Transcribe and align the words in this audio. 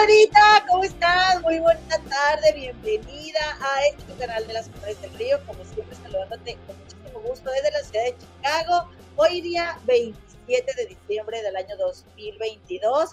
comadrita, 0.00 0.64
¿cómo 0.66 0.84
estás? 0.84 1.42
Muy 1.42 1.58
buena 1.58 1.98
tarde, 2.08 2.52
bienvenida 2.54 3.40
a 3.60 3.86
este 3.86 4.14
canal 4.14 4.46
de 4.46 4.54
las 4.54 4.68
Mujeres 4.68 5.00
del 5.02 5.12
Río, 5.14 5.38
como 5.46 5.62
siempre 5.62 5.94
saludándote 5.94 6.56
con 6.66 6.78
muchísimo 6.78 7.20
gusto 7.20 7.50
desde 7.50 7.70
la 7.70 7.84
ciudad 7.84 8.04
de 8.04 8.16
Chicago, 8.16 8.90
hoy 9.16 9.42
día 9.42 9.78
27 9.84 10.74
de 10.74 10.86
diciembre 10.86 11.42
del 11.42 11.54
año 11.54 11.76
2022. 11.76 13.10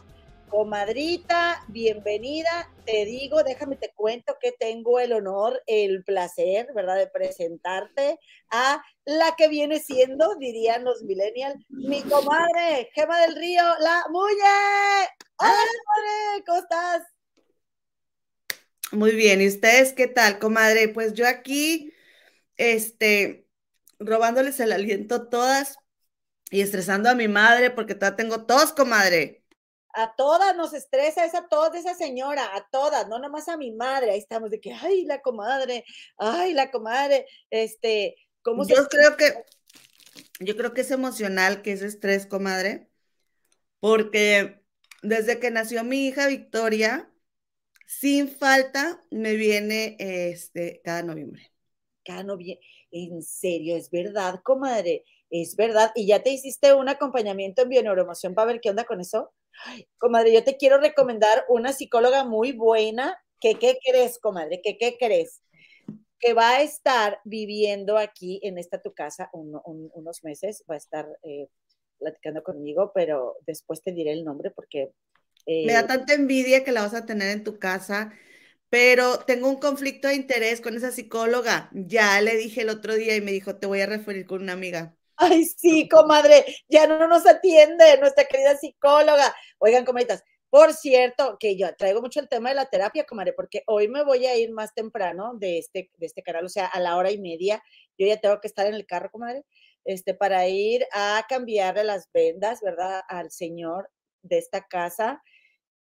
Comadrita, 0.50 1.62
bienvenida. 1.68 2.72
Te 2.86 3.04
digo, 3.04 3.44
déjame 3.44 3.76
te 3.76 3.92
cuento 3.94 4.38
que 4.42 4.54
tengo 4.54 5.00
el 5.00 5.12
honor, 5.12 5.62
el 5.68 6.06
placer, 6.06 6.70
¿verdad?, 6.74 6.96
de 6.96 7.08
presentarte 7.08 8.18
a 8.50 8.82
la 9.04 9.36
que 9.38 9.50
viene 9.50 9.80
siendo, 9.80 10.36
dirían 10.36 10.86
los 10.86 11.04
millennials, 11.04 11.66
mi 11.70 12.02
comadre, 12.04 12.90
Gema 12.96 13.20
del 13.22 13.36
Río, 13.36 13.62
la 13.80 14.06
Muye. 14.10 15.10
Hola, 15.38 15.64
comadre, 15.84 16.44
¿cómo 16.46 16.60
estás? 16.60 17.04
Muy 18.92 19.12
bien, 19.16 19.42
¿y 19.42 19.48
ustedes 19.48 19.92
qué 19.92 20.08
tal, 20.08 20.40
comadre? 20.40 20.88
Pues 20.88 21.14
yo 21.14 21.28
aquí, 21.28 21.94
este, 22.56 23.46
robándoles 24.00 24.62
el 24.62 24.72
aliento 24.72 25.28
todas 25.28 25.78
y 26.50 26.62
estresando 26.62 27.10
a 27.10 27.16
mi 27.16 27.28
madre 27.28 27.70
porque 27.70 27.96
todavía 27.96 28.16
tengo 28.16 28.46
tos, 28.46 28.72
comadre 28.72 29.44
a 29.98 30.14
todas 30.16 30.56
nos 30.56 30.76
estresa 30.76 31.26
esa 31.26 31.48
tos 31.48 31.72
de 31.72 31.80
esa 31.80 31.96
señora, 31.96 32.56
a 32.56 32.70
todas, 32.70 33.08
no 33.08 33.18
nomás 33.18 33.50
a 33.50 33.58
mi 33.58 33.72
madre, 33.72 34.12
ahí 34.12 34.20
estamos 34.20 34.52
de 34.52 34.62
que, 34.62 34.72
ay, 34.72 35.06
la 35.06 35.24
comadre, 35.24 35.84
ay, 36.20 36.54
la 36.54 36.70
comadre, 36.70 37.26
este, 37.50 38.16
¿cómo 38.44 38.64
Yo 38.68 38.88
creo 38.88 39.18
que, 39.18 39.44
yo 40.40 40.56
creo 40.56 40.76
que 40.76 40.82
es 40.82 40.92
emocional, 40.92 41.64
que 41.64 41.72
es 41.72 41.82
estrés, 41.82 42.28
comadre, 42.28 42.88
porque 43.80 44.62
desde 45.02 45.40
que 45.40 45.50
nació 45.50 45.84
mi 45.84 46.06
hija 46.06 46.28
Victoria, 46.28 47.12
sin 47.88 48.30
falta 48.30 49.04
me 49.10 49.34
viene 49.34 49.96
este 50.00 50.80
cada 50.84 51.02
noviembre. 51.02 51.52
Cada 52.06 52.22
noviembre, 52.22 52.64
en 52.92 53.24
serio, 53.24 53.76
es 53.76 53.90
verdad, 53.90 54.42
comadre, 54.44 55.06
es 55.32 55.56
verdad. 55.56 55.92
¿Y 55.96 56.06
ya 56.06 56.22
te 56.22 56.30
hiciste 56.30 56.76
un 56.76 56.88
acompañamiento 56.88 57.64
en 57.64 57.70
bioneuromoción 57.70 58.36
para 58.36 58.52
ver 58.52 58.62
qué 58.62 58.70
onda 58.70 58.84
con 58.86 59.02
eso? 59.02 59.34
Comadre, 59.98 60.34
yo 60.34 60.44
te 60.44 60.58
quiero 60.58 60.80
recomendar 60.80 61.46
una 61.50 61.74
psicóloga 61.74 62.24
muy 62.24 62.52
buena. 62.52 63.18
¿Qué, 63.40 63.56
qué 63.56 63.78
crees, 63.84 64.20
comadre? 64.20 64.62
¿Qué, 64.64 64.78
qué 64.78 64.98
crees? 64.98 65.42
Que 66.20 66.34
va 66.34 66.56
a 66.56 66.62
estar 66.62 67.20
viviendo 67.24 67.98
aquí 67.98 68.40
en 68.44 68.58
esta 68.58 68.82
tu 68.82 68.94
casa 68.94 69.30
unos 69.34 70.24
meses, 70.24 70.64
va 70.70 70.76
a 70.76 70.78
estar 70.78 71.08
eh, 71.24 71.48
platicando 72.00 72.44
conmigo, 72.44 72.92
pero 72.94 73.36
después 73.46 73.82
te 73.84 73.92
diré 73.92 74.14
el 74.14 74.24
nombre 74.24 74.52
porque... 74.52 74.92
Me 75.46 75.74
da 75.74 75.82
eh, 75.82 75.88
tanta 75.88 76.14
envidia 76.14 76.64
que 76.64 76.72
la 76.72 76.82
vas 76.82 76.94
a 76.94 77.06
tener 77.06 77.30
en 77.30 77.44
tu 77.44 77.60
casa, 77.60 78.12
pero 78.70 79.20
tengo 79.20 79.48
un 79.50 79.58
conflicto 79.58 80.08
de 80.08 80.16
interés 80.16 80.62
con 80.62 80.76
esa 80.76 80.92
psicóloga. 80.92 81.70
Ya 81.74 82.20
le 82.22 82.36
dije 82.36 82.62
el 82.62 82.70
otro 82.70 82.96
día 82.96 83.16
y 83.16 83.22
me 83.22 83.32
dijo, 83.32 83.56
te 83.58 83.68
voy 83.68 83.82
a 83.82 83.86
referir 83.86 84.26
con 84.26 84.42
una 84.42 84.54
amiga. 84.54 84.98
Ay, 85.20 85.46
sí, 85.46 85.90
comadre, 85.90 86.46
ya 86.70 86.86
no 86.86 87.08
nos 87.08 87.26
atiende 87.26 87.98
nuestra 88.00 88.26
querida 88.26 88.56
psicóloga. 88.56 89.34
Oigan, 89.58 89.84
comadritas, 89.84 90.24
por 90.52 90.74
cierto, 90.74 91.38
que 91.40 91.58
yo 91.58 91.76
traigo 91.76 92.02
mucho 92.02 92.20
el 92.20 92.30
tema 92.30 92.50
de 92.50 92.56
la 92.56 92.68
terapia, 92.70 93.04
comadre, 93.06 93.34
porque 93.34 93.64
hoy 93.66 93.88
me 93.88 94.04
voy 94.04 94.28
a 94.28 94.36
ir 94.38 94.52
más 94.52 94.74
temprano 94.76 95.34
de 95.36 95.58
este, 95.58 95.90
de 95.98 96.06
este 96.06 96.22
canal, 96.22 96.46
o 96.46 96.50
sea, 96.50 96.68
a 96.68 96.80
la 96.80 96.96
hora 96.98 97.10
y 97.12 97.18
media. 97.18 97.64
Yo 97.98 98.06
ya 98.08 98.18
tengo 98.18 98.40
que 98.40 98.48
estar 98.48 98.68
en 98.68 98.76
el 98.76 98.86
carro, 98.86 99.10
comadre, 99.12 99.44
este, 99.86 100.14
para 100.14 100.48
ir 100.48 100.86
a 100.94 101.26
cambiarle 101.28 101.84
las 101.84 102.10
vendas, 102.14 102.62
¿verdad? 102.62 103.02
Al 103.10 103.32
señor 103.32 103.90
de 104.22 104.38
esta 104.38 104.68
casa, 104.68 105.24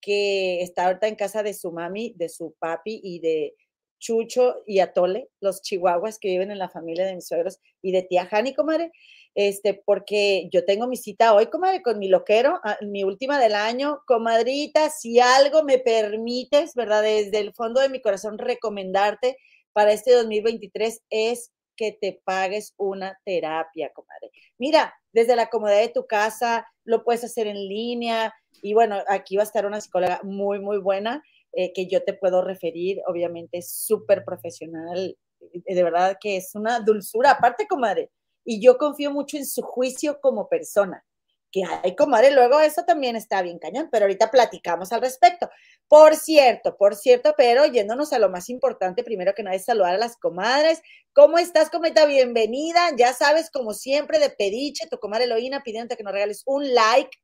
que 0.02 0.62
está 0.64 0.88
ahorita 0.88 1.08
en 1.08 1.16
casa 1.16 1.44
de 1.44 1.54
su 1.54 1.72
mami, 1.72 2.14
de 2.18 2.30
su 2.30 2.56
papi 2.59 3.02
y 3.04 3.19
de 3.19 3.56
Chucho 4.00 4.64
y 4.68 4.80
Atole, 4.80 5.30
los 5.42 5.62
chihuahuas 5.64 6.19
que 6.19 6.30
viven 6.30 6.52
en 6.52 6.59
la 6.59 6.69
familia 6.69 7.06
de 7.06 7.16
mis 7.16 7.28
suegros, 7.28 7.59
y 7.81 7.92
de 7.92 8.04
tía 8.04 8.25
Jani, 8.28 8.54
comadre 8.56 8.92
este, 9.38 9.75
porque 9.75 10.50
yo 10.52 10.66
tengo 10.66 10.88
mi 10.88 10.98
cita 10.98 11.36
hoy, 11.36 11.46
comadre, 11.46 11.84
con 11.84 12.00
mi 12.00 12.08
loquero, 12.08 12.59
ah, 12.64 12.75
mi 12.81 13.03
última 13.03 13.40
del 13.40 13.53
año. 13.53 14.02
Comadrita, 14.08 14.90
si 14.90 15.20
algo 15.20 15.64
me 15.64 15.78
permites, 15.78 16.74
¿verdad? 16.74 17.03
Desde 17.03 17.38
el 17.38 17.53
fondo 17.53 17.80
de 17.80 17.90
mi 17.90 18.02
corazón 18.02 18.40
recomendarte 18.40 19.38
para 19.74 19.92
este 19.92 20.14
2023 20.14 21.03
es 21.12 21.52
que 21.75 21.92
te 21.92 22.20
pagues 22.24 22.74
una 22.78 23.20
terapia, 23.25 23.92
comadre. 23.94 24.31
Mira, 24.58 24.92
desde 25.14 25.36
la 25.36 25.52
comodidad 25.52 25.81
de 25.81 25.90
tu 25.90 26.08
casa, 26.08 26.68
lo 26.84 27.04
puedes 27.04 27.24
hacer 27.24 27.46
en 27.46 27.68
línea 27.68 28.34
y 28.64 28.74
bueno, 28.74 29.04
aquí 29.08 29.36
va 29.36 29.44
a 29.44 29.46
estar 29.46 29.68
una 29.68 29.81
psicóloga 29.81 30.19
muy, 30.24 30.59
muy 30.59 30.80
buena 30.80 31.22
eh, 31.54 31.74
que 31.74 31.86
yo 31.86 32.04
te 32.04 32.14
puedo 32.14 32.42
referir, 32.42 33.04
obviamente 33.06 33.62
súper 33.62 34.25
profesional, 34.25 35.16
de 35.40 35.84
verdad 35.84 36.18
que 36.19 36.38
es 36.38 36.56
una 36.56 36.80
dulzura, 36.80 37.30
aparte, 37.30 37.68
comadre, 37.68 38.09
y 38.47 38.62
yo 38.62 38.78
confío 38.78 39.12
mucho 39.12 39.35
en 39.35 39.46
su 39.46 39.62
juicio 39.62 40.22
como 40.22 40.47
persona. 40.47 41.03
Que 41.52 41.63
hay 41.66 41.96
comadre, 41.96 42.31
luego 42.31 42.62
eso 42.62 42.84
también 42.84 43.18
está 43.18 43.41
bien 43.41 43.59
cañón, 43.59 43.90
pero 43.91 44.06
ahorita 44.06 44.31
platicamos 44.31 44.94
al 44.94 45.02
respecto. 45.02 45.50
Por 45.90 46.16
cierto, 46.16 46.78
por 46.78 46.96
cierto, 46.96 47.34
pero 47.38 47.66
yéndonos 47.66 48.13
a 48.13 48.19
lo 48.19 48.30
más 48.30 48.50
importante, 48.50 49.03
primero 49.03 49.34
que 49.34 49.44
nada 49.44 49.57
es 49.57 49.66
saludar 49.66 49.96
a 49.96 49.97
las 49.97 50.16
comadres. 50.16 50.81
¿Cómo 51.12 51.38
estás, 51.38 51.69
comadre? 51.69 52.07
Bienvenida. 52.07 52.91
Ya 52.97 53.12
sabes, 53.12 53.50
como 53.52 53.74
siempre, 53.74 54.18
de 54.18 54.30
pediche, 54.30 54.88
tu 54.88 54.97
comadre 54.97 55.25
Eloína 55.25 55.62
pidiéndote 55.62 55.97
que 55.97 56.03
nos 56.03 56.13
regales 56.13 56.44
un 56.46 56.74
like. 56.74 57.18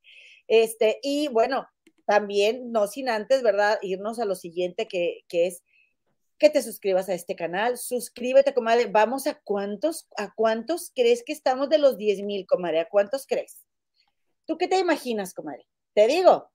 Este, 0.47 0.99
y 1.01 1.29
bueno, 1.29 1.67
también, 2.05 2.69
no 2.73 2.87
sin 2.87 3.07
antes, 3.07 3.43
¿verdad? 3.43 3.79
Irnos 3.81 4.19
a 4.19 4.25
lo 4.25 4.35
siguiente 4.35 4.89
que, 4.89 5.21
que 5.29 5.47
es 5.47 5.63
que 6.37 6.49
te 6.49 6.61
suscribas 6.61 7.09
a 7.09 7.13
este 7.13 7.35
canal. 7.35 7.77
Suscríbete, 7.77 8.53
comadre. 8.53 8.85
Vamos 8.85 9.27
a 9.27 9.35
cuántos, 9.35 10.07
a 10.17 10.33
cuántos 10.33 10.91
crees 10.95 11.23
que 11.23 11.33
estamos 11.33 11.69
de 11.69 11.77
los 11.77 11.97
10 11.97 12.23
mil, 12.23 12.45
comadre. 12.45 12.81
¿A 12.81 12.89
cuántos 12.89 13.25
crees? 13.27 13.63
¿Tú 14.45 14.57
qué 14.57 14.67
te 14.67 14.79
imaginas, 14.79 15.33
comadre? 15.33 15.65
Te 15.93 16.07
digo. 16.07 16.51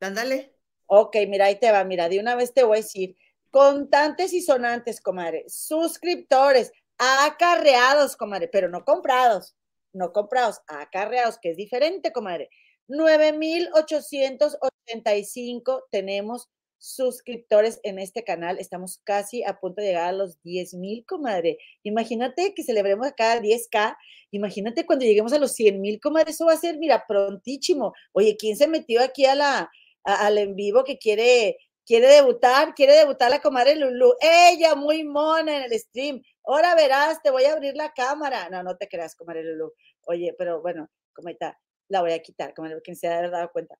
Ándale. 0.00 0.54
Ok, 0.86 1.16
mira, 1.28 1.46
ahí 1.46 1.58
te 1.58 1.72
va. 1.72 1.84
Mira, 1.84 2.08
de 2.08 2.20
una 2.20 2.36
vez 2.36 2.52
te 2.52 2.64
voy 2.64 2.78
a 2.78 2.82
decir. 2.82 3.16
Contantes 3.50 4.32
y 4.32 4.42
sonantes, 4.42 5.00
comadre. 5.00 5.44
Suscriptores, 5.48 6.72
acarreados, 6.98 8.16
comadre, 8.16 8.48
pero 8.48 8.68
no 8.68 8.84
comprados. 8.84 9.56
No 9.92 10.12
comprados, 10.12 10.60
acarreados, 10.66 11.38
que 11.38 11.50
es 11.50 11.56
diferente, 11.56 12.12
comadre. 12.12 12.50
9,885 12.88 15.86
tenemos 15.90 16.50
suscriptores 16.84 17.80
en 17.82 17.98
este 17.98 18.24
canal. 18.24 18.58
Estamos 18.58 19.00
casi 19.04 19.42
a 19.42 19.58
punto 19.58 19.80
de 19.80 19.88
llegar 19.88 20.08
a 20.08 20.12
los 20.12 20.40
10 20.42 20.74
mil, 20.74 21.04
comadre. 21.06 21.58
Imagínate 21.82 22.52
que 22.54 22.62
celebremos 22.62 23.06
acá 23.06 23.40
10K. 23.40 23.96
Imagínate 24.32 24.84
cuando 24.84 25.06
lleguemos 25.06 25.32
a 25.32 25.38
los 25.38 25.52
100 25.52 25.80
mil, 25.80 25.98
comadre. 25.98 26.32
Eso 26.32 26.44
va 26.44 26.52
a 26.52 26.58
ser, 26.58 26.76
mira, 26.76 27.06
prontísimo. 27.06 27.94
Oye, 28.12 28.36
¿quién 28.36 28.56
se 28.56 28.68
metió 28.68 29.00
aquí 29.00 29.24
a 29.24 29.34
la, 29.34 29.70
al 30.02 30.36
en 30.36 30.54
vivo 30.56 30.84
que 30.84 30.98
quiere, 30.98 31.56
quiere 31.86 32.06
debutar? 32.06 32.74
Quiere 32.74 32.92
debutar 32.92 33.30
la 33.30 33.40
comadre 33.40 33.76
Lulu. 33.76 34.14
Ella, 34.20 34.74
muy 34.74 35.04
mona 35.04 35.56
en 35.56 35.72
el 35.72 35.80
stream. 35.80 36.22
Ahora 36.44 36.74
verás, 36.74 37.22
te 37.22 37.30
voy 37.30 37.44
a 37.44 37.54
abrir 37.54 37.74
la 37.76 37.94
cámara. 37.94 38.50
No, 38.50 38.62
no 38.62 38.76
te 38.76 38.88
creas, 38.88 39.16
comadre 39.16 39.42
Lulu. 39.42 39.72
Oye, 40.02 40.34
pero 40.36 40.60
bueno, 40.60 40.90
como 41.14 41.30
está, 41.30 41.58
la 41.88 42.02
voy 42.02 42.12
a 42.12 42.20
quitar, 42.20 42.52
comadre, 42.52 42.82
quien 42.82 42.96
se 42.96 43.08
haya 43.08 43.30
dado 43.30 43.50
cuenta. 43.52 43.78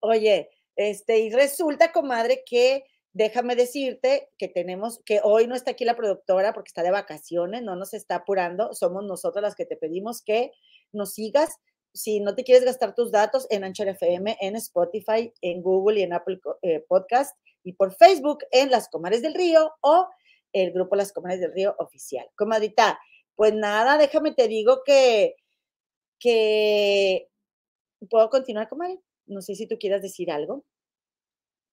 Oye, 0.00 0.50
este, 0.76 1.18
y 1.20 1.30
resulta, 1.30 1.92
comadre, 1.92 2.44
que 2.46 2.84
déjame 3.16 3.56
decirte 3.56 4.28
que 4.36 4.46
tenemos, 4.48 5.00
que 5.06 5.20
hoy 5.24 5.46
no 5.46 5.54
está 5.54 5.70
aquí 5.70 5.86
la 5.86 5.96
productora 5.96 6.52
porque 6.52 6.68
está 6.68 6.82
de 6.82 6.90
vacaciones, 6.90 7.62
no 7.62 7.74
nos 7.74 7.94
está 7.94 8.16
apurando, 8.16 8.74
somos 8.74 9.04
nosotros 9.04 9.42
las 9.42 9.54
que 9.54 9.64
te 9.64 9.76
pedimos 9.76 10.22
que 10.22 10.52
nos 10.92 11.14
sigas. 11.14 11.56
Si 11.94 12.20
no 12.20 12.34
te 12.34 12.44
quieres 12.44 12.64
gastar 12.64 12.94
tus 12.94 13.10
datos 13.10 13.46
en 13.48 13.64
Anchor 13.64 13.88
FM, 13.88 14.36
en 14.38 14.54
Spotify, 14.56 15.32
en 15.40 15.62
Google 15.62 16.00
y 16.00 16.02
en 16.02 16.12
Apple 16.12 16.38
eh, 16.60 16.84
Podcast 16.86 17.34
y 17.64 17.72
por 17.72 17.94
Facebook 17.94 18.40
en 18.50 18.70
Las 18.70 18.88
Comares 18.90 19.22
del 19.22 19.32
Río 19.32 19.72
o 19.80 20.08
el 20.52 20.72
grupo 20.72 20.94
Las 20.94 21.12
Comares 21.12 21.40
del 21.40 21.54
Río 21.54 21.74
oficial. 21.78 22.28
Comadrita, 22.36 23.00
pues 23.34 23.54
nada, 23.54 23.96
déjame 23.96 24.34
te 24.34 24.46
digo 24.46 24.82
que, 24.84 25.36
que, 26.20 27.30
¿puedo 28.10 28.28
continuar, 28.28 28.68
comadre? 28.68 29.00
No 29.26 29.42
sé 29.42 29.54
si 29.54 29.66
tú 29.66 29.76
quieras 29.78 30.02
decir 30.02 30.30
algo, 30.30 30.64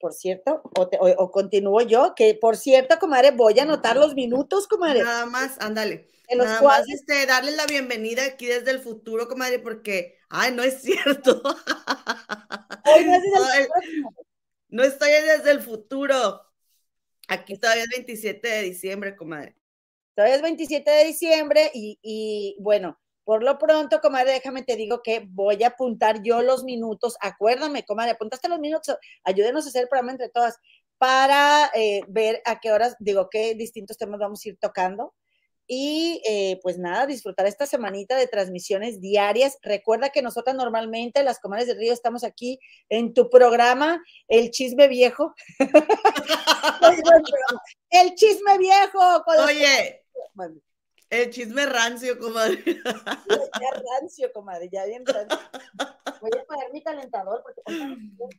por 0.04 0.12
cierto, 0.12 0.62
o, 0.64 1.32
continúo 1.32 1.82
yo, 1.82 2.14
que 2.14 2.36
por 2.36 2.58
cierto, 2.58 3.00
comadre, 3.00 3.32
voy 3.32 3.58
a 3.58 3.64
anotar 3.64 3.96
los 3.96 4.16
minutos, 4.16 4.68
comadre. 4.68 5.02
Nada 5.02 5.26
más, 5.26 5.56
ándale. 5.62 6.10
Nada 6.36 6.62
más 6.62 6.90
este, 6.90 7.26
darle 7.26 7.52
la 7.52 7.66
bienvenida 7.66 8.26
aquí 8.26 8.48
desde 8.48 8.72
el 8.72 8.80
futuro, 8.80 9.30
comadre, 9.30 9.60
porque, 9.60 10.18
ay, 10.28 10.52
no 10.52 10.62
es 10.62 10.82
cierto. 10.82 11.42
no, 14.68 14.84
estoy 14.84 15.12
desde 15.12 15.52
el 15.52 15.62
futuro. 15.62 16.42
Aquí 17.30 17.58
todavía 17.58 17.84
es 17.84 17.90
27 17.90 18.46
de 18.46 18.62
diciembre, 18.62 19.16
comadre. 19.16 19.56
Todavía 20.16 20.36
es 20.36 20.42
27 20.42 20.92
de 20.92 21.06
diciembre 21.06 21.72
y, 21.74 21.98
y 22.02 22.58
bueno, 22.60 23.00
Por 23.24 23.44
lo 23.44 23.58
pronto, 23.58 24.02
comadre, 24.02 24.34
déjame 24.34 24.64
te 24.64 24.76
digo 24.76 25.02
que 25.02 25.26
voy 25.30 25.64
a 25.64 25.68
apuntar 25.68 26.22
yo 26.24 26.42
los 26.42 26.64
minutos. 26.64 27.16
Acuérdame, 27.22 27.84
comadre, 27.84 28.12
apuntaste 28.12 28.50
los 28.50 28.60
minutos. 28.60 28.98
Ayúdenos 29.24 29.66
a 29.66 29.70
hacer 29.70 29.84
el 29.84 29.90
programa 29.90 30.12
entre 30.12 30.30
todas 30.30 30.58
para 30.98 31.72
eh, 31.74 32.02
ver 32.08 32.42
a 32.46 32.60
qué 32.60 32.72
horas, 32.72 32.96
digo, 33.00 33.30
qué 33.30 33.56
distintos 33.56 33.98
temas 33.98 34.20
vamos 34.20 34.46
a 34.46 34.50
ir 34.50 34.58
tocando. 34.60 35.14
Y 35.66 36.22
eh, 36.28 36.60
pues 36.62 36.78
nada, 36.78 37.06
disfrutar 37.06 37.46
esta 37.46 37.66
semanita 37.66 38.18
de 38.18 38.28
transmisiones 38.28 39.00
diarias. 39.00 39.58
Recuerda 39.62 40.10
que 40.10 40.22
nosotras 40.22 40.56
normalmente, 40.56 41.24
las 41.24 41.40
comadres 41.40 41.68
del 41.68 41.78
río, 41.78 41.94
estamos 41.94 42.26
aquí 42.26 42.60
en 42.90 43.14
tu 43.14 43.30
programa, 43.30 44.04
El 44.28 44.52
Chisme 44.52 44.90
Viejo. 44.90 45.34
el 47.90 48.16
Chisme 48.16 48.58
Viejo. 48.58 49.24
Oye, 49.46 50.04
el 51.22 51.30
chisme 51.30 51.66
rancio, 51.66 52.18
comadre. 52.20 52.64
Ya 52.66 53.82
rancio, 54.00 54.32
comadre, 54.34 54.70
ya 54.72 54.86
bien 54.86 55.06
rancio. 55.06 55.38
Voy 56.22 56.32
a 56.40 56.44
poner 56.46 56.72
mi 56.72 56.82
calentador 56.82 57.44
porque 57.44 57.62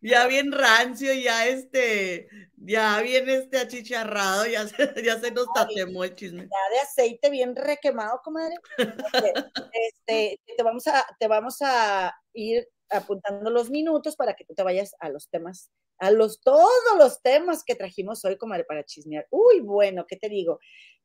ya 0.02 0.26
bien 0.26 0.50
rancio, 0.52 1.12
ya 1.14 1.46
este, 1.46 2.28
ya 2.56 3.00
bien 3.00 3.28
este 3.28 3.58
achicharrado, 3.58 4.46
ya 4.46 4.66
se, 4.66 5.02
ya 5.04 5.18
se 5.20 5.30
nos 5.30 5.46
tatemó 5.54 6.04
el 6.04 6.14
chisme. 6.14 6.42
Ya 6.44 6.74
de 6.74 6.80
aceite 6.80 7.30
bien 7.30 7.54
requemado, 7.54 8.20
comadre. 8.22 8.56
Este, 9.72 10.40
te 10.56 10.62
vamos 10.62 10.86
a, 10.86 11.04
te 11.18 11.28
vamos 11.28 11.58
a 11.60 12.14
ir 12.32 12.68
apuntando 12.90 13.50
los 13.50 13.70
minutos 13.70 14.16
para 14.16 14.34
que 14.34 14.44
tú 14.44 14.54
te 14.54 14.62
vayas 14.62 14.94
a 15.00 15.08
los 15.08 15.28
temas 15.28 15.70
a 15.98 16.10
los 16.10 16.40
todos 16.40 16.70
los 16.98 17.22
temas 17.22 17.64
que 17.64 17.74
trajimos 17.74 18.24
hoy, 18.24 18.36
comadre, 18.36 18.64
para 18.64 18.84
chismear. 18.84 19.26
Uy, 19.30 19.60
bueno, 19.60 20.04
¿qué 20.06 20.16
te 20.16 20.28
digo? 20.28 20.58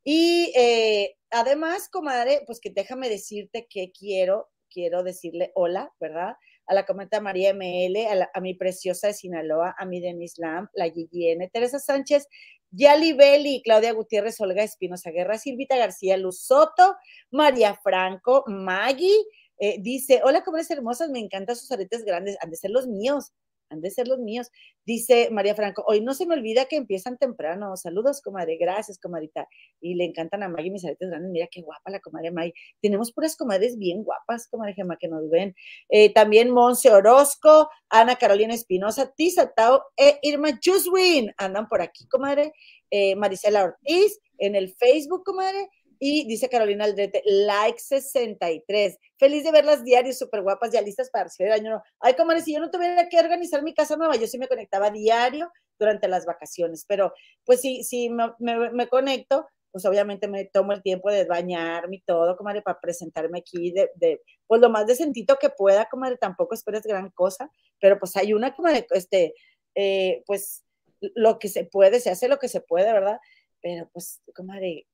Y 0.04 0.54
eh, 0.56 1.16
además, 1.30 1.90
comadre, 1.90 2.44
pues 2.46 2.60
que 2.60 2.70
déjame 2.70 3.10
decirte 3.10 3.68
que 3.70 3.92
quiero, 3.92 4.50
quiero 4.70 5.04
decirle 5.04 5.52
hola, 5.56 5.94
¿verdad? 6.00 6.36
A 6.68 6.74
la 6.74 6.86
comenta 6.86 7.20
María 7.22 7.54
ML, 7.54 8.28
a, 8.34 8.42
mi 8.42 8.54
preciosa 8.54 9.08
de 9.08 9.14
Sinaloa, 9.14 9.76
a 9.78 9.86
mi 9.86 10.00
Denis 10.02 10.38
Lam, 10.38 10.70
la 10.74 10.88
Guillene, 10.88 11.50
Teresa 11.50 11.80
Sánchez, 11.80 12.28
Yali 12.72 13.14
Belli, 13.14 13.62
Claudia 13.64 13.94
Gutiérrez, 13.94 14.40
Olga 14.40 14.64
Espinosa 14.64 15.10
Guerra, 15.12 15.38
Silvita 15.38 15.76
García 15.78 16.18
Luz 16.18 16.42
Soto, 16.42 16.96
María 17.32 17.76
Franco, 17.76 18.44
Maggie, 18.48 19.26
eh, 19.58 19.78
dice, 19.80 20.22
hola, 20.24 20.44
comadres 20.44 20.72
hermosas, 20.72 21.10
me 21.10 21.20
encantan 21.20 21.56
sus 21.56 21.72
aretes 21.72 22.06
grandes, 22.06 22.38
han 22.42 22.50
de 22.50 22.56
ser 22.56 22.72
los 22.72 22.88
míos 22.88 23.34
han 23.70 23.82
de 23.82 23.92
ser 23.92 24.08
los 24.08 24.20
míos. 24.20 24.50
Dice 24.86 25.30
María 25.32 25.56
Franco, 25.56 25.84
hoy 25.88 26.02
no 26.02 26.14
se 26.14 26.26
me 26.26 26.36
olvida 26.36 26.66
que 26.66 26.76
empiezan 26.76 27.18
temprano. 27.18 27.76
Saludos, 27.78 28.22
comadre. 28.22 28.58
Gracias, 28.58 29.00
comadrita. 29.00 29.48
Y 29.82 29.96
le 29.96 30.06
encantan 30.06 30.44
a 30.44 30.50
Maggie 30.50 30.72
mis 30.72 30.86
aretes 30.86 31.10
grandes. 31.10 31.32
Mira 31.32 31.48
qué 31.52 31.62
guapa 31.62 31.92
la 31.92 32.00
comadre 32.00 32.32
Maggie. 32.32 32.54
Tenemos 32.82 33.12
puras 33.12 33.36
comadres 33.36 33.78
bien 33.78 34.04
guapas, 34.04 34.48
comadre 34.48 34.74
Gemma, 34.74 34.98
que 34.98 35.08
nos 35.08 35.30
ven. 35.30 35.56
Eh, 35.90 36.14
también 36.14 36.52
Monse 36.52 36.92
Orozco, 36.92 37.70
Ana 37.90 38.16
Carolina 38.16 38.54
Espinosa, 38.54 39.14
Tisa 39.16 39.52
Tao 39.54 39.84
e 39.96 40.20
Irma 40.24 40.60
Juswin. 40.64 41.32
Andan 41.38 41.68
por 41.68 41.82
aquí, 41.82 42.08
comadre. 42.08 42.54
Eh, 42.92 43.16
Marisela 43.16 43.64
Ortiz 43.64 44.20
en 44.40 44.56
el 44.56 44.74
Facebook, 44.74 45.24
comadre. 45.24 45.70
Y 46.00 46.26
dice 46.28 46.48
Carolina 46.48 46.86
Aldrete, 46.86 47.22
like 47.26 47.78
63. 47.78 48.98
Feliz 49.18 49.44
de 49.44 49.52
verlas 49.52 49.84
diarios, 49.84 50.18
súper 50.18 50.42
guapas, 50.42 50.72
ya 50.72 50.82
listas 50.82 51.10
para 51.10 51.26
recibir 51.26 51.52
el 51.52 51.60
año. 51.60 51.84
Ay, 52.00 52.14
como 52.14 52.32
si 52.40 52.54
yo 52.54 52.62
no 52.62 52.72
tuviera 52.72 53.10
que 53.10 53.20
organizar 53.20 53.64
mi 53.64 53.74
casa 53.74 53.98
nueva, 53.98 54.16
yo 54.16 54.26
sí 54.26 54.38
me 54.38 54.48
conectaba 54.48 54.92
diario 54.92 55.52
durante 55.78 56.08
las 56.08 56.26
vacaciones, 56.26 56.86
pero 56.88 57.14
pues 57.46 57.62
sí, 57.62 57.84
sí 57.84 58.10
me, 58.10 58.88
conecto, 58.88 59.48
pues 59.72 59.86
obviamente 59.86 60.28
me 60.28 60.46
tomo 60.46 60.74
el 60.74 60.82
tiempo 60.82 61.10
de 61.10 61.26
bañarme 61.26 61.98
y 61.98 62.02
todo, 62.02 62.38
comadre, 62.38 62.62
para 62.62 62.80
presentarme 62.80 63.40
aquí 63.40 63.72
de, 63.72 63.90
de, 63.96 64.22
pues 64.48 64.62
lo 64.62 64.70
más 64.70 64.88
decentito 64.88 65.38
que 65.38 65.50
pueda, 65.50 65.86
comadre, 65.86 66.18
tampoco 66.18 66.54
esperes 66.54 66.84
gran 66.84 67.10
cosa, 67.12 67.50
pero 67.80 67.98
pues 68.00 68.16
hay 68.18 68.34
una, 68.34 68.54
comadre, 68.54 68.86
este, 68.92 69.34
eh, 69.76 70.24
pues 70.28 70.66
lo 71.02 71.40
que 71.40 71.48
se 71.48 71.66
puede, 71.66 72.00
se 72.00 72.10
hace 72.10 72.28
lo 72.28 72.40
que 72.40 72.50
se 72.50 72.62
puede, 72.62 72.92
¿verdad? 72.92 73.20
Pero 73.62 73.90
pues, 73.94 74.22
comadre, 74.36 74.88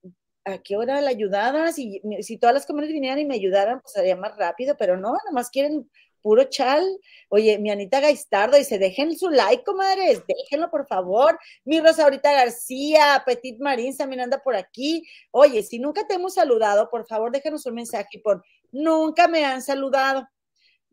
¿a 0.46 0.60
qué 0.60 0.78
hora 0.78 1.02
la 1.02 1.10
ayudaba? 1.10 1.72
Si, 1.72 2.02
si 2.22 2.38
todas 2.38 2.54
las 2.54 2.66
comadres 2.66 2.94
vinieran 2.94 3.20
y 3.20 3.26
me 3.26 3.36
ayudaran, 3.36 3.82
pues 3.82 3.94
sería 3.94 4.16
más 4.16 4.38
rápido, 4.38 4.76
pero 4.78 4.96
no, 4.96 5.12
nada 5.12 5.32
más 5.32 5.50
quieren 5.50 5.90
puro 6.22 6.44
chal. 6.46 6.84
Oye, 7.30 7.60
mi 7.60 7.70
Anita 7.70 8.00
Gaistardo 8.00 8.58
dice, 8.58 8.80
dejen 8.80 9.16
su 9.16 9.30
like, 9.30 9.64
comadres, 9.64 10.24
déjenlo 10.28 10.72
por 10.72 10.88
favor. 10.88 11.38
Mi 11.66 11.80
Rosa 11.80 12.04
ahorita 12.04 12.32
García, 12.32 13.22
Petit 13.26 13.60
Marín 13.60 13.96
también 13.96 14.22
anda 14.22 14.42
por 14.42 14.56
aquí. 14.56 15.04
Oye, 15.30 15.62
si 15.62 15.78
nunca 15.78 16.08
te 16.08 16.16
hemos 16.16 16.34
saludado, 16.34 16.90
por 16.90 17.06
favor, 17.06 17.32
déjenos 17.32 17.66
un 17.68 17.76
mensaje 17.76 18.08
y 18.14 18.18
pon, 18.20 18.42
nunca 18.72 19.28
me 19.28 19.46
han 19.46 19.62
saludado. 19.62 20.28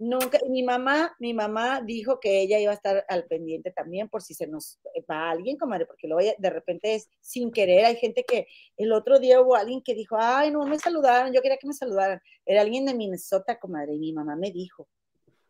Nunca, 0.04 0.40
mi 0.48 0.64
mamá, 0.64 1.14
mi 1.20 1.32
mamá 1.32 1.80
dijo 1.80 2.18
que 2.18 2.40
ella 2.40 2.58
iba 2.58 2.72
a 2.72 2.74
estar 2.74 3.04
al 3.08 3.24
pendiente 3.26 3.70
también 3.70 4.08
por 4.08 4.20
si 4.20 4.34
se 4.34 4.48
nos 4.48 4.80
va 5.08 5.30
alguien, 5.30 5.56
comadre, 5.56 5.86
porque 5.86 6.08
luego 6.08 6.28
de 6.36 6.50
repente 6.50 6.96
es 6.96 7.08
sin 7.20 7.52
querer. 7.52 7.84
Hay 7.84 7.94
gente 7.94 8.24
que 8.24 8.48
el 8.76 8.92
otro 8.92 9.20
día 9.20 9.40
hubo 9.40 9.54
alguien 9.54 9.80
que 9.80 9.94
dijo, 9.94 10.16
ay, 10.18 10.50
no 10.50 10.66
me 10.66 10.80
saludaron, 10.80 11.32
yo 11.32 11.40
quería 11.40 11.56
que 11.56 11.68
me 11.68 11.72
saludaran. 11.72 12.20
Era 12.44 12.62
alguien 12.62 12.84
de 12.84 12.94
Minnesota, 12.94 13.60
comadre, 13.60 13.94
y 13.94 14.00
mi 14.00 14.12
mamá 14.12 14.34
me 14.34 14.50
dijo. 14.50 14.88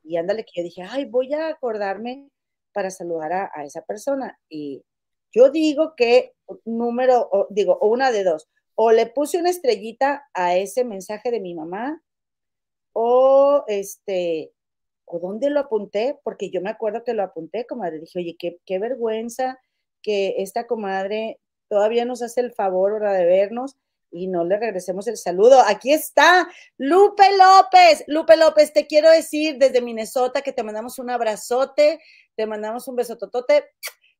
Y 0.05 0.19
ándale, 0.19 0.45
que 0.45 0.53
yo 0.57 0.63
dije, 0.63 0.83
ay, 0.83 1.07
voy 1.07 1.33
a 1.33 1.49
acordarme 1.49 2.29
para 2.75 2.91
saludar 2.91 3.33
a, 3.33 3.65
esa 3.65 3.81
persona. 3.87 4.39
Y 4.51 4.85
yo 5.33 5.49
digo 5.49 5.95
que 5.97 6.35
número, 6.67 7.49
digo, 7.49 7.79
una 7.79 8.13
de 8.13 8.23
dos, 8.25 8.51
o 8.75 8.93
le 8.93 9.07
puse 9.07 9.39
una 9.39 9.49
estrellita 9.49 10.29
a 10.35 10.57
ese 10.57 10.85
mensaje 10.85 11.31
de 11.31 11.41
mi 11.41 11.55
mamá 11.55 12.03
o 12.93 13.65
este, 13.69 14.53
o 15.05 15.19
dónde 15.19 15.51
lo 15.51 15.61
apunté, 15.61 16.19
porque 16.25 16.51
yo 16.51 16.61
me 16.61 16.71
acuerdo 16.71 17.05
que 17.05 17.15
lo 17.15 17.23
apunté, 17.23 17.67
comadre, 17.67 18.01
dije, 18.01 18.19
oye, 18.19 18.37
qué, 18.39 18.59
qué 18.65 18.79
vergüenza 18.79 19.59
que 20.03 20.37
esta 20.39 20.67
comadre 20.67 21.41
todavía 21.69 22.05
nos 22.05 22.23
hace 22.23 22.41
el 22.41 22.53
favor 22.53 22.93
ahora 22.93 23.13
de 23.13 23.25
vernos 23.25 23.77
y 24.11 24.27
no 24.27 24.45
le 24.45 24.59
regresemos 24.59 25.09
el 25.09 25.17
saludo. 25.17 25.61
Aquí 25.67 25.93
está 25.93 26.47
Lupe 26.77 27.25
López. 27.37 28.05
Lupe 28.07 28.37
López, 28.37 28.73
te 28.73 28.87
quiero 28.87 29.11
decir 29.11 29.57
desde 29.59 29.81
Minnesota 29.81 30.43
que 30.43 30.53
te 30.53 30.63
mandamos 30.63 30.99
un 30.99 31.09
abrazote, 31.09 32.01
te 32.37 32.47
mandamos 32.47 32.87
un 32.89 32.97
besototote 32.97 33.65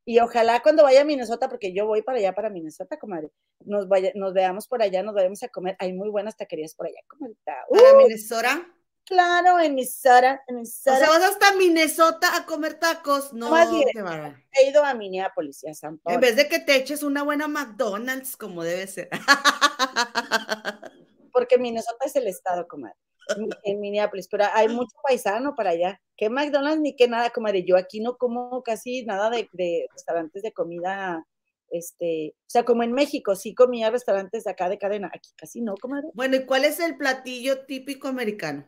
y 0.05 0.19
ojalá 0.19 0.63
cuando 0.63 0.83
vaya 0.83 1.03
a 1.03 1.05
Minnesota, 1.05 1.49
porque 1.49 1.73
yo 1.73 1.87
voy 1.87 2.03
para 2.03 2.19
allá, 2.19 2.35
para 2.35 2.51
Minnesota, 2.51 2.99
comadre, 2.99 3.31
nos, 3.65 3.89
vaya, 3.89 4.13
nos 4.15 4.33
veamos 4.33 4.67
por 4.67 4.83
allá, 4.83 5.03
nos 5.03 5.15
vayamos 5.15 5.43
a 5.43 5.49
comer. 5.49 5.77
Hay 5.79 5.93
muy 5.93 6.09
buenas 6.09 6.37
taquerías 6.37 6.75
por 6.75 6.87
allá, 6.87 7.01
comadre. 7.07 7.37
¿Para 7.45 7.97
Minnesota? 7.97 8.67
Claro, 9.05 9.59
en 9.61 9.75
Minnesota, 9.75 10.43
en 10.47 10.57
Minnesota. 10.57 10.97
O 10.97 10.99
sea, 10.99 11.09
vas 11.09 11.23
hasta 11.23 11.53
Minnesota 11.55 12.37
a 12.37 12.47
comer 12.47 12.75
tacos. 12.75 13.33
No, 13.33 13.57
he 13.57 14.69
ido 14.69 14.85
a 14.85 14.95
Minneapolis, 14.95 15.65
a 15.65 15.75
San 15.75 15.99
Paulo. 15.99 16.15
En 16.15 16.21
vez 16.21 16.37
de 16.37 16.49
que 16.49 16.61
te 16.61 16.77
eches 16.77 17.03
una 17.03 17.23
buena 17.23 17.49
McDonald's, 17.49 18.37
como 18.37 18.63
debe 18.63 18.87
ser. 18.87 19.09
Porque 21.33 21.59
Minnesota 21.59 22.05
es 22.07 22.17
el 22.17 22.27
estado, 22.27 22.67
comadre 22.69 22.97
en 23.65 23.81
Minneapolis, 23.81 24.29
pero 24.29 24.45
hay 24.53 24.69
mucho 24.69 24.97
paisano 25.07 25.55
para 25.55 25.71
allá. 25.71 26.01
¿Qué 26.17 26.29
McDonald's 26.31 26.81
ni 26.81 26.97
qué 26.97 27.09
nada, 27.09 27.31
comadre? 27.31 27.65
Yo 27.65 27.77
aquí 27.77 28.01
no 28.01 28.17
como 28.17 28.63
casi 28.63 29.05
nada 29.05 29.31
de, 29.31 29.49
restaurantes 29.93 30.43
de 30.43 30.53
comida, 30.53 31.27
este, 31.71 32.35
o 32.37 32.51
sea, 32.51 32.65
como 32.65 32.83
en 32.83 32.93
México, 32.93 33.35
sí 33.35 33.55
comía 33.55 33.91
restaurantes 33.91 34.45
de 34.45 34.51
acá 34.51 34.69
de 34.69 34.79
cadena, 34.79 35.11
aquí 35.13 35.31
casi 35.37 35.61
no, 35.61 35.75
comadre. 35.75 36.09
Bueno, 36.15 36.37
¿y 36.37 36.47
cuál 36.47 36.65
es 36.65 36.81
el 36.81 36.97
platillo 36.97 37.65
típico 37.65 38.09
americano? 38.09 38.67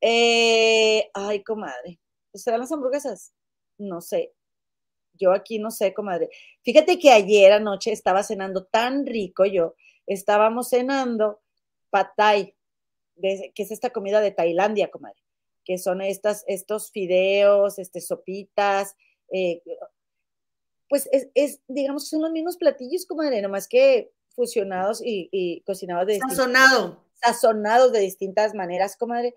Eh, 0.00 1.10
ay, 1.14 1.42
comadre, 1.42 2.00
¿serán 2.32 2.60
las 2.60 2.72
hamburguesas? 2.72 3.34
No 3.78 4.00
sé. 4.00 4.32
Yo 5.14 5.32
aquí 5.32 5.58
no 5.58 5.70
sé, 5.70 5.94
comadre. 5.94 6.28
Fíjate 6.62 6.98
que 6.98 7.10
ayer 7.10 7.52
anoche 7.52 7.92
estaba 7.92 8.22
cenando 8.22 8.64
tan 8.64 9.06
rico 9.06 9.44
yo, 9.44 9.76
estábamos 10.06 10.70
cenando 10.70 11.40
patay, 11.90 12.53
que 13.20 13.52
es 13.56 13.70
esta 13.70 13.90
comida 13.90 14.20
de 14.20 14.30
Tailandia, 14.30 14.90
comadre, 14.90 15.22
que 15.64 15.78
son 15.78 16.00
estas, 16.00 16.44
estos 16.46 16.90
fideos, 16.90 17.78
este, 17.78 18.00
sopitas, 18.00 18.96
eh, 19.32 19.62
pues 20.88 21.08
es, 21.34 21.60
digamos, 21.66 22.08
son 22.08 22.22
los 22.22 22.30
mismos 22.30 22.56
platillos, 22.56 23.06
comadre, 23.06 23.42
nomás 23.42 23.66
que 23.66 24.12
fusionados 24.34 25.00
y, 25.02 25.62
cocinados 25.66 26.06
de 26.06 26.18
Sazonado. 26.18 27.04
Sazonados 27.14 27.92
de 27.92 28.00
distintas 28.00 28.54
maneras, 28.54 28.96
comadre. 28.96 29.34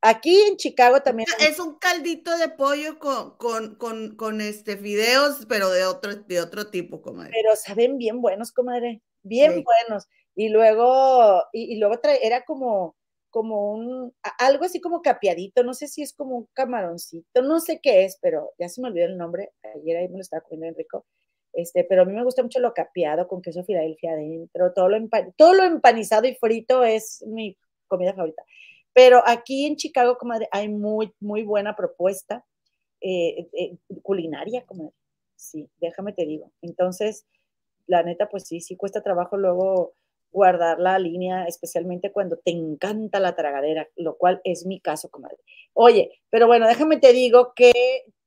Aquí 0.00 0.40
en 0.48 0.56
Chicago 0.56 1.02
también. 1.02 1.28
Es 1.40 1.58
un 1.58 1.78
caldito 1.78 2.36
de 2.38 2.48
pollo 2.48 2.98
con, 2.98 3.76
con, 3.76 4.40
este 4.40 4.76
fideos, 4.76 5.46
pero 5.48 5.70
de 5.70 5.84
otro, 5.84 6.14
de 6.14 6.40
otro 6.40 6.70
tipo, 6.70 7.02
comadre. 7.02 7.32
Pero 7.32 7.54
saben 7.56 7.98
bien 7.98 8.20
buenos, 8.20 8.52
comadre. 8.52 9.02
Bien 9.22 9.64
buenos. 9.64 10.08
Y 10.34 10.48
luego, 10.48 11.42
y, 11.52 11.74
y 11.74 11.78
luego 11.78 11.98
trae, 11.98 12.24
era 12.24 12.44
como, 12.44 12.95
como 13.36 13.70
un, 13.70 14.14
algo 14.38 14.64
así 14.64 14.80
como 14.80 15.02
capiadito, 15.02 15.62
no 15.62 15.74
sé 15.74 15.88
si 15.88 16.00
es 16.00 16.14
como 16.14 16.38
un 16.38 16.48
camaroncito, 16.54 17.42
no 17.42 17.60
sé 17.60 17.80
qué 17.82 18.06
es, 18.06 18.18
pero 18.22 18.54
ya 18.58 18.70
se 18.70 18.80
me 18.80 18.88
olvidó 18.88 19.04
el 19.04 19.18
nombre, 19.18 19.52
ayer 19.74 19.98
ahí 19.98 20.08
me 20.08 20.14
lo 20.14 20.22
estaba 20.22 20.40
comiendo 20.40 20.68
Enrico, 20.68 21.04
este, 21.52 21.84
pero 21.84 22.00
a 22.00 22.04
mí 22.06 22.14
me 22.14 22.24
gusta 22.24 22.42
mucho 22.42 22.60
lo 22.60 22.72
capeado 22.72 23.28
con 23.28 23.42
queso 23.42 23.62
Filadelfia 23.62 24.12
adentro, 24.12 24.72
todo 24.72 24.88
lo, 24.88 24.98
todo 25.36 25.52
lo 25.52 25.64
empanizado 25.64 26.26
y 26.26 26.34
frito 26.36 26.82
es 26.82 27.22
mi 27.26 27.58
comida 27.88 28.14
favorita. 28.14 28.42
Pero 28.94 29.22
aquí 29.26 29.66
en 29.66 29.76
Chicago, 29.76 30.16
comadre, 30.16 30.48
hay 30.50 30.70
muy, 30.70 31.12
muy 31.20 31.42
buena 31.42 31.76
propuesta 31.76 32.42
eh, 33.02 33.50
eh, 33.52 33.76
culinaria, 34.02 34.64
comadre. 34.64 34.94
Sí, 35.34 35.68
déjame 35.78 36.14
te 36.14 36.24
digo. 36.24 36.52
Entonces, 36.62 37.26
la 37.86 38.02
neta, 38.02 38.30
pues 38.30 38.44
sí, 38.44 38.62
sí 38.62 38.76
cuesta 38.76 39.02
trabajo 39.02 39.36
luego 39.36 39.92
guardar 40.30 40.78
la 40.78 40.98
línea, 40.98 41.44
especialmente 41.46 42.12
cuando 42.12 42.36
te 42.36 42.50
encanta 42.50 43.20
la 43.20 43.34
tragadera, 43.34 43.88
lo 43.96 44.16
cual 44.16 44.40
es 44.44 44.66
mi 44.66 44.80
caso, 44.80 45.08
comadre. 45.10 45.38
Oye, 45.72 46.20
pero 46.30 46.46
bueno, 46.46 46.66
déjame 46.68 46.98
te 46.98 47.12
digo 47.12 47.52
que 47.54 47.72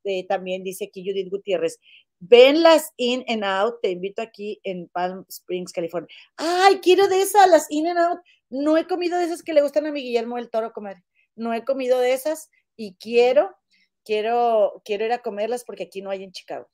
eh, 0.04 0.26
también 0.28 0.64
dice 0.64 0.86
aquí 0.86 1.04
Judith 1.08 1.30
Gutiérrez, 1.30 1.80
ven 2.20 2.64
las 2.64 2.94
In 2.98 3.24
and 3.28 3.44
Out, 3.44 3.82
te 3.82 3.92
invito 3.92 4.22
aquí 4.22 4.60
en 4.64 4.88
Palm 4.88 5.26
Springs, 5.30 5.72
California. 5.72 6.10
Ay, 6.38 6.80
quiero 6.80 7.08
de 7.08 7.22
esas, 7.22 7.50
las 7.50 7.68
In 7.70 7.88
and 7.88 8.00
Out. 8.00 8.20
No 8.50 8.78
he 8.78 8.88
comido 8.88 9.18
de 9.18 9.26
esas 9.26 9.44
que 9.44 9.54
le 9.54 9.62
gustan 9.62 9.86
a 9.86 9.92
mi 9.92 10.02
Guillermo 10.02 10.38
del 10.38 10.50
Toro 10.50 10.74
comadre. 10.74 11.04
No 11.36 11.54
he 11.54 11.64
comido 11.64 12.00
de 12.00 12.14
esas 12.14 12.50
y 12.76 12.96
quiero, 12.96 13.56
quiero, 14.04 14.82
quiero 14.84 15.06
ir 15.06 15.14
a 15.14 15.22
comerlas 15.22 15.64
porque 15.64 15.84
aquí 15.84 16.02
no 16.02 16.10
hay 16.10 16.24
en 16.24 16.32
Chicago. 16.32 16.70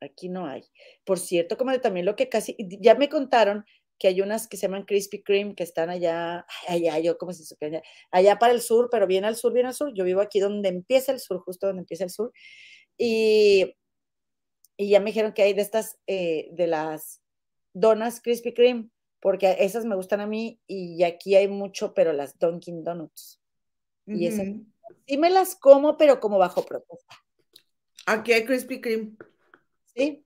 Aquí 0.00 0.28
no 0.28 0.46
hay. 0.46 0.64
Por 1.04 1.18
cierto, 1.18 1.56
comadre, 1.56 1.80
también 1.80 2.06
lo 2.06 2.14
que 2.14 2.28
casi, 2.28 2.56
ya 2.80 2.94
me 2.94 3.08
contaron 3.08 3.64
que 3.98 4.08
hay 4.08 4.20
unas 4.20 4.46
que 4.46 4.56
se 4.56 4.62
llaman 4.62 4.84
Krispy 4.84 5.22
Kreme 5.22 5.54
que 5.54 5.64
están 5.64 5.90
allá, 5.90 6.46
allá, 6.68 6.98
yo 7.00 7.18
como 7.18 7.32
si 7.32 7.44
supiera, 7.44 7.82
allá 8.10 8.38
para 8.38 8.52
el 8.52 8.60
sur, 8.60 8.88
pero 8.90 9.06
bien 9.06 9.24
al 9.24 9.36
sur, 9.36 9.52
bien 9.52 9.66
al 9.66 9.74
sur. 9.74 9.92
Yo 9.94 10.04
vivo 10.04 10.20
aquí 10.20 10.40
donde 10.40 10.68
empieza 10.68 11.12
el 11.12 11.20
sur, 11.20 11.40
justo 11.40 11.66
donde 11.66 11.80
empieza 11.80 12.04
el 12.04 12.10
sur. 12.10 12.32
Y, 12.96 13.74
y 14.76 14.90
ya 14.90 15.00
me 15.00 15.06
dijeron 15.06 15.32
que 15.32 15.42
hay 15.42 15.52
de 15.52 15.62
estas, 15.62 15.98
eh, 16.06 16.48
de 16.52 16.66
las 16.66 17.22
donas 17.72 18.20
Krispy 18.20 18.54
Kreme, 18.54 18.88
porque 19.20 19.56
esas 19.60 19.84
me 19.84 19.96
gustan 19.96 20.20
a 20.20 20.26
mí 20.26 20.60
y 20.66 21.02
aquí 21.02 21.34
hay 21.34 21.48
mucho, 21.48 21.92
pero 21.92 22.12
las 22.12 22.38
Dunkin' 22.38 22.84
Donuts. 22.84 23.40
Y 24.06 24.26
esas, 24.26 24.46
sí 25.06 25.18
me 25.18 25.28
las 25.28 25.54
como, 25.54 25.98
pero 25.98 26.18
como 26.18 26.38
bajo 26.38 26.64
propuesta. 26.64 27.14
Aquí 28.06 28.32
hay 28.32 28.44
Krispy 28.44 28.80
Kreme. 28.80 29.16
Sí. 29.84 30.24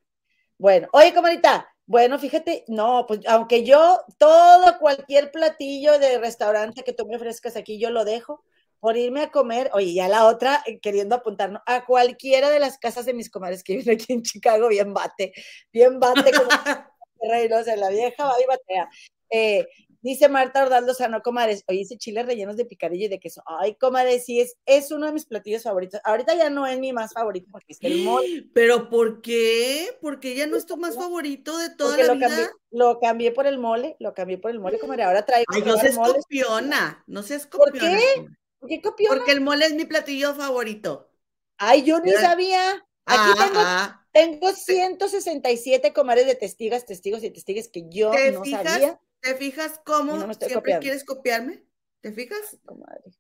Bueno, 0.57 0.89
oye, 0.93 1.13
comadita, 1.13 1.72
bueno, 1.93 2.19
fíjate, 2.19 2.65
no, 2.69 3.05
pues 3.07 3.21
aunque 3.27 3.65
yo 3.65 4.01
todo, 4.17 4.79
cualquier 4.79 5.31
platillo 5.31 5.99
de 5.99 6.17
restaurante 6.19 6.85
que 6.85 6.95
tú 6.95 7.07
me 7.07 7.17
ofrezcas 7.17 7.55
aquí, 7.55 7.79
yo 7.79 7.91
lo 7.91 8.07
dejo 8.07 8.43
por 8.81 8.97
irme 8.97 9.21
a 9.21 9.31
comer, 9.31 9.69
oye, 9.75 9.93
ya 9.93 10.09
la 10.09 10.25
otra, 10.25 10.63
eh, 10.65 10.81
queriendo 10.81 11.17
apuntarnos 11.17 11.61
a 11.67 11.85
cualquiera 11.85 12.49
de 12.49 12.61
las 12.61 12.79
casas 12.79 13.05
de 13.05 13.13
mis 13.13 13.29
comadres 13.29 13.63
que 13.63 13.77
viven 13.77 13.97
aquí 13.97 14.15
en 14.15 14.23
Chicago, 14.23 14.69
bien 14.69 14.95
bate, 14.95 15.35
bien 15.71 16.01
bate, 16.01 16.33
como 16.33 16.49
no 17.51 17.63
sé, 17.63 17.77
la 17.77 17.91
vieja 17.91 18.25
va 18.25 18.41
y 18.41 18.47
batea. 18.47 18.89
Eh, 19.29 19.69
Dice 20.03 20.29
Marta 20.29 20.65
Ordaldo 20.65 20.95
Sano, 20.95 21.23
comadres, 21.23 21.63
oye, 21.69 21.83
ese 21.83 21.97
chile 21.97 22.25
rellenos 22.25 22.57
de 22.57 22.65
picadillo 22.65 23.07
y 23.07 23.09
de 23.09 23.21
queso. 23.21 23.41
Ay, 23.47 23.77
comadres, 23.77 24.25
sí, 24.25 24.41
es, 24.41 24.57
es 24.67 24.91
uno 24.91 25.07
de 25.07 25.13
mis 25.13 25.27
platillos 25.27 25.63
favoritos. 25.63 26.01
Ahorita 26.03 26.35
ya 26.35 26.51
no 26.51 26.67
es 26.67 26.77
mi 26.81 26.93
más 26.93 27.13
favorito 27.13 27.49
porque 27.53 27.73
es 27.73 27.79
el 27.83 28.03
mole. 28.03 28.47
¿Pero 28.53 28.91
por 28.91 29.23
qué? 29.23 29.97
Porque 30.01 30.35
ya 30.35 30.49
no 30.49 30.57
es 30.57 30.67
tu 30.67 30.77
más 30.77 30.97
favorito 30.97 31.57
de 31.57 31.71
toda 31.71 31.97
la 31.99 32.07
lo 32.07 32.15
vida. 32.17 32.29
Cambié, 32.29 32.49
lo 32.73 32.99
cambié 32.99 33.31
por 33.31 33.47
el 33.47 33.59
mole, 33.59 33.95
lo 34.01 34.13
cambié 34.13 34.39
por 34.39 34.51
el 34.51 34.59
mole, 34.59 34.81
comadre. 34.81 35.05
Ahora 35.05 35.25
traigo. 35.25 35.47
Ay, 35.49 35.63
no 35.63 35.77
seas 35.77 35.95
mole. 35.95 36.15
copiona, 36.15 37.05
no 37.07 37.23
seas 37.23 37.47
copiona. 37.47 37.79
¿Por 37.79 37.81
qué? 37.81 38.27
¿Por 38.59 38.69
qué 38.69 38.83
copiona? 38.83 39.17
Porque 39.17 39.31
el 39.31 39.41
mole 39.41 39.67
es 39.67 39.75
mi 39.75 39.85
platillo 39.85 40.35
favorito. 40.35 41.11
Ay, 41.59 41.85
yo 41.85 42.01
ni 42.01 42.11
sabía. 42.11 42.85
Aquí 43.05 43.31
ah, 43.39 44.05
tengo, 44.13 44.41
tengo 44.41 44.53
167 44.53 45.93
comadres 45.93 46.27
de 46.27 46.35
testigas, 46.35 46.87
testigos 46.87 47.23
y 47.23 47.31
testigues 47.31 47.69
que 47.69 47.85
yo 47.89 48.11
no 48.33 48.45
sabía. 48.45 48.99
¿Te 49.23 49.37
fijas 49.37 49.81
cómo 49.85 50.33
siempre 50.35 50.79
quieres 50.81 51.05
copiarme? 51.05 51.65
¿Te 52.01 52.13
fijas? 52.13 52.59
comadre. 52.65 53.13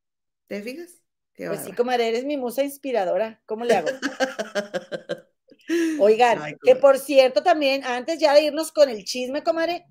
¿Te 0.48 0.60
fijas? 0.60 0.98
pues 1.36 1.60
sí, 1.64 1.72
comadre, 1.72 2.08
eres 2.08 2.24
mi 2.24 2.36
musa 2.36 2.62
inspiradora. 2.64 3.40
¿Cómo 3.46 3.64
le 3.64 3.76
hago? 3.76 3.88
Oigan, 6.00 6.58
que 6.62 6.76
por 6.76 6.98
cierto 6.98 7.42
también, 7.42 7.84
antes 7.84 8.18
ya 8.18 8.34
de 8.34 8.42
irnos 8.42 8.72
con 8.72 8.90
el 8.90 9.04
chisme, 9.04 9.42
comadre, 9.44 9.86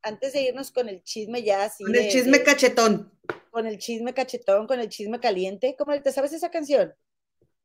antes 0.00 0.32
de 0.32 0.42
irnos 0.42 0.70
con 0.70 0.88
el 0.88 1.02
chisme 1.02 1.42
ya 1.42 1.64
así. 1.64 1.84
Con 1.84 1.96
el 1.96 2.08
chisme 2.08 2.42
cachetón. 2.42 3.12
Con 3.50 3.66
el 3.66 3.78
chisme 3.78 4.14
cachetón, 4.14 4.68
con 4.68 4.78
el 4.78 4.88
chisme 4.88 5.18
caliente. 5.18 5.74
Comadre, 5.76 6.00
¿te 6.02 6.12
sabes 6.12 6.32
esa 6.32 6.50
canción? 6.50 6.94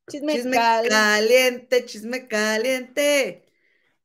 Chisme, 0.09 0.33
chisme 0.33 0.57
caliente, 0.57 1.85
chisme 1.85 2.27
caliente 2.27 3.52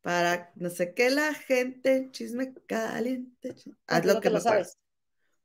para 0.08 0.50
no 0.54 0.70
sé 0.70 0.94
qué 0.94 1.10
la 1.10 1.34
gente, 1.34 2.08
chisme 2.12 2.54
caliente. 2.66 3.54
Haz 3.86 4.06
lo 4.06 4.22
que 4.22 4.30
lo 4.30 4.40
sabes. 4.40 4.78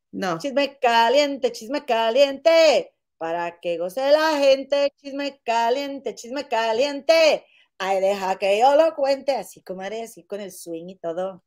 No. 0.10 0.38
Chisme 0.40 0.80
caliente, 0.80 1.52
chisme 1.52 1.84
caliente, 1.84 2.96
para 3.18 3.60
que 3.60 3.78
goce 3.78 4.10
la 4.12 4.38
gente, 4.38 4.94
chisme 4.96 5.42
caliente, 5.44 6.16
chisme 6.16 6.48
caliente. 6.48 7.46
Ay, 7.78 8.00
deja 8.00 8.38
que 8.38 8.58
yo 8.58 8.74
lo 8.78 8.96
cuente, 8.96 9.36
así 9.36 9.62
como 9.62 9.82
haré, 9.82 10.04
así 10.04 10.24
con 10.24 10.40
el 10.40 10.54
swing 10.54 10.88
y 10.88 10.96
todo. 10.96 11.44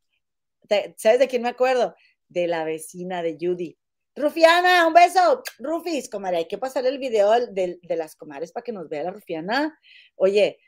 ¿Sabes 0.99 1.19
de 1.19 1.27
quién 1.27 1.41
me 1.41 1.49
acuerdo? 1.49 1.95
De 2.29 2.47
la 2.47 2.65
vecina 2.65 3.23
de 3.23 3.39
Judy. 3.41 3.79
Rufiana, 4.15 4.87
un 4.87 4.93
beso. 4.93 5.43
Rufis, 5.59 6.11
comadre, 6.11 6.37
hay 6.37 6.49
que 6.49 6.59
pasar 6.59 6.85
el 6.85 6.99
video 6.99 7.47
de, 7.47 7.79
de 7.83 7.97
las 7.97 8.15
comares 8.15 8.53
para 8.53 8.63
que 8.63 8.73
nos 8.73 8.91
vea 8.91 9.05
la 9.05 9.11
Rufiana. 9.11 9.81
Oye, 10.17 10.59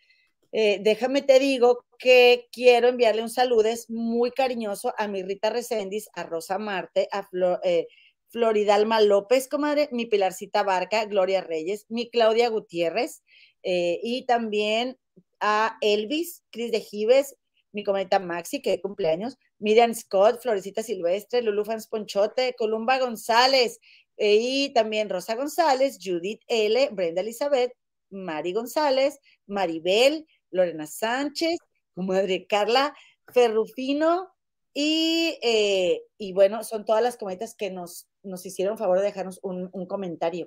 eh, 0.52 0.78
déjame 0.82 1.22
te 1.22 1.38
digo 1.38 1.84
que 1.98 2.48
quiero 2.52 2.88
enviarle 2.88 3.22
un 3.22 3.30
saludo 3.30 3.68
muy 3.88 4.30
cariñoso 4.30 4.94
a 4.96 5.06
mi 5.08 5.22
Rita 5.22 5.50
Recendis, 5.50 6.08
a 6.14 6.22
Rosa 6.22 6.58
Marte, 6.58 7.08
a 7.12 7.28
eh, 7.64 7.86
Floridalma 8.30 9.00
López, 9.00 9.48
comadre, 9.48 9.88
mi 9.92 10.06
Pilarcita 10.06 10.62
Barca, 10.62 11.04
Gloria 11.04 11.42
Reyes, 11.42 11.86
mi 11.88 12.08
Claudia 12.10 12.48
Gutiérrez 12.48 13.22
eh, 13.62 14.00
y 14.02 14.24
también 14.26 14.98
a 15.40 15.76
Elvis, 15.82 16.44
Cris 16.50 16.72
de 16.72 16.80
Gives, 16.80 17.36
mi 17.72 17.84
comadita 17.84 18.18
Maxi, 18.18 18.62
que 18.62 18.80
cumpleaños, 18.80 19.36
Miriam 19.58 19.94
Scott, 19.94 20.40
Florecita 20.40 20.82
Silvestre, 20.82 21.42
Lulu 21.42 21.64
Fans 21.64 21.86
Ponchote, 21.86 22.54
Columba 22.56 22.98
González 22.98 23.78
y 24.16 24.72
también 24.72 25.08
Rosa 25.10 25.36
González, 25.36 25.98
Judith 26.02 26.40
L., 26.48 26.88
Brenda 26.92 27.20
Elizabeth, 27.20 27.72
Mari 28.10 28.52
González, 28.52 29.20
Maribel, 29.46 30.26
Lorena 30.50 30.86
Sánchez, 30.86 31.58
madre 31.94 32.46
Carla 32.46 32.94
Ferrufino, 33.32 34.32
y, 34.80 35.36
eh, 35.42 36.02
y, 36.18 36.32
bueno, 36.32 36.62
son 36.62 36.84
todas 36.84 37.02
las 37.02 37.16
comeditas 37.16 37.56
que 37.56 37.68
nos, 37.68 38.06
nos 38.22 38.46
hicieron 38.46 38.78
favor 38.78 38.98
de 38.98 39.06
dejarnos 39.06 39.40
un, 39.42 39.70
comentario, 39.88 40.46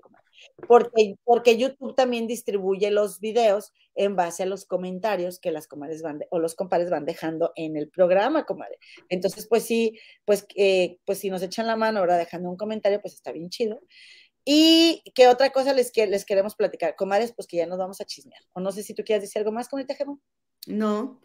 Porque, 0.70 1.16
porque 1.26 1.58
YouTube 1.58 1.96
también 1.96 2.28
distribuye 2.28 2.92
los 2.92 3.20
videos 3.20 3.74
en 3.94 4.16
base 4.16 4.44
a 4.44 4.46
los 4.46 4.66
comentarios 4.66 5.40
que 5.40 5.52
las 5.52 5.68
comadres 5.68 6.02
van 6.02 6.22
o 6.30 6.40
los 6.40 6.56
compadres 6.56 6.90
van 6.90 7.04
dejando 7.04 7.52
en 7.56 7.76
el 7.76 7.90
programa, 7.90 8.46
comadre. 8.46 8.78
Entonces, 9.10 9.48
pues 9.50 9.64
sí, 9.66 10.00
pues, 10.24 10.46
eh, 10.56 10.98
pues 11.04 11.20
si 11.20 11.30
nos 11.30 11.42
echan 11.42 11.68
la 11.68 11.76
mano 11.76 12.00
ahora 12.00 12.16
dejando 12.16 12.50
un 12.50 12.56
comentario, 12.58 13.02
pues 13.02 13.16
está 13.16 13.34
bien 13.34 13.50
chido. 13.50 13.82
Y 14.44 15.04
qué 15.14 15.28
otra 15.28 15.52
cosa 15.52 15.74
les, 15.74 15.96
les 15.96 16.26
queremos 16.26 16.56
platicar, 16.56 16.96
comadres, 16.96 17.34
pues 17.34 17.48
que 17.48 17.58
ya 17.58 17.68
nos 17.68 17.78
vamos 17.78 18.02
a 18.02 18.06
chismear. 18.06 18.42
O 18.54 18.60
no 18.60 18.72
sé 18.72 18.84
si 18.84 18.94
tú 18.94 19.04
quieres 19.04 19.24
decir 19.24 19.40
algo 19.40 19.52
más, 19.52 19.70
comadre 19.70 19.96
Gemo. 19.96 20.20
No. 20.68 21.22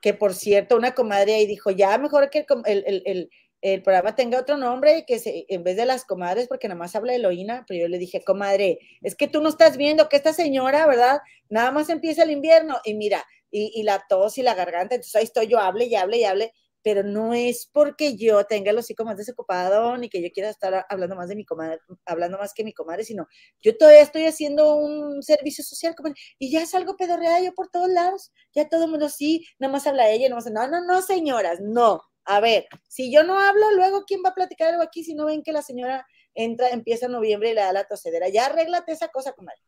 Que 0.00 0.14
por 0.14 0.34
cierto, 0.34 0.76
una 0.76 0.94
comadre 0.94 1.34
ahí 1.34 1.46
dijo, 1.46 1.70
ya 1.70 1.96
mejor 1.98 2.30
que 2.30 2.46
el, 2.66 3.82
programa 3.82 4.14
tenga 4.14 4.38
otro 4.38 4.56
nombre 4.56 5.04
que 5.06 5.18
se, 5.18 5.46
en 5.48 5.64
vez 5.64 5.76
de 5.76 5.86
las 5.86 6.04
comadres, 6.04 6.46
porque 6.48 6.68
nada 6.68 6.78
más 6.78 6.94
habla 6.94 7.12
de 7.12 7.18
Eloína, 7.18 7.64
pero 7.66 7.80
yo 7.80 7.88
le 7.88 7.98
dije, 7.98 8.22
comadre, 8.22 8.78
es 9.02 9.16
que 9.16 9.26
tú 9.26 9.40
no 9.40 9.48
estás 9.48 9.76
viendo 9.76 10.08
que 10.08 10.16
esta 10.16 10.32
señora, 10.32 10.86
¿verdad? 10.86 11.20
Nada 11.48 11.72
más 11.72 11.88
empieza 11.88 12.22
el 12.22 12.30
invierno 12.30 12.78
y 12.84 12.94
mira, 12.94 13.24
y, 13.50 13.72
y 13.74 13.82
la 13.82 14.04
tos 14.08 14.38
y 14.38 14.42
la 14.42 14.54
garganta, 14.54 14.94
entonces 14.94 15.16
ahí 15.16 15.24
estoy 15.24 15.48
yo, 15.48 15.58
hable 15.58 15.86
y 15.86 15.94
hable 15.96 16.18
y 16.18 16.24
hable, 16.24 16.52
pero 16.82 17.02
no 17.02 17.34
es 17.34 17.68
porque 17.72 18.16
yo 18.16 18.44
tenga 18.44 18.70
el 18.70 18.78
hocico 18.78 19.04
más 19.04 19.16
desocupado 19.16 19.96
ni 19.96 20.08
que 20.08 20.22
yo 20.22 20.30
quiera 20.32 20.50
estar 20.50 20.86
hablando 20.88 21.16
más 21.16 21.28
de 21.28 21.36
mi 21.36 21.44
comadre, 21.44 21.80
hablando 22.04 22.38
más 22.38 22.54
que 22.54 22.64
mi 22.64 22.72
comadre, 22.72 23.04
sino 23.04 23.26
yo 23.60 23.76
todavía 23.76 24.02
estoy 24.02 24.26
haciendo 24.26 24.76
un 24.76 25.22
servicio 25.22 25.64
social, 25.64 25.94
y 26.38 26.50
ya 26.50 26.66
salgo 26.66 26.96
pedorreada 26.96 27.40
yo 27.40 27.54
por 27.54 27.68
todos 27.68 27.88
lados, 27.88 28.32
ya 28.54 28.68
todo 28.68 28.84
el 28.84 28.90
mundo 28.90 29.08
sí, 29.08 29.46
nada 29.58 29.72
más 29.72 29.86
habla 29.86 30.10
ella, 30.10 30.28
no 30.28 30.36
más, 30.36 30.50
no, 30.50 30.68
no, 30.68 30.84
no, 30.84 31.02
señoras, 31.02 31.60
no. 31.60 32.02
A 32.24 32.40
ver, 32.40 32.66
si 32.88 33.10
yo 33.12 33.24
no 33.24 33.40
hablo, 33.40 33.70
luego 33.72 34.04
¿quién 34.06 34.20
va 34.24 34.30
a 34.30 34.34
platicar 34.34 34.68
algo 34.68 34.82
aquí 34.82 35.02
si 35.02 35.14
no 35.14 35.26
ven 35.26 35.42
que 35.42 35.52
la 35.52 35.62
señora 35.62 36.06
entra, 36.34 36.68
empieza 36.68 37.06
en 37.06 37.12
noviembre 37.12 37.50
y 37.50 37.54
le 37.54 37.62
da 37.62 37.72
la 37.72 37.84
tosedera? 37.84 38.28
Ya 38.28 38.46
arréglate 38.46 38.92
esa 38.92 39.08
cosa, 39.08 39.32
comadre. 39.32 39.62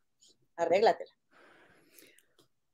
Arréglatela. 0.57 1.11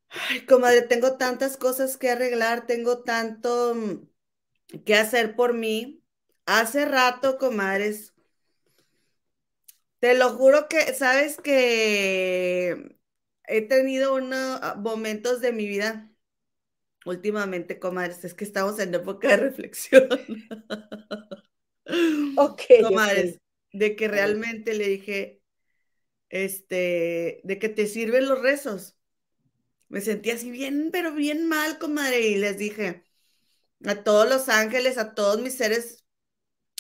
Ay, 0.08 0.44
comadre, 0.44 0.82
tengo 0.82 1.16
tantas 1.16 1.56
cosas 1.56 1.96
que 1.96 2.10
arreglar, 2.10 2.66
tengo 2.66 3.02
tanto 3.04 3.76
qué 4.85 4.94
hacer 4.94 5.37
por 5.37 5.54
mí. 5.54 6.02
Hace 6.46 6.85
rato, 6.85 7.38
comadres, 7.38 8.14
te 9.99 10.14
lo 10.14 10.30
juro 10.30 10.68
que, 10.68 10.94
sabes 10.94 11.38
que 11.38 12.96
he 13.49 13.62
tenido 13.62 14.14
unos 14.14 14.61
ah, 14.62 14.76
momentos 14.78 15.40
de 15.40 15.52
mi 15.52 15.66
vida 15.66 16.11
últimamente, 17.04 17.78
comadres, 17.78 18.25
es 18.25 18.35
que 18.35 18.44
estamos 18.44 18.78
en 18.78 18.94
época 18.94 19.28
de 19.28 19.37
reflexión. 19.37 20.08
Ok. 22.37 22.62
Comadres, 22.82 23.40
de 23.73 23.94
que 23.94 24.08
realmente 24.08 24.75
le 24.75 24.88
dije, 24.88 25.40
este, 26.30 27.40
de 27.44 27.58
que 27.61 27.68
te 27.68 27.87
sirven 27.87 28.26
los 28.26 28.42
rezos. 28.42 28.96
Me 29.88 30.00
sentí 30.00 30.32
así 30.32 30.50
bien, 30.50 30.90
pero 30.92 31.14
bien 31.14 31.46
mal, 31.46 31.78
comadre, 31.78 32.26
y 32.26 32.35
les 32.35 32.58
dije 32.58 33.05
a 33.85 34.02
todos 34.02 34.28
los 34.28 34.49
ángeles, 34.49 34.99
a 34.99 35.14
todos 35.14 35.40
mis 35.40 35.56
seres 35.56 36.04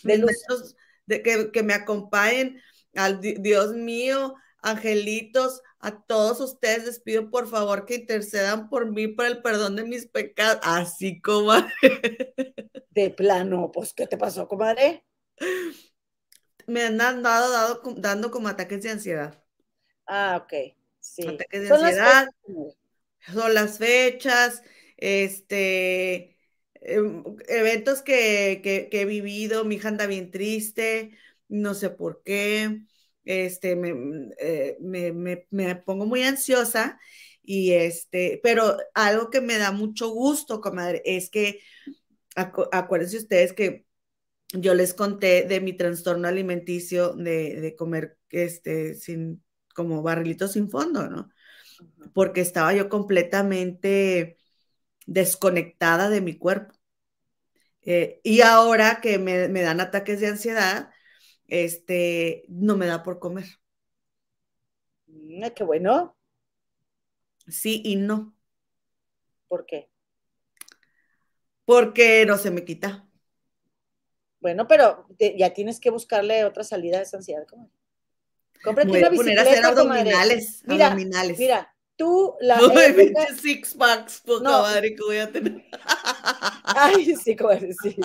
de 0.02 0.18
luz, 0.18 0.76
de 1.06 1.22
que, 1.22 1.50
que 1.52 1.62
me 1.62 1.74
acompañen, 1.74 2.60
al 2.94 3.20
Dios 3.20 3.74
mío, 3.74 4.34
angelitos, 4.62 5.62
a 5.78 6.02
todos 6.02 6.40
ustedes 6.40 6.84
les 6.84 7.00
pido 7.00 7.30
por 7.30 7.48
favor 7.48 7.84
que 7.84 7.96
intercedan 7.96 8.68
por 8.68 8.90
mí 8.90 9.08
por 9.08 9.26
el 9.26 9.42
perdón 9.42 9.76
de 9.76 9.84
mis 9.84 10.06
pecados, 10.06 10.58
así 10.62 11.20
como 11.20 11.52
De 12.90 13.10
plano, 13.10 13.70
pues, 13.72 13.92
¿qué 13.92 14.06
te 14.06 14.16
pasó, 14.16 14.48
comadre? 14.48 15.04
Me 16.66 16.84
han 16.84 16.96
dado, 16.96 17.82
dando 17.98 18.30
como 18.30 18.48
ataques 18.48 18.82
de 18.82 18.90
ansiedad. 18.90 19.44
Ah, 20.06 20.42
ok. 20.42 20.74
Sí. 20.98 21.28
Ataques 21.28 21.68
de 21.68 21.74
ansiedad. 21.74 22.26
son 23.34 23.52
las 23.52 23.76
fechas, 23.76 24.62
este, 24.96 26.35
em, 26.86 27.22
eventos 27.48 28.02
que, 28.02 28.60
que, 28.62 28.88
que 28.90 29.02
he 29.02 29.04
vivido, 29.04 29.64
mi 29.64 29.76
hija 29.76 29.88
anda 29.88 30.06
bien 30.06 30.30
triste, 30.30 31.16
no 31.48 31.74
sé 31.74 31.90
por 31.90 32.22
qué 32.24 32.82
este, 33.26 33.76
mm, 33.76 34.30
eh, 34.38 34.76
me, 34.80 35.12
me, 35.12 35.46
me, 35.50 35.76
pongo 35.76 36.06
muy 36.06 36.22
ansiosa 36.22 36.98
y 37.42 37.72
este, 37.72 38.40
pero 38.42 38.76
algo 38.94 39.30
que 39.30 39.40
me 39.40 39.58
da 39.58 39.72
mucho 39.72 40.10
gusto, 40.10 40.60
comadre, 40.60 41.02
es 41.04 41.30
que 41.30 41.60
acuérdense 42.72 43.18
ustedes 43.18 43.52
que 43.52 43.86
yo 44.52 44.74
les 44.74 44.94
conté 44.94 45.42
de 45.44 45.60
mi 45.60 45.72
trastorno 45.72 46.28
alimenticio 46.28 47.14
de, 47.14 47.60
de 47.60 47.76
comer 47.76 48.18
este, 48.30 48.94
sin, 48.94 49.44
como 49.74 50.02
barrilitos 50.02 50.52
sin 50.52 50.70
fondo, 50.70 51.08
¿no? 51.08 51.30
Porque 52.14 52.40
estaba 52.40 52.74
yo 52.74 52.88
completamente 52.88 54.38
desconectada 55.06 56.08
de 56.10 56.20
mi 56.20 56.38
cuerpo. 56.38 56.75
Eh, 57.86 58.20
y 58.24 58.40
ahora 58.40 59.00
que 59.00 59.18
me, 59.18 59.48
me, 59.48 59.62
dan 59.62 59.80
ataques 59.80 60.20
de 60.20 60.26
ansiedad, 60.26 60.90
este, 61.46 62.44
no 62.48 62.76
me 62.76 62.86
da 62.86 63.04
por 63.04 63.20
comer. 63.20 63.46
Mm, 65.06 65.46
qué 65.54 65.62
bueno. 65.62 66.16
Sí 67.46 67.80
y 67.84 67.94
no. 67.94 68.36
¿Por 69.46 69.66
qué? 69.66 69.88
Porque 71.64 72.26
no 72.26 72.36
se 72.38 72.50
me 72.50 72.64
quita. 72.64 73.08
Bueno, 74.40 74.66
pero 74.66 75.06
ya 75.18 75.54
tienes 75.54 75.80
que 75.80 75.90
buscarle 75.90 76.44
otra 76.44 76.64
salida 76.64 76.98
de 76.98 77.04
esa 77.04 77.16
ansiedad. 77.16 77.46
Cómprate 78.62 78.90
una 78.90 79.08
bicicleta, 79.08 79.16
poner 79.16 79.38
a 79.38 79.42
hacer 79.42 79.64
abdominales, 79.64 80.62
mira, 80.66 80.86
abdominales. 80.86 81.38
Mira, 81.38 81.75
tú 81.96 82.36
la 82.40 82.58
no 82.58 82.78
época... 82.78 83.26
six 83.34 83.74
packs, 83.74 84.20
poca 84.20 84.44
no. 84.44 84.62
madre 84.62 84.94
que 84.94 85.02
voy 85.02 85.18
a 85.18 85.30
tener. 85.30 85.64
Ay, 86.64 87.16
sí, 87.16 87.34
comadre, 87.34 87.72
sí. 87.82 87.96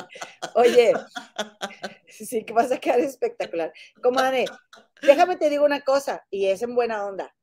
Oye, 0.56 0.94
sí, 2.08 2.44
que 2.44 2.54
vas 2.54 2.72
a 2.72 2.80
quedar 2.80 3.00
espectacular. 3.00 3.72
Comadre, 4.02 4.46
déjame 5.02 5.36
te 5.36 5.50
digo 5.50 5.66
una 5.66 5.82
cosa, 5.82 6.26
y 6.30 6.48
es 6.48 6.62
en 6.62 6.76
buena 6.76 7.06
onda. 7.06 7.36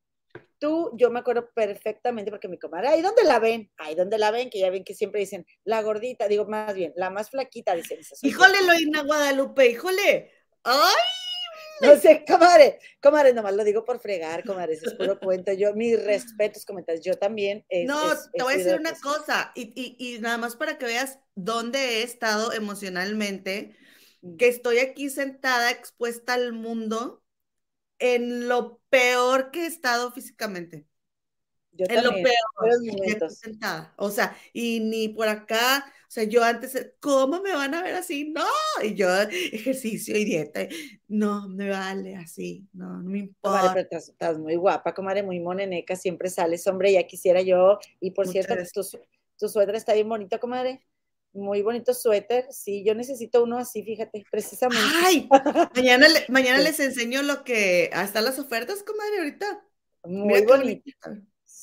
Tú, 0.58 0.90
yo 0.94 1.10
me 1.10 1.20
acuerdo 1.20 1.50
perfectamente 1.54 2.30
porque 2.30 2.48
mi 2.48 2.58
comadre, 2.58 2.88
ahí 2.88 3.02
donde 3.02 3.22
la 3.22 3.38
ven, 3.38 3.70
ahí 3.76 3.94
donde 3.94 4.18
la 4.18 4.32
ven, 4.32 4.50
que 4.50 4.58
ya 4.58 4.70
ven 4.70 4.82
que 4.82 4.94
siempre 4.94 5.20
dicen, 5.20 5.46
la 5.64 5.82
gordita, 5.82 6.26
digo 6.26 6.46
más 6.46 6.74
bien, 6.74 6.92
la 6.96 7.10
más 7.10 7.30
flaquita, 7.30 7.74
dicen. 7.74 8.00
Híjole, 8.22 8.62
Loina 8.66 9.02
Guadalupe, 9.02 9.66
híjole. 9.68 10.32
Ay, 10.64 11.27
no 11.80 11.96
sé, 11.96 12.24
comadre, 12.26 12.78
comadre, 13.00 13.32
nomás 13.32 13.54
lo 13.54 13.64
digo 13.64 13.84
por 13.84 14.00
fregar, 14.00 14.44
comadre, 14.44 14.74
es 14.74 14.94
puro 14.94 15.18
cuento. 15.20 15.52
Yo, 15.52 15.74
mis 15.74 16.02
respetos, 16.02 16.64
comentarios, 16.64 17.04
yo 17.04 17.14
también. 17.14 17.64
no, 17.86 18.00
te 18.32 18.42
voy 18.42 18.54
a 18.54 18.56
decir 18.56 18.74
una 18.80 18.94
cosa, 18.94 19.52
y, 19.54 19.72
y, 19.74 19.96
y, 19.98 20.18
nada 20.20 20.38
más 20.38 20.56
para 20.56 20.78
que 20.78 20.86
veas 20.86 21.18
dónde 21.34 21.78
he 21.78 22.02
estado 22.02 22.52
emocionalmente, 22.52 23.76
que 24.38 24.48
estoy 24.48 24.78
aquí 24.78 25.10
sentada, 25.10 25.70
expuesta 25.70 26.34
al 26.34 26.52
mundo, 26.52 27.22
en 27.98 28.48
lo 28.48 28.80
peor 28.90 29.50
que 29.50 29.64
he 29.64 29.66
estado 29.66 30.12
físicamente. 30.12 30.87
Yo 31.72 31.86
en 31.88 32.02
también, 32.02 32.26
lo 32.58 33.18
peor. 33.18 33.30
Sentada. 33.30 33.94
O 33.96 34.10
sea, 34.10 34.36
y 34.52 34.80
ni 34.80 35.08
por 35.08 35.28
acá, 35.28 35.84
o 36.08 36.10
sea, 36.10 36.24
yo 36.24 36.42
antes, 36.42 36.94
¿cómo 37.00 37.42
me 37.42 37.52
van 37.52 37.74
a 37.74 37.82
ver 37.82 37.94
así? 37.94 38.32
No, 38.34 38.46
y 38.82 38.94
yo 38.94 39.08
ejercicio 39.20 40.16
y 40.16 40.24
dieta, 40.24 40.66
no, 41.06 41.48
me 41.50 41.68
vale 41.68 42.16
así, 42.16 42.66
no, 42.72 43.02
no 43.02 43.10
me 43.10 43.18
importa. 43.18 43.60
Comadre, 43.60 43.86
pero 43.90 44.00
estás, 44.00 44.38
muy 44.38 44.56
guapa, 44.56 44.94
comadre, 44.94 45.22
muy 45.22 45.38
moneneca, 45.38 45.96
siempre 45.96 46.30
sales, 46.30 46.66
hombre, 46.66 46.94
ya 46.94 47.06
quisiera 47.06 47.42
yo, 47.42 47.78
y 48.00 48.12
por 48.12 48.26
cierto, 48.26 48.54
tu, 48.72 48.80
tu, 49.38 49.48
suéter 49.50 49.74
está 49.74 49.92
bien 49.92 50.08
bonito, 50.08 50.40
comadre. 50.40 50.82
Muy 51.34 51.60
bonito 51.60 51.92
suéter, 51.92 52.46
sí, 52.50 52.82
yo 52.86 52.94
necesito 52.94 53.44
uno 53.44 53.58
así, 53.58 53.82
fíjate, 53.82 54.24
precisamente. 54.30 54.82
Ay, 55.04 55.28
mañana, 55.74 56.06
mañana 56.28 56.58
les 56.60 56.80
enseño 56.80 57.22
lo 57.22 57.44
que, 57.44 57.90
hasta 57.92 58.22
las 58.22 58.38
ofertas, 58.38 58.82
comadre, 58.82 59.18
ahorita. 59.18 59.62
Muy 60.04 60.42
bonito. 60.46 60.90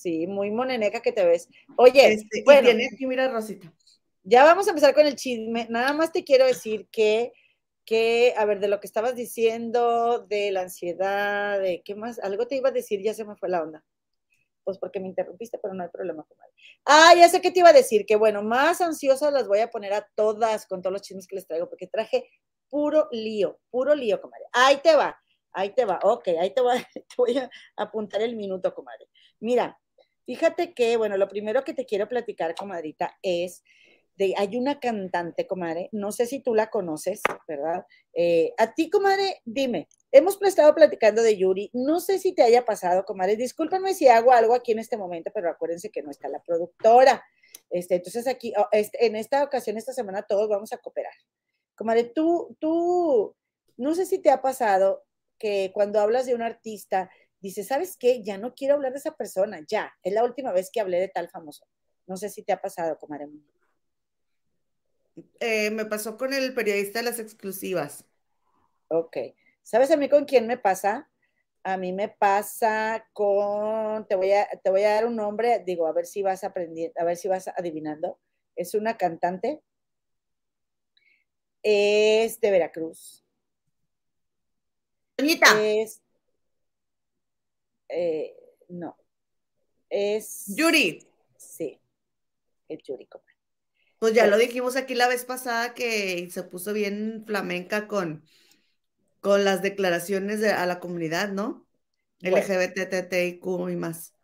Sí, 0.06 0.28
muy 0.28 0.52
moneneca 0.52 1.02
que 1.02 1.12
te 1.12 1.26
ves. 1.26 1.50
Oye, 1.78 2.14
este, 2.14 2.44
bueno, 2.46 2.70
aquí, 2.94 3.08
mira, 3.08 3.28
Rosita. 3.28 3.74
Ya 4.22 4.44
vamos 4.44 4.68
a 4.68 4.70
empezar 4.70 4.94
con 4.94 5.08
el 5.08 5.16
chisme. 5.16 5.66
Nada 5.68 5.94
más 5.94 6.12
te 6.12 6.24
quiero 6.24 6.46
decir 6.46 6.88
que, 6.92 7.34
que, 7.86 8.36
a 8.38 8.46
ver, 8.46 8.60
de 8.60 8.68
lo 8.68 8.80
que 8.80 8.86
estabas 8.86 9.16
diciendo, 9.16 10.20
de 10.20 10.52
la 10.52 10.62
ansiedad, 10.62 11.60
de 11.60 11.82
qué 11.84 11.96
más, 11.96 12.20
algo 12.20 12.46
te 12.46 12.56
iba 12.56 12.70
a 12.70 12.72
decir, 12.72 13.02
ya 13.02 13.16
se 13.16 13.26
me 13.26 13.36
fue 13.36 13.50
la 13.50 13.64
onda. 13.64 13.84
Pues 14.64 14.78
porque 14.78 15.00
me 15.00 15.08
interrumpiste, 15.08 15.58
pero 15.58 15.74
no 15.74 15.82
hay 15.82 15.90
problema, 15.90 16.24
comadre. 16.24 16.54
Ah, 16.86 17.16
ya 17.18 17.28
sé 17.28 17.42
qué 17.42 17.50
te 17.50 17.62
iba 17.62 17.70
a 17.70 17.74
decir, 17.74 18.06
que 18.06 18.16
bueno, 18.16 18.44
más 18.44 18.82
ansiosas 18.82 19.34
las 19.34 19.48
voy 19.48 19.62
a 19.62 19.72
poner 19.72 19.94
a 19.94 20.08
todas 20.14 20.68
con 20.68 20.84
todos 20.84 20.94
los 20.94 21.02
chismes 21.02 21.26
que 21.26 21.38
les 21.38 21.48
traigo, 21.48 21.68
porque 21.68 21.88
traje 21.88 22.30
puro 22.70 23.08
lío, 23.12 23.60
puro 23.72 23.96
lío, 23.96 24.22
comadre. 24.22 24.46
Ahí 24.52 24.78
te 24.84 24.96
va, 24.96 25.20
ahí 25.52 25.74
te 25.74 25.84
va, 25.84 26.00
ok, 26.04 26.28
ahí 26.40 26.54
te, 26.54 26.62
va, 26.62 26.76
te 26.94 27.04
voy 27.18 27.38
a 27.40 27.50
apuntar 27.76 28.22
el 28.22 28.36
minuto, 28.36 28.72
comadre. 28.76 29.08
Mira, 29.40 29.80
fíjate 30.26 30.74
que, 30.74 30.98
bueno, 30.98 31.18
lo 31.18 31.28
primero 31.28 31.64
que 31.64 31.74
te 31.74 31.86
quiero 31.86 32.08
platicar, 32.10 32.56
comadrita, 32.56 33.18
es 33.22 33.64
hay 34.38 34.56
una 34.56 34.80
cantante, 34.80 35.46
comadre, 35.46 35.90
no 35.92 36.12
sé 36.12 36.26
si 36.26 36.40
tú 36.40 36.56
la 36.56 36.70
conoces, 36.70 37.22
¿verdad? 37.48 37.86
Eh, 38.14 38.54
a 38.58 38.74
ti, 38.74 38.90
comadre, 38.90 39.42
dime, 39.44 39.88
hemos 40.12 40.42
estado 40.42 40.74
platicando 40.74 41.22
de 41.22 41.38
Yuri, 41.38 41.70
no 41.74 42.00
sé 42.00 42.20
si 42.20 42.34
te 42.34 42.44
haya 42.44 42.64
pasado, 42.64 43.04
comadre, 43.04 43.36
discúlpame 43.36 43.94
si 43.94 44.08
hago 44.08 44.32
algo 44.32 44.54
aquí 44.54 44.72
en 44.72 44.80
este 44.80 44.98
momento, 44.98 45.32
pero 45.34 45.50
acuérdense 45.50 45.90
que 45.90 46.02
no 46.02 46.12
está 46.12 46.30
la 46.30 46.42
productora. 46.42 47.24
Este, 47.70 47.96
entonces 47.96 48.28
aquí, 48.28 48.54
oh, 48.58 48.68
este, 48.72 49.06
en 49.06 49.16
esta 49.16 49.44
ocasión, 49.44 49.78
esta 49.78 49.94
semana, 49.94 50.24
todos 50.24 50.48
vamos 50.48 50.72
a 50.72 50.78
cooperar. 50.78 51.14
Comadre, 51.76 52.06
tú, 52.06 52.56
tú, 52.60 53.36
no 53.76 53.96
sé 53.96 54.06
si 54.06 54.20
te 54.20 54.32
ha 54.32 54.42
pasado 54.42 55.04
que 55.38 55.72
cuando 55.74 56.00
hablas 56.00 56.26
de 56.26 56.36
un 56.36 56.42
artista, 56.42 57.10
dices, 57.46 57.68
¿sabes 57.68 57.96
qué? 57.98 58.24
Ya 58.24 58.38
no 58.38 58.54
quiero 58.54 58.76
hablar 58.76 58.92
de 58.92 59.00
esa 59.00 59.16
persona, 59.16 59.60
ya, 59.68 59.94
es 60.04 60.14
la 60.14 60.24
última 60.24 60.52
vez 60.52 60.70
que 60.72 60.82
hablé 60.82 61.00
de 61.00 61.08
tal 61.08 61.30
famoso. 61.30 61.68
No 62.08 62.18
sé 62.18 62.30
si 62.30 62.44
te 62.44 62.54
ha 62.54 62.62
pasado, 62.62 62.98
comadre. 62.98 63.28
Eh, 65.40 65.70
me 65.72 65.86
pasó 65.86 66.18
con 66.18 66.34
el 66.34 66.54
periodista 66.54 67.00
de 67.00 67.06
las 67.06 67.20
exclusivas. 67.20 68.06
Ok. 68.90 69.18
¿Sabes 69.64 69.92
a 69.92 69.98
mí 69.98 70.10
con 70.10 70.26
quién 70.26 70.48
me 70.48 70.58
pasa? 70.58 71.10
A 71.64 71.78
mí 71.78 71.94
me 71.94 72.10
pasa 72.10 73.08
con, 73.14 74.08
te 74.08 74.16
voy 74.16 74.32
a, 74.32 74.48
te 74.64 74.70
voy 74.70 74.84
a 74.84 74.94
dar 74.94 75.08
un 75.08 75.16
nombre, 75.16 75.64
digo, 75.66 75.88
a 75.88 75.94
ver 75.94 76.06
si 76.06 76.22
vas 76.22 76.44
aprendiendo, 76.44 76.94
a 77.00 77.04
ver 77.04 77.18
si 77.18 77.28
vas 77.28 77.48
adivinando. 77.48 78.20
Es 78.56 78.76
una 78.76 78.98
cantante. 78.98 79.64
Es 81.64 82.40
de 82.40 82.52
Veracruz. 82.52 83.26
Doñita. 85.18 85.60
Es, 85.64 86.05
eh, 87.90 88.36
no. 88.70 88.98
Es. 89.90 90.46
Yuri. 90.48 91.08
Sí. 91.38 91.80
Es 92.68 92.80
Yuri, 92.84 93.08
pues 94.00 94.14
ya 94.14 94.28
lo 94.28 94.38
dijimos 94.38 94.76
aquí 94.76 94.94
la 94.94 95.08
vez 95.08 95.26
pasada 95.26 95.74
que 95.74 96.30
se 96.30 96.44
puso 96.44 96.74
bien 96.74 97.24
flamenca 97.26 97.88
con, 97.88 98.24
con 99.20 99.46
las 99.46 99.62
declaraciones 99.62 100.42
de, 100.42 100.52
a 100.52 100.66
la 100.66 100.80
comunidad, 100.80 101.32
¿no? 101.32 101.66
Bueno. 102.22 102.38
LGBTTIQ 102.38 103.70
y 103.72 103.76
más. 103.76 104.15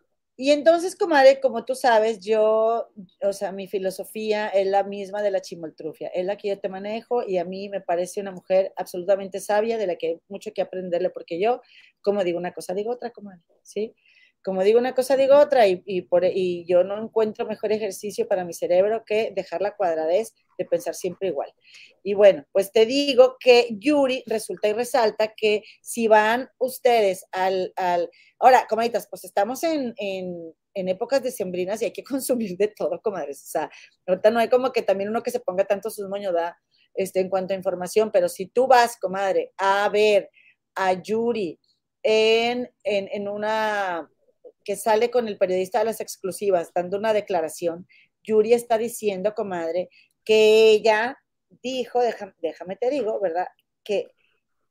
Y 0.43 0.49
entonces, 0.49 0.95
comadre, 0.95 1.39
como 1.39 1.65
tú 1.65 1.75
sabes, 1.75 2.19
yo, 2.19 2.89
o 3.21 3.31
sea, 3.31 3.51
mi 3.51 3.67
filosofía 3.67 4.47
es 4.47 4.65
la 4.65 4.83
misma 4.83 5.21
de 5.21 5.29
la 5.29 5.39
chimoltrufia, 5.39 6.07
es 6.07 6.25
la 6.25 6.35
que 6.35 6.47
yo 6.49 6.59
te 6.59 6.67
manejo 6.67 7.21
y 7.21 7.37
a 7.37 7.45
mí 7.45 7.69
me 7.69 7.79
parece 7.79 8.21
una 8.21 8.31
mujer 8.31 8.73
absolutamente 8.75 9.39
sabia 9.39 9.77
de 9.77 9.85
la 9.85 9.97
que 9.97 10.07
hay 10.07 10.19
mucho 10.29 10.51
que 10.51 10.63
aprenderle 10.63 11.11
porque 11.11 11.39
yo, 11.39 11.61
como 12.01 12.23
digo 12.23 12.39
una 12.39 12.53
cosa, 12.53 12.73
digo 12.73 12.91
otra, 12.91 13.11
comadre, 13.11 13.43
¿sí? 13.61 13.93
Como 14.43 14.63
digo 14.63 14.79
una 14.79 14.95
cosa, 14.95 15.15
digo 15.15 15.37
otra, 15.37 15.67
y, 15.67 16.01
por, 16.03 16.25
y 16.25 16.65
yo 16.67 16.83
no 16.83 17.01
encuentro 17.01 17.45
mejor 17.45 17.71
ejercicio 17.71 18.27
para 18.27 18.43
mi 18.43 18.53
cerebro 18.53 19.03
que 19.05 19.31
dejar 19.35 19.61
la 19.61 19.75
cuadradez 19.75 20.33
de 20.57 20.65
pensar 20.65 20.95
siempre 20.95 21.27
igual. 21.27 21.53
Y 22.03 22.15
bueno, 22.15 22.45
pues 22.51 22.71
te 22.71 22.85
digo 22.85 23.37
que 23.39 23.67
Yuri 23.79 24.23
resulta 24.25 24.67
y 24.67 24.73
resalta 24.73 25.33
que 25.35 25.63
si 25.81 26.07
van 26.07 26.49
ustedes 26.57 27.25
al, 27.31 27.71
al 27.75 28.09
ahora, 28.39 28.65
comaditas, 28.67 29.07
pues 29.09 29.23
estamos 29.23 29.63
en, 29.63 29.93
en, 29.97 30.53
en 30.73 30.89
épocas 30.89 31.21
decembrinas 31.21 31.81
y 31.81 31.85
hay 31.85 31.93
que 31.93 32.03
consumir 32.03 32.57
de 32.57 32.67
todo, 32.69 32.99
comadres. 33.01 33.43
O 33.43 33.49
sea, 33.49 33.69
ahorita 34.07 34.31
no 34.31 34.39
hay 34.39 34.49
como 34.49 34.71
que 34.71 34.81
también 34.81 35.09
uno 35.09 35.23
que 35.23 35.31
se 35.31 35.39
ponga 35.39 35.65
tanto 35.65 35.89
sus 35.89 36.09
moños 36.09 36.33
da 36.33 36.57
este, 36.93 37.19
en 37.19 37.29
cuanto 37.29 37.53
a 37.53 37.57
información, 37.57 38.11
pero 38.11 38.27
si 38.27 38.47
tú 38.47 38.67
vas, 38.67 38.97
comadre, 38.97 39.51
a 39.57 39.87
ver 39.89 40.29
a 40.75 40.93
Yuri 40.93 41.59
en, 42.03 42.69
en, 42.83 43.07
en 43.11 43.27
una 43.27 44.09
que 44.63 44.75
sale 44.75 45.09
con 45.11 45.27
el 45.27 45.37
periodista 45.37 45.79
de 45.79 45.85
las 45.85 46.01
exclusivas 46.01 46.71
dando 46.73 46.97
una 46.97 47.13
declaración, 47.13 47.87
Yuri 48.23 48.53
está 48.53 48.77
diciendo, 48.77 49.33
comadre, 49.33 49.89
que 50.23 50.71
ella 50.71 51.17
dijo, 51.49 51.99
déjame, 52.01 52.75
te 52.75 52.89
digo, 52.89 53.19
¿verdad? 53.19 53.47
Que, 53.83 54.11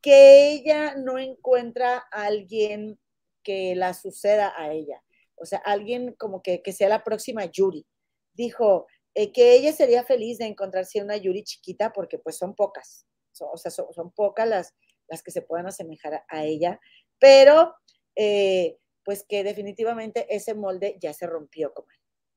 que 0.01 0.53
ella 0.53 0.95
no 0.97 1.19
encuentra 1.19 2.05
a 2.11 2.25
alguien 2.25 2.99
que 3.43 3.75
la 3.75 3.95
suceda 3.95 4.53
a 4.57 4.73
ella, 4.73 5.03
o 5.37 5.47
sea, 5.47 5.59
alguien 5.59 6.15
como 6.15 6.43
que, 6.43 6.63
sea 6.73 6.89
la 6.89 7.03
próxima 7.03 7.45
Yuri. 7.47 7.87
Dijo 8.35 8.87
eh, 9.15 9.33
que 9.33 9.55
ella 9.55 9.73
sería 9.73 10.05
feliz 10.05 10.39
de 10.39 10.47
encontrarse 10.47 11.03
una 11.03 11.17
Yuri 11.17 11.43
chiquita 11.43 11.93
porque 11.93 12.19
pues 12.19 12.37
son 12.37 12.55
pocas, 12.55 13.07
o 13.41 13.57
sea, 13.57 13.71
son, 13.71 14.13
pocas 14.13 14.47
las, 14.47 14.75
las 15.09 15.23
que 15.23 15.31
se 15.31 15.43
puedan 15.43 15.67
asemejar 15.67 16.25
a, 16.29 16.45
ella, 16.45 16.79
pero 17.19 17.75
eh, 18.15 18.79
pues 19.05 19.25
que 19.29 19.45
definitivamente 19.45 20.27
ese 20.35 20.55
molde 20.55 20.97
ya 21.01 21.13
se 21.13 21.27
rompió, 21.27 21.73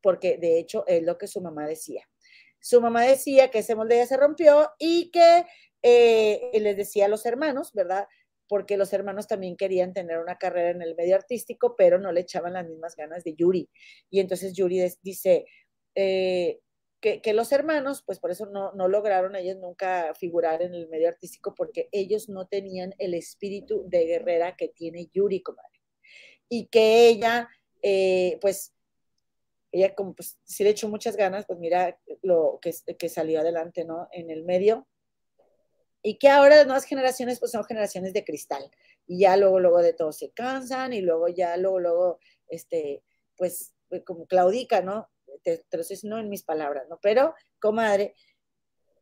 porque 0.02 0.38
de 0.38 0.60
hecho 0.60 0.86
es 0.88 1.04
lo 1.04 1.17
que 1.17 1.28
su 1.28 1.41
mamá 1.41 1.67
decía. 1.67 2.08
Su 2.60 2.82
mamá 2.82 3.04
decía 3.04 3.52
que 3.52 3.60
ese 3.60 3.76
molde 3.76 3.97
ya 3.97 4.06
se 4.06 4.17
rompió 4.17 4.69
y 4.80 5.12
que 5.12 5.45
eh, 5.82 6.49
les 6.54 6.78
decía 6.78 7.06
a 7.06 7.10
los 7.10 7.26
hermanos, 7.26 7.73
¿verdad? 7.73 8.08
Porque 8.47 8.78
los 8.78 8.93
hermanos 8.93 9.28
también 9.28 9.58
querían 9.58 9.93
tener 9.93 10.19
una 10.19 10.38
carrera 10.38 10.69
en 10.69 10.82
el 10.82 10.95
medio 10.95 11.15
artístico, 11.15 11.76
pero 11.76 11.99
no 11.99 12.12
le 12.12 12.21
echaban 12.21 12.54
las 12.54 12.67
mismas 12.67 12.95
ganas 12.95 13.23
de 13.23 13.36
Yuri. 13.36 13.69
Y 14.10 14.19
entonces 14.21 14.54
Yuri 14.54 14.82
dice 15.02 15.45
eh, 15.95 16.60
que, 17.02 17.21
que, 17.21 17.34
los 17.34 17.52
hermanos, 17.52 18.04
pues 18.06 18.19
por 18.19 18.32
eso 18.32 18.45
no, 18.45 18.71
no 18.73 18.88
lograron 18.88 19.36
ellos 19.36 19.58
nunca 19.58 20.13
figurar 20.15 20.62
en 20.62 20.73
el 20.73 20.88
medio 20.88 21.10
artístico, 21.10 21.54
porque 21.54 21.89
ellos 21.91 22.30
no 22.30 22.47
tenían 22.47 22.93
el 22.97 23.13
espíritu 23.13 23.84
de 23.89 24.06
guerrera 24.06 24.56
que 24.56 24.69
tiene 24.69 25.10
Yuri, 25.13 25.41
comadre 25.41 25.83
y 26.49 26.67
que 26.67 27.08
ella, 27.08 27.49
eh, 27.82 28.38
pues, 28.41 28.73
ella 29.71 29.95
como 29.95 30.13
pues 30.13 30.38
sí 30.43 30.63
le 30.63 30.69
echó 30.69 30.88
muchas 30.88 31.15
ganas, 31.15 31.45
pues 31.45 31.60
mira 31.60 31.99
lo 32.21 32.60
que, 32.62 33.10
salió 33.10 33.39
adelante, 33.39 33.86
¿no? 33.86 34.08
En 34.12 34.29
el 34.29 34.43
medio. 34.43 34.88
Y 36.03 36.17
que 36.17 36.29
ahora 36.29 36.58
las 36.58 36.65
nuevas 36.67 36.86
generaciones, 36.86 37.39
pues 37.39 37.51
son 37.51 37.63
generaciones 37.63 38.13
de 38.13 38.23
cristal. 38.23 38.69
Y 39.08 39.19
ya 39.19 39.36
luego, 39.38 39.60
luego 39.60 39.82
de 39.82 39.93
todo 39.93 40.12
se 40.12 40.32
cansan 40.32 40.93
y 40.93 41.01
luego 41.01 41.27
ya, 41.27 41.58
luego, 41.58 41.79
luego, 41.79 42.19
este, 42.47 43.03
pues, 43.36 43.73
como 44.06 44.27
claudica, 44.27 44.82
¿no? 44.82 45.10
Te, 45.43 45.58
te 45.58 45.77
lo 45.77 45.82
estoy 45.82 45.95
diciendo 45.95 46.19
en 46.19 46.29
mis 46.29 46.43
palabras, 46.43 46.88
¿no? 46.89 46.99
Pero, 47.01 47.34
comadre, 47.60 48.15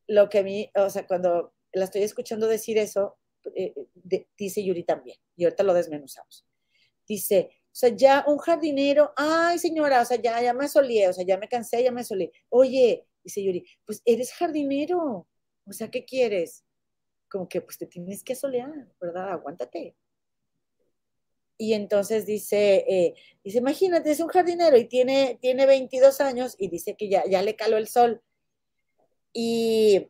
lo 0.07 0.29
que 0.29 0.39
a 0.39 0.43
mí, 0.43 0.71
o 0.75 0.89
sea, 0.89 1.05
cuando 1.07 1.53
la 1.73 1.85
estoy 1.85 2.03
escuchando 2.03 2.47
decir 2.47 2.77
eso, 2.77 3.17
eh, 3.55 3.73
dice 4.37 4.63
Yuri 4.63 4.83
también, 4.83 5.17
y 5.35 5.45
ahorita 5.45 5.63
lo 5.63 5.73
desmenuzamos 5.73 6.45
dice, 7.11 7.49
o 7.67 7.75
sea, 7.75 7.89
ya 7.89 8.23
un 8.27 8.37
jardinero, 8.37 9.13
ay 9.15 9.59
señora, 9.59 10.01
o 10.01 10.05
sea, 10.05 10.17
ya, 10.21 10.41
ya 10.41 10.53
me 10.53 10.65
asolé, 10.65 11.07
o 11.09 11.13
sea, 11.13 11.25
ya 11.25 11.37
me 11.37 11.47
cansé, 11.47 11.83
ya 11.83 11.91
me 11.91 12.01
asolé. 12.01 12.31
Oye, 12.49 13.05
dice 13.23 13.43
Yuri, 13.43 13.65
pues 13.85 14.01
eres 14.05 14.33
jardinero, 14.33 15.27
o 15.65 15.73
sea, 15.73 15.89
¿qué 15.89 16.05
quieres? 16.05 16.63
Como 17.29 17.47
que 17.47 17.61
pues 17.61 17.77
te 17.77 17.85
tienes 17.87 18.23
que 18.23 18.33
asolear, 18.33 18.71
¿verdad? 18.99 19.31
Aguántate. 19.31 19.95
Y 21.57 21.73
entonces 21.73 22.25
dice, 22.25 22.85
eh, 22.87 23.15
dice, 23.43 23.59
imagínate, 23.59 24.11
es 24.11 24.19
un 24.19 24.29
jardinero 24.29 24.77
y 24.77 24.85
tiene, 24.85 25.37
tiene 25.41 25.65
22 25.65 26.19
años 26.21 26.55
y 26.57 26.69
dice 26.69 26.95
que 26.95 27.07
ya, 27.09 27.23
ya 27.29 27.41
le 27.43 27.55
caló 27.55 27.77
el 27.77 27.87
sol. 27.87 28.21
Y 29.33 30.09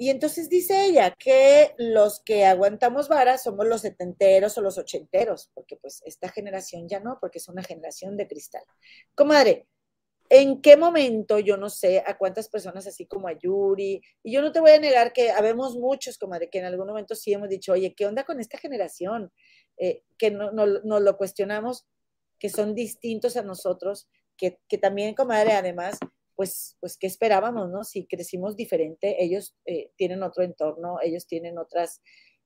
y 0.00 0.08
entonces 0.08 0.48
dice 0.48 0.86
ella 0.86 1.14
que 1.14 1.74
los 1.76 2.20
que 2.20 2.46
aguantamos 2.46 3.10
varas 3.10 3.42
somos 3.42 3.66
los 3.66 3.82
setenteros 3.82 4.56
o 4.56 4.62
los 4.62 4.78
ochenteros, 4.78 5.50
porque 5.52 5.76
pues 5.76 6.00
esta 6.06 6.30
generación 6.30 6.88
ya 6.88 7.00
no, 7.00 7.18
porque 7.20 7.36
es 7.36 7.48
una 7.48 7.62
generación 7.62 8.16
de 8.16 8.26
cristal. 8.26 8.62
Comadre, 9.14 9.66
¿en 10.30 10.62
qué 10.62 10.78
momento, 10.78 11.38
yo 11.38 11.58
no 11.58 11.68
sé, 11.68 12.02
a 12.06 12.16
cuántas 12.16 12.48
personas 12.48 12.86
así 12.86 13.04
como 13.04 13.28
a 13.28 13.38
Yuri, 13.38 14.00
y 14.22 14.32
yo 14.32 14.40
no 14.40 14.52
te 14.52 14.60
voy 14.60 14.70
a 14.70 14.80
negar 14.80 15.12
que 15.12 15.32
habemos 15.32 15.76
muchos, 15.76 16.16
comadre, 16.16 16.48
que 16.48 16.60
en 16.60 16.64
algún 16.64 16.86
momento 16.86 17.14
sí 17.14 17.34
hemos 17.34 17.50
dicho, 17.50 17.72
oye, 17.72 17.94
¿qué 17.94 18.06
onda 18.06 18.24
con 18.24 18.40
esta 18.40 18.56
generación? 18.56 19.30
Eh, 19.76 20.02
que 20.16 20.30
no, 20.30 20.50
no, 20.50 20.64
nos 20.66 21.02
lo 21.02 21.18
cuestionamos, 21.18 21.86
que 22.38 22.48
son 22.48 22.74
distintos 22.74 23.36
a 23.36 23.42
nosotros, 23.42 24.08
que, 24.38 24.60
que 24.66 24.78
también, 24.78 25.14
comadre, 25.14 25.52
además 25.52 25.98
pues, 26.40 26.78
pues, 26.80 26.96
¿qué 26.96 27.06
esperábamos, 27.06 27.68
no? 27.68 27.84
Si 27.84 28.06
crecimos 28.06 28.56
diferente, 28.56 29.22
ellos 29.22 29.54
eh, 29.66 29.90
tienen 29.96 30.22
otro 30.22 30.42
entorno, 30.42 30.96
ellos 31.02 31.26
tienen 31.26 31.58
otras, 31.58 32.00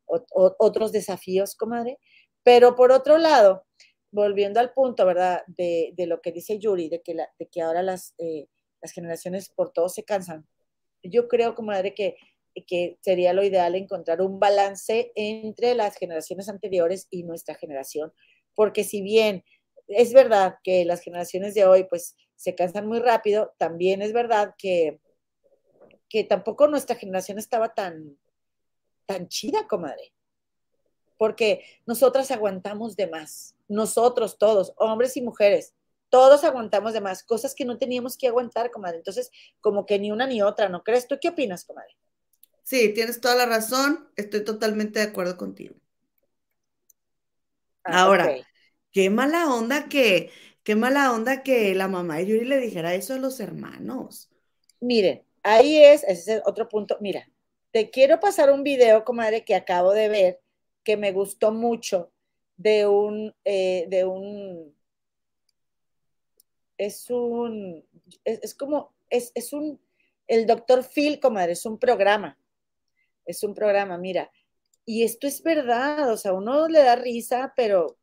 otros 0.05 0.91
desafíos, 0.91 1.55
comadre. 1.55 2.01
Pero 2.43 2.75
por 2.75 2.91
otro 2.91 3.19
lado, 3.19 3.65
volviendo 4.11 4.59
al 4.59 4.73
punto, 4.73 5.07
¿verdad? 5.07 5.45
De, 5.47 5.95
lo 6.09 6.21
que 6.21 6.33
dice 6.33 6.59
Yuri, 6.59 6.89
de 6.89 7.03
que, 7.03 7.15
de 7.15 7.47
que 7.47 7.63
ahora 7.63 7.85
las, 7.85 8.15
eh, 8.19 8.49
las 8.83 8.91
generaciones 8.91 9.49
por 9.49 9.73
todo 9.73 9.89
se 9.89 10.03
cansan. 10.03 10.45
Yo 11.05 11.29
creo, 11.29 11.55
comadre, 11.55 11.95
que, 11.95 12.17
que 12.67 12.99
sería 13.01 13.33
lo 13.33 13.45
ideal 13.45 13.77
encontrar 13.77 14.23
un 14.23 14.41
balance 14.41 15.13
entre 15.15 15.77
las 15.77 15.95
generaciones 15.99 16.49
anteriores 16.49 17.07
y 17.11 17.23
nuestra 17.23 17.55
generación, 17.55 18.13
porque 18.57 18.83
si 18.83 19.03
bien 19.03 19.45
es 19.87 20.13
verdad 20.13 20.57
que 20.65 20.85
las 20.85 21.01
generaciones 21.01 21.55
de 21.55 21.65
hoy, 21.65 21.85
pues, 21.85 22.17
se 22.37 22.55
cansan 22.55 22.87
muy 22.87 23.01
rápido, 23.01 23.55
también 23.59 24.03
es 24.03 24.13
verdad 24.13 24.55
que, 24.59 25.01
que 26.09 26.25
tampoco 26.25 26.67
nuestra 26.69 26.97
generación 26.97 27.39
estaba 27.39 27.75
tan, 27.75 28.17
tan 29.07 29.29
chida, 29.29 29.67
comadre. 29.69 30.13
Porque 31.17 31.65
nosotras 31.87 32.31
aguantamos 32.31 32.97
de 32.97 33.07
más. 33.09 33.55
Nosotros 33.69 34.39
todos, 34.39 34.73
hombres 34.77 35.17
y 35.17 35.23
mujeres, 35.23 35.75
todos 36.11 36.45
aguantamos 36.45 36.93
de 36.93 37.01
más, 37.01 37.23
cosas 37.25 37.55
que 37.55 37.65
no 37.65 37.79
teníamos 37.79 38.17
que 38.17 38.29
aguantar, 38.29 38.71
comadre. 38.71 38.99
Entonces, 38.99 39.31
como 39.61 39.87
que 39.87 39.99
ni 39.99 40.13
una 40.13 40.27
ni 40.27 40.43
otra, 40.43 40.69
¿no 40.69 40.83
crees? 40.83 41.07
¿Tú 41.09 41.17
qué 41.21 41.29
opinas, 41.31 41.65
comadre? 41.65 41.97
Sí, 42.65 42.93
tienes 42.95 43.21
toda 43.21 43.37
la 43.37 43.47
razón, 43.47 44.09
estoy 44.17 44.45
totalmente 44.45 44.99
de 44.99 45.07
acuerdo 45.07 45.37
contigo. 45.37 45.77
Ah, 47.85 48.03
Ahora, 48.03 48.37
qué 48.93 49.11
mala 49.11 49.53
onda 49.55 49.89
que 49.89 50.31
Qué 50.65 50.75
mala 50.77 51.13
onda 51.13 51.43
que 51.43 51.75
la 51.75 51.89
mamá 51.89 52.17
de 52.17 52.27
Yuri 52.27 52.47
le 52.47 52.59
dijera 52.59 52.95
eso 52.95 53.13
a 53.13 53.19
los 53.19 53.39
hermanos. 53.39 54.31
Miren, 54.81 55.23
ahí 55.43 55.77
es, 55.77 56.05
ese 56.05 56.37
es 56.37 56.43
otro 56.47 56.71
punto. 56.71 56.97
Mira, 57.01 57.29
te 57.71 57.91
quiero 57.91 58.19
pasar 58.19 58.51
un 58.51 58.63
video, 58.63 59.05
comadre, 59.05 59.45
que 59.45 59.55
acabo 59.55 59.93
de 59.93 60.09
ver, 60.09 60.41
que 60.83 60.97
me 60.97 61.13
gustó 61.13 61.53
mucho, 61.53 62.11
de 62.57 62.87
un, 62.87 63.35
eh, 63.45 63.85
de 63.89 64.07
un, 64.07 64.75
es 66.79 67.11
un, 67.11 67.85
es, 68.25 68.55
como, 68.55 68.95
es, 69.11 69.33
es, 69.35 69.53
un, 69.53 69.79
el 70.27 70.47
doctor 70.47 70.83
Phil, 70.83 71.21
comadre, 71.21 71.53
es 71.53 71.67
un 71.67 71.79
programa, 71.79 72.39
es 73.27 73.43
un 73.43 73.55
programa, 73.55 73.99
mira, 73.99 74.31
y 74.87 75.03
esto 75.03 75.27
es 75.27 75.43
verdad, 75.43 76.11
o 76.11 76.17
sea, 76.17 76.33
uno 76.33 76.69
le 76.69 76.81
da 76.81 76.97
risa, 76.97 77.53
pero 77.55 77.99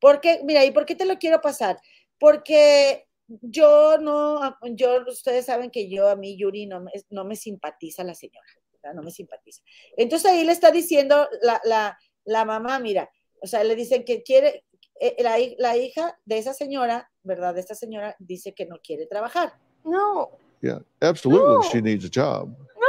porque, 0.00 0.40
mira, 0.44 0.64
¿y 0.64 0.70
por 0.70 0.84
qué 0.84 0.94
te 0.94 1.06
lo 1.06 1.18
quiero 1.18 1.40
pasar? 1.40 1.78
Porque 2.18 3.06
yo 3.26 3.98
no, 3.98 4.56
yo, 4.74 5.04
ustedes 5.06 5.46
saben 5.46 5.70
que 5.70 5.88
yo, 5.88 6.08
a 6.08 6.16
mí, 6.16 6.36
Yuri, 6.36 6.66
no 6.66 6.80
me, 6.80 6.90
no 7.10 7.24
me 7.24 7.36
simpatiza 7.36 8.04
la 8.04 8.14
señora, 8.14 8.46
no 8.94 9.02
me 9.02 9.10
simpatiza. 9.10 9.62
Entonces 9.96 10.30
ahí 10.30 10.44
le 10.44 10.52
está 10.52 10.70
diciendo 10.70 11.28
la, 11.42 11.60
la, 11.64 11.98
la 12.24 12.44
mamá, 12.44 12.78
mira, 12.78 13.10
o 13.40 13.46
sea, 13.46 13.64
le 13.64 13.76
dicen 13.76 14.04
que 14.04 14.22
quiere, 14.22 14.64
eh, 15.00 15.16
la, 15.20 15.36
la, 15.58 15.76
hija 15.76 16.18
de 16.24 16.38
esa 16.38 16.54
señora, 16.54 17.10
¿verdad? 17.22 17.54
De 17.54 17.60
esta 17.60 17.74
señora 17.74 18.14
dice 18.18 18.54
que 18.54 18.66
no 18.66 18.78
quiere 18.82 19.06
trabajar. 19.06 19.54
No. 19.84 20.30
Yeah, 20.60 20.82
absolutely, 21.00 21.68
she 21.70 21.82
needs 21.82 22.04
a 22.04 22.08
job. 22.08 22.48
No. 22.48 22.86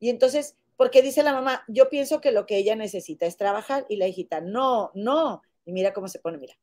Y 0.00 0.10
entonces, 0.10 0.56
porque 0.76 1.02
dice 1.02 1.22
la 1.22 1.32
mamá, 1.32 1.64
yo 1.68 1.88
pienso 1.88 2.20
que 2.20 2.32
lo 2.32 2.46
que 2.46 2.56
ella 2.56 2.74
necesita 2.76 3.26
es 3.26 3.36
trabajar, 3.36 3.86
y 3.88 3.96
la 3.96 4.06
hijita, 4.06 4.40
no, 4.40 4.90
no, 4.94 5.42
y 5.64 5.72
mira 5.72 5.92
cómo 5.92 6.08
se 6.08 6.18
pone, 6.18 6.38
mira. 6.38 6.54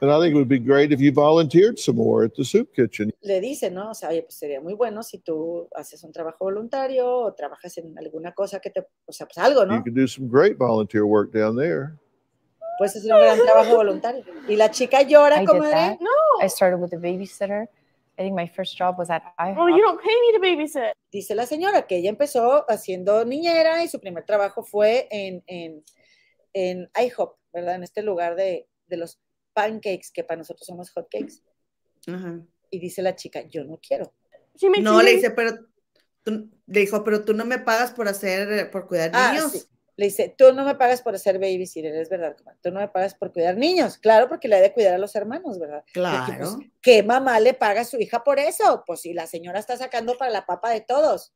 And 0.00 0.12
I 0.12 0.20
think 0.20 0.32
it 0.32 0.36
would 0.38 0.48
be 0.48 0.60
great 0.60 0.92
if 0.92 1.00
you 1.00 1.10
volunteered 1.10 1.76
some 1.78 1.96
more 1.96 2.22
at 2.24 2.32
the 2.36 2.44
soup 2.44 2.72
kitchen. 2.72 3.10
Le 3.24 3.40
dice, 3.40 3.68
¿no? 3.70 3.90
O 3.90 3.94
sea, 3.94 4.10
oye, 4.10 4.22
pues 4.22 4.34
sería 4.38 4.60
muy 4.60 4.74
bueno 4.74 5.02
si 5.02 5.18
tú 5.18 5.68
haces 5.74 6.04
un 6.04 6.12
trabajo 6.12 6.44
voluntario 6.44 7.08
o 7.10 7.32
trabajas 7.34 7.76
en 7.78 7.98
alguna 7.98 8.32
cosa 8.32 8.60
que 8.60 8.70
te, 8.70 8.86
o 9.06 9.12
sea, 9.12 9.26
pues 9.26 9.38
algo, 9.38 9.62
You 9.62 9.66
¿no? 9.72 9.82
could 9.82 9.96
do 9.96 10.06
some 10.06 10.28
great 10.28 10.56
volunteer 10.56 11.04
work 11.04 11.32
down 11.32 11.56
there. 11.56 11.94
Puedes 12.78 12.94
hacer 12.94 13.12
un 13.12 13.20
gran 13.20 13.38
trabajo 13.44 13.74
voluntario. 13.74 14.22
Y 14.46 14.54
la 14.54 14.70
chica 14.70 15.02
llora, 15.02 15.42
I 15.42 15.46
comadre. 15.46 15.70
that. 15.72 15.98
No. 16.00 16.10
I 16.40 16.48
started 16.48 16.78
with 16.78 16.92
a 16.94 16.98
babysitter. 16.98 17.66
I 18.18 18.22
think 18.22 18.34
my 18.34 18.48
first 18.48 18.76
job 18.76 18.98
was 18.98 19.10
at 19.10 19.22
IHOP. 19.38 19.56
Well, 19.56 19.70
you 19.70 19.80
don't 19.82 20.00
pay 20.00 20.08
me 20.08 20.32
to 20.32 20.40
babysit. 20.40 20.92
Dice 21.12 21.34
la 21.34 21.46
señora 21.46 21.86
que 21.86 21.96
ella 21.98 22.10
empezó 22.10 22.64
haciendo 22.68 23.24
niñera 23.24 23.82
y 23.84 23.88
su 23.88 24.00
primer 24.00 24.24
trabajo 24.24 24.64
fue 24.64 25.06
en, 25.10 25.42
en, 25.46 25.84
en 26.52 26.90
IHOP, 27.00 27.38
¿verdad? 27.52 27.76
En 27.76 27.84
este 27.84 28.02
lugar 28.02 28.34
de, 28.34 28.66
de 28.88 28.96
los 28.96 29.20
pancakes, 29.54 30.10
que 30.12 30.24
para 30.24 30.38
nosotros 30.38 30.66
somos 30.66 30.90
hotcakes. 30.90 31.42
Ajá. 32.08 32.40
Y 32.70 32.80
dice 32.80 33.02
la 33.02 33.14
chica, 33.14 33.42
yo 33.42 33.64
no 33.64 33.78
quiero. 33.78 34.12
No, 34.82 34.96
me 34.96 35.04
le 35.04 35.14
dice, 35.14 35.30
pero 35.30 35.52
tú- 36.24 36.50
le 36.66 36.80
dijo, 36.80 37.04
pero 37.04 37.24
tú 37.24 37.32
no 37.34 37.44
me 37.44 37.58
pagas 37.58 37.92
por 37.92 38.08
hacer, 38.08 38.70
por 38.70 38.86
cuidar 38.88 39.10
Ah, 39.14 39.30
niños. 39.32 39.52
sí. 39.52 39.62
Le 39.98 40.04
dice, 40.06 40.32
tú 40.38 40.52
no 40.54 40.64
me 40.64 40.76
pagas 40.76 41.02
por 41.02 41.16
hacer 41.16 41.40
babysitter, 41.40 41.92
es 41.96 42.08
verdad. 42.08 42.36
Tú 42.62 42.70
no 42.70 42.78
me 42.78 42.86
pagas 42.86 43.14
por 43.16 43.32
cuidar 43.32 43.56
niños. 43.56 43.98
Claro, 43.98 44.28
porque 44.28 44.46
le 44.46 44.54
ha 44.54 44.60
de 44.60 44.72
cuidar 44.72 44.94
a 44.94 44.98
los 44.98 45.12
hermanos, 45.16 45.58
¿verdad? 45.58 45.80
Porque, 45.80 45.92
Claro. 45.92 46.54
pues, 46.56 46.68
¿Qué 46.80 47.02
mamá 47.02 47.40
le 47.40 47.52
paga 47.52 47.80
a 47.80 47.84
su 47.84 47.98
hija 47.98 48.22
por 48.22 48.38
eso? 48.38 48.84
Pues 48.86 49.00
si 49.00 49.12
la 49.12 49.26
señora 49.26 49.58
está 49.58 49.76
sacando 49.76 50.16
para 50.16 50.30
la 50.30 50.46
papa 50.46 50.70
de 50.70 50.82
todos. 50.82 51.32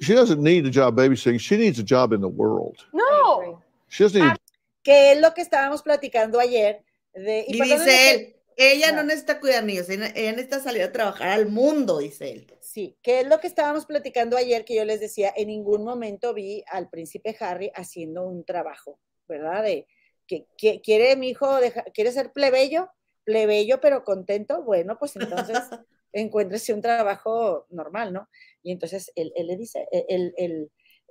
She 0.00 0.14
doesn't 0.14 0.40
need 0.40 0.64
a 0.66 0.70
job 0.70 0.94
babysitting. 0.94 1.38
She 1.38 1.56
needs 1.58 1.78
a 1.78 1.84
job 1.86 2.12
in 2.14 2.20
the 2.20 2.26
world. 2.26 2.78
No. 2.92 3.62
She 3.88 4.04
doesn't 4.04 4.22
need 4.22 4.36
Que 4.82 5.12
es 5.12 5.20
lo 5.20 5.34
que 5.34 5.42
estábamos 5.42 5.82
platicando 5.82 6.38
ayer. 6.40 6.82
De, 7.12 7.44
Y 7.46 7.58
perdónenme 7.58 7.84
dice 7.84 7.96
que- 7.98 8.10
él, 8.14 8.36
ella 8.56 8.92
no 8.92 9.00
Ah. 9.00 9.04
necesita 9.04 9.40
cuidar 9.40 9.64
niños, 9.64 9.88
ella 9.90 10.08
necesita 10.32 10.60
salir 10.60 10.82
a 10.82 10.92
trabajar 10.92 11.28
al 11.28 11.46
mundo, 11.46 11.98
dice 11.98 12.30
él. 12.30 12.46
Sí, 12.78 12.96
que 13.02 13.18
es 13.22 13.26
lo 13.26 13.40
que 13.40 13.48
estábamos 13.48 13.86
platicando 13.86 14.36
ayer, 14.36 14.64
que 14.64 14.76
yo 14.76 14.84
les 14.84 15.00
decía, 15.00 15.32
en 15.36 15.48
ningún 15.48 15.82
momento 15.82 16.32
vi 16.32 16.62
al 16.68 16.88
príncipe 16.88 17.36
Harry 17.40 17.72
haciendo 17.74 18.22
un 18.24 18.44
trabajo, 18.44 19.00
¿verdad? 19.26 19.64
De 19.64 19.88
que, 20.28 20.46
que- 20.56 20.80
quiere 20.80 21.16
mi 21.16 21.30
hijo, 21.30 21.56
deja- 21.56 21.82
quiere 21.92 22.12
ser 22.12 22.30
plebeyo, 22.32 22.88
plebeyo 23.24 23.80
pero 23.80 24.04
contento, 24.04 24.62
bueno, 24.62 24.96
pues 24.96 25.16
entonces 25.16 25.58
encuéntrese 26.12 26.72
un 26.72 26.80
trabajo 26.80 27.66
normal, 27.70 28.12
¿no? 28.12 28.28
Y 28.62 28.70
entonces 28.70 29.10
él, 29.16 29.32
él 29.34 29.48
le 29.48 29.56
dice, 29.56 29.88
el, 30.08 30.32
el 30.36 30.70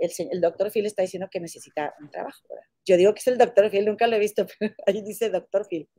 se- 0.09 0.29
el 0.31 0.39
doctor 0.39 0.71
Phil 0.71 0.85
está 0.85 1.01
diciendo 1.01 1.27
que 1.29 1.41
necesita 1.41 1.93
un 1.99 2.09
trabajo, 2.09 2.47
¿verdad? 2.47 2.63
Yo 2.85 2.95
digo 2.95 3.13
que 3.13 3.19
es 3.19 3.27
el 3.27 3.37
doctor 3.37 3.69
Phil, 3.69 3.83
nunca 3.85 4.07
lo 4.07 4.15
he 4.15 4.19
visto, 4.19 4.45
pero 4.57 4.73
ahí 4.85 5.01
dice 5.01 5.29
doctor 5.29 5.67
Phil. 5.69 5.89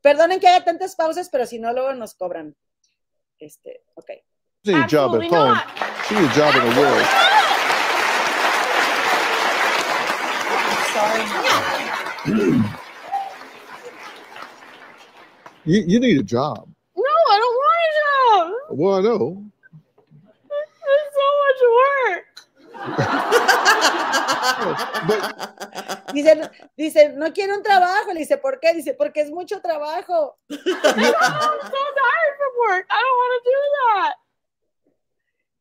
Perdonen 0.00 0.40
que 0.40 0.48
haga 0.48 0.64
tantas 0.64 0.96
pausas, 0.96 1.28
pero 1.28 1.44
si 1.44 1.58
no, 1.58 1.74
luego 1.74 1.92
nos 1.92 2.14
cobran. 2.14 2.56
Este, 3.38 3.82
ok. 3.96 4.12
She 4.64 4.72
needs 4.74 4.84
a 4.84 4.88
job 4.88 5.14
at 5.14 5.22
home. 5.22 5.30
not. 5.30 5.66
She 6.06 6.14
needs 6.20 6.32
a 6.32 6.36
job 6.36 6.54
in 6.54 6.60
the 6.68 6.80
world. 6.80 7.06
Sorry. 10.92 11.22
You, 15.64 15.84
you 15.86 15.98
need 16.00 16.18
a 16.18 16.22
job. 16.22 16.68
No, 16.94 17.02
I 17.02 17.38
don't 17.40 17.56
want 17.56 17.80
a 17.80 17.92
job. 18.00 18.52
Well, 18.78 18.94
I 18.96 19.00
know. 19.00 19.44
It's 20.52 21.14
so 21.16 21.26
much 21.40 21.60
work. 21.80 22.24
But 25.06 25.20
Dice, 26.12 26.34
no- 26.36 26.50
dice, 26.76 27.12
no 27.16 27.32
quiero 27.32 27.54
un 27.54 27.62
trabajo. 27.62 28.12
Le 28.12 28.20
dice, 28.20 28.36
¿por 28.36 28.58
qué? 28.60 28.74
Dice, 28.74 28.92
porque 28.94 29.20
es 29.22 29.30
mucho 29.30 29.60
trabajo. 29.62 30.36
I'm 30.50 30.58
so 30.58 30.66
tired 30.66 32.34
from 32.36 32.52
work. 32.68 32.84
I 32.90 33.00
don't 33.00 33.16
want 33.16 33.32
to 33.32 33.42
do 33.44 33.56
that. 33.80 34.12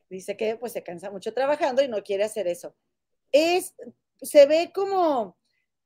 Dice 0.09 0.35
que 0.35 0.55
pues 0.57 0.73
se 0.73 0.83
cansa 0.83 1.11
mucho 1.11 1.33
trabajando 1.33 1.81
y 1.83 1.87
no 1.87 2.03
quiere 2.03 2.23
hacer 2.23 2.47
eso. 2.47 2.75
Es, 3.31 3.75
se 4.21 4.45
ve 4.47 4.71
como, 4.73 5.37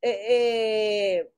eh, 0.02 0.26
eh, 0.30 1.30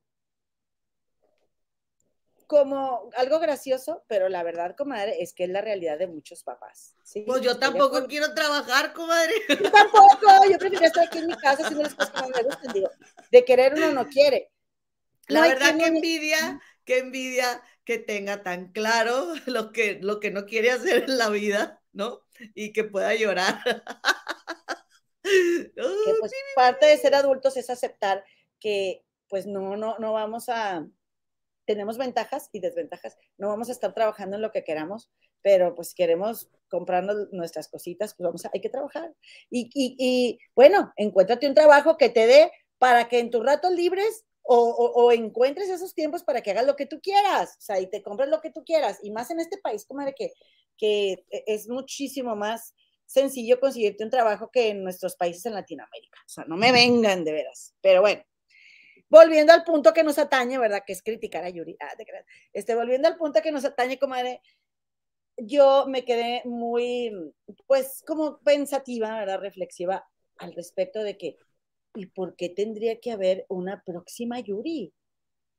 como 2.47 3.09
algo 3.17 3.39
gracioso, 3.39 4.03
pero 4.07 4.29
la 4.29 4.43
verdad, 4.43 4.75
comadre, 4.77 5.15
es 5.21 5.33
que 5.33 5.45
es 5.45 5.49
la 5.49 5.61
realidad 5.61 5.97
de 5.97 6.05
muchos 6.07 6.43
papás. 6.43 6.95
¿sí? 7.03 7.21
Pues 7.25 7.41
yo 7.41 7.57
tampoco 7.57 8.05
quiero 8.05 8.33
trabajar, 8.35 8.93
comadre. 8.93 9.33
Yo 9.49 9.71
tampoco, 9.71 10.27
yo 10.51 10.57
prefiero 10.59 10.85
estar 10.85 11.07
aquí 11.07 11.17
en 11.19 11.27
mi 11.27 11.35
casa 11.35 11.63
haciendo 11.63 11.81
las 11.83 11.95
cosas 11.95 12.11
que 12.21 12.31
me 12.31 12.43
gustan. 12.43 12.73
Digo, 12.73 12.89
de 13.31 13.45
querer 13.45 13.73
uno 13.73 13.91
no 13.91 14.07
quiere. 14.07 14.51
La 15.27 15.41
No 15.41 15.47
verdad 15.47 15.71
que 15.71 15.89
no- 15.89 15.97
envidia, 15.97 16.61
que 16.83 16.99
envidia 16.99 17.63
que 17.83 17.97
tenga 17.97 18.43
tan 18.43 18.71
claro 18.71 19.33
lo 19.47 19.71
que, 19.71 19.99
lo 20.01 20.19
que 20.19 20.29
no 20.29 20.45
quiere 20.45 20.69
hacer 20.71 21.05
en 21.05 21.17
la 21.17 21.29
vida, 21.29 21.81
¿no? 21.93 22.24
Y 22.53 22.73
que 22.73 22.83
pueda 22.83 23.13
llorar. 23.15 23.59
que 25.23 25.71
pues 26.19 26.31
parte 26.55 26.85
de 26.85 26.97
ser 26.97 27.15
adultos 27.15 27.57
es 27.57 27.69
aceptar 27.69 28.23
que 28.59 29.03
pues 29.27 29.47
no, 29.47 29.75
no, 29.75 29.97
no 29.97 30.13
vamos 30.13 30.49
a, 30.49 30.87
tenemos 31.65 31.97
ventajas 31.97 32.49
y 32.51 32.59
desventajas, 32.59 33.17
no 33.37 33.47
vamos 33.47 33.69
a 33.69 33.71
estar 33.71 33.93
trabajando 33.93 34.35
en 34.35 34.41
lo 34.41 34.51
que 34.51 34.63
queramos, 34.63 35.09
pero 35.41 35.75
pues 35.75 35.93
queremos 35.93 36.49
comprarnos 36.69 37.31
nuestras 37.31 37.67
cositas, 37.67 38.15
pues 38.15 38.25
vamos 38.25 38.45
a, 38.45 38.51
hay 38.53 38.61
que 38.61 38.69
trabajar. 38.69 39.13
Y, 39.49 39.69
y, 39.73 39.95
y 39.97 40.39
bueno, 40.55 40.93
encuéntrate 40.95 41.47
un 41.47 41.53
trabajo 41.53 41.97
que 41.97 42.09
te 42.09 42.27
dé 42.27 42.51
para 42.77 43.07
que 43.07 43.19
en 43.19 43.31
tus 43.31 43.43
ratos 43.43 43.71
libres 43.71 44.25
o, 44.47 45.11
encuentres 45.11 45.69
esos 45.69 45.93
tiempos 45.93 46.23
para 46.23 46.41
que 46.41 46.51
hagas 46.51 46.65
lo 46.65 46.75
que 46.75 46.85
tú 46.85 46.99
quieras, 47.01 47.55
o 47.57 47.61
sea, 47.61 47.79
y 47.79 47.87
te 47.87 48.03
compres 48.03 48.29
lo 48.29 48.41
que 48.41 48.51
tú 48.51 48.63
quieras, 48.63 48.99
y 49.01 49.11
más 49.11 49.31
en 49.31 49.39
este 49.39 49.57
país, 49.57 49.85
como 49.85 50.05
de 50.05 50.13
que, 50.13 50.33
que 50.77 51.25
es 51.29 51.67
muchísimo 51.67 52.35
más 52.35 52.73
sencillo 53.05 53.59
conseguirte 53.59 54.03
un 54.03 54.09
trabajo 54.09 54.49
que 54.51 54.69
en 54.69 54.83
nuestros 54.83 55.15
países 55.15 55.45
en 55.45 55.53
Latinoamérica. 55.53 56.19
O 56.25 56.29
sea, 56.29 56.45
no 56.45 56.57
me 56.57 56.71
vengan 56.71 57.23
de 57.23 57.33
veras. 57.33 57.73
Pero 57.81 58.01
bueno, 58.01 58.23
volviendo 59.09 59.53
al 59.53 59.63
punto 59.63 59.93
que 59.93 60.03
nos 60.03 60.17
atañe, 60.17 60.57
¿verdad? 60.57 60.83
Que 60.85 60.93
es 60.93 61.01
criticar 61.01 61.43
a 61.43 61.49
Yuri. 61.49 61.77
Ah, 61.79 61.93
creas. 61.97 62.25
Este, 62.53 62.75
volviendo 62.75 63.07
al 63.07 63.17
punto 63.17 63.41
que 63.41 63.51
nos 63.51 63.65
atañe, 63.65 63.99
comadre, 63.99 64.41
yo 65.37 65.85
me 65.87 66.05
quedé 66.05 66.41
muy, 66.45 67.11
pues, 67.67 68.03
como 68.05 68.39
pensativa, 68.39 69.19
¿verdad? 69.19 69.39
Reflexiva 69.39 70.07
al 70.37 70.53
respecto 70.53 71.03
de 71.03 71.17
que, 71.17 71.37
¿y 71.95 72.07
por 72.07 72.35
qué 72.35 72.49
tendría 72.49 72.99
que 72.99 73.11
haber 73.11 73.45
una 73.49 73.83
próxima 73.83 74.39
Yuri? 74.39 74.93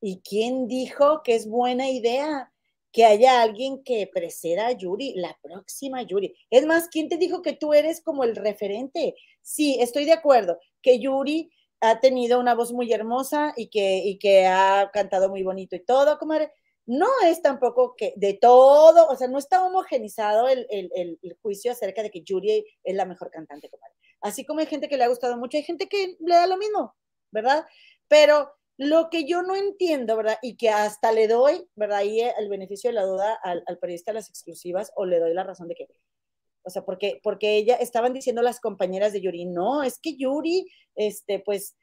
¿Y 0.01 0.21
quién 0.21 0.69
dijo 0.69 1.23
que 1.23 1.35
es 1.35 1.49
buena 1.49 1.89
idea? 1.89 2.53
que 2.97 3.05
haya 3.05 3.43
alguien 3.43 3.85
que 3.85 4.07
preceda 4.11 4.69
a 4.69 4.73
Yuri, 4.73 5.13
la 5.17 5.39
próxima 5.43 6.01
Yuri. 6.01 6.35
Es 6.49 6.65
más, 6.65 6.89
¿quién 6.89 7.11
te 7.11 7.19
dijo 7.19 7.43
que 7.43 7.53
tú 7.53 7.75
eres 7.75 8.01
como 8.01 8.25
el 8.25 8.35
referente? 8.35 9.15
Sí, 9.43 9.77
estoy 9.81 10.07
de 10.07 10.15
acuerdo, 10.15 10.59
que 10.81 10.99
Yuri 10.99 11.51
ha 11.83 12.01
tenido 12.01 12.41
una 12.41 12.55
voz 12.55 12.73
muy 12.73 12.91
hermosa 12.91 13.53
y 13.55 13.69
que, 13.69 13.99
y 13.99 14.19
que 14.19 14.47
ha 14.47 14.91
cantado 14.95 15.29
muy 15.29 15.43
bonito 15.43 15.77
y 15.77 15.85
todo, 15.85 16.19
comadre. 16.19 16.51
No 16.87 17.09
es 17.25 17.43
tampoco 17.43 17.95
que 17.97 18.15
de 18.17 18.35
todo, 18.35 19.09
o 19.09 19.17
sea, 19.17 19.27
no 19.29 19.39
está 19.39 19.65
homogenizado 19.65 20.49
el, 20.49 20.67
el, 20.71 21.19
el, 21.21 21.37
juicio 21.43 21.73
acerca 21.73 22.03
de 22.03 22.11
que 22.11 22.23
Yuri 22.23 22.65
es 22.85 22.95
la 22.95 23.05
mejor 23.05 23.31
cantante. 23.31 23.69
Así 24.21 24.45
como 24.45 24.61
hay 24.61 24.67
gente 24.67 24.89
que 24.89 24.97
le 24.97 25.05
ha 25.05 25.09
gustado 25.09 25.37
mucho, 25.37 25.57
hay 25.57 25.65
gente 25.65 25.89
que 25.89 26.17
le 26.21 26.35
da 26.35 26.47
lo 26.47 26.57
mismo, 26.57 26.95
¿verdad? 27.33 27.67
Pero 28.09 28.53
lo 28.79 29.09
que 29.11 29.25
yo 29.25 29.43
no 29.43 29.57
entiendo, 29.57 30.17
¿verdad? 30.17 30.39
Y 30.43 30.57
que 30.57 30.71
hasta 30.71 31.13
le 31.13 31.29
doy, 31.29 31.67
¿verdad? 31.75 31.99
Ahí 31.99 32.21
el 32.21 32.49
beneficio 32.49 32.91
de 32.91 32.95
la 32.95 33.05
duda 33.05 33.39
al, 33.43 33.65
al, 33.67 33.79
periodista 33.79 34.13
de 34.13 34.17
las 34.17 34.29
exclusivas 34.29 34.93
o 34.97 35.07
le 35.07 35.19
doy 35.19 35.33
la 35.35 35.45
razón 35.45 35.69
de 35.69 35.75
que, 35.75 35.89
o 36.63 36.71
sea, 36.71 36.85
porque, 36.85 37.21
porque 37.23 37.57
ella, 37.57 37.77
estaban 37.77 38.13
diciendo 38.13 38.43
las 38.43 38.61
compañeras 38.61 39.13
de 39.13 39.23
Yuri, 39.23 39.47
no, 39.47 39.83
es 39.83 39.99
que 39.99 40.17
Yuri, 40.17 40.71
este, 40.95 41.41
pues, 41.41 41.77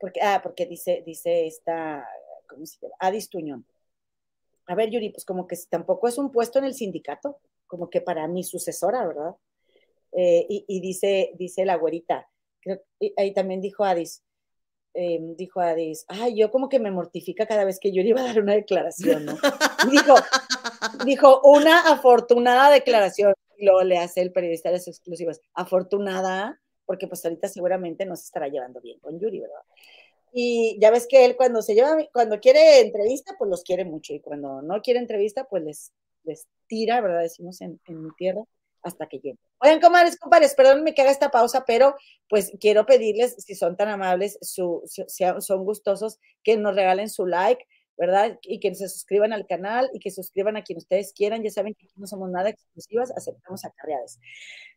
porque, 0.00 0.20
ah, 0.22 0.40
porque 0.42 0.66
dice, 0.66 1.02
dice 1.04 1.46
esta, 1.46 2.08
¿cómo 2.48 2.64
se 2.66 2.78
llama? 2.80 2.94
Adis 3.00 3.28
Tuñón. 3.28 3.66
A 4.66 4.74
ver, 4.74 4.90
Yuri, 4.90 5.10
pues 5.10 5.24
como 5.24 5.46
que 5.46 5.56
tampoco 5.68 6.08
es 6.08 6.18
un 6.18 6.30
puesto 6.30 6.58
en 6.58 6.64
el 6.64 6.74
sindicato, 6.74 7.38
como 7.66 7.90
que 7.90 8.00
para 8.00 8.26
mi 8.28 8.44
sucesora, 8.44 9.06
¿verdad? 9.06 9.34
Eh, 10.12 10.46
y, 10.48 10.80
dice, 10.80 11.32
dice 11.34 11.64
la 11.64 11.76
güerita, 11.76 12.28
ahí 13.16 13.34
también 13.34 13.60
dijo 13.60 13.84
Adis, 13.84 14.22
eh, 14.94 15.18
dijo 15.36 15.60
Adis, 15.60 16.04
ay, 16.06 16.36
yo 16.36 16.52
como 16.52 16.68
que 16.68 16.78
me 16.78 16.92
mortifica 16.92 17.46
cada 17.46 17.64
vez 17.64 17.80
que 17.80 17.92
yo 17.92 18.00
iba 18.00 18.20
a 18.20 18.24
dar 18.24 18.40
una 18.40 18.54
declaración, 18.54 19.26
¿no? 19.26 19.36
Dijo, 19.90 20.14
dijo, 21.04 21.40
una 21.42 21.92
afortunada 21.92 22.70
declaración, 22.70 23.34
luego 23.58 23.82
le 23.82 23.98
hace 23.98 24.22
el 24.22 24.32
periodista 24.32 24.68
de 24.68 24.76
las 24.76 24.88
exclusivas, 24.88 25.40
afortunada, 25.52 26.60
porque 26.86 27.08
pues 27.08 27.24
ahorita 27.24 27.48
seguramente 27.48 28.06
no 28.06 28.14
se 28.14 28.24
estará 28.24 28.48
llevando 28.48 28.80
bien 28.80 29.00
con 29.00 29.18
Yuri, 29.18 29.40
¿verdad? 29.40 29.62
Y 30.36 30.76
ya 30.80 30.90
ves 30.90 31.06
que 31.08 31.24
él 31.24 31.36
cuando 31.36 31.62
se 31.62 31.76
lleva, 31.76 31.96
cuando 32.12 32.40
quiere 32.40 32.80
entrevista, 32.80 33.36
pues 33.38 33.48
los 33.48 33.62
quiere 33.62 33.84
mucho, 33.84 34.12
y 34.12 34.20
cuando 34.20 34.62
no 34.62 34.82
quiere 34.82 34.98
entrevista, 34.98 35.44
pues 35.44 35.92
les, 36.24 36.48
tira, 36.66 37.00
¿verdad? 37.00 37.22
Decimos 37.22 37.60
en, 37.60 37.80
mi 37.86 38.10
tierra, 38.16 38.42
hasta 38.82 39.06
que 39.06 39.18
llegue. 39.18 39.38
Oigan, 39.60 39.80
comadres, 39.80 40.18
compadres, 40.18 40.54
perdónenme 40.54 40.92
que 40.92 41.02
haga 41.02 41.12
esta 41.12 41.30
pausa, 41.30 41.64
pero 41.64 41.94
pues 42.28 42.52
quiero 42.58 42.84
pedirles, 42.84 43.36
si 43.38 43.54
son 43.54 43.76
tan 43.76 43.88
amables, 43.88 44.36
su, 44.40 44.82
su, 44.86 45.04
son 45.40 45.64
gustosos, 45.64 46.18
que 46.42 46.56
nos 46.56 46.74
regalen 46.74 47.08
su 47.10 47.26
like, 47.26 47.64
¿verdad? 47.96 48.36
Y 48.42 48.58
que 48.58 48.74
se 48.74 48.88
suscriban 48.88 49.32
al 49.32 49.46
canal 49.46 49.88
y 49.92 50.00
que 50.00 50.10
suscriban 50.10 50.56
a 50.56 50.64
quien 50.64 50.78
ustedes 50.78 51.12
quieran. 51.12 51.44
Ya 51.44 51.50
saben 51.50 51.74
que 51.74 51.86
aquí 51.86 51.94
no 51.96 52.08
somos 52.08 52.28
nada 52.28 52.50
exclusivas, 52.50 53.12
aceptamos 53.16 53.64
acarreadas. 53.64 54.18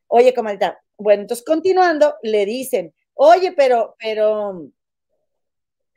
Oye, 0.06 0.36
comadita, 0.36 0.80
bueno, 0.98 1.24
entonces 1.24 1.44
continuando, 1.44 2.16
le 2.22 2.46
dicen, 2.46 2.94
oye, 3.16 3.54
pero, 3.54 3.96
pero, 4.00 4.70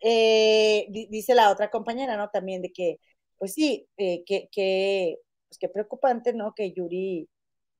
eh, 0.00 0.86
di- 0.90 1.06
dice 1.10 1.34
la 1.34 1.50
otra 1.50 1.70
compañera, 1.70 2.16
¿no? 2.16 2.30
También 2.30 2.62
de 2.62 2.72
que, 2.72 2.98
pues 3.38 3.54
sí, 3.54 3.88
eh, 3.96 4.24
que, 4.26 4.48
que, 4.52 5.18
pues 5.48 5.58
qué 5.58 5.68
preocupante, 5.68 6.32
¿no? 6.34 6.54
Que 6.54 6.72
Yuri 6.72 7.28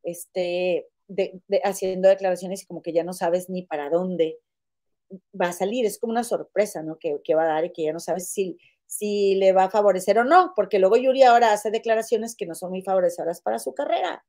esté 0.05 0.89
de- 1.09 1.41
de- 1.49 1.61
haciendo 1.65 2.09
declaraciones 2.09 2.63
y 2.63 2.67
como 2.67 2.83
que 2.83 2.93
ya 2.93 3.05
no 3.05 3.13
sabes 3.15 3.51
ni 3.51 3.65
para 3.65 3.91
dónde 3.91 4.39
va 5.41 5.49
a 5.49 5.53
salir, 5.53 5.87
es 5.87 5.99
como 5.99 6.13
una 6.13 6.25
sorpresa, 6.25 6.83
¿no? 6.83 6.99
Que, 6.99 7.19
que 7.25 7.35
va 7.35 7.43
a 7.45 7.47
dar 7.47 7.65
y 7.65 7.73
que 7.73 7.85
ya 7.85 7.93
no 7.93 8.01
sabes 8.01 8.29
si, 8.31 8.59
si 8.87 9.35
le 9.37 9.53
va 9.53 9.65
a 9.65 9.71
favorecer 9.71 10.19
o 10.19 10.25
no, 10.25 10.53
porque 10.57 10.79
luego 10.79 10.97
Yuri 10.97 11.23
ahora 11.23 11.53
hace 11.53 11.71
declaraciones 11.71 12.37
que 12.37 12.47
no 12.47 12.55
son 12.55 12.71
muy 12.71 12.83
favorecedoras 12.83 13.41
para 13.43 13.59
su 13.59 13.75
carrera. 13.75 14.25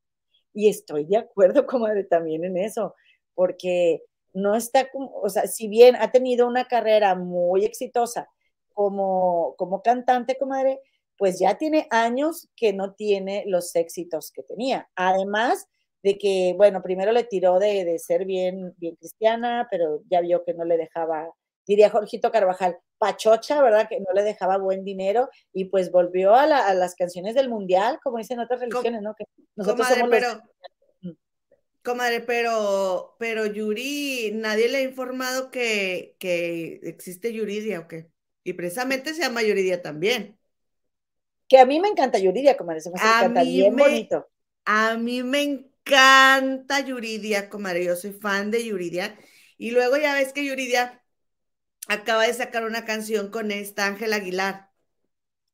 Y 0.53 0.69
estoy 0.69 1.05
de 1.05 1.17
acuerdo, 1.17 1.67
comadre, 1.67 2.03
también 2.05 2.43
en 2.45 2.57
eso, 2.57 2.95
porque 3.35 4.03
no 4.33 4.55
está 4.55 4.89
como, 4.89 5.11
o 5.15 5.29
sea, 5.29 5.47
si 5.47 5.67
bien 5.67 5.95
ha 5.95 6.11
tenido 6.11 6.47
una 6.47 6.65
carrera 6.65 7.15
muy 7.15 7.65
exitosa 7.65 8.29
como, 8.73 9.55
como 9.57 9.81
cantante, 9.81 10.37
comadre, 10.37 10.79
pues 11.17 11.39
ya 11.39 11.57
tiene 11.57 11.87
años 11.91 12.49
que 12.55 12.73
no 12.73 12.93
tiene 12.93 13.43
los 13.45 13.75
éxitos 13.75 14.31
que 14.31 14.43
tenía. 14.43 14.89
Además 14.95 15.67
de 16.03 16.17
que, 16.17 16.53
bueno, 16.57 16.81
primero 16.81 17.11
le 17.11 17.23
tiró 17.25 17.59
de, 17.59 17.85
de 17.85 17.99
ser 17.99 18.25
bien, 18.25 18.73
bien 18.77 18.95
cristiana, 18.95 19.67
pero 19.69 20.01
ya 20.09 20.21
vio 20.21 20.43
que 20.43 20.53
no 20.55 20.63
le 20.65 20.77
dejaba, 20.77 21.29
diría 21.67 21.91
Jorgito 21.91 22.31
Carvajal, 22.31 22.79
pachocha, 22.97 23.61
¿verdad? 23.61 23.87
Que 23.87 23.99
no 23.99 24.11
le 24.13 24.23
dejaba 24.23 24.57
buen 24.57 24.83
dinero 24.83 25.29
y 25.53 25.65
pues 25.65 25.91
volvió 25.91 26.33
a, 26.33 26.47
la- 26.47 26.67
a 26.67 26.73
las 26.73 26.95
canciones 26.95 27.35
del 27.35 27.49
mundial, 27.49 27.99
como 28.03 28.17
dicen 28.17 28.39
otras 28.39 28.59
religiones, 28.61 29.01
¿no? 29.03 29.13
Que 29.15 29.25
nosotros 29.55 29.87
Comadre, 29.89 29.99
somos 30.01 30.21
los- 30.21 30.41
pero, 30.41 30.53
comadre, 31.83 32.21
pero, 32.21 33.15
pero 33.19 33.45
Yuri, 33.45 34.31
nadie 34.35 34.69
le 34.69 34.77
ha 34.77 34.81
informado 34.81 35.51
que, 35.51 36.15
que 36.19 36.79
existe 36.83 37.33
Yuridia 37.33 37.79
o 37.81 37.87
qué. 37.87 38.11
Y 38.43 38.53
precisamente 38.53 39.13
se 39.13 39.21
llama 39.21 39.43
Yuridia 39.43 39.81
también. 39.81 40.39
que 41.47 41.59
a 41.59 41.65
mí 41.67 41.79
me 41.79 41.87
encanta 41.89 42.17
Yuridia, 42.17 42.57
comadre, 42.57 42.81
se 42.81 42.89
me 42.89 42.95
hace 42.95 43.09
que 43.09 43.15
A 43.15 43.23
canta 43.23 43.43
mí 43.43 43.63
bien 43.63 43.77
me- 43.77 43.77
bonito. 43.77 44.27
A 44.65 44.97
mí 44.97 45.23
me 45.23 45.41
encanta 45.43 46.79
Yuridia, 46.81 47.49
comadre. 47.49 47.85
Yo 47.85 47.95
soy 47.95 48.13
fan 48.13 48.51
de 48.51 48.65
Yuridia. 48.65 49.17
Y 49.57 49.71
luego 49.71 49.97
ya 49.97 50.15
ves 50.15 50.33
que 50.33 50.45
Yuridia 50.45 51.03
acaba 51.89 52.25
de 52.27 52.33
sacar 52.35 52.65
una 52.65 52.85
canción 52.85 53.31
con 53.31 53.51
esta 53.51 53.87
Ángela 53.87 54.17
Aguilar. 54.17 54.71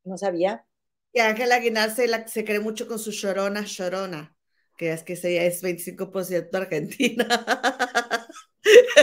No 0.05 0.17
sabía. 0.17 0.65
Y 1.11 1.19
Ángela 1.19 1.55
Aguilar 1.55 1.91
se, 1.93 2.07
la, 2.07 2.27
se 2.29 2.45
cree 2.45 2.59
mucho 2.61 2.87
con 2.87 2.97
su 2.99 3.11
Llorona, 3.11 3.63
Llorona, 3.65 4.36
que 4.77 4.93
es 4.93 5.03
que 5.03 5.13
es 5.13 5.63
25% 5.63 6.55
argentina. 6.55 7.27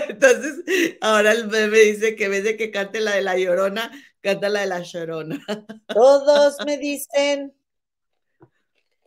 Entonces, 0.09 0.63
ahora 1.01 1.33
el 1.33 1.49
meme 1.49 1.79
dice 1.79 2.15
que 2.15 2.27
en 2.27 2.31
vez 2.31 2.45
de 2.45 2.57
que 2.57 2.71
cante 2.71 3.01
la 3.01 3.17
de 3.17 3.23
la 3.23 3.37
Llorona, 3.37 3.91
canta 4.21 4.49
la 4.49 4.61
de 4.61 4.67
la 4.67 4.81
Llorona. 4.81 5.45
Todos 5.89 6.57
me 6.65 6.79
dicen 6.79 7.53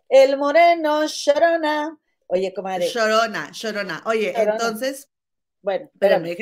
el 0.09 0.37
moreno 0.37 1.07
Sharona. 1.07 1.97
Oye, 2.27 2.53
comadre, 2.53 2.89
Llorona, 2.89 3.51
Llorona. 3.51 4.03
Oye, 4.05 4.33
Llorona. 4.33 4.51
entonces, 4.51 5.09
bueno, 5.61 5.89
Espérame, 5.93 6.37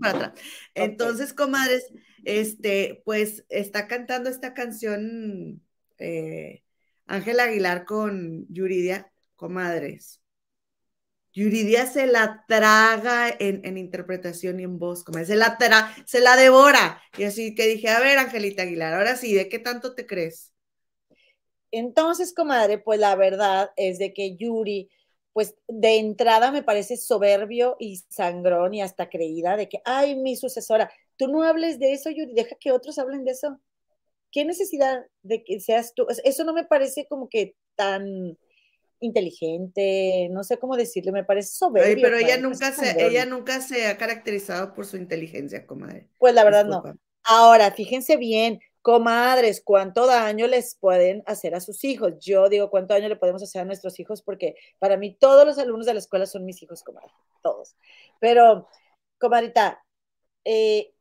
para 0.00 0.18
atrás. 0.18 0.40
Entonces, 0.74 1.32
comadres, 1.32 1.90
este, 2.24 3.02
pues 3.06 3.44
está 3.48 3.88
cantando 3.88 4.28
esta 4.28 4.52
canción 4.52 5.62
eh, 5.98 6.62
Ángela 7.06 7.44
Aguilar 7.44 7.84
con 7.84 8.46
Yuridia, 8.48 9.11
comadres. 9.42 10.20
Yuridia 11.34 11.86
se 11.86 12.06
la 12.06 12.44
traga 12.46 13.28
en, 13.28 13.64
en 13.64 13.76
interpretación 13.76 14.60
y 14.60 14.62
en 14.62 14.78
voz. 14.78 15.04
Se 15.26 15.34
la, 15.34 15.58
se 16.06 16.20
la 16.20 16.36
devora. 16.36 17.02
Y 17.18 17.24
así 17.24 17.54
que 17.56 17.66
dije, 17.66 17.88
a 17.88 17.98
ver, 18.00 18.18
Angelita 18.18 18.62
Aguilar, 18.62 18.94
ahora 18.94 19.16
sí, 19.16 19.34
¿de 19.34 19.48
qué 19.48 19.58
tanto 19.58 19.94
te 19.94 20.06
crees? 20.06 20.52
Entonces, 21.72 22.34
comadre, 22.34 22.78
pues 22.78 23.00
la 23.00 23.16
verdad 23.16 23.70
es 23.76 23.98
de 23.98 24.12
que 24.12 24.36
Yuri, 24.36 24.90
pues 25.32 25.54
de 25.66 25.96
entrada 25.96 26.52
me 26.52 26.62
parece 26.62 26.98
soberbio 26.98 27.76
y 27.80 28.04
sangrón 28.10 28.74
y 28.74 28.82
hasta 28.82 29.08
creída 29.08 29.56
de 29.56 29.68
que, 29.68 29.80
ay, 29.86 30.14
mi 30.16 30.36
sucesora, 30.36 30.92
tú 31.16 31.28
no 31.28 31.42
hables 31.42 31.78
de 31.80 31.94
eso, 31.94 32.10
Yuri, 32.10 32.34
deja 32.34 32.56
que 32.60 32.72
otros 32.72 32.98
hablen 32.98 33.24
de 33.24 33.32
eso. 33.32 33.58
¿Qué 34.30 34.44
necesidad 34.44 35.06
de 35.22 35.44
que 35.44 35.60
seas 35.60 35.94
tú? 35.94 36.06
Eso 36.24 36.44
no 36.44 36.52
me 36.52 36.64
parece 36.64 37.06
como 37.08 37.30
que 37.30 37.56
tan 37.74 38.38
inteligente, 39.02 40.28
no 40.30 40.44
sé 40.44 40.58
cómo 40.58 40.76
decirle, 40.76 41.12
me 41.12 41.24
parece 41.24 41.54
soberbio. 41.54 41.96
Ay, 41.96 42.02
pero 42.02 42.16
ella 42.16 42.38
nunca, 42.38 42.72
se, 42.72 43.06
ella 43.06 43.26
nunca 43.26 43.60
se 43.60 43.86
ha 43.86 43.96
caracterizado 43.96 44.74
por 44.74 44.86
su 44.86 44.96
inteligencia, 44.96 45.66
comadre. 45.66 46.08
Pues 46.18 46.34
la 46.34 46.44
verdad 46.44 46.64
no. 46.64 46.82
Ahora, 47.24 47.70
fíjense 47.72 48.16
bien, 48.16 48.60
comadres, 48.82 49.62
cuánto 49.64 50.06
daño 50.06 50.46
les 50.48 50.74
pueden 50.74 51.22
hacer 51.26 51.54
a 51.54 51.60
sus 51.60 51.84
hijos. 51.84 52.14
Yo 52.20 52.48
digo, 52.48 52.68
cuánto 52.70 52.94
daño 52.94 53.08
le 53.08 53.16
podemos 53.16 53.42
hacer 53.42 53.62
a 53.62 53.64
nuestros 53.64 53.98
hijos, 54.00 54.22
porque 54.22 54.56
para 54.78 54.96
mí 54.96 55.16
todos 55.18 55.46
los 55.46 55.58
alumnos 55.58 55.86
de 55.86 55.94
la 55.94 56.00
escuela 56.00 56.26
son 56.26 56.44
mis 56.44 56.62
hijos, 56.62 56.82
comadre, 56.82 57.12
todos. 57.42 57.76
Pero, 58.20 58.68
comadrita, 59.18 59.84
eh, 60.44 60.92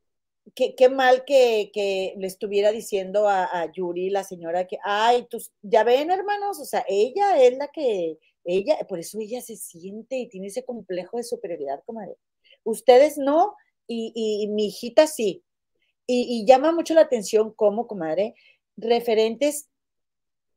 qué, 0.56 0.76
qué 0.76 0.90
mal 0.90 1.24
que, 1.26 1.72
que 1.74 2.16
le 2.18 2.28
estuviera 2.28 2.72
diciendo 2.72 3.28
a, 3.28 3.46
a 3.46 3.72
Yuri, 3.72 4.10
la 4.10 4.24
señora, 4.24 4.68
que, 4.68 4.78
ay, 4.84 5.28
tus, 5.30 5.52
ya 5.62 5.84
ven, 5.84 6.12
hermanos, 6.12 6.60
o 6.60 6.66
sea, 6.66 6.86
ella 6.88 7.42
es 7.44 7.58
la 7.58 7.68
que, 7.70 8.18
ella, 8.44 8.78
por 8.88 9.00
eso 9.00 9.20
ella 9.20 9.42
se 9.42 9.56
siente 9.56 10.18
y 10.18 10.28
tiene 10.28 10.48
ese 10.48 10.66
complejo 10.66 11.18
de 11.18 11.24
superioridad, 11.24 11.84
comadre. 11.86 12.16
Ustedes 12.64 13.18
no, 13.18 13.56
y, 13.88 14.12
y 14.16 14.48
mi 14.48 14.68
hijita 14.68 15.08
sí. 15.08 15.44
Y, 16.08 16.46
llama 16.46 16.74
mucho 16.74 16.94
la 16.94 17.02
atención 17.02 17.54
cómo, 17.54 17.88
comadre, 17.88 18.36
referentes, 18.76 19.70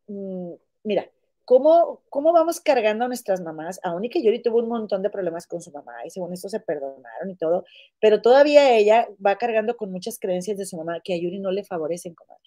mm, 0.09 0.55
mira, 0.83 1.11
cómo, 1.45 2.03
cómo 2.09 2.33
vamos 2.33 2.61
cargando 2.61 3.05
a 3.05 3.09
nuestras 3.09 3.41
mamás, 3.41 3.81
aún 3.83 4.05
y 4.05 4.11
que 4.11 4.23
Yuri 4.23 4.43
tuvo 4.43 4.59
un 4.59 4.69
montón 4.69 5.03
de 5.03 5.11
problemas 5.11 5.47
con 5.47 5.61
su 5.61 5.71
mamá 5.71 5.93
y 6.05 6.11
según 6.11 6.33
esto 6.33 6.49
se 6.49 6.61
perdonaron 6.61 7.31
y 7.31 7.37
todo, 7.37 7.65
pero 8.01 8.23
todavía 8.23 8.75
ella 8.77 9.09
va 9.25 9.37
cargando 9.37 9.77
con 9.77 9.91
muchas 9.91 10.19
creencias 10.19 10.57
de 10.57 10.67
su 10.67 10.77
mamá 10.77 11.01
que 11.03 11.15
a 11.15 11.19
Yuri 11.19 11.39
no 11.39 11.51
le 11.51 11.65
favorecen, 11.65 12.15
comadre. 12.15 12.43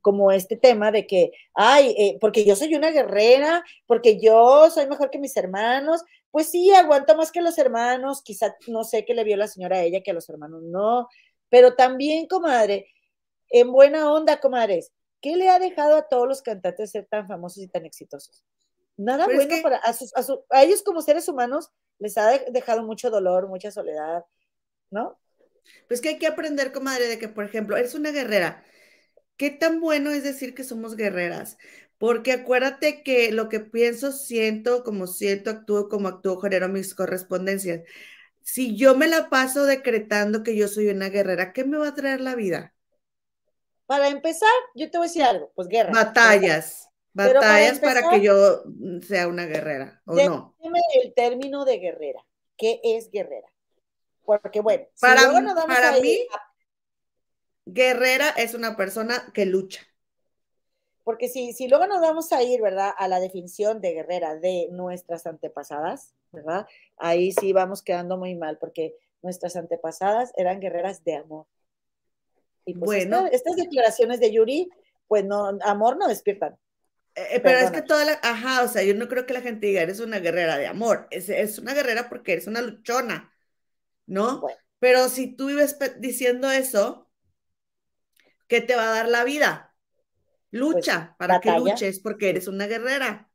Como 0.00 0.30
este 0.30 0.56
tema 0.56 0.92
de 0.92 1.06
que, 1.06 1.32
ay, 1.54 1.94
eh, 1.98 2.18
porque 2.20 2.44
yo 2.44 2.56
soy 2.56 2.74
una 2.74 2.90
guerrera, 2.90 3.64
porque 3.86 4.20
yo 4.20 4.70
soy 4.70 4.86
mejor 4.86 5.10
que 5.10 5.18
mis 5.18 5.36
hermanos, 5.36 6.02
pues 6.30 6.50
sí, 6.50 6.72
aguanto 6.72 7.16
más 7.16 7.32
que 7.32 7.42
los 7.42 7.58
hermanos, 7.58 8.22
quizá 8.22 8.56
no 8.68 8.84
sé 8.84 9.04
qué 9.04 9.14
le 9.14 9.24
vio 9.24 9.36
la 9.36 9.48
señora 9.48 9.78
a 9.78 9.82
ella 9.82 10.00
que 10.02 10.12
a 10.12 10.14
los 10.14 10.28
hermanos 10.28 10.62
no, 10.62 11.08
pero 11.50 11.74
también, 11.74 12.26
comadre, 12.26 12.86
en 13.50 13.72
buena 13.72 14.12
onda, 14.12 14.40
comadres, 14.40 14.92
¿qué 15.20 15.36
le 15.36 15.48
ha 15.50 15.58
dejado 15.58 15.96
a 15.96 16.08
todos 16.08 16.28
los 16.28 16.42
cantantes 16.42 16.90
ser 16.92 17.06
tan 17.06 17.26
famosos 17.28 17.62
y 17.62 17.68
tan 17.68 17.86
exitosos? 17.86 18.44
Nada 18.96 19.26
Pero 19.26 19.38
es 19.38 19.46
bueno 19.46 19.48
que- 19.48 19.62
para 19.62 19.78
a, 19.78 19.92
sus- 19.94 20.14
a 20.16 20.22
su- 20.24 20.44
a 20.50 20.64
ellos 20.64 20.82
como 20.82 21.02
seres 21.02 21.28
humanos 21.28 21.70
les 21.98 22.18
ha 22.18 22.28
de- 22.30 22.46
dejado 22.52 22.82
mucho 22.84 23.10
dolor, 23.10 23.48
mucha 23.48 23.70
soledad, 23.72 24.24
¿no? 24.90 25.18
Pues 25.86 26.00
que 26.00 26.10
hay 26.10 26.18
que 26.18 26.26
aprender, 26.26 26.72
comadre, 26.72 27.06
de 27.08 27.18
que, 27.18 27.28
por 27.28 27.44
ejemplo, 27.44 27.76
eres 27.76 27.94
una 27.94 28.10
guerrera. 28.10 28.64
¿Qué 29.36 29.50
tan 29.50 29.80
bueno 29.80 30.12
es 30.12 30.24
decir 30.24 30.54
que 30.54 30.64
somos 30.64 30.96
guerreras? 30.96 31.58
Porque 31.98 32.32
acuérdate 32.32 33.02
que 33.04 33.32
lo 33.32 33.48
que 33.48 33.60
pienso, 33.60 34.12
siento, 34.12 34.84
como 34.84 35.06
siento, 35.06 35.50
actúo, 35.50 35.88
como 35.88 36.08
actúo, 36.08 36.40
genero 36.40 36.68
mis 36.68 36.94
correspondencias. 36.94 37.82
Si 38.42 38.76
yo 38.76 38.96
me 38.96 39.08
la 39.08 39.30
paso 39.30 39.64
decretando 39.66 40.42
que 40.44 40.56
yo 40.56 40.68
soy 40.68 40.88
una 40.88 41.10
guerrera, 41.10 41.52
¿qué 41.54 41.64
me 41.64 41.78
va 41.78 41.88
a 41.90 41.94
traer 41.96 42.20
la 42.22 42.36
vida? 42.36 42.74
Para 43.88 44.08
empezar, 44.08 44.50
yo 44.74 44.90
te 44.90 44.98
voy 44.98 45.06
a 45.06 45.08
decir 45.08 45.22
algo, 45.22 45.50
pues 45.54 45.66
guerra. 45.66 45.92
Batallas, 45.92 46.90
batallas 47.14 47.78
para, 47.80 48.00
empezar- 48.00 48.20
que 48.20 48.22
yo 48.22 48.62
sea 49.00 49.26
una 49.26 49.46
guerrera, 49.46 50.02
¿o 50.04 50.14
no? 50.14 50.54
Dime 50.60 50.78
el 51.02 51.14
término 51.14 51.64
de 51.64 51.78
guerrera. 51.78 52.22
¿Qué 52.58 52.80
es 52.84 53.10
guerrera? 53.10 53.48
Porque 54.26 54.60
bueno, 54.60 54.84
si 54.92 55.06
Para 55.06 55.22
luego 55.22 55.38
m- 55.38 55.46
nos 55.46 55.54
vamos 55.54 55.74
para 55.74 55.88
a 55.94 56.00
mí- 56.00 56.18
a- 56.34 56.42
Guerrera 57.64 58.28
es 58.30 58.52
una 58.52 58.76
persona 58.76 59.30
que 59.32 59.46
lucha. 59.46 59.80
porque 61.04 61.28
si, 61.28 61.54
si 61.54 61.68
luego 61.68 61.86
nos 61.86 62.02
vamos 62.02 62.30
a 62.32 62.42
ir, 62.42 62.60
¿verdad? 62.60 62.92
A 62.98 63.08
la 63.08 63.18
definición 63.20 63.80
de 63.80 63.92
guerrera 63.94 64.34
de 64.36 64.68
nuestras 64.72 65.26
antepasadas, 65.26 66.14
¿verdad? 66.32 66.66
Ahí 66.98 67.32
sí 67.32 67.54
vamos 67.54 67.80
quedando 67.82 68.18
muy 68.18 68.34
mal, 68.34 68.58
porque 68.58 68.94
nuestras 69.22 69.56
antepasadas 69.56 70.32
eran 70.36 70.60
guerreras 70.60 71.04
de 71.04 71.14
amor. 71.16 71.46
Y 72.68 72.74
pues 72.74 72.86
Bueno. 72.86 73.24
esta- 73.26 73.36
estas 73.36 73.56
declaraciones 73.56 74.20
de 74.20 74.32
Yuri, 74.32 74.68
pues 75.06 75.24
no, 75.24 75.58
amor 75.62 75.96
no 75.96 76.06
despiertan. 76.06 76.56
Eh, 77.14 77.36
eh, 77.36 77.40
pero 77.40 77.58
es 77.58 77.70
que 77.70 77.82
toda 77.82 78.04
la, 78.04 78.20
ajá, 78.22 78.62
o 78.62 78.68
sea, 78.68 78.82
yo 78.84 78.94
no 78.94 79.08
creo 79.08 79.26
que 79.26 79.32
la 79.34 79.40
gente 79.40 79.66
diga, 79.66 79.82
eres 79.82 80.00
una 80.00 80.20
guerrera 80.20 80.56
de 80.56 80.66
amor, 80.66 81.08
es, 81.10 81.28
es 81.28 81.58
una 81.58 81.74
guerrera 81.74 82.08
porque 82.08 82.32
eres 82.34 82.46
una 82.46 82.62
luchona, 82.62 83.32
¿no? 84.06 84.40
Bueno. 84.40 84.58
Pero 84.78 85.08
si 85.08 85.34
tú 85.34 85.46
vives 85.48 85.76
diciendo 85.98 86.50
eso, 86.50 87.10
¿qué 88.46 88.60
te 88.60 88.76
va 88.76 88.90
a 88.90 88.94
dar 88.94 89.08
la 89.08 89.24
vida? 89.24 89.74
Lucha, 90.50 91.16
para 91.18 91.40
que 91.40 91.48
Pues, 91.50 91.56
batalla. 91.56 91.72
luches, 91.74 92.00
porque 92.00 92.30
eres 92.30 92.48
una 92.48 92.66
guerrera. 92.66 93.30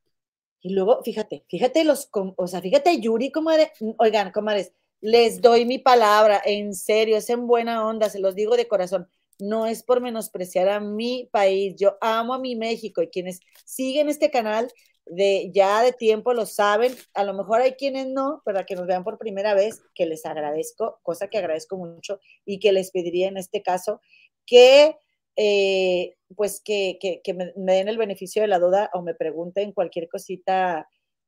Y 0.62 0.70
luego, 0.74 1.04
fíjate, 1.04 1.44
fíjate 1.50 1.84
los, 1.84 2.10
o 2.14 2.48
sea, 2.48 2.62
fíjate 2.62 3.00
Yuri, 3.02 3.32
comadre, 3.32 3.74
oigan, 3.98 4.32
comadres, 4.32 4.72
les 5.02 5.42
doy 5.42 5.66
mi 5.66 5.78
palabra, 5.78 6.42
en 6.46 6.74
serio, 6.74 7.18
es 7.18 7.30
en 7.30 7.48
buena 7.48 7.86
onda, 7.86 8.10
se 8.10 8.20
los 8.20 8.34
digo 8.34 8.56
de 8.56 8.68
corazón, 8.70 9.10
no 9.50 9.66
es 9.68 9.84
por 9.84 10.02
menospreciar 10.02 10.70
a 10.70 10.80
mi 10.80 11.30
país, 11.32 11.76
yo 11.78 11.98
amo 12.02 12.34
a 12.34 12.40
mi 12.40 12.56
México 12.56 13.02
y 13.02 13.10
quienes 13.10 13.40
siguen 13.66 14.10
este 14.10 14.32
canal 14.32 14.70
de 15.06 15.52
ya 15.54 15.82
de 15.84 15.92
tiempo 15.92 16.34
lo 16.34 16.46
saben, 16.46 16.96
a 17.14 17.24
lo 17.26 17.34
mejor 17.34 17.62
hay 17.62 17.74
quienes 17.74 18.08
no, 18.08 18.42
para 18.46 18.66
que 18.66 18.76
nos 18.76 18.88
vean 18.88 19.04
por 19.04 19.18
primera 19.18 19.54
vez, 19.54 19.82
que 19.96 20.06
les 20.06 20.26
agradezco, 20.26 21.00
cosa 21.04 21.28
que 21.28 21.38
agradezco 21.38 21.78
mucho 21.78 22.20
y 22.46 22.60
que 22.60 22.72
les 22.72 22.92
pediría 22.92 23.28
en 23.28 23.38
este 23.38 23.62
caso 23.62 24.02
que 24.46 24.96
eh, 25.36 26.16
pues 26.36 26.62
que, 26.64 26.98
que- 27.02 27.34
me, 27.34 27.52
den 27.76 27.88
el 27.90 27.98
beneficio 27.98 28.42
de 28.42 28.48
la 28.48 28.60
duda 28.60 28.90
o 28.94 29.02
me 29.02 29.16
pregunten 29.16 29.72
cualquier 29.74 30.08
cosita 30.10 30.88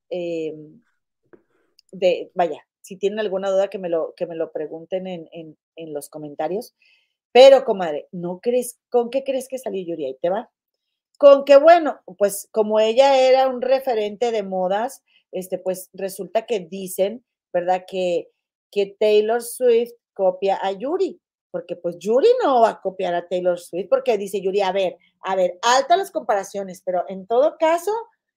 eh, 0.09 0.53
de, 1.91 2.31
vaya, 2.35 2.65
si 2.81 2.97
tienen 2.97 3.19
alguna 3.19 3.49
duda 3.49 3.69
que 3.69 3.79
me 3.79 3.89
lo, 3.89 4.13
que 4.15 4.27
me 4.27 4.35
lo 4.35 4.51
pregunten 4.51 5.07
en, 5.07 5.27
en- 5.31 5.57
en 5.75 5.93
los 5.93 6.09
comentarios. 6.09 6.75
Pero, 7.35 7.65
comadre, 7.65 8.07
¿no 8.13 8.39
crees, 8.39 8.79
con 8.89 9.09
qué 9.09 9.25
crees 9.25 9.49
que 9.49 9.57
salió 9.57 9.83
Yuri? 9.85 10.05
Ahí 10.05 10.17
te 10.21 10.29
va. 10.29 10.49
Con 11.17 11.43
que, 11.43 11.57
bueno, 11.57 11.99
pues 12.17 12.47
como 12.49 12.79
ella 12.79 13.19
era 13.19 13.49
un 13.49 13.61
referente 13.61 14.31
de 14.31 14.41
modas, 14.41 15.03
este, 15.33 15.57
pues 15.57 15.89
resulta 15.91 16.45
que 16.45 16.61
dicen, 16.61 17.25
¿verdad? 17.51 17.83
Que, 17.85 18.31
que 18.71 18.95
Taylor 18.97 19.41
Swift 19.43 19.91
copia 20.13 20.57
a 20.61 20.71
Yuri, 20.71 21.19
porque 21.51 21.75
pues 21.75 21.97
Yuri 21.99 22.29
no 22.41 22.61
va 22.61 22.69
a 22.69 22.81
copiar 22.81 23.13
a 23.13 23.27
Taylor 23.27 23.59
Swift, 23.59 23.89
porque 23.89 24.17
dice 24.17 24.39
Yuri, 24.39 24.61
a 24.61 24.71
ver, 24.71 24.95
a 25.19 25.35
ver, 25.35 25.59
altas 25.61 25.97
las 25.97 26.11
comparaciones, 26.11 26.81
pero 26.85 27.03
en 27.09 27.27
todo 27.27 27.57
caso, 27.59 27.91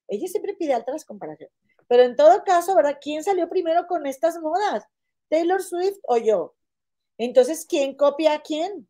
ella 0.09 0.27
siempre 0.27 0.55
pide 0.55 0.73
altas 0.73 0.95
las 0.95 1.05
comparaciones, 1.05 1.55
pero 1.87 2.03
en 2.03 2.17
todo 2.17 2.43
caso, 2.43 2.75
¿verdad? 2.75 2.97
¿Quién 2.99 3.23
salió 3.23 3.47
primero 3.47 3.87
con 3.87 4.05
estas 4.07 4.41
modas? 4.41 4.83
¿Taylor 5.29 5.63
Swift 5.63 5.99
o 6.03 6.17
yo? 6.17 6.53
Entonces, 7.19 7.67
¿quién 7.69 7.95
copia 7.95 8.33
a 8.33 8.41
quién? 8.41 8.87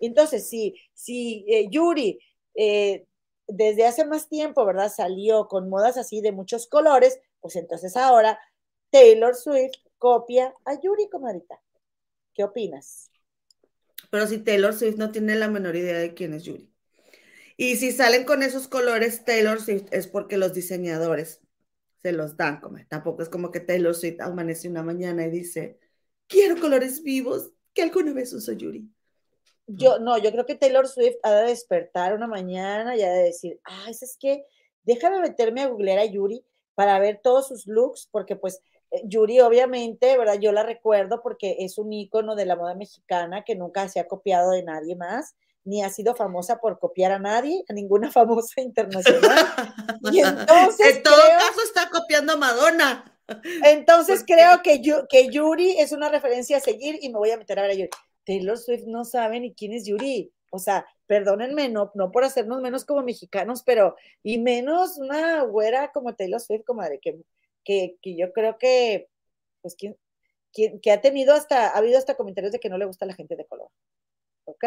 Entonces, 0.00 0.48
si, 0.48 0.74
si 0.92 1.46
eh, 1.48 1.68
Yuri 1.70 2.18
eh, 2.54 3.06
desde 3.46 3.86
hace 3.86 4.04
más 4.04 4.28
tiempo, 4.28 4.66
¿verdad? 4.66 4.92
Salió 4.94 5.46
con 5.46 5.70
modas 5.70 5.96
así 5.96 6.20
de 6.20 6.32
muchos 6.32 6.66
colores, 6.66 7.20
pues 7.40 7.56
entonces 7.56 7.96
ahora 7.96 8.38
Taylor 8.90 9.34
Swift 9.34 9.78
copia 9.96 10.52
a 10.64 10.80
Yuri, 10.80 11.08
comadita. 11.08 11.60
¿Qué 12.34 12.44
opinas? 12.44 13.10
Pero 14.10 14.26
si 14.26 14.38
Taylor 14.38 14.74
Swift 14.74 14.96
no 14.96 15.12
tiene 15.12 15.36
la 15.36 15.48
menor 15.48 15.76
idea 15.76 15.98
de 15.98 16.14
quién 16.14 16.34
es 16.34 16.42
Yuri. 16.42 16.68
Y 17.56 17.76
si 17.76 17.92
salen 17.92 18.24
con 18.24 18.42
esos 18.42 18.66
colores 18.66 19.24
Taylor 19.24 19.60
Swift 19.60 19.86
es 19.92 20.08
porque 20.08 20.36
los 20.36 20.52
diseñadores 20.52 21.40
se 22.02 22.10
los 22.10 22.36
dan. 22.36 22.60
Como, 22.60 22.78
tampoco 22.88 23.22
es 23.22 23.28
como 23.28 23.52
que 23.52 23.60
Taylor 23.60 23.94
Swift 23.94 24.20
amanece 24.20 24.68
una 24.68 24.82
mañana 24.82 25.24
y 25.26 25.30
dice, 25.30 25.78
quiero 26.32 26.60
colores 26.60 27.02
vivos 27.02 27.50
que 27.74 27.82
alguna 27.82 28.12
vez 28.12 28.32
usó 28.32 28.52
Yuri. 28.52 28.88
Yo, 29.66 29.98
no, 30.00 30.18
yo 30.18 30.32
creo 30.32 30.44
que 30.44 30.56
Taylor 30.56 30.88
Swift 30.88 31.16
ha 31.22 31.32
de 31.36 31.46
despertar 31.48 32.14
una 32.14 32.26
mañana 32.26 32.96
y 32.96 33.02
ha 33.02 33.10
de 33.12 33.22
decir, 33.24 33.60
ah, 33.64 33.86
es 33.88 34.16
que 34.18 34.44
déjame 34.82 35.20
meterme 35.20 35.62
a 35.62 35.68
googlear 35.68 35.98
a 36.00 36.04
Yuri 36.04 36.44
para 36.74 36.98
ver 36.98 37.20
todos 37.22 37.48
sus 37.48 37.66
looks, 37.66 38.08
porque 38.10 38.34
pues 38.34 38.60
eh, 38.90 39.02
Yuri 39.04 39.40
obviamente, 39.40 40.18
¿verdad? 40.18 40.38
Yo 40.40 40.50
la 40.52 40.62
recuerdo 40.64 41.22
porque 41.22 41.56
es 41.60 41.78
un 41.78 41.92
ícono 41.92 42.34
de 42.34 42.44
la 42.46 42.56
moda 42.56 42.74
mexicana 42.74 43.44
que 43.44 43.54
nunca 43.54 43.88
se 43.88 44.00
ha 44.00 44.08
copiado 44.08 44.50
de 44.50 44.64
nadie 44.64 44.96
más, 44.96 45.36
ni 45.64 45.82
ha 45.84 45.90
sido 45.90 46.16
famosa 46.16 46.58
por 46.58 46.80
copiar 46.80 47.12
a 47.12 47.18
nadie, 47.20 47.64
a 47.68 47.72
ninguna 47.72 48.10
famosa 48.12 48.60
internacional. 48.60 49.46
Y 50.12 50.18
entonces 50.20 50.96
en 50.96 51.02
todo 51.04 51.14
creo- 51.14 51.38
caso 51.38 51.60
está 51.64 51.88
copiando 51.88 52.32
a 52.32 52.36
Madonna. 52.36 53.11
Entonces 53.64 54.24
creo 54.26 54.62
que, 54.62 54.80
que 55.08 55.28
Yuri 55.30 55.78
es 55.78 55.92
una 55.92 56.08
referencia 56.08 56.56
a 56.56 56.60
seguir 56.60 56.98
y 57.00 57.08
me 57.10 57.18
voy 57.18 57.30
a 57.30 57.36
meter 57.36 57.58
a 57.58 57.62
ver 57.62 57.70
a 57.70 57.74
Yuri. 57.74 57.90
Taylor 58.24 58.58
Swift 58.58 58.84
no 58.86 59.04
sabe 59.04 59.40
ni 59.40 59.54
quién 59.54 59.72
es 59.72 59.86
Yuri. 59.86 60.32
O 60.50 60.58
sea, 60.58 60.86
perdónenme, 61.06 61.68
no, 61.68 61.90
no 61.94 62.10
por 62.12 62.24
hacernos 62.24 62.60
menos 62.60 62.84
como 62.84 63.02
mexicanos, 63.02 63.62
pero 63.64 63.96
y 64.22 64.38
menos 64.38 64.98
una 64.98 65.42
güera 65.42 65.90
como 65.92 66.14
Taylor 66.14 66.40
Swift, 66.40 66.64
comadre, 66.64 66.98
que, 67.00 67.20
que, 67.64 67.96
que 68.02 68.16
yo 68.16 68.32
creo 68.32 68.58
que, 68.58 69.08
pues, 69.62 69.74
¿quién, 69.76 69.96
quién- 70.52 70.78
que 70.80 70.90
ha 70.92 71.00
tenido 71.00 71.32
hasta, 71.34 71.68
ha 71.68 71.78
habido 71.78 71.96
hasta 71.98 72.16
comentarios 72.16 72.52
de 72.52 72.60
que 72.60 72.68
no 72.68 72.76
le 72.76 72.84
gusta 72.84 73.06
la 73.06 73.14
gente 73.14 73.34
de 73.34 73.46
color. 73.46 73.70
¿Ok? 74.44 74.64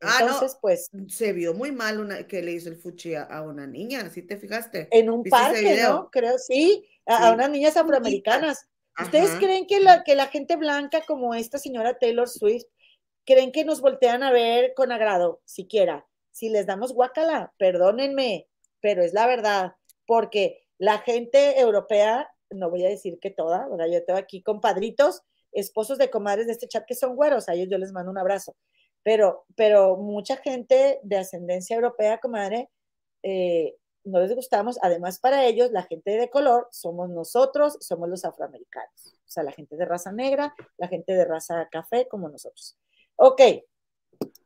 Ah, 0.00 0.18
no. 0.20 0.26
Entonces, 0.26 0.58
pues, 0.60 0.88
Se 1.06 1.32
vio 1.32 1.54
muy 1.54 1.70
mal 1.70 2.00
una, 2.00 2.26
que 2.26 2.42
le 2.42 2.52
hizo 2.52 2.68
el 2.68 2.76
fuchi 2.76 3.14
a, 3.14 3.22
a 3.22 3.42
una 3.42 3.66
niña, 3.68 4.10
¿sí 4.10 4.22
te 4.22 4.36
fijaste? 4.36 4.88
en 4.90 5.08
un 5.08 5.22
¿Viste 5.22 5.38
ese 5.38 5.52
parque? 5.52 5.82
¿no? 5.82 6.10
Creo, 6.10 6.36
sí, 6.38 6.84
a, 7.06 7.32
unas 7.32 7.50
niñas 7.50 7.76
afroamericanas. 7.76 8.68
¿Ustedes 9.00 9.30
creen 9.36 9.66
que 9.66 9.80
la, 9.80 10.04
que 10.04 10.14
la 10.14 10.26
gente 10.26 10.56
blanca 10.56 11.02
como 11.06 11.34
esta 11.34 11.58
señora 11.58 11.98
Taylor 11.98 12.28
Swift, 12.28 12.66
creen 13.24 13.52
que 13.52 13.64
nos 13.64 13.80
voltean 13.80 14.22
a 14.22 14.32
ver 14.32 14.74
con 14.74 14.92
agrado, 14.92 15.40
siquiera? 15.44 16.06
Si 16.30 16.48
les 16.48 16.66
damos 16.66 16.92
guacala, 16.92 17.52
perdónenme, 17.58 18.48
pero 18.80 19.02
es 19.02 19.12
la 19.12 19.26
verdad, 19.26 19.72
porque 20.06 20.66
la 20.78 20.98
gente 20.98 21.60
europea, 21.60 22.28
no 22.50 22.68
voy 22.68 22.84
a 22.84 22.88
decir 22.88 23.18
que 23.20 23.30
toda, 23.30 23.68
¿verdad? 23.68 23.86
Yo 23.90 24.04
tengo 24.04 24.18
aquí 24.18 24.42
compadritos, 24.42 25.22
esposos 25.52 25.98
de 25.98 26.10
comadres 26.10 26.46
de 26.46 26.52
este 26.52 26.68
chat 26.68 26.84
que 26.86 26.94
son 26.94 27.16
güeros, 27.16 27.48
a 27.48 27.54
ellos 27.54 27.68
yo 27.70 27.78
les 27.78 27.92
mando 27.92 28.10
un 28.10 28.18
abrazo, 28.18 28.56
pero, 29.02 29.44
pero 29.54 29.96
mucha 29.96 30.36
gente 30.36 31.00
de 31.02 31.16
ascendencia 31.16 31.76
europea, 31.76 32.18
comadre, 32.18 32.68
eh, 33.22 33.74
no 34.04 34.20
les 34.20 34.34
gustamos. 34.34 34.78
Además, 34.82 35.18
para 35.18 35.44
ellos, 35.46 35.70
la 35.70 35.82
gente 35.82 36.12
de 36.12 36.30
color 36.30 36.68
somos 36.70 37.08
nosotros, 37.10 37.76
somos 37.80 38.08
los 38.08 38.24
afroamericanos. 38.24 39.16
O 39.26 39.30
sea, 39.30 39.42
la 39.42 39.52
gente 39.52 39.76
de 39.76 39.84
raza 39.84 40.12
negra, 40.12 40.54
la 40.76 40.88
gente 40.88 41.12
de 41.12 41.24
raza 41.24 41.68
café, 41.70 42.06
como 42.08 42.28
nosotros. 42.28 42.76
Ok, 43.16 43.40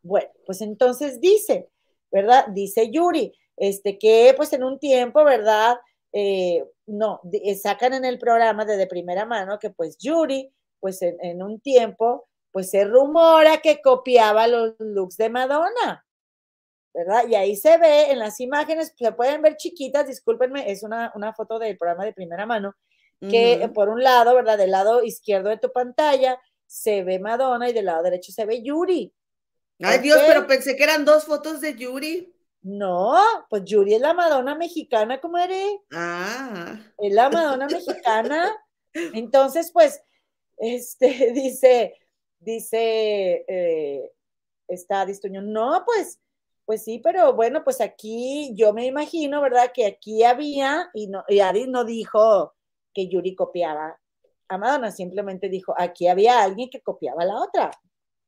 bueno, 0.03 0.29
pues 0.45 0.61
entonces 0.61 1.21
dice, 1.21 1.69
¿verdad? 2.11 2.47
Dice 2.49 2.91
Yuri, 2.91 3.33
este, 3.57 3.99
que 3.99 4.33
pues 4.37 4.53
en 4.53 4.65
un 4.65 4.79
tiempo, 4.79 5.25
¿verdad? 5.25 5.79
Eh, 6.13 6.65
no, 6.87 7.21
eh, 7.33 7.57
sacan 7.57 7.95
en 7.95 8.05
el 8.05 8.19
programa 8.19 8.65
de, 8.65 8.77
de 8.77 8.87
primera 8.87 9.27
mano 9.27 9.59
que 9.59 9.71
pues 9.71 9.99
Yuri, 9.99 10.53
pues 10.81 11.03
en 11.03 11.43
un 11.43 11.61
tiempo, 11.61 12.29
pues 12.53 12.71
se 12.71 12.85
rumora 12.85 13.61
que 13.61 13.83
copiaba 13.83 14.47
los 14.47 14.75
looks 14.79 15.17
de 15.17 15.29
Madonna. 15.29 16.06
¿Verdad? 16.97 17.28
Y 17.28 17.34
ahí 17.34 17.55
se 17.57 17.76
ve 17.76 18.11
en 18.11 18.18
las 18.18 18.40
imágenes, 18.40 18.94
se 18.97 19.12
pueden 19.12 19.42
ver 19.42 19.57
chiquitas, 19.57 20.07
discúlpenme, 20.07 20.70
es 20.70 20.82
una, 20.82 21.12
una 21.14 21.34
foto 21.34 21.59
del 21.59 21.76
programa 21.76 22.07
de 22.07 22.14
primera 22.14 22.47
mano, 22.47 22.74
que 23.20 23.70
por 23.74 23.88
un 23.88 24.03
lado, 24.03 24.34
¿verdad? 24.34 24.57
Del 24.59 24.70
lado 24.70 25.03
izquierdo 25.03 25.49
de 25.51 25.59
tu 25.59 25.72
pantalla 25.72 26.40
se 26.66 27.03
ve 27.03 27.18
Madonna 27.18 27.68
y 27.68 27.72
del 27.72 27.86
lado 27.86 28.03
derecho 28.03 28.32
se 28.32 28.44
ve 28.44 28.62
Yuri. 28.62 29.12
Ay, 29.82 29.99
Dios, 29.99 30.20
pero 30.26 30.47
pensé 30.47 30.74
que 30.74 30.84
eran 30.84 31.05
dos 31.05 31.24
fotos 31.24 31.61
de 31.61 31.74
Yuri. 31.76 32.34
No, 32.62 33.14
pues 33.51 33.64
Yuri 33.64 33.94
es 33.94 34.01
la 34.01 34.14
Madonna 34.14 34.55
mexicana, 34.55 35.20
comadre, 35.20 35.80
Ah. 35.92 36.78
es 36.99 37.12
la 37.12 37.28
Madonna 37.30 37.66
mexicana. 37.66 38.57
Entonces, 39.14 39.70
pues, 39.72 40.03
este, 40.57 41.07
dice, 41.34 41.94
dice, 42.40 43.44
eh, 43.49 44.12
está 44.66 45.05
Distuño, 45.07 45.42
no, 45.42 45.82
pues, 45.84 46.20
pues 46.67 46.85
sí, 46.85 47.01
pero 47.03 47.35
bueno, 47.35 47.62
pues 47.64 47.81
aquí 47.81 48.53
yo 48.57 48.75
me 48.75 48.87
imagino, 48.87 49.41
¿verdad? 49.41 49.71
Que 49.73 49.87
aquí 49.87 50.25
había, 50.25 50.91
y, 50.95 51.07
no, 51.09 51.25
y 51.29 51.41
Ari 51.41 51.69
no 51.69 51.85
dijo 51.85 52.55
que 52.93 53.09
Yuri 53.09 53.37
copiaba 53.37 53.99
a 54.49 54.59
Madonna, 54.59 54.91
simplemente 54.91 55.49
dijo, 55.49 55.75
aquí 55.79 56.09
había 56.09 56.43
alguien 56.43 56.69
que 56.71 56.81
copiaba 56.83 57.23
a 57.23 57.27
la 57.27 57.41
otra. 57.41 57.71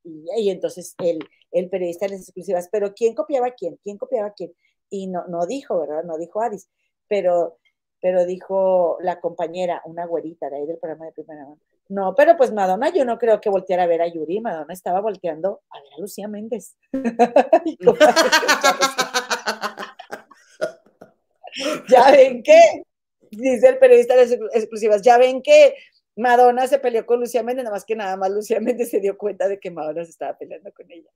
Y, 0.03 0.49
entonces 0.49 0.95
el, 0.99 1.19
el 1.51 1.69
periodista 1.69 2.05
en 2.05 2.13
las 2.13 2.21
exclusivas, 2.21 2.69
pero 2.71 2.93
¿quién 2.93 3.13
copiaba 3.15 3.47
a 3.47 3.51
quién? 3.51 3.77
¿Quién 3.83 3.97
copiaba 3.97 4.27
a 4.29 4.33
quién? 4.33 4.53
Y 4.89 5.07
no, 5.07 5.25
no 5.27 5.45
dijo, 5.45 5.79
¿verdad? 5.79 6.03
No 6.05 6.17
dijo 6.17 6.41
Aris, 6.41 6.69
pero, 7.07 7.59
pero 8.01 8.25
dijo 8.25 8.97
la 9.01 9.19
compañera, 9.19 9.81
una 9.85 10.05
güerita 10.05 10.49
de 10.49 10.57
ahí 10.57 10.65
del 10.65 10.79
programa 10.79 11.05
de 11.05 11.11
primera 11.13 11.43
mano. 11.43 11.59
No, 11.89 12.13
pero 12.15 12.37
pues 12.37 12.51
Madonna, 12.53 12.93
yo 12.93 13.03
no 13.03 13.17
creo 13.17 13.41
que 13.41 13.49
volteara 13.49 13.83
a 13.83 13.87
ver 13.87 14.01
a 14.01 14.07
Yuri, 14.07 14.39
Madonna 14.41 14.73
estaba 14.73 15.01
volteando 15.01 15.61
a 15.71 15.81
ver 15.81 15.93
a 15.97 15.99
Lucía 15.99 16.27
Méndez. 16.27 16.77
Ya 21.89 22.11
ven 22.11 22.43
que, 22.43 22.59
dice 23.31 23.67
el 23.69 23.79
periodista 23.79 24.15
de 24.15 24.21
las 24.21 24.31
exclu- 24.31 24.49
exclusivas, 24.53 25.01
ya 25.01 25.17
ven 25.17 25.41
que 25.41 25.75
Madonna 26.15 26.67
se 26.67 26.79
peleó 26.79 27.05
con 27.05 27.19
Lucía 27.19 27.43
Méndez, 27.43 27.63
nada 27.65 27.75
más 27.75 27.85
que 27.85 27.95
nada 27.95 28.15
más 28.17 28.29
Lucía 28.29 28.59
Méndez 28.59 28.89
se 28.89 28.99
dio 28.99 29.17
cuenta 29.17 29.47
de 29.47 29.59
que 29.59 29.71
Madonna 29.71 30.05
se 30.05 30.11
estaba 30.11 30.37
peleando 30.37 30.71
con 30.71 30.89
ella. 30.91 31.09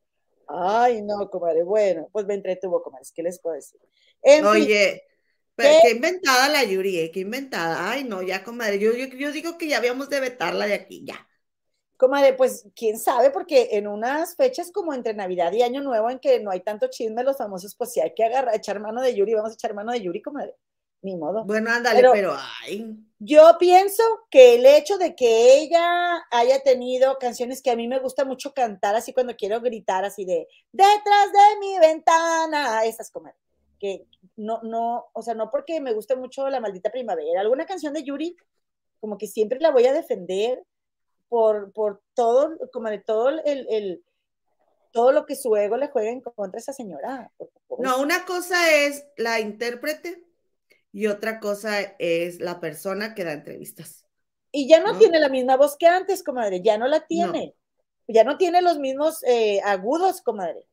Ay, 0.47 1.01
no, 1.01 1.29
comadre, 1.29 1.63
bueno, 1.63 2.09
pues 2.11 2.25
me 2.25 2.33
entretuvo, 2.33 2.81
comadre, 2.81 3.05
¿qué 3.13 3.23
les 3.23 3.39
puedo 3.39 3.55
decir? 3.55 3.79
En 4.21 4.39
fin, 4.39 4.45
Oye, 4.47 5.03
pero 5.55 5.69
¿Qué? 5.69 5.79
qué 5.83 5.91
inventada 5.95 6.49
la 6.49 6.63
Yuri, 6.63 6.99
eh, 6.99 7.11
qué 7.11 7.21
inventada. 7.21 7.89
Ay, 7.91 8.03
no, 8.03 8.21
ya, 8.21 8.43
comadre. 8.43 8.79
Yo, 8.79 8.93
yo, 8.93 9.05
yo 9.07 9.31
digo 9.31 9.57
que 9.57 9.67
ya 9.67 9.77
habíamos 9.77 10.09
de 10.09 10.19
vetarla 10.19 10.65
de 10.67 10.73
aquí, 10.73 11.03
ya. 11.05 11.27
Comadre, 11.97 12.33
pues 12.33 12.65
quién 12.75 12.99
sabe, 12.99 13.29
porque 13.31 13.69
en 13.73 13.87
unas 13.87 14.35
fechas 14.35 14.71
como 14.71 14.93
entre 14.93 15.13
Navidad 15.13 15.53
y 15.53 15.61
Año 15.61 15.81
Nuevo, 15.81 16.09
en 16.09 16.19
que 16.19 16.39
no 16.39 16.51
hay 16.51 16.59
tanto 16.61 16.87
chisme, 16.89 17.23
los 17.23 17.37
famosos, 17.37 17.75
pues 17.75 17.93
sí 17.93 18.01
hay 18.01 18.13
que 18.13 18.23
agarrar, 18.25 18.55
echar 18.55 18.79
mano 18.79 19.01
de 19.01 19.15
Yuri, 19.15 19.33
vamos 19.35 19.51
a 19.51 19.53
echar 19.53 19.73
mano 19.73 19.91
de 19.91 20.01
Yuri, 20.01 20.21
comadre. 20.21 20.55
Ni 21.01 21.15
modo. 21.17 21.43
Bueno, 21.43 21.69
ándale, 21.69 21.99
Pero- 21.99 22.13
pero, 22.13 22.35
ay. 22.65 22.95
Yo 23.19 23.57
pienso 23.59 24.03
que 24.29 24.55
el 24.55 24.65
hecho 24.65 24.97
de 24.97 25.15
que 25.15 25.59
ella 25.59 26.23
haya 26.31 26.61
tenido 26.61 27.17
canciones 27.19 27.61
que 27.61 27.71
a 27.71 27.75
mí 27.75 27.87
me 27.87 27.99
gusta 27.99 28.25
mucho 28.25 28.53
cantar, 28.53 28.95
así 28.95 29.13
cuando 29.13 29.35
quiero 29.35 29.61
gritar, 29.61 30.03
así 30.05 30.25
de 30.25 30.47
detrás 30.71 31.31
de 31.31 31.59
mi 31.59 31.77
ventana, 31.79 32.83
esas 32.85 33.11
comadre, 33.11 33.37
que 33.83 34.07
no, 34.37 34.61
no, 34.63 35.07
o 35.13 35.21
sea, 35.21 35.35
no 35.35 35.51
porque 35.51 35.81
me 35.81 35.93
guste 35.93 36.15
mucho 36.15 36.49
la 36.49 36.61
maldita 36.61 36.91
primavera, 36.91 37.41
alguna 37.41 37.67
canción 37.67 37.93
de 37.93 38.03
Yuri, 38.03 38.37
como 39.01 39.17
que 39.19 39.27
siempre 39.27 39.59
la 39.59 39.71
voy 39.71 39.85
a 39.87 39.93
defender 39.93 40.63
por, 41.29 41.73
por 41.73 42.01
todo, 42.15 42.57
como 42.73 42.89
de 42.89 42.99
todo 42.99 43.29
el, 43.29 43.67
el- 43.69 44.03
todo 44.91 45.11
lo 45.11 45.25
que 45.25 45.35
su 45.35 45.55
ego 45.55 45.77
le 45.77 45.89
juega 45.89 46.11
en 46.11 46.21
contra 46.21 46.57
a 46.57 46.61
esa 46.61 46.73
señora. 46.73 47.31
No, 47.79 48.01
una 48.01 48.25
cosa 48.25 48.71
es 48.73 49.05
la 49.17 49.39
intérprete 49.39 50.23
y 50.91 51.07
otra 51.07 51.39
cosa 51.39 51.81
es 51.99 52.39
la 52.39 52.59
persona 52.59 53.15
que 53.15 53.23
da 53.23 53.33
entrevistas. 53.33 54.05
Y 54.51 54.67
ya 54.69 54.79
no, 54.79 54.93
¿no? 54.93 54.99
tiene 54.99 55.19
la 55.19 55.29
misma 55.29 55.57
voz 55.57 55.77
que 55.77 55.87
antes, 55.87 56.23
comadre, 56.23 56.61
ya 56.61 56.77
no 56.77 56.87
la 56.87 57.05
tiene. 57.05 57.55
Ya 58.07 58.23
no 58.23 58.37
tiene 58.37 58.61
los 58.61 58.79
mismos 58.79 59.23
eh, 59.23 59.61
agudos, 59.63 60.21
comadre, 60.21 60.67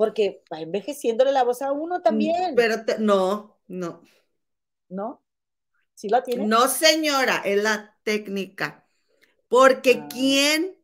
porque 0.00 0.42
va 0.50 0.60
envejeciéndole 0.62 1.30
la 1.30 1.44
voz 1.44 1.60
a 1.60 1.72
uno 1.72 2.00
también, 2.00 2.54
Pero 2.56 2.84
te- 2.86 2.98
no, 2.98 3.60
no. 3.68 4.00
¿no? 4.88 5.22
¿Sí 5.94 6.08
la 6.08 6.22
tiene? 6.22 6.46
No, 6.46 6.68
señora, 6.68 7.42
es 7.44 7.62
la 7.62 7.98
técnica. 8.02 8.88
Porque 9.48 10.00
Ah. 10.00 10.08
¿quién, 10.10 10.74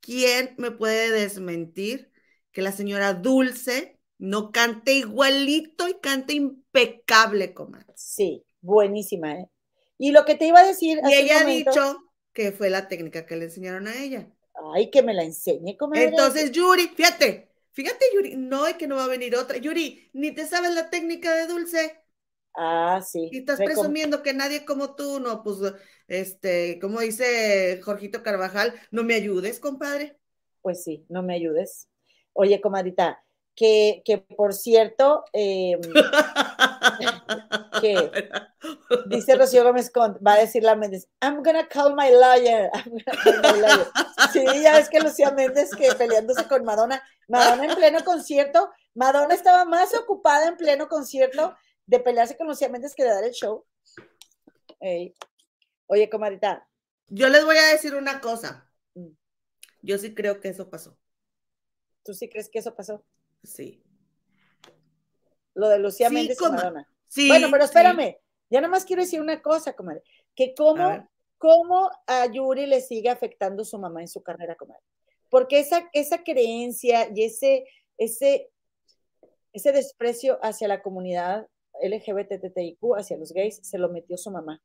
quién 0.00 0.54
me 0.58 0.70
puede 0.70 1.10
desmentir 1.10 2.12
que 2.52 2.62
la 2.62 2.70
señora 2.70 3.14
Dulce 3.14 3.98
no 4.18 4.52
cante 4.52 4.92
igualito 4.92 5.88
y 5.88 5.94
cante 5.98 6.34
impecable, 6.34 7.54
comadre? 7.54 7.92
Sí, 7.96 8.44
buenísima, 8.60 9.40
¿eh? 9.40 9.50
Y 9.98 10.12
lo 10.12 10.24
que 10.24 10.36
te 10.36 10.46
iba 10.46 10.60
a 10.60 10.66
decir 10.66 11.00
Y 11.04 11.14
ella 11.14 11.38
ha 11.40 11.40
momento- 11.40 11.70
dicho 11.72 11.96
que 12.32 12.52
fue 12.52 12.70
la 12.70 12.86
técnica 12.86 13.26
que 13.26 13.34
le 13.36 13.46
enseñaron 13.46 13.88
a 13.88 14.00
ella. 14.00 14.28
ay, 14.74 14.88
que 14.90 15.02
me 15.02 15.14
la 15.14 15.24
enseñe, 15.24 15.76
comadre. 15.76 16.04
Entonces, 16.04 16.52
Yuri, 16.52 16.86
fíjate, 16.94 17.51
fíjate, 17.72 18.04
Yuri, 18.14 18.36
no 18.36 18.66
es 18.66 18.76
que 18.76 18.86
no 18.86 18.96
va 18.96 19.04
a 19.04 19.08
venir 19.08 19.36
otra. 19.36 19.58
Yuri, 19.58 20.10
ni 20.14 20.32
te 20.34 20.46
sabes 20.46 20.74
la 20.74 20.90
técnica 20.90 21.34
de 21.34 21.46
Dulce. 21.46 21.98
ah, 22.56 23.00
sí. 23.02 23.30
Y 23.30 23.38
estás 23.38 23.58
recom- 23.58 23.64
presumiendo 23.64 24.22
que 24.22 24.34
nadie 24.34 24.64
como 24.64 24.94
tú, 24.94 25.18
no, 25.20 25.42
pues, 25.42 25.56
este, 26.06 26.78
como 26.80 27.00
dice 27.00 27.80
Jorgito 27.82 28.22
Carvajal, 28.22 28.74
no 28.90 29.04
me 29.04 29.14
ayudes, 29.14 29.58
compadre. 29.58 30.18
Pues 30.60 30.82
sí, 30.84 31.04
no 31.08 31.22
me 31.22 31.34
ayudes. 31.34 31.88
Oye, 32.32 32.60
comadrita, 32.60 33.22
que, 33.54 34.02
que 34.04 34.18
por 34.18 34.54
cierto, 34.54 35.24
eh, 35.32 35.76
¿Qué? 37.80 38.10
dice 39.06 39.34
Rocío 39.36 39.64
Gómez 39.64 39.90
Cont, 39.90 40.18
va 40.24 40.34
a 40.34 40.38
decir 40.38 40.62
la 40.62 40.76
Méndez, 40.76 41.08
I'm 41.20 41.42
gonna 41.42 41.66
call 41.68 41.94
my 41.94 42.10
lawyer. 42.10 42.70
I'm 42.74 42.92
gonna 42.92 43.22
call 43.22 43.54
my 43.54 43.60
lawyer. 43.60 43.86
Sí, 44.32 44.44
ya 44.62 44.72
ves 44.72 44.88
que 44.88 45.00
Lucía 45.00 45.30
Méndez 45.30 45.70
que 45.70 45.92
peleándose 45.94 46.46
con 46.48 46.64
Madonna, 46.64 47.02
Madonna 47.28 47.64
en 47.64 47.74
pleno 47.74 48.04
concierto, 48.04 48.70
Madonna 48.94 49.34
estaba 49.34 49.64
más 49.64 49.94
ocupada 49.94 50.48
en 50.48 50.56
pleno 50.56 50.88
concierto 50.88 51.54
de 51.86 52.00
pelearse 52.00 52.36
con 52.36 52.46
Lucía 52.46 52.68
Méndez 52.68 52.94
que 52.94 53.04
de 53.04 53.10
dar 53.10 53.24
el 53.24 53.32
show. 53.32 53.64
Ey. 54.80 55.14
Oye, 55.86 56.08
comadrita, 56.08 56.66
Yo 57.08 57.28
les 57.28 57.44
voy 57.44 57.56
a 57.56 57.66
decir 57.66 57.94
una 57.94 58.20
cosa. 58.20 58.70
Mm. 58.94 59.10
Yo 59.82 59.98
sí 59.98 60.14
creo 60.14 60.40
que 60.40 60.48
eso 60.48 60.70
pasó. 60.70 60.96
¿tú 62.04 62.14
sí 62.14 62.28
crees 62.28 62.48
que 62.48 62.58
eso 62.58 62.74
pasó? 62.74 63.04
Sí. 63.42 63.82
Lo 65.54 65.68
de 65.68 65.78
Lucía 65.78 66.08
Sí, 66.08 66.14
Méndez 66.14 66.38
y 66.40 66.44
Madonna. 66.44 66.88
Sí. 67.08 67.28
Bueno, 67.28 67.48
pero 67.50 67.64
sí. 67.64 67.70
espérame, 67.70 68.16
ya 68.50 68.60
nada 68.60 68.70
más 68.70 68.84
quiero 68.84 69.02
decir 69.02 69.20
una 69.20 69.40
cosa, 69.42 69.74
comadre, 69.74 70.02
que 70.34 70.54
cómo, 70.54 71.08
cómo 71.38 71.90
a 72.06 72.26
Yuri 72.26 72.66
le 72.66 72.80
sigue 72.80 73.10
afectando 73.10 73.64
su 73.64 73.78
mamá 73.78 74.00
en 74.00 74.08
su 74.08 74.22
carrera, 74.22 74.54
comadre. 74.54 74.82
Porque 75.28 75.58
esa, 75.58 75.88
esa 75.92 76.22
creencia 76.22 77.08
y 77.14 77.24
ese, 77.24 77.64
ese, 77.98 78.50
ese 79.52 79.72
desprecio 79.72 80.38
hacia 80.42 80.68
la 80.68 80.82
comunidad 80.82 81.46
LGBTTIQ, 81.82 82.78
hacia 82.96 83.16
los 83.16 83.32
gays, 83.32 83.60
se 83.62 83.78
lo 83.78 83.88
metió 83.88 84.16
su 84.16 84.30
mamá 84.30 84.62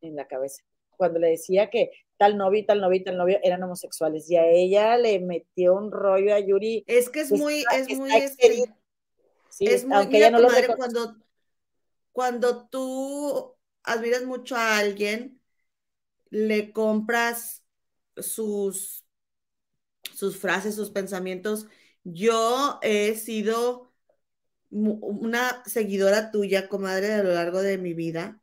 en 0.00 0.16
la 0.16 0.26
cabeza. 0.26 0.62
Cuando 0.96 1.18
le 1.18 1.28
decía 1.30 1.68
que 1.70 1.90
tal 2.16 2.38
novio 2.38 2.64
tal 2.64 2.80
novio 2.80 3.02
tal 3.04 3.16
novio 3.18 3.38
eran 3.42 3.62
homosexuales. 3.62 4.30
Y 4.30 4.36
a 4.36 4.46
ella 4.46 4.96
le 4.96 5.18
metió 5.20 5.74
un 5.74 5.90
rollo 5.92 6.34
a 6.34 6.40
Yuri. 6.40 6.84
Es 6.86 7.10
que 7.10 7.20
es 7.20 7.32
muy, 7.32 7.58
está- 7.58 7.76
es 7.76 7.88
está 7.88 8.02
muy, 8.02 8.12
este, 8.14 8.74
Sí, 9.56 9.66
es 9.66 9.84
muy, 9.86 9.94
aunque 9.96 10.30
no 10.30 10.42
comadre, 10.42 10.66
cuando, 10.76 11.16
cuando 12.12 12.68
tú 12.68 13.56
admiras 13.84 14.24
mucho 14.24 14.56
a 14.56 14.78
alguien, 14.78 15.40
le 16.30 16.72
compras 16.72 17.64
sus, 18.16 19.04
sus 20.14 20.38
frases, 20.38 20.74
sus 20.74 20.90
pensamientos. 20.90 21.66
Yo 22.04 22.78
he 22.82 23.14
sido 23.14 23.92
una 24.70 25.62
seguidora 25.64 26.30
tuya, 26.30 26.68
comadre, 26.68 27.14
a 27.14 27.22
lo 27.22 27.32
largo 27.32 27.62
de 27.62 27.78
mi 27.78 27.94
vida, 27.94 28.40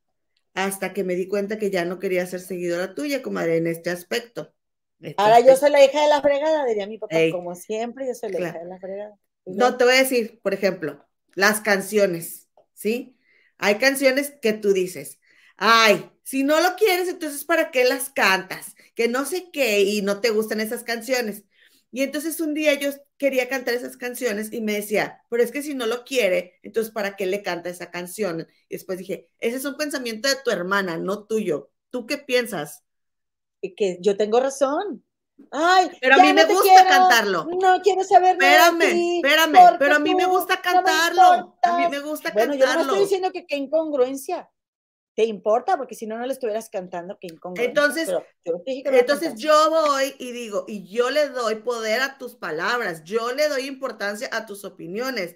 hasta 0.55 0.93
que 0.93 1.03
me 1.03 1.15
di 1.15 1.27
cuenta 1.27 1.59
que 1.59 1.69
ya 1.69 1.85
no 1.85 1.99
quería 1.99 2.25
ser 2.25 2.39
seguidora 2.39 2.95
tuya, 2.95 3.21
comadre, 3.21 3.57
en 3.57 3.67
este 3.67 3.89
aspecto. 3.91 4.53
Este 5.01 5.21
Ahora 5.21 5.39
yo 5.41 5.55
soy 5.55 5.69
la 5.69 5.83
hija 5.83 6.01
de 6.01 6.07
la 6.09 6.21
fregada, 6.21 6.65
diría 6.65 6.87
mi 6.87 6.97
papá, 6.97 7.15
Ey. 7.15 7.31
como 7.31 7.55
siempre, 7.55 8.07
yo 8.07 8.13
soy 8.15 8.31
la 8.31 8.39
Claro. 8.39 8.53
hija 8.53 8.59
de 8.59 8.65
la 8.69 8.79
fregada. 8.79 9.17
No, 9.45 9.77
te 9.77 9.83
voy 9.83 9.93
a 9.95 9.97
decir, 9.97 10.39
por 10.41 10.53
ejemplo, 10.53 11.05
las 11.35 11.59
canciones, 11.61 12.49
¿sí? 12.73 13.17
Hay 13.57 13.75
canciones 13.77 14.31
que 14.41 14.53
tú 14.53 14.73
dices, 14.73 15.19
ay, 15.57 16.09
si 16.23 16.43
no 16.43 16.59
lo 16.61 16.75
quieres, 16.75 17.09
entonces 17.09 17.43
¿para 17.45 17.71
qué 17.71 17.83
las 17.83 18.09
cantas? 18.09 18.75
Que 18.95 19.07
no 19.07 19.25
sé 19.25 19.49
qué 19.51 19.81
y 19.81 20.01
no 20.01 20.21
te 20.21 20.29
gustan 20.29 20.61
esas 20.61 20.83
canciones. 20.83 21.43
Y 21.91 22.01
entonces 22.03 22.39
un 22.39 22.53
día 22.53 22.73
yo 22.75 22.89
quería 23.17 23.49
cantar 23.49 23.73
esas 23.75 23.97
canciones 23.97 24.51
y 24.51 24.61
me 24.61 24.73
decía, 24.73 25.21
pero 25.29 25.43
es 25.43 25.51
que 25.51 25.61
si 25.61 25.75
no 25.75 25.85
lo 25.87 26.03
quiere, 26.05 26.59
entonces 26.63 26.91
¿para 26.93 27.15
qué 27.15 27.25
le 27.25 27.43
canta 27.43 27.69
esa 27.69 27.91
canción? 27.91 28.47
Y 28.69 28.75
después 28.75 28.97
dije, 28.97 29.29
ese 29.39 29.57
es 29.57 29.65
un 29.65 29.77
pensamiento 29.77 30.27
de 30.29 30.35
tu 30.43 30.51
hermana, 30.51 30.97
no 30.97 31.25
tuyo. 31.25 31.71
¿Tú 31.91 32.07
qué 32.07 32.17
piensas? 32.17 32.83
Que 33.77 33.97
yo 34.01 34.17
tengo 34.17 34.39
razón. 34.39 35.03
Ay, 35.51 35.89
Pero 35.99 36.15
a 36.15 36.17
mí 36.17 36.27
no 36.27 36.33
me 36.33 36.45
gusta 36.45 36.61
quiero, 36.63 36.89
cantarlo. 36.89 37.45
No 37.59 37.81
quiero 37.81 38.03
saber 38.03 38.37
nada 38.37 38.51
de 38.51 38.85
Espérame, 38.85 38.93
ti, 38.93 39.21
espérame, 39.23 39.77
pero 39.79 39.95
a 39.95 39.99
mí 39.99 40.15
me 40.15 40.25
gusta 40.25 40.55
no 40.55 40.61
me 40.61 40.63
cantarlo. 40.63 41.57
a 41.61 41.77
mí 41.77 41.87
me 41.89 41.99
gusta 41.99 42.31
Bueno, 42.31 42.53
yo 42.53 42.59
no 42.59 42.65
cantarlo. 42.65 42.91
estoy 42.91 42.99
diciendo 43.03 43.31
que 43.31 43.45
qué 43.45 43.55
incongruencia. 43.57 44.49
¿Te 45.15 45.25
importa? 45.25 45.77
Porque 45.77 45.93
si 45.93 46.07
no, 46.07 46.17
no 46.17 46.25
le 46.25 46.33
estuvieras 46.33 46.69
cantando, 46.69 47.17
qué 47.19 47.27
incongruencia. 47.27 47.69
Entonces- 47.69 48.09
yo 48.45 48.61
Entonces 48.65 49.35
yo 49.35 49.69
voy 49.69 50.15
y 50.17 50.31
digo, 50.31 50.65
y 50.67 50.87
yo 50.91 51.11
le 51.11 51.29
doy 51.29 51.55
poder 51.55 52.01
a 52.01 52.17
tus 52.17 52.35
palabras, 52.35 53.03
yo 53.03 53.31
le 53.33 53.47
doy 53.47 53.67
importancia 53.67 54.27
a 54.31 54.45
tus 54.47 54.65
opiniones. 54.65 55.35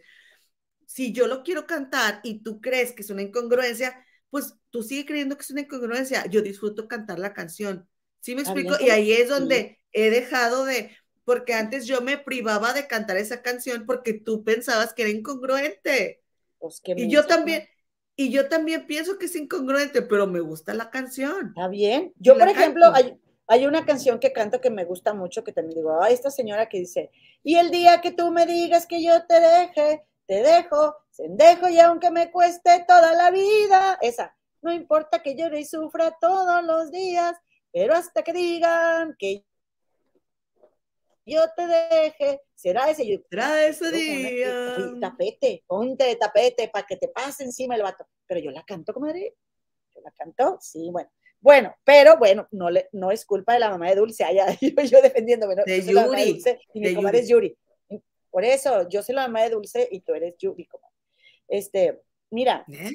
Si 0.87 1.11
yo 1.13 1.27
lo 1.27 1.43
quiero 1.43 1.67
cantar 1.67 2.21
y 2.23 2.41
tú 2.41 2.59
crees 2.59 2.93
que 2.93 3.03
es 3.03 3.09
una 3.11 3.21
incongruencia, 3.21 4.03
pues 4.31 4.55
tú 4.71 4.81
sigue 4.81 5.05
creyendo 5.05 5.35
que 5.35 5.43
es 5.43 5.51
una 5.51 5.61
incongruencia. 5.61 6.25
Yo 6.25 6.41
disfruto 6.41 6.87
cantar 6.87 7.19
la 7.19 7.33
canción. 7.33 7.87
¿Sí 8.19 8.35
me 8.35 8.41
explico? 8.41 8.75
Y 8.79 8.89
ahí 8.89 9.11
es 9.11 9.29
donde 9.29 9.79
he 9.91 10.09
dejado 10.09 10.65
de, 10.65 10.91
porque 11.23 11.53
antes 11.53 11.85
yo 11.85 12.01
me 12.01 12.17
privaba 12.17 12.73
de 12.73 12.87
cantar 12.87 13.17
esa 13.17 13.41
canción 13.41 13.85
porque 13.85 14.13
tú 14.13 14.43
pensabas 14.43 14.93
que 14.93 15.03
era 15.03 15.11
incongruente. 15.11 16.21
Pues, 16.59 16.81
¿qué 16.81 16.93
Y 16.97 17.09
yo 17.09 17.25
también, 17.25 17.67
y 18.15 18.31
yo 18.31 18.49
también 18.49 18.87
pienso 18.87 19.17
que 19.17 19.25
es 19.25 19.35
incongruente, 19.35 20.01
pero 20.01 20.27
me 20.27 20.39
gusta 20.39 20.73
la 20.73 20.89
canción. 20.89 21.49
Está 21.49 21.67
bien. 21.67 22.13
Yo, 22.17 22.35
la 22.35 22.45
por 22.45 22.55
ejemplo, 22.55 22.85
hay, 22.93 23.17
hay 23.47 23.65
una 23.65 23.85
canción 23.85 24.19
que 24.19 24.33
canto 24.33 24.59
que 24.59 24.69
me 24.69 24.85
gusta 24.85 25.13
mucho, 25.13 25.43
que 25.43 25.53
también 25.53 25.77
digo, 25.77 26.01
ay, 26.01 26.13
esta 26.13 26.31
señora 26.31 26.67
que 26.67 26.79
dice, 26.79 27.11
y 27.43 27.55
el 27.55 27.71
día 27.71 28.01
que 28.01 28.11
tú 28.11 28.31
me 28.31 28.45
digas 28.45 28.85
que 28.85 29.03
yo 29.03 29.25
te 29.25 29.39
deje, 29.39 30.03
te 30.25 30.43
dejo, 30.43 30.95
sendejo, 31.11 31.69
y 31.69 31.79
aunque 31.79 32.11
me 32.11 32.29
cueste 32.29 32.83
toda 32.87 33.13
la 33.13 33.31
vida, 33.31 33.97
esa, 34.01 34.35
no 34.61 34.73
importa 34.73 35.23
que 35.23 35.35
llore 35.35 35.61
y 35.61 35.65
sufra 35.65 36.17
todos 36.19 36.63
los 36.63 36.91
días, 36.91 37.37
pero 37.71 37.93
hasta 37.93 38.23
que 38.23 38.33
digan 38.33 39.15
que 39.17 39.43
yo 41.25 41.41
te 41.55 41.67
deje, 41.67 42.41
será 42.55 42.89
ese. 42.89 43.05
Yo, 43.05 43.17
Será 43.29 43.65
ese 43.65 43.91
día. 43.91 44.75
"Oye, 44.77 44.99
tapete, 45.01 45.63
ponte 45.67 46.05
de 46.05 46.15
tapete 46.15 46.69
para 46.69 46.87
que 46.87 46.95
te 46.95 47.09
pase 47.09 47.43
encima 47.43 47.75
el 47.75 47.83
vato. 47.83 48.07
Pero 48.25 48.39
yo 48.39 48.51
la 48.51 48.63
canto, 48.63 48.93
comadre. 48.93 49.35
Yo 49.93 50.01
la 50.01 50.11
canto, 50.11 50.57
sí, 50.61 50.89
bueno. 50.89 51.09
Bueno, 51.39 51.75
pero 51.83 52.17
bueno, 52.17 52.47
no, 52.51 52.69
le, 52.69 52.89
no 52.93 53.11
es 53.11 53.25
culpa 53.25 53.53
de 53.53 53.59
la 53.59 53.69
mamá 53.69 53.89
de 53.89 53.95
Dulce, 53.95 54.23
allá 54.23 54.47
yo, 54.61 54.83
yo 54.83 55.01
defendiéndome, 55.01 55.55
¿no? 55.55 55.63
De 55.65 55.81
Yo 55.81 55.91
la 55.91 56.05
mamá 56.07 56.17
de 56.17 56.23
Yuri, 56.23 56.33
Dulce 56.33 56.59
y 56.73 56.79
mi 56.79 56.87
de 56.87 56.95
comadre 56.95 57.19
es 57.19 57.27
Yuri. 57.29 57.57
Por 58.31 58.43
eso, 58.43 58.87
yo 58.89 59.03
soy 59.03 59.15
la 59.15 59.27
mamá 59.27 59.43
de 59.43 59.51
Dulce 59.51 59.87
y 59.91 59.99
tú 60.01 60.13
eres 60.13 60.35
Yuri, 60.37 60.65
comadre. 60.65 60.95
Este, 61.47 62.01
mira, 62.31 62.65
¿Eh? 62.71 62.91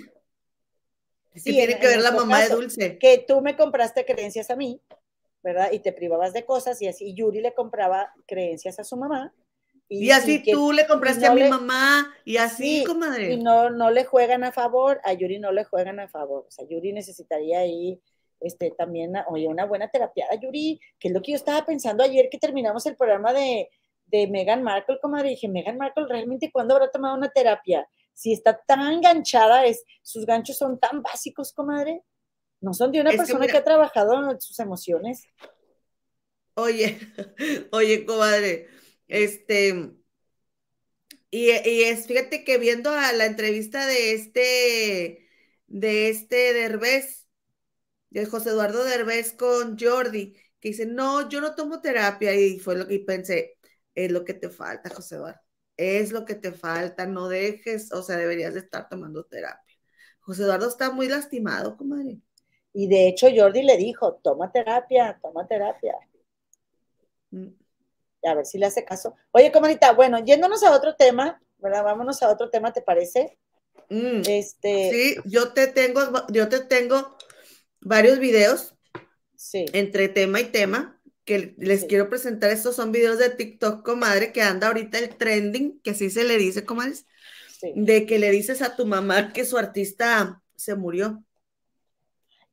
Es 1.35 1.43
Sí, 1.45 1.51
que 1.51 1.57
tiene 1.59 1.73
en- 1.75 1.79
que 1.81 1.87
ver 1.87 2.01
la 2.03 2.11
mamá 2.13 2.39
de 2.41 2.45
caso, 2.49 2.57
Dulce. 2.57 2.99
que 2.99 3.25
tú 3.27 3.41
me 3.41 3.57
compraste 3.57 4.05
creencias 4.05 4.51
a 4.51 4.57
mí 4.57 4.81
¿verdad? 5.45 5.73
Y 5.73 5.81
te 5.81 5.93
privabas 5.93 6.33
de 6.33 6.45
cosas 6.45 6.81
y 6.83 6.87
así 6.87 7.15
Yuri 7.15 7.41
le 7.41 7.53
compraba 7.53 8.13
creencias 8.29 8.79
a 8.79 8.85
su 8.85 8.97
mamá. 8.97 9.35
Y 9.89 10.13
así 10.13 10.41
que- 10.41 10.53
tú 10.53 10.71
le 10.71 10.87
compraste 10.87 11.27
no 11.27 11.33
a 11.33 11.35
mi 11.35 11.41
le- 11.41 11.49
mamá 11.49 12.15
y 12.25 12.37
así, 12.37 12.79
Sí, 12.79 12.85
comadre. 12.85 13.33
y 13.33 13.43
no, 13.43 13.69
no 13.69 13.91
le 13.91 14.05
juegan 14.05 14.45
a 14.45 14.53
favor, 14.53 15.01
a 15.03 15.13
Yuri 15.15 15.41
no 15.41 15.51
le 15.51 15.65
juegan 15.65 15.99
a 15.99 16.07
favor. 16.09 16.45
O 16.47 16.51
sea, 16.53 16.65
Yuri 16.69 16.93
necesitaría 16.93 17.59
ahí 17.59 18.01
este, 18.39 18.71
también, 18.71 19.15
oye, 19.29 19.49
una 19.49 19.65
buena 19.67 19.89
terapia. 19.91 20.27
Yuri, 20.41 20.81
que 21.01 21.09
es 21.09 21.15
lo 21.15 21.21
que 21.23 21.33
yo 21.33 21.37
estaba 21.37 21.67
pensando 21.67 22.05
ayer 22.05 22.29
que 22.31 22.39
terminamos 22.39 22.87
el 22.87 22.97
programa 22.97 23.33
de, 23.33 23.69
de 24.07 24.29
Meghan 24.29 24.63
Markle, 24.63 24.99
comadre. 25.03 25.31
Dije, 25.31 25.49
Meghan 25.49 25.77
Markle, 25.77 26.07
¿realmente 26.09 26.53
cuándo 26.53 26.75
habrá 26.75 26.89
tomado 26.89 27.17
una 27.17 27.31
terapia? 27.31 27.89
Si 28.15 28.33
está 28.33 28.61
tan 28.67 28.93
enganchada, 28.93 29.65
es, 29.67 29.85
sus 30.03 30.27
ganchos 30.27 30.59
son 30.59 30.79
tan 30.79 31.03
básicos, 31.03 31.53
comadre. 31.53 32.03
No 32.61 32.75
son 32.75 32.93
de 32.93 33.01
una 33.01 33.11
Es 33.11 33.17
que 33.17 33.19
persona 33.19 33.41
mira- 33.41 33.53
que 33.55 33.59
ha 33.59 33.65
trabajado 33.65 34.31
en 34.33 34.41
sus 34.41 34.59
emociones. 34.61 35.25
Oye, 36.55 36.99
oye, 37.73 38.05
comadre, 38.07 38.69
este, 39.09 39.95
y, 41.31 41.51
y 41.51 41.83
es, 41.85 42.07
fíjate 42.07 42.45
que 42.45 42.59
viendo 42.59 42.91
a 42.91 43.13
la 43.13 43.27
entrevista 43.27 43.87
de 43.87 44.13
este, 44.15 45.29
de 45.67 46.09
este 46.11 46.53
Derbez, 46.55 47.27
de 48.11 48.27
José 48.27 48.51
Eduardo 48.51 48.85
Derbez 48.85 49.35
con 49.35 49.79
Jordi, 49.79 50.35
que 50.61 50.71
dice, 50.71 50.87
no, 50.87 51.31
yo 51.31 51.43
no 51.43 51.57
tomo 51.57 51.83
terapia, 51.83 52.35
y 52.37 52.61
fue 52.61 52.77
lo 52.77 52.89
que 52.89 53.01
pensé, 53.01 53.59
es 53.97 54.13
lo 54.13 54.25
que 54.27 54.35
te 54.35 54.51
falta, 54.51 54.91
José 54.91 55.17
Eduardo, 55.17 55.42
es 55.77 56.13
lo 56.13 56.25
que 56.25 56.35
te 56.35 56.53
falta, 56.53 57.07
no 57.07 57.29
dejes, 57.29 57.93
o 57.93 58.03
sea, 58.03 58.17
deberías 58.17 58.55
de 58.55 58.61
estar 58.61 58.89
tomando 58.89 59.25
terapia. 59.25 59.77
José 60.21 60.43
Eduardo 60.43 60.69
está 60.69 60.91
muy 60.91 61.09
lastimado, 61.09 61.77
comadre. 61.77 62.21
Y 62.73 62.89
de 62.89 63.09
hecho, 63.09 63.29
Jordi 63.35 63.63
le 63.63 63.77
dijo, 63.77 64.15
toma 64.23 64.51
terapia, 64.51 65.19
toma 65.21 65.47
terapia. 65.47 65.95
Mm. 67.31 67.49
a 68.25 68.35
ver 68.35 68.45
si 68.45 68.59
le 68.59 68.67
hace 68.67 68.85
caso. 68.85 69.17
Oye, 69.31 69.51
comadita, 69.51 69.93
bueno, 69.93 70.23
yéndonos 70.23 70.63
a 70.63 70.77
otro 70.77 70.95
tema, 70.97 71.43
¿verdad? 71.59 71.83
Vámonos 71.83 72.23
a 72.23 72.31
otro 72.31 72.51
tema, 72.51 72.73
¿te 72.73 72.83
parece? 72.83 73.39
Mm. 73.89 74.23
Este, 74.27 74.91
Sí, 74.91 75.17
yo 75.25 75.53
te 75.53 75.67
tengo, 75.67 76.01
yo 76.29 76.49
te 76.49 76.61
tengo 76.61 77.17
varios 77.81 78.19
videos 78.19 78.75
sí, 79.35 79.67
entre 79.73 80.09
tema 80.09 80.41
y 80.41 80.45
tema 80.45 81.02
que 81.25 81.55
les 81.59 81.81
Sí. 81.83 81.87
quiero 81.89 82.09
presentar. 82.09 82.51
Estos 82.51 82.77
son 82.77 82.93
videos 82.93 83.19
de 83.19 83.31
TikTok, 83.31 83.85
comadre, 83.85 84.33
que 84.33 84.43
anda 84.43 84.69
ahorita 84.69 84.99
el 84.99 85.17
trending, 85.17 85.81
que 85.81 85.91
así 85.91 86.11
se 86.11 86.25
le 86.25 86.37
dice, 86.39 86.65
comadres, 86.65 87.07
sí, 87.49 87.73
de 87.77 88.07
que 88.07 88.19
le 88.19 88.31
dices 88.31 88.63
a 88.63 88.77
tu 88.77 88.87
mamá 88.87 89.33
que 89.33 89.45
su 89.45 89.57
artista 89.59 90.43
se 90.57 90.75
murió, 90.75 91.23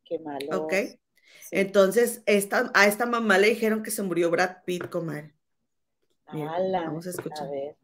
qué 0.05 0.20
malo. 0.20 0.63
¿ok? 0.63 0.74
Sí. 0.74 1.49
Entonces, 1.51 2.22
esta, 2.28 2.72
a 2.76 2.86
esta 2.88 3.05
mamá 3.05 3.38
le 3.39 3.49
dijeron 3.49 3.82
que 3.84 3.91
se 3.91 4.03
murió 4.03 4.30
Brad 4.30 4.57
Pitt, 4.65 4.88
comadre. 4.89 5.34
Mira, 6.32 6.53
Ala, 6.53 6.82
vamos 6.82 7.07
a 7.07 7.09
escuchar. 7.09 7.47
A 7.47 7.49
ver. 7.49 7.76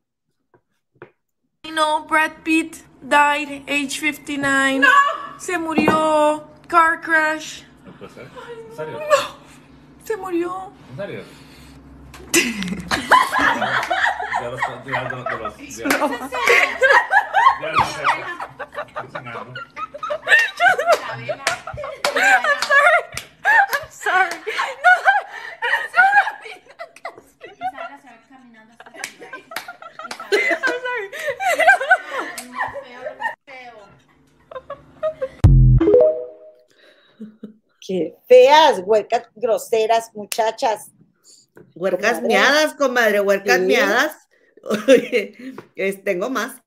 You 1.64 1.72
know, 1.72 2.06
Brad 2.06 2.44
Pitt 2.44 2.76
died 3.02 3.64
age 3.68 3.90
59. 3.90 4.80
¡No! 4.80 5.40
Se 5.40 5.58
murió. 5.58 6.48
Car 6.68 7.02
crash. 7.02 7.64
No 7.84 7.92
puede 7.98 8.14
ser. 8.14 8.28
¿En 8.70 8.76
serio? 8.76 9.00
Se 10.06 10.16
murió. 10.18 10.72
¿En 10.92 10.98
serio? 10.98 11.24
No. 19.24 19.46
Qué 37.86 38.16
feas, 38.28 38.82
huecas, 38.86 39.24
groseras, 39.36 40.10
muchachas. 40.14 40.92
Huercas 41.76 42.16
Comadre. 42.16 42.28
miadas, 42.28 42.74
comadre, 42.74 43.20
huercas 43.22 43.60
Sí. 43.60 45.34
es- 45.76 46.04
tengo 46.04 46.30
más. 46.30 46.62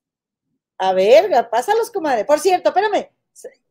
A 0.77 0.93
ver, 0.93 1.29
pásalos, 1.51 1.91
comadre. 1.91 2.23
Por 2.25 2.39
cierto, 2.39 2.69
espérame. 2.69 3.09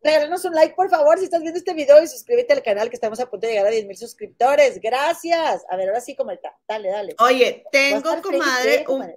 Regálanos 0.03 0.45
un 0.45 0.55
like, 0.55 0.75
por 0.75 0.89
favor, 0.89 1.19
si 1.19 1.25
estás 1.25 1.41
viendo 1.41 1.59
este 1.59 1.75
video 1.75 2.03
y 2.03 2.07
suscríbete 2.07 2.53
al 2.53 2.63
canal 2.63 2.89
que 2.89 2.97
estamos 2.97 3.19
a 3.21 3.29
punto 3.29 3.47
de 3.47 3.55
llegar 3.55 3.67
a 3.67 3.71
10 3.71 3.87
mil 3.87 3.97
suscriptores. 3.97 4.81
Gracias. 4.81 5.63
A 5.71 5.77
ver, 5.77 5.89
ahora 5.89 6.01
sí, 6.01 6.15
comadre. 6.15 6.41
Dale, 6.69 6.89
dale. 6.91 7.17
Oye, 7.19 7.65
tengo, 7.73 8.11
feliz, 8.11 8.23
comadre, 8.23 8.75
¿eh, 8.75 8.79
un, 8.81 8.85
comadre? 8.85 9.17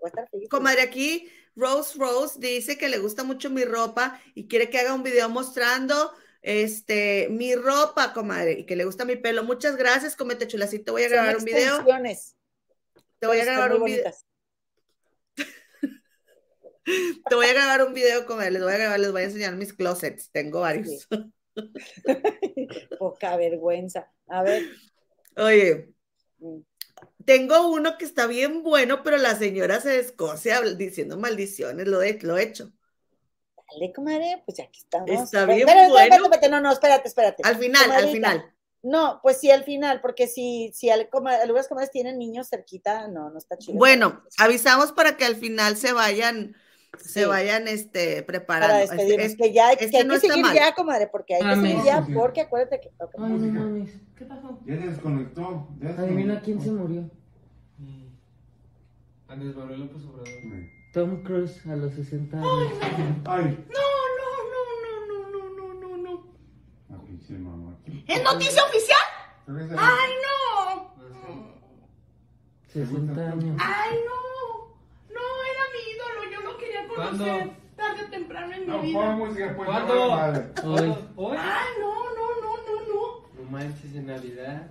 Comadre, 0.50 0.82
aquí 0.82 1.30
Rose 1.56 1.98
Rose 1.98 2.40
dice 2.40 2.78
que 2.78 2.90
le 2.90 2.98
gusta 2.98 3.24
mucho 3.24 3.50
mi 3.50 3.64
ropa 3.64 4.20
y 4.34 4.48
quiere 4.48 4.70
que 4.70 4.80
haga 4.80 4.94
un 4.94 5.04
video 5.04 5.30
mostrando 5.30 6.12
este 6.42 7.28
mi 7.30 7.56
ropa, 7.56 8.14
comadre, 8.14 8.54
y 8.60 8.66
que 8.66 8.76
le 8.76 8.86
gusta 8.86 9.06
mi 9.06 9.16
pelo. 9.16 9.44
Muchas 9.44 9.76
gracias, 9.78 10.16
comete 10.16 10.48
chulacito. 10.48 10.94
Voy 10.94 11.04
a 11.04 11.10
Son 11.10 11.14
grabar 11.14 11.38
un 11.38 11.46
video. 11.46 11.86
Te 13.20 13.28
voy 13.28 13.40
a 13.40 13.46
grabar 13.46 13.76
un 13.76 13.84
video. 13.84 14.12
Te 17.30 17.36
voy 17.36 17.46
a 17.46 17.54
grabar 17.54 17.86
un 17.86 17.94
video, 17.94 18.26
comadre. 18.26 18.52
Les 18.52 18.64
voy 18.64 18.74
a 18.74 18.78
grabar, 18.78 19.00
les 19.00 19.12
voy 19.12 19.22
a 19.22 19.26
enseñar 19.26 19.56
mis 19.56 19.74
closets. 19.74 20.32
Tengo 20.32 20.62
varios. 20.62 21.08
Poca 23.00 23.38
vergüenza. 23.38 24.12
A 24.28 24.42
ver. 24.42 24.64
Oye, 25.38 25.94
mm, 26.40 26.62
tengo 27.26 27.70
uno 27.70 27.98
que 27.98 28.06
está 28.06 28.26
bien 28.26 28.64
bueno, 28.64 29.04
pero 29.04 29.18
la 29.18 29.36
señora 29.36 29.80
se 29.80 29.90
descoce 29.90 30.52
diciendo 30.76 31.18
maldiciones. 31.18 31.88
Lo 31.88 32.02
he, 32.02 32.18
lo 32.22 32.38
he 32.38 32.44
hecho. 32.44 32.72
Dale, 33.74 33.94
comadre, 33.94 34.42
pues 34.46 34.60
aquí 34.60 34.80
estamos. 34.80 35.10
Está 35.10 35.24
Espérate, 35.24 35.56
bien 35.56 35.68
espérate, 35.68 35.90
bueno. 35.92 36.04
espérate, 36.04 36.24
espérate, 36.36 36.50
no, 36.50 36.62
no, 36.62 36.72
espérate, 36.72 37.08
espérate. 37.08 37.44
Al 37.46 37.56
final, 37.58 37.82
al 37.84 37.88
Comadrita, 37.90 38.12
final. 38.14 38.54
No, 38.84 39.20
pues 39.22 39.38
sí, 39.38 39.52
al 39.52 39.64
final, 39.64 40.02
porque 40.02 40.28
si, 40.28 40.72
si 40.74 40.90
al, 40.90 41.08
algunas 41.42 41.68
comadres 41.68 41.92
tienen 41.92 42.18
niños 42.18 42.50
cerquita, 42.50 43.08
no, 43.08 43.30
no 43.30 43.38
está 43.38 43.58
chido. 43.58 43.78
Bueno, 43.78 44.24
avisamos 44.40 44.92
para 44.92 45.16
que 45.18 45.24
al 45.26 45.36
final 45.36 45.78
se 45.78 45.94
vayan, 45.94 46.56
se 46.98 47.22
Sí. 47.22 47.26
vayan 47.26 47.68
este, 47.68 48.24
para 48.24 48.40
preparando. 48.40 48.76
Este- 48.78 48.96
despedirnos, 48.96 49.26
este- 49.28 49.44
que 49.44 49.54
ya 49.54 49.68
hay, 49.68 49.74
este 49.80 49.92
que, 49.92 49.98
hay 49.98 50.04
no 50.06 50.14
que 50.16 50.20
seguir 50.22 50.44
mal. 50.46 50.56
ya, 50.56 50.74
comadre, 50.74 51.08
porque 51.08 51.36
hay 51.36 51.42
que 51.42 51.46
Mames. 51.48 51.72
seguir 51.72 51.86
ya, 51.86 52.08
porque 52.14 52.42
acuérdate 52.42 52.82
que... 52.82 52.88
ok. 52.98 53.14
Ay, 53.20 53.30
no 53.30 53.38
mames. 53.62 53.92
¿Qué 54.18 54.26
pasó? 54.26 54.60
Ya 54.66 54.76
se 54.78 54.88
desconectó. 54.88 55.68
Ya 55.80 55.96
se 55.96 56.02
Adivina 56.02 56.42
quién 56.42 56.60
se 56.60 56.72
murió. 56.72 57.10
Andrés 59.28 59.56
Manuel 59.56 59.80
López 59.82 60.02
Obrador. 60.04 60.28
Tom 60.94 61.24
Cruise 61.24 61.66
a 61.68 61.76
los 61.76 61.94
60 61.94 62.38
años. 62.38 62.74
Ay, 63.26 63.66
No, 63.70 63.82
no, 64.20 64.30
no, 64.52 64.60
no, 64.84 65.30
no, 65.32 65.50
no, 65.54 65.74
no, 65.74 65.98
no, 65.98 65.98
no. 65.98 67.04
pinche 67.06 67.34
mamá. 67.36 67.78
¿Es 68.08 68.24
noticia 68.24 68.64
oficial? 68.66 68.98
¡Ay, 69.78 70.12
no! 70.26 70.92
60 72.68 73.22
años. 73.22 73.58
¡Ay, 73.60 73.98
no! 74.06 74.68
No, 75.14 75.22
era 75.52 75.64
mi 75.74 75.82
ídolo, 75.94 76.32
yo 76.32 76.42
lo 76.52 76.58
quería 76.58 76.88
conocer 76.88 77.18
¿Cuándo? 77.18 77.54
tarde 77.78 78.04
o 78.06 78.10
temprano 78.10 78.54
en 78.54 78.62
mi 78.62 78.68
No, 78.68 78.74
pon 78.78 78.84
vida. 78.86 79.12
música, 79.16 79.54
pues. 79.56 79.70
¿Cuándo? 79.70 79.96
no. 79.96 80.72
Hoy. 80.74 80.96
¿Hoy? 81.16 81.38
¡Ay, 81.40 81.70
no, 81.80 81.94
no, 82.04 82.42
no, 82.42 82.58
no, 82.58 82.94
no! 82.94 83.44
No 83.44 83.50
manches, 83.50 83.96
en 83.96 84.08
Navidad. 84.08 84.68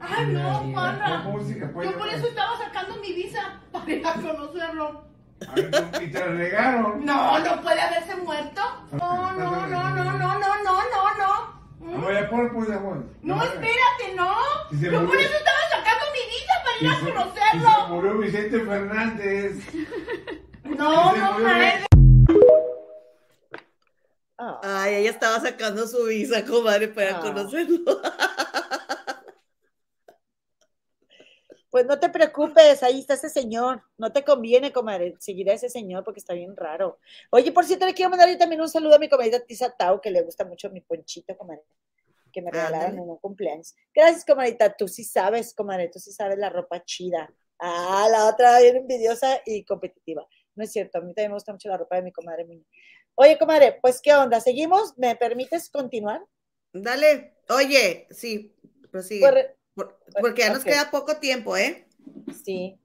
¡Ay, 0.00 0.26
no, 0.28 0.72
pana! 0.74 1.24
Yo 1.24 1.98
por 1.98 2.08
eso 2.08 2.28
estaba 2.28 2.56
sacando 2.58 2.96
mi 2.96 3.12
visa, 3.12 3.60
para 3.72 3.90
ir 3.92 4.06
a 4.06 4.14
conocerlo. 4.14 5.07
A 5.46 6.02
y 6.02 6.10
te 6.10 6.24
regaron. 6.24 7.04
No, 7.04 7.38
no 7.38 7.62
puede 7.62 7.80
haberse 7.80 8.16
muerto. 8.16 8.60
No, 8.92 9.32
no, 9.32 9.66
no, 9.66 9.66
no, 9.66 10.04
no, 10.04 10.04
no, 10.04 10.38
no, 10.38 10.62
no, 10.64 11.14
no. 11.18 11.58
No, 11.98 12.12
ya 12.12 12.28
pon, 12.28 12.50
pues, 12.52 12.68
ya 12.68 12.80
pon. 12.80 13.08
No, 13.22 13.42
espérate, 13.42 14.14
no. 14.16 14.34
Yo 14.72 15.06
por 15.06 15.16
eso 15.16 15.34
estaba 15.36 15.58
sacando 15.70 16.04
mi 16.12 16.22
visa 16.28 16.52
para 16.64 16.76
ir 16.80 16.88
a 16.90 16.94
se- 16.94 17.02
y 17.02 17.04
se 17.06 17.12
conocerlo. 17.12 17.88
murió 17.88 18.18
Vicente 18.18 18.60
Fernández. 18.60 19.56
No, 20.64 21.16
no. 21.16 21.36
Ah, 24.40 24.60
Ay, 24.62 24.94
ella 24.96 25.10
estaba 25.10 25.40
sacando 25.40 25.86
su 25.88 26.04
visa, 26.04 26.44
comadre, 26.44 26.88
para 26.88 27.16
Ah. 27.16 27.20
conocerlo. 27.20 27.78
Pues 31.70 31.84
no 31.84 31.98
te 32.00 32.08
preocupes, 32.08 32.82
ahí 32.82 33.00
está 33.00 33.14
ese 33.14 33.28
señor. 33.28 33.82
No 33.98 34.10
te 34.12 34.24
conviene, 34.24 34.72
comadre, 34.72 35.14
seguir 35.18 35.50
a 35.50 35.54
ese 35.54 35.68
señor 35.68 36.02
porque 36.02 36.20
está 36.20 36.32
bien 36.32 36.56
raro. 36.56 36.98
Oye, 37.30 37.52
por 37.52 37.64
cierto, 37.64 37.84
le 37.84 37.94
quiero 37.94 38.10
mandar 38.10 38.30
yo 38.30 38.38
también 38.38 38.60
un 38.60 38.68
saludo 38.68 38.96
a 38.96 38.98
mi 38.98 39.08
comadita 39.08 39.44
Tisa 39.44 39.70
Tau, 39.76 40.00
que 40.00 40.10
le 40.10 40.22
gusta 40.22 40.44
mucho 40.44 40.70
mi 40.70 40.80
ponchito, 40.80 41.36
comadre, 41.36 41.62
que 42.32 42.40
me 42.40 42.50
regalaron 42.50 42.94
en 42.94 43.00
un 43.00 43.18
cumpleaños. 43.18 43.74
Gracias, 43.94 44.24
comadita. 44.24 44.74
Tú 44.74 44.88
sí 44.88 45.04
sabes, 45.04 45.54
comadre, 45.54 45.88
tú 45.88 45.98
sí 45.98 46.10
sabes 46.12 46.38
la 46.38 46.48
ropa 46.48 46.82
chida. 46.84 47.30
Ah, 47.58 48.08
la 48.10 48.28
otra 48.28 48.60
bien 48.60 48.76
envidiosa 48.76 49.42
y 49.44 49.64
competitiva. 49.64 50.26
No 50.54 50.64
es 50.64 50.72
cierto, 50.72 50.98
a 50.98 51.00
mí 51.02 51.12
también 51.12 51.32
me 51.32 51.36
gusta 51.36 51.52
mucho 51.52 51.68
la 51.68 51.76
ropa 51.76 51.96
de 51.96 52.02
mi 52.02 52.12
comadre. 52.12 52.46
Oye, 53.14 53.36
comadre, 53.36 53.78
pues, 53.82 54.00
¿qué 54.00 54.14
onda? 54.14 54.40
¿Seguimos? 54.40 54.96
¿Me 54.96 55.16
permites 55.16 55.70
continuar? 55.70 56.24
Dale, 56.72 57.36
oye, 57.48 58.06
sí, 58.10 58.54
prosigue. 58.90 59.20
Pues, 59.20 59.57
Por- 59.78 59.96
porque 60.20 60.42
ya 60.42 60.52
nos 60.52 60.64
queda 60.64 60.90
poco 60.90 61.18
tiempo, 61.18 61.56
¿eh? 61.56 61.86
Sí. 62.44 62.76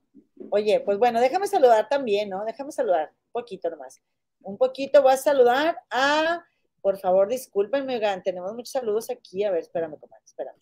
Oye, 0.50 0.78
pues 0.80 0.96
bueno, 0.98 1.20
déjame 1.20 1.48
saludar 1.48 1.88
también, 1.88 2.28
¿no? 2.30 2.44
Déjame 2.44 2.70
saludar 2.70 3.08
un 3.08 3.32
poquito 3.32 3.68
nomás. 3.68 4.00
Un 4.42 4.56
poquito 4.56 5.02
voy 5.02 5.12
a 5.12 5.16
saludar 5.16 5.76
a, 5.90 6.44
por 6.80 6.96
favor, 6.98 7.26
discúlpenme, 7.28 7.96
oigan, 7.96 8.22
tenemos 8.22 8.54
muchos 8.54 8.70
saludos 8.70 9.10
aquí. 9.10 9.42
A 9.42 9.50
ver, 9.50 9.62
espérame, 9.62 9.98
comadre, 9.98 10.22
espérame. 10.24 10.56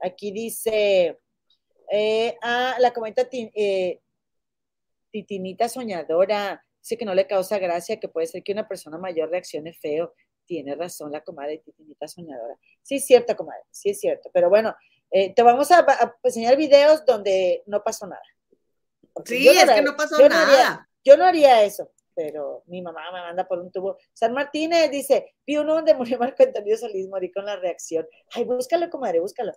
Aquí 0.00 0.32
dice, 0.32 1.18
eh, 1.90 2.36
a 2.42 2.76
la 2.78 2.92
comenta 2.92 3.26
eh, 3.32 4.00
Titinita 5.10 5.68
Soñadora, 5.68 6.62
dice 6.82 6.98
que 6.98 7.04
no 7.04 7.14
le 7.14 7.26
causa 7.26 7.58
gracia, 7.58 7.98
que 7.98 8.08
puede 8.08 8.26
ser 8.26 8.42
que 8.42 8.52
una 8.52 8.68
persona 8.68 8.98
mayor 8.98 9.30
reaccione 9.30 9.72
feo. 9.72 10.12
Tiene 10.44 10.74
razón 10.74 11.12
la 11.12 11.22
comadre 11.22 11.58
Titinita 11.64 12.08
Soñadora. 12.08 12.58
Sí, 12.82 12.96
es 12.96 13.06
cierto, 13.06 13.36
comadre, 13.36 13.62
sí 13.70 13.90
es 13.90 14.00
cierto. 14.00 14.30
Pero 14.34 14.50
bueno, 14.50 14.74
eh, 15.10 15.34
te 15.34 15.42
vamos 15.42 15.70
a, 15.70 15.78
a 15.80 16.16
enseñar 16.22 16.56
videos 16.56 17.04
donde 17.04 17.62
no 17.66 17.82
pasó 17.82 18.06
nada. 18.06 18.22
Porque 19.12 19.34
Sí, 19.36 19.48
es 19.48 19.70
que 19.70 19.82
no 19.82 19.96
pasó 19.96 20.18
yo 20.18 20.26
haría- 20.26 20.38
nada. 20.38 20.88
yo 21.04 21.16
no 21.16 21.24
haría 21.24 21.62
eso, 21.64 21.90
pero 22.14 22.62
mi 22.66 22.80
mamá 22.80 23.10
me 23.12 23.20
manda 23.20 23.46
por 23.46 23.58
un 23.58 23.72
tubo. 23.72 23.96
San 24.12 24.32
Martínez 24.32 24.90
dice, 24.90 25.34
vi 25.46 25.56
uno 25.56 25.74
donde 25.74 25.94
murió 25.94 26.18
Marco 26.18 26.42
Antonio 26.42 26.76
Solís, 26.78 27.08
morí 27.08 27.32
con 27.32 27.44
la 27.44 27.56
reacción. 27.56 28.06
Ay, 28.34 28.44
búscalo, 28.44 28.88
comadre, 28.88 29.20
búscalo. 29.20 29.52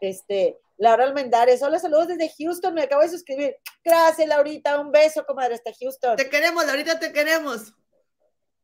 Este, 0.00 0.58
Laura 0.78 1.04
Almendares, 1.04 1.62
hola, 1.62 1.78
saludos 1.78 2.08
desde 2.08 2.32
Houston, 2.38 2.74
me 2.74 2.82
acabo 2.82 3.02
de 3.02 3.08
suscribir. 3.08 3.56
Gracias, 3.84 4.26
Laurita, 4.28 4.80
un 4.80 4.90
beso, 4.90 5.24
comadre, 5.24 5.54
hasta 5.54 5.72
Houston. 5.80 6.16
Te 6.16 6.28
queremos, 6.28 6.64
ahorita 6.68 6.98
te 6.98 7.12
queremos. 7.12 7.72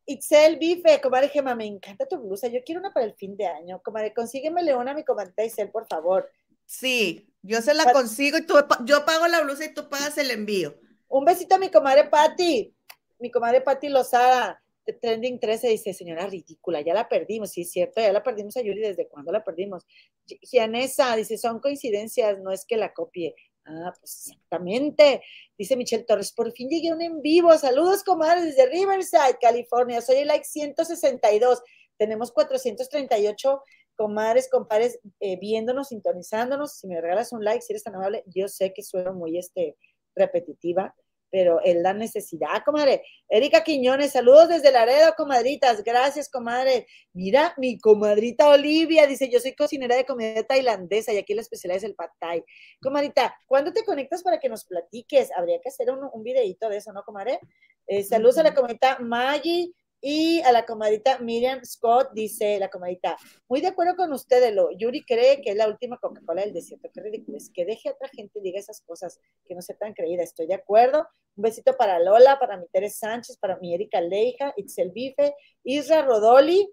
Itzel 0.08 0.56
Bife, 0.58 1.00
comadre 1.02 1.28
Gema, 1.28 1.54
me 1.54 1.66
encanta 1.66 2.06
tu 2.06 2.18
blusa, 2.18 2.48
yo 2.48 2.60
quiero 2.64 2.80
una 2.80 2.92
para 2.92 3.04
el 3.06 3.14
fin 3.14 3.36
de 3.36 3.46
año. 3.46 3.80
Comadre, 3.82 4.14
consígueme 4.14 4.74
una 4.74 4.92
a 4.92 4.94
mi 4.94 5.04
comadre 5.04 5.32
Itzel, 5.44 5.70
por 5.70 5.86
favor. 5.86 6.30
Sí, 6.64 7.28
yo 7.42 7.60
se 7.62 7.74
la 7.74 7.92
consigo 7.92 8.38
y 8.38 8.46
tú, 8.46 8.54
yo 8.84 9.04
pago 9.04 9.26
la 9.26 9.42
blusa 9.42 9.66
y 9.66 9.74
tú 9.74 9.88
pagas 9.88 10.16
el 10.18 10.30
envío. 10.30 10.74
Un 11.08 11.24
besito 11.24 11.54
a 11.54 11.58
mi 11.58 11.70
comadre 11.70 12.08
Patti. 12.08 12.74
Mi 13.18 13.30
comadre 13.30 13.60
Patti 13.60 13.88
Lozada, 13.88 14.62
de 14.86 14.92
Trending 14.94 15.38
13, 15.40 15.68
dice, 15.68 15.92
señora 15.92 16.26
ridícula, 16.26 16.80
ya 16.80 16.94
la 16.94 17.08
perdimos. 17.08 17.50
Sí, 17.50 17.62
es 17.62 17.70
cierto, 17.70 18.00
ya 18.00 18.12
la 18.12 18.22
perdimos 18.22 18.56
a 18.56 18.62
Yuri. 18.62 18.80
¿Desde 18.80 19.08
cuándo 19.08 19.30
la 19.32 19.44
perdimos? 19.44 19.84
Gi- 20.26 20.38
Gianesa 20.42 21.14
dice, 21.16 21.36
son 21.36 21.60
coincidencias, 21.60 22.38
no 22.38 22.52
es 22.52 22.64
que 22.64 22.76
la 22.76 22.94
copie. 22.94 23.34
Ah, 23.70 23.92
pues 24.00 24.28
exactamente. 24.28 25.22
Dice 25.58 25.76
Michelle 25.76 26.04
Torres, 26.04 26.32
por 26.32 26.50
fin 26.52 26.70
llegué 26.70 26.92
un 26.92 27.02
en 27.02 27.20
vivo. 27.20 27.56
Saludos, 27.58 28.02
comadre, 28.02 28.42
desde 28.42 28.66
Riverside, 28.66 29.38
California. 29.40 30.00
Soy 30.00 30.16
el 30.16 30.28
like 30.28 30.44
162. 30.44 31.62
Tenemos 31.98 32.32
438 32.32 33.62
comadres, 33.94 34.48
compadres, 34.48 34.98
eh, 35.20 35.38
viéndonos, 35.38 35.88
sintonizándonos. 35.88 36.78
Si 36.78 36.86
me 36.86 37.00
regalas 37.00 37.32
un 37.32 37.44
like, 37.44 37.60
si 37.60 37.72
eres 37.72 37.82
tan 37.82 37.96
amable, 37.96 38.24
yo 38.26 38.48
sé 38.48 38.72
que 38.72 38.82
sueno 38.82 39.12
muy 39.12 39.36
este, 39.36 39.76
repetitiva, 40.14 40.94
pero 41.30 41.60
es 41.62 41.76
la 41.76 41.94
necesidad, 41.94 42.62
comadre. 42.64 43.02
Erika 43.28 43.62
Quiñones, 43.62 44.12
saludos 44.12 44.48
desde 44.48 44.72
Laredo, 44.72 45.14
comadritas. 45.16 45.84
Gracias, 45.84 46.30
comadre. 46.30 46.86
Mira, 47.12 47.54
mi 47.56 47.78
comadrita 47.78 48.48
Olivia 48.48 49.06
dice, 49.06 49.28
yo 49.28 49.40
soy 49.40 49.54
cocinera 49.54 49.96
de 49.96 50.04
comida 50.04 50.42
tailandesa 50.42 51.12
y 51.12 51.18
aquí 51.18 51.34
la 51.34 51.42
especialidad 51.42 51.78
es 51.78 51.84
el 51.84 51.94
pad 51.94 52.10
thai. 52.18 52.44
Comadrita, 52.80 53.34
¿cuándo 53.46 53.72
te 53.72 53.84
conectas 53.84 54.22
para 54.22 54.38
que 54.38 54.48
nos 54.48 54.64
platiques? 54.64 55.30
Habría 55.36 55.60
que 55.60 55.68
hacer 55.68 55.90
un, 55.90 56.08
un 56.12 56.22
videíto 56.22 56.68
de 56.68 56.78
eso, 56.78 56.92
¿no, 56.92 57.02
comadre? 57.02 57.40
Eh, 57.86 58.02
saludos 58.02 58.38
a 58.38 58.42
la 58.42 58.54
comadrita 58.54 58.98
Maggie 59.00 59.72
y 60.00 60.40
a 60.42 60.52
la 60.52 60.64
comadrita 60.64 61.18
Miriam 61.18 61.64
Scott, 61.64 62.10
dice 62.12 62.58
la 62.58 62.68
comadrita, 62.68 63.16
muy 63.48 63.60
de 63.60 63.68
acuerdo 63.68 63.96
con 63.96 64.12
ustedes, 64.12 64.54
lo 64.54 64.70
Yuri 64.70 65.04
cree 65.04 65.40
que 65.40 65.50
es 65.50 65.56
la 65.56 65.66
última 65.66 65.98
Coca-Cola 65.98 66.42
del 66.42 66.52
desierto, 66.52 66.88
qué 66.92 67.00
ridículo. 67.00 67.36
Es, 67.36 67.50
que 67.50 67.64
deje 67.64 67.88
a 67.88 67.92
otra 67.92 68.08
gente 68.08 68.38
y 68.38 68.42
diga 68.42 68.60
esas 68.60 68.80
cosas, 68.82 69.18
que 69.46 69.54
no 69.54 69.62
sea 69.62 69.76
tan 69.76 69.94
creída, 69.94 70.22
estoy 70.22 70.46
de 70.46 70.54
acuerdo, 70.54 71.08
un 71.36 71.42
besito 71.42 71.76
para 71.76 71.98
Lola, 71.98 72.38
para 72.38 72.56
mi 72.56 72.66
Teres 72.68 72.98
Sánchez, 72.98 73.38
para 73.38 73.56
mi 73.58 73.74
Erika 73.74 74.00
Leija, 74.00 74.52
Itzel 74.56 74.90
Bife, 74.90 75.34
Isra 75.64 76.02
Rodoli 76.02 76.72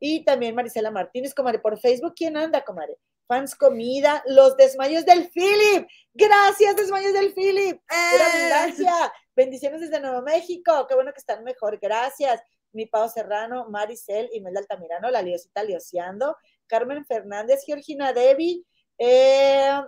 y 0.00 0.24
también 0.24 0.54
Marisela 0.54 0.90
Martínez, 0.90 1.34
comadre, 1.34 1.60
por 1.60 1.78
Facebook, 1.78 2.14
¿quién 2.16 2.36
anda, 2.36 2.64
comadre? 2.64 2.98
Fans 3.28 3.54
Comida, 3.56 4.22
los 4.26 4.56
desmayos 4.56 5.04
del 5.04 5.28
Philip, 5.30 5.88
gracias, 6.14 6.76
desmayos 6.76 7.12
del 7.12 7.32
Philip, 7.32 7.80
pura 7.88 8.32
abundancia, 8.32 9.12
bendiciones 9.34 9.80
desde 9.80 10.00
Nuevo 10.00 10.22
México, 10.22 10.86
qué 10.88 10.94
bueno 10.94 11.12
que 11.12 11.18
están 11.18 11.42
mejor, 11.42 11.78
gracias, 11.80 12.40
mi 12.72 12.86
Pau 12.86 13.08
Serrano, 13.08 13.68
Maricel, 13.70 14.28
Imelda 14.32 14.60
Altamirano, 14.60 15.10
la 15.10 15.22
Liosita 15.22 15.64
Lioseando, 15.64 16.36
Carmen 16.66 17.04
Fernández, 17.06 17.64
Georgina 17.64 18.12
Devi, 18.12 18.66
eh, 18.98 19.80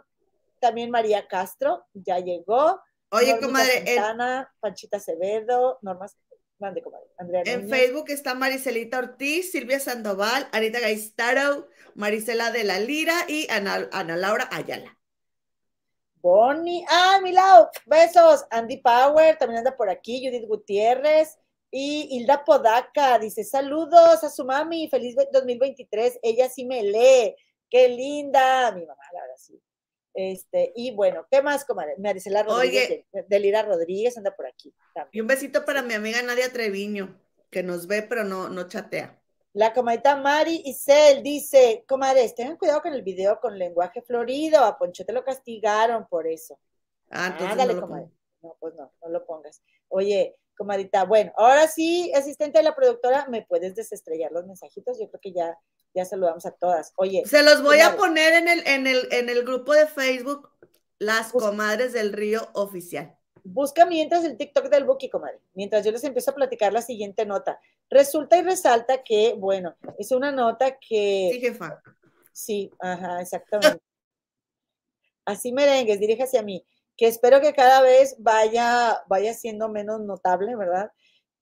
también 0.59 0.91
María 0.91 1.27
Castro, 1.29 1.87
ya 1.93 2.19
llegó. 2.19 2.81
Oye, 3.11 3.29
Normita 3.33 3.47
comadre, 3.47 3.87
Santana, 3.87 4.55
Panchita 4.61 4.97
Acevedo, 4.97 5.79
Normas, 5.83 6.17
mande, 6.59 6.83
comadre. 6.83 7.07
Andrea 7.17 7.43
en. 7.47 7.69
Facebook 7.69 8.07
está 8.09 8.35
Maricelita 8.35 8.99
Ortiz, 8.99 9.53
Silvia 9.53 9.81
Sandoval, 9.81 10.49
Anita 10.53 10.81
Gaistaro, 10.81 11.69
Marisela 11.95 12.51
de 12.51 12.65
la 12.65 12.81
Lira 12.81 13.15
y 13.29 13.47
Ana, 13.51 13.89
Ana 13.93 14.17
Laura 14.17 14.49
Ayala. 14.51 14.99
Bonnie, 16.21 16.85
ah, 16.91 17.21
mi 17.23 17.33
lado, 17.33 17.71
besos. 17.87 18.45
Andy 18.51 18.79
Power, 18.79 19.39
también 19.39 19.59
anda 19.59 19.77
por 19.77 19.89
aquí, 19.89 20.27
Judith 20.27 20.49
Gutiérrez 20.49 21.39
y 21.71 22.09
Hilda 22.17 22.45
Podaca, 22.45 23.19
dice 23.19 23.45
saludos 23.45 24.25
a 24.25 24.31
su 24.31 24.45
mami, 24.45 24.89
feliz 24.89 25.15
ve- 25.17 25.29
2023, 25.33 26.19
ella 26.23 26.49
sí 26.49 26.65
me 26.65 26.83
lee, 26.83 27.37
qué 27.71 27.89
linda, 27.89 28.73
mi 28.73 28.83
mamá, 28.87 29.03
la 29.13 29.21
verdad 29.23 29.37
sí. 29.39 29.61
Este, 30.15 30.73
y 30.77 30.93
bueno, 30.93 31.27
¿qué 31.31 31.43
más, 31.43 31.65
comadre? 31.65 31.95
Marisela 31.99 32.43
Rodríguez, 32.43 32.89
de, 32.89 33.07
de 33.29 33.41
Lira 33.41 33.63
Rodríguez 33.63 34.17
anda 34.19 34.35
por 34.37 34.47
aquí 34.47 34.75
Y 35.13 35.21
también. 35.21 35.21
un 35.21 35.27
besito 35.27 35.65
para 35.67 35.83
mi 35.83 35.93
amiga 35.95 36.23
Nadia 36.23 36.51
Treviño, 36.53 37.21
que 37.51 37.63
nos 37.63 37.87
ve 37.87 38.03
pero 38.03 38.25
no, 38.25 38.49
no 38.49 38.69
chatea. 38.69 39.21
La 39.53 39.73
comadita 39.75 40.17
Mari 40.17 40.63
Isel 40.67 41.23
dice, 41.23 41.85
comadres, 41.89 42.35
tengan 42.35 42.57
cuidado 42.57 42.81
con 42.83 42.93
el 42.95 43.03
video 43.03 43.39
con 43.41 43.59
lenguaje 43.59 44.03
florido, 44.03 44.65
a 44.65 44.79
Poncho 44.79 45.05
te 45.05 45.13
lo 45.13 45.25
castigaron 45.25 46.07
por 46.09 46.27
eso. 46.27 46.59
Ah, 47.11 47.27
entonces 47.29 47.51
Ándale, 47.53 47.75
no 47.75 47.75
lo 47.75 47.87
comadre. 47.87 48.11
No, 48.43 48.57
pues 48.61 48.75
no, 48.75 48.93
no 49.03 49.09
lo 49.11 49.27
pongas. 49.27 49.63
Oye, 49.89 50.37
comadita, 50.59 51.05
bueno, 51.05 51.33
ahora 51.37 51.69
sí, 51.69 52.13
asistente 52.15 52.59
de 52.59 52.65
la 52.65 52.75
productora, 52.75 53.27
¿me 53.29 53.47
puedes 53.47 53.75
desestrellar 53.77 54.33
los 54.33 54.45
mensajitos? 54.45 54.99
Yo 54.99 55.09
creo 55.09 55.21
que 55.21 55.33
ya, 55.33 55.57
ya 55.95 56.05
saludamos 56.05 56.45
a 56.45 56.51
todas. 56.51 56.93
Oye, 56.97 57.23
Se 57.25 57.43
los 57.43 57.63
voy 57.63 57.79
a 57.79 57.97
poner 57.97 58.35
en 58.35 58.49
el, 58.49 58.67
en 58.67 58.87
el, 58.87 59.09
en 59.13 59.29
el 59.29 59.45
grupo 59.45 59.73
de 59.73 59.87
Facebook, 59.87 60.51
Las 60.99 61.31
Comadres 61.33 61.93
del 61.93 62.13
Río 62.13 62.49
Oficial. 62.55 63.17
Busca 63.45 63.87
mientras 63.87 64.25
el 64.25 64.37
TikTok 64.37 64.69
del 64.69 64.85
Buki, 64.85 65.09
comadre, 65.09 65.41
mientras 65.55 65.85
yo 65.85 65.93
les 65.93 66.05
empiezo 66.05 66.33
a 66.33 66.35
platicar 66.35 66.73
la 66.73 66.83
siguiente 66.83 67.25
nota. 67.25 67.59
Resulta 67.89 68.37
y 68.37 68.43
resalta 68.43 69.03
que, 69.03 69.35
bueno, 69.39 69.77
es 69.97 70.11
una 70.11 70.33
nota 70.33 70.77
que... 70.79 71.31
Sí, 71.33 71.41
jefa. 71.41 71.81
Sí, 72.33 72.71
ajá, 72.81 73.23
exactamente. 73.23 73.81
Así 75.25 75.53
merengues, 75.53 76.01
dirige 76.01 76.25
hacia 76.25 76.43
mí, 76.43 76.67
que 76.99 77.07
espero 77.07 77.41
que 77.41 77.55
cada 77.55 77.81
vez 77.81 78.17
vaya, 78.19 79.03
vaya 79.09 79.33
siendo 79.33 79.69
menos 79.69 80.01
notable, 80.01 80.57
¿verdad? 80.57 80.91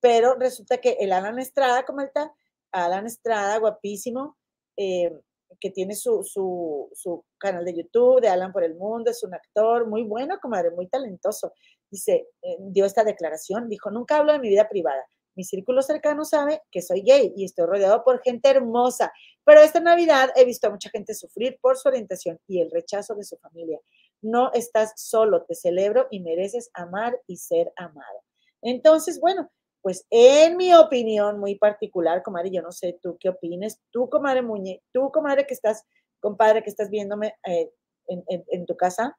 Pero 0.00 0.34
resulta 0.34 0.78
que 0.78 0.98
el 1.00 1.12
Alan 1.12 1.38
Estrada, 1.38 1.84
como 1.86 2.02
está, 2.02 2.30
Alan 2.70 3.06
Estrada, 3.06 3.58
guapísimo, 3.58 4.36
eh, 4.76 5.10
que 5.58 5.70
tiene 5.70 5.94
su, 5.94 6.22
su, 6.22 6.90
su 6.92 7.24
canal 7.38 7.64
de 7.64 7.74
YouTube, 7.74 8.20
de 8.20 8.28
Alan 8.28 8.52
por 8.52 8.64
el 8.64 8.74
Mundo, 8.74 9.10
es 9.10 9.24
un 9.24 9.32
actor 9.32 9.88
muy 9.88 10.02
bueno, 10.02 10.38
comadre, 10.40 10.70
muy 10.72 10.88
talentoso. 10.88 11.54
Dice, 11.90 12.28
eh, 12.42 12.56
dio 12.60 12.84
esta 12.84 13.02
declaración, 13.02 13.70
dijo, 13.70 13.90
nunca 13.90 14.18
hablo 14.18 14.34
de 14.34 14.40
mi 14.40 14.50
vida 14.50 14.68
privada. 14.68 15.06
Mi 15.36 15.44
círculo 15.44 15.80
cercano 15.80 16.24
sabe 16.24 16.62
que 16.70 16.82
soy 16.82 17.00
gay 17.02 17.32
y 17.34 17.44
estoy 17.44 17.66
rodeado 17.66 18.04
por 18.04 18.22
gente 18.22 18.50
hermosa, 18.50 19.12
pero 19.44 19.60
esta 19.60 19.80
Navidad 19.80 20.30
he 20.34 20.44
visto 20.44 20.66
a 20.66 20.70
mucha 20.70 20.90
gente 20.90 21.14
sufrir 21.14 21.58
por 21.60 21.78
su 21.78 21.88
orientación 21.88 22.38
y 22.46 22.60
el 22.60 22.70
rechazo 22.70 23.14
de 23.14 23.24
su 23.24 23.36
familia. 23.36 23.78
No 24.22 24.52
estás 24.52 24.92
solo, 24.96 25.44
te 25.44 25.54
celebro 25.54 26.06
y 26.10 26.20
mereces 26.20 26.70
amar 26.74 27.20
y 27.26 27.36
ser 27.36 27.72
amado. 27.76 28.22
Entonces, 28.62 29.20
bueno, 29.20 29.50
pues 29.82 30.06
en 30.10 30.56
mi 30.56 30.74
opinión 30.74 31.38
muy 31.38 31.56
particular, 31.56 32.22
comadre, 32.22 32.50
yo 32.50 32.62
no 32.62 32.72
sé 32.72 32.98
tú 33.02 33.16
qué 33.20 33.28
opines, 33.28 33.78
tú, 33.92 34.08
comadre 34.10 34.42
Muñe, 34.42 34.82
tú, 34.92 35.10
comadre 35.12 35.46
que 35.46 35.54
estás, 35.54 35.84
compadre 36.20 36.62
que 36.62 36.70
estás 36.70 36.90
viéndome 36.90 37.34
eh, 37.46 37.70
en, 38.08 38.24
en- 38.28 38.66
tu 38.66 38.76
casa, 38.76 39.16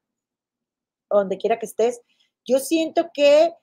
donde 1.10 1.38
quiera 1.38 1.60
que 1.60 1.66
estés, 1.66 2.02
yo 2.45 2.60
siento 2.60 3.10
que, 3.14 3.54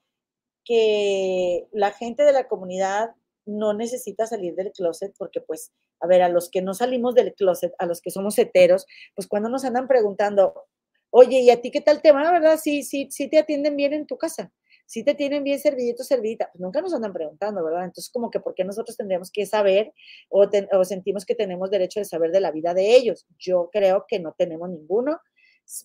que 0.64 1.68
la 1.72 1.93
gente 1.93 2.22
de 2.24 2.32
la 2.32 2.49
comunidad 2.49 3.11
no 3.47 3.74
necesita 3.74 4.26
salir 4.26 4.55
del 4.55 4.72
closet 4.72 5.14
porque 5.18 5.41
pues, 5.41 5.72
a 6.01 6.07
ver, 6.07 6.22
a 6.22 6.28
los 6.28 6.51
que 6.51 6.62
no 6.62 6.74
salimos 6.74 7.14
del 7.14 7.35
closet, 7.35 7.74
a 7.78 7.87
los 7.87 8.01
que 8.01 8.11
somos 8.11 8.39
heteros, 8.39 8.87
pues 9.14 9.28
cuando 9.28 9.49
nos 9.49 9.64
andan 9.64 9.89
preguntando, 9.89 10.66
oye, 11.14 11.40
¿y 11.40 11.50
a 11.50 11.60
ti 11.60 11.70
qué 11.70 11.80
tal 11.80 12.02
te 12.02 12.12
va, 12.12 12.30
verdad? 12.32 12.58
Sí, 12.62 12.82
sí, 12.82 13.08
sí 13.10 13.28
te 13.28 13.38
atienden 13.38 13.76
bien 13.76 13.92
en 13.94 14.06
tu 14.06 14.16
casa, 14.18 14.52
sí 14.86 15.04
te 15.04 15.14
tienen 15.14 15.44
bien 15.44 15.58
servidito, 15.60 16.04
servidita, 16.04 16.48
pues 16.52 16.60
nunca 16.60 16.80
nos 16.80 16.94
andan 16.94 17.12
preguntando, 17.12 17.64
¿verdad? 17.64 17.84
Entonces, 17.84 18.10
como 18.12 18.30
que, 18.30 18.40
¿por 18.40 18.54
qué 18.54 18.64
nosotros 18.64 18.96
tendríamos 18.96 19.30
que 19.30 19.46
saber 19.46 19.92
o, 20.28 20.48
ten- 20.50 20.68
o 20.72 20.84
sentimos 20.84 21.24
que 21.26 21.34
tenemos 21.34 21.70
derecho 21.70 22.00
de 22.00 22.04
saber 22.06 22.30
de 22.32 22.40
la 22.40 22.50
vida 22.52 22.74
de 22.74 22.94
ellos? 22.96 23.26
Yo 23.38 23.70
creo 23.72 24.06
que 24.08 24.18
no 24.20 24.34
tenemos 24.38 24.68
ninguno. 24.70 25.20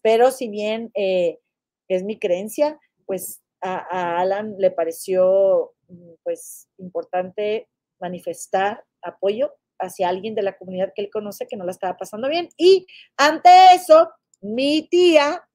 Pero 0.03 0.31
si 0.31 0.49
bien 0.49 0.91
eh, 0.95 1.39
es 1.87 2.03
mi 2.03 2.19
creencia, 2.19 2.79
pues 3.05 3.41
a, 3.61 3.77
a 3.89 4.19
Alan 4.21 4.55
le 4.57 4.71
pareció 4.71 5.73
mm, 5.87 6.11
pues 6.23 6.67
importante 6.77 7.67
manifestar 7.99 8.83
apoyo 9.01 9.53
hacia 9.79 10.09
alguien 10.09 10.35
de 10.35 10.41
la 10.43 10.57
comunidad 10.57 10.91
que 10.93 11.01
él 11.03 11.09
conoce 11.11 11.47
que 11.47 11.55
no 11.55 11.65
la 11.65 11.71
estaba 11.71 11.97
pasando 11.97 12.27
bien. 12.29 12.49
Y 12.57 12.85
ante 13.17 13.49
eso, 13.73 14.09
mi 14.41 14.87
tía, 14.89 15.47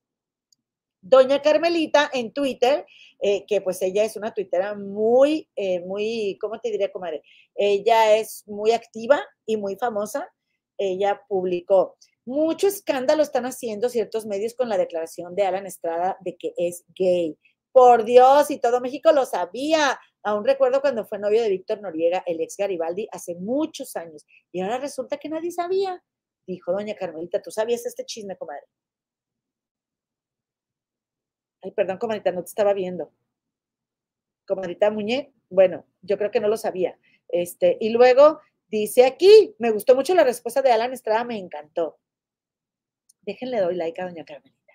doña 1.01 1.43
Carmelita, 1.43 2.11
en 2.13 2.33
Twitter, 2.33 2.87
eh, 3.21 3.45
que 3.47 3.61
pues 3.61 3.81
ella 3.83 4.05
es 4.05 4.17
una 4.17 4.33
tuitera 4.35 4.75
muy, 4.75 5.49
eh, 5.57 5.81
muy, 5.81 6.39
¿cómo 6.41 6.61
te 6.61 6.71
diré, 6.71 6.91
comadre? 6.91 7.23
Ella 7.55 8.17
es 8.17 8.45
muy 8.47 8.73
activa 8.73 9.21
y 9.47 9.57
muy 9.57 9.77
famosa. 9.77 10.31
Ella 10.77 11.23
publicó, 11.29 11.97
mucho 12.27 12.67
escándalo 12.69 13.23
están 13.23 13.45
haciendo 13.45 13.89
ciertos 13.89 14.25
medios 14.25 14.55
con 14.55 14.69
la 14.69 14.79
declaración 14.79 15.35
de 15.35 15.45
Alan 15.45 15.67
Estrada 15.67 16.17
de 16.21 16.37
que 16.37 16.55
es 16.57 16.85
gay. 16.97 17.37
Por 17.71 18.05
Dios, 18.05 18.51
y 18.51 18.59
todo 18.59 18.81
México 18.81 19.13
lo 19.13 19.27
sabía. 19.27 19.99
Aún 20.23 20.45
recuerdo 20.45 20.81
cuando 20.81 21.05
fue 21.05 21.19
novio 21.19 21.43
de 21.43 21.51
Víctor 21.51 21.83
Noriega, 21.83 22.23
el 22.27 22.41
ex 22.41 22.57
Garibaldi, 22.57 23.09
hace 23.13 23.35
muchos 23.35 23.95
años. 23.97 24.25
Y 24.53 24.61
ahora 24.61 24.79
resulta 24.79 25.19
que 25.19 25.29
nadie 25.29 25.51
sabía. 25.51 26.03
Dijo 26.47 26.73
doña 26.73 26.95
Carmelita, 26.95 27.41
¿tú 27.41 27.51
sabías 27.51 27.87
este 27.87 28.05
chisme, 28.05 28.37
comadre? 28.37 28.67
Ay, 31.63 31.71
perdón, 31.71 31.99
comadrita, 31.99 32.31
no 32.33 32.43
te 32.43 32.49
estaba 32.49 32.75
viendo. 32.75 33.11
Comadrita 34.47 34.91
Muñe, 34.91 35.33
bueno, 35.49 35.87
yo 36.03 36.19
creo 36.19 36.31
que 36.31 36.41
no 36.41 36.49
lo 36.49 36.59
sabía. 36.59 36.99
Este, 37.29 37.79
y 37.81 37.89
luego 37.89 38.41
dice 38.69 39.07
aquí, 39.07 39.55
me 39.59 39.71
gustó 39.71 39.95
mucho 39.95 40.15
la 40.15 40.25
respuesta 40.25 40.61
de 40.61 40.73
Alan 40.73 40.93
Estrada, 40.93 41.25
me 41.25 41.39
encantó. 41.39 41.99
Déjenle 43.23 43.61
doy 43.61 43.77
like 43.77 44.01
a 44.01 44.05
doña 44.05 44.25
Carmelita. 44.25 44.75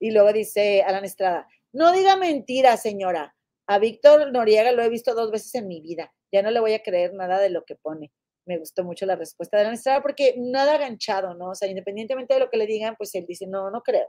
Y 0.00 0.10
luego 0.10 0.32
dice 0.32 0.82
Alan 0.82 1.04
Estrada, 1.04 1.48
no 1.72 1.92
diga 1.92 2.16
mentira, 2.16 2.76
señora. 2.76 3.36
A 3.66 3.78
Víctor 3.78 4.32
Noriega 4.32 4.72
lo 4.72 4.82
he 4.82 4.88
visto 4.88 5.14
dos 5.14 5.30
veces 5.30 5.54
en 5.54 5.68
mi 5.68 5.80
vida. 5.80 6.12
Ya 6.32 6.42
no 6.42 6.50
le 6.50 6.60
voy 6.60 6.72
a 6.72 6.82
creer 6.82 7.14
nada 7.14 7.38
de 7.38 7.50
lo 7.50 7.64
que 7.64 7.76
pone. 7.76 8.12
Me 8.46 8.58
gustó 8.58 8.84
mucho 8.84 9.06
la 9.06 9.16
respuesta 9.16 9.56
de 9.56 9.62
Alan 9.62 9.74
Estrada 9.74 10.02
porque 10.02 10.34
nada 10.36 10.74
aganchado, 10.74 11.34
¿no? 11.34 11.50
O 11.50 11.54
sea, 11.54 11.68
independientemente 11.68 12.34
de 12.34 12.40
lo 12.40 12.50
que 12.50 12.58
le 12.58 12.66
digan, 12.66 12.94
pues 12.96 13.14
él 13.14 13.24
dice, 13.26 13.46
no, 13.46 13.70
no 13.70 13.82
creo. 13.82 14.08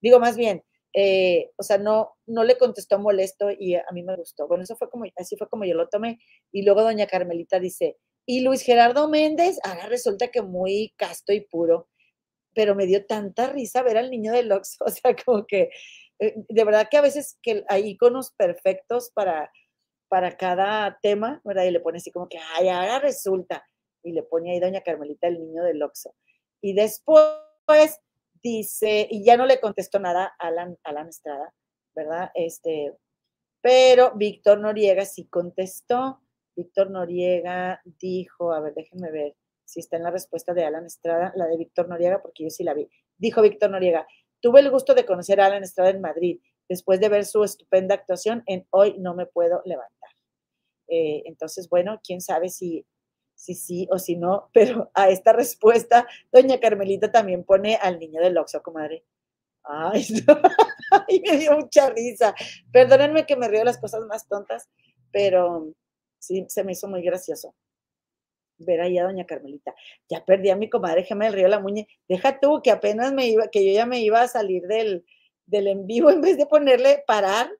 Digo, 0.00 0.20
más 0.20 0.36
bien, 0.36 0.62
eh, 0.94 1.50
o 1.56 1.62
sea, 1.64 1.78
no, 1.78 2.12
no 2.26 2.44
le 2.44 2.56
contestó 2.56 2.98
molesto 2.98 3.50
y 3.50 3.74
a 3.74 3.84
mí 3.92 4.02
me 4.04 4.16
gustó. 4.16 4.46
Bueno, 4.46 4.62
eso 4.64 4.76
fue 4.76 4.88
como, 4.90 5.04
así 5.16 5.36
fue 5.36 5.48
como 5.48 5.64
yo 5.64 5.74
lo 5.74 5.88
tomé. 5.88 6.18
Y 6.52 6.62
luego 6.62 6.82
doña 6.82 7.06
Carmelita 7.06 7.58
dice, 7.58 7.96
y 8.26 8.40
Luis 8.40 8.62
Gerardo 8.62 9.08
Méndez, 9.08 9.58
ahora 9.64 9.86
resulta 9.88 10.28
que 10.28 10.42
muy 10.42 10.94
casto 10.96 11.32
y 11.32 11.40
puro, 11.42 11.88
pero 12.54 12.74
me 12.74 12.86
dio 12.86 13.04
tanta 13.06 13.48
risa 13.48 13.82
ver 13.82 13.98
al 13.98 14.10
niño 14.10 14.32
del 14.32 14.52
Oxxo, 14.52 14.84
o 14.86 14.90
sea, 14.90 15.16
como 15.16 15.46
que, 15.46 15.70
eh, 16.20 16.34
de 16.48 16.64
verdad 16.64 16.88
que 16.90 16.96
a 16.96 17.02
veces 17.02 17.38
que 17.42 17.64
hay 17.68 17.88
iconos 17.88 18.32
perfectos 18.36 19.10
para, 19.14 19.50
para 20.08 20.36
cada 20.36 20.98
tema, 21.02 21.40
¿verdad? 21.44 21.64
Y 21.64 21.70
le 21.70 21.80
pone 21.80 21.98
así 21.98 22.10
como 22.10 22.28
que, 22.28 22.38
ay, 22.56 22.68
ahora 22.68 22.98
resulta, 22.98 23.64
y 24.02 24.12
le 24.12 24.22
pone 24.22 24.52
ahí 24.52 24.60
doña 24.60 24.82
Carmelita 24.82 25.26
el 25.26 25.40
niño 25.40 25.64
del 25.64 25.82
Oxxo. 25.82 26.14
Y 26.60 26.74
después 26.74 28.00
dice, 28.42 29.08
y 29.10 29.24
ya 29.24 29.36
no 29.36 29.46
le 29.46 29.60
contestó 29.60 29.98
nada 29.98 30.34
a 30.38 30.48
Alan, 30.48 30.78
Alan 30.84 31.08
Estrada, 31.08 31.52
¿verdad? 31.94 32.30
Este, 32.34 32.94
pero 33.60 34.12
Víctor 34.14 34.60
Noriega 34.60 35.04
sí 35.06 35.26
contestó. 35.26 36.20
Víctor 36.54 36.90
Noriega 36.90 37.80
dijo, 37.84 38.52
a 38.52 38.60
ver, 38.60 38.74
déjenme 38.74 39.10
ver 39.10 39.34
si 39.64 39.80
está 39.80 39.96
en 39.96 40.02
la 40.02 40.10
respuesta 40.10 40.52
de 40.52 40.64
Alan 40.64 40.84
Estrada, 40.84 41.32
la 41.34 41.46
de 41.46 41.56
Víctor 41.56 41.88
Noriega, 41.88 42.20
porque 42.20 42.44
yo 42.44 42.50
sí 42.50 42.62
la 42.62 42.74
vi. 42.74 42.88
Dijo 43.16 43.40
Víctor 43.40 43.70
Noriega, 43.70 44.06
tuve 44.40 44.60
el 44.60 44.70
gusto 44.70 44.94
de 44.94 45.06
conocer 45.06 45.40
a 45.40 45.46
Alan 45.46 45.64
Estrada 45.64 45.90
en 45.90 46.02
Madrid, 46.02 46.40
después 46.68 47.00
de 47.00 47.08
ver 47.08 47.24
su 47.24 47.44
estupenda 47.44 47.94
actuación 47.94 48.42
en 48.46 48.66
Hoy 48.70 48.96
no 48.98 49.14
me 49.14 49.26
puedo 49.26 49.62
levantar. 49.64 50.10
Eh, 50.88 51.22
entonces, 51.26 51.68
bueno, 51.68 52.00
quién 52.02 52.20
sabe 52.20 52.48
si 52.48 52.84
si 53.36 53.54
sí 53.54 53.86
o 53.90 53.98
si 53.98 54.16
no, 54.16 54.50
pero 54.52 54.90
a 54.94 55.08
esta 55.08 55.32
respuesta, 55.32 56.06
doña 56.32 56.60
Carmelita 56.60 57.10
también 57.10 57.44
pone 57.44 57.76
al 57.76 57.98
niño 57.98 58.20
del 58.20 58.38
Oxxo, 58.38 58.62
comadre. 58.62 59.04
Ay, 59.64 60.06
no. 60.26 60.40
Ay, 60.90 61.22
me 61.26 61.38
dio 61.38 61.56
mucha 61.56 61.90
risa. 61.90 62.34
Perdónenme 62.72 63.26
que 63.26 63.36
me 63.36 63.48
río 63.48 63.64
las 63.64 63.78
cosas 63.78 64.02
más 64.06 64.28
tontas, 64.28 64.68
pero 65.10 65.72
sí, 66.18 66.44
se 66.48 66.64
me 66.64 66.72
hizo 66.72 66.88
muy 66.88 67.02
gracioso 67.02 67.54
ver 68.58 68.80
ahí 68.80 68.98
a 68.98 69.04
doña 69.04 69.26
Carmelita. 69.26 69.74
Ya 70.08 70.24
perdí 70.24 70.50
a 70.50 70.56
mi 70.56 70.70
comadre 70.70 71.04
Gemma 71.04 71.24
del 71.24 71.34
Río 71.34 71.48
La 71.48 71.60
Muñe. 71.60 71.88
Deja 72.08 72.38
tú 72.40 72.60
que 72.62 72.70
apenas 72.70 73.12
me 73.12 73.26
iba, 73.26 73.48
que 73.48 73.66
yo 73.66 73.72
ya 73.72 73.86
me 73.86 74.00
iba 74.00 74.20
a 74.20 74.28
salir 74.28 74.62
del, 74.68 75.04
del 75.46 75.66
en 75.68 75.86
vivo 75.86 76.10
en 76.10 76.20
vez 76.20 76.36
de 76.36 76.46
ponerle 76.46 77.04
parar, 77.06 77.50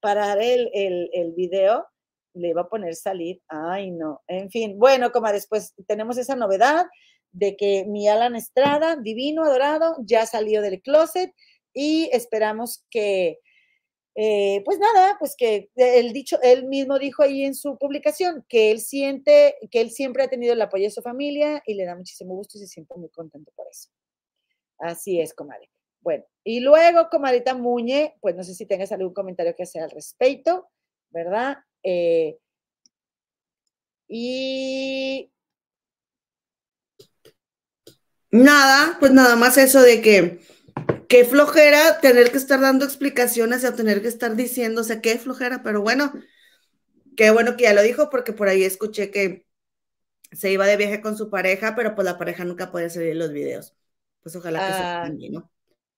parar 0.00 0.40
el, 0.40 0.70
el, 0.72 1.10
el 1.12 1.32
video, 1.32 1.86
le 2.34 2.48
iba 2.48 2.62
a 2.62 2.68
poner 2.68 2.94
salir. 2.94 3.40
Ay, 3.48 3.90
no. 3.90 4.22
En 4.28 4.50
fin, 4.50 4.78
bueno, 4.78 5.10
como 5.12 5.30
después 5.32 5.74
tenemos 5.86 6.18
esa 6.18 6.36
novedad 6.36 6.86
de 7.32 7.56
que 7.56 7.84
mi 7.86 8.08
Alan 8.08 8.36
Estrada, 8.36 8.96
divino, 8.96 9.44
adorado, 9.44 9.96
ya 10.04 10.26
salió 10.26 10.62
del 10.62 10.82
closet 10.82 11.32
y 11.72 12.08
esperamos 12.12 12.84
que, 12.90 13.38
eh, 14.16 14.62
pues 14.64 14.78
nada, 14.78 15.16
pues 15.18 15.34
que 15.36 15.70
él 15.76 16.12
dicho, 16.12 16.38
él 16.42 16.66
mismo 16.66 16.98
dijo 16.98 17.22
ahí 17.22 17.44
en 17.44 17.54
su 17.54 17.78
publicación 17.78 18.44
que 18.48 18.70
él 18.72 18.80
siente, 18.80 19.56
que 19.70 19.80
él 19.80 19.90
siempre 19.90 20.24
ha 20.24 20.28
tenido 20.28 20.52
el 20.52 20.62
apoyo 20.62 20.84
de 20.84 20.90
su 20.90 21.02
familia 21.02 21.62
y 21.66 21.74
le 21.74 21.84
da 21.84 21.94
muchísimo 21.94 22.34
gusto 22.34 22.58
y 22.58 22.62
se 22.62 22.66
siente 22.66 22.94
muy 22.96 23.10
contento 23.10 23.52
por 23.54 23.66
eso. 23.70 23.90
Así 24.78 25.20
es, 25.20 25.34
comadre. 25.34 25.70
Bueno, 26.00 26.24
y 26.44 26.60
luego, 26.60 27.08
comadita 27.10 27.54
Muñe, 27.54 28.16
pues 28.20 28.36
no 28.36 28.44
sé 28.44 28.54
si 28.54 28.66
tengas 28.66 28.92
algún 28.92 29.14
comentario 29.14 29.54
que 29.56 29.64
hacer 29.64 29.82
al 29.82 29.90
respecto, 29.90 30.68
¿verdad? 31.10 31.58
Eh, 31.82 32.38
y 34.08 35.30
nada, 38.30 38.96
pues 39.00 39.12
nada 39.12 39.36
más 39.36 39.56
eso 39.58 39.80
de 39.82 40.00
que 40.02 40.40
qué 41.08 41.24
flojera 41.24 42.00
tener 42.00 42.30
que 42.32 42.38
estar 42.38 42.60
dando 42.60 42.84
explicaciones 42.84 43.64
o 43.64 43.74
tener 43.74 44.02
que 44.02 44.08
estar 44.08 44.36
diciendo, 44.36 44.82
o 44.82 44.84
sea, 44.84 45.00
qué 45.02 45.18
flojera, 45.18 45.62
pero 45.62 45.82
bueno, 45.82 46.12
qué 47.16 47.30
bueno 47.30 47.56
que 47.56 47.64
ya 47.64 47.74
lo 47.74 47.82
dijo 47.82 48.10
porque 48.10 48.32
por 48.32 48.48
ahí 48.48 48.64
escuché 48.64 49.10
que 49.10 49.46
se 50.32 50.52
iba 50.52 50.66
de 50.66 50.76
viaje 50.76 51.02
con 51.02 51.16
su 51.18 51.30
pareja, 51.30 51.76
pero 51.76 51.94
pues 51.96 52.04
la 52.06 52.18
pareja 52.18 52.44
nunca 52.44 52.72
puede 52.72 52.90
salir 52.90 53.16
los 53.16 53.32
videos. 53.32 53.76
Pues 54.22 54.36
ojalá 54.36 54.64
que 54.64 54.74
se 54.74 54.86
Ah, 54.86 55.00
cambie, 55.00 55.30
¿no? 55.30 55.50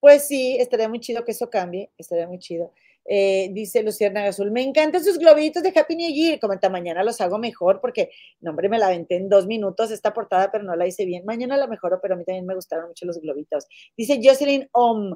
Pues 0.02 0.26
sí, 0.26 0.56
estaría 0.58 0.88
muy 0.88 0.98
chido 0.98 1.24
que 1.24 1.30
eso 1.30 1.48
cambie, 1.48 1.92
estaría 1.96 2.26
muy 2.26 2.40
chido. 2.40 2.72
Eh, 3.04 3.50
dice 3.52 3.84
Luciana 3.84 4.24
Azul, 4.26 4.50
me 4.50 4.60
encantan 4.60 5.04
sus 5.04 5.16
globitos 5.16 5.62
de 5.62 5.72
Happy 5.76 5.94
New 5.94 6.12
Year. 6.12 6.40
Comenta, 6.40 6.68
mañana 6.68 7.04
los 7.04 7.20
hago 7.20 7.38
mejor 7.38 7.80
porque, 7.80 8.10
no, 8.40 8.50
hombre, 8.50 8.68
me 8.68 8.80
la 8.80 8.86
aventé 8.88 9.14
en 9.14 9.28
dos 9.28 9.46
minutos 9.46 9.92
esta 9.92 10.12
portada, 10.12 10.50
pero 10.50 10.64
no 10.64 10.74
la 10.74 10.88
hice 10.88 11.04
bien. 11.04 11.24
Mañana 11.24 11.56
la 11.56 11.68
mejoro, 11.68 12.00
pero 12.02 12.14
a 12.14 12.16
mí 12.16 12.24
también 12.24 12.44
me 12.46 12.56
gustaron 12.56 12.88
mucho 12.88 13.06
los 13.06 13.20
globitos. 13.20 13.68
Dice 13.96 14.20
Jocelyn 14.20 14.68
Om, 14.72 15.14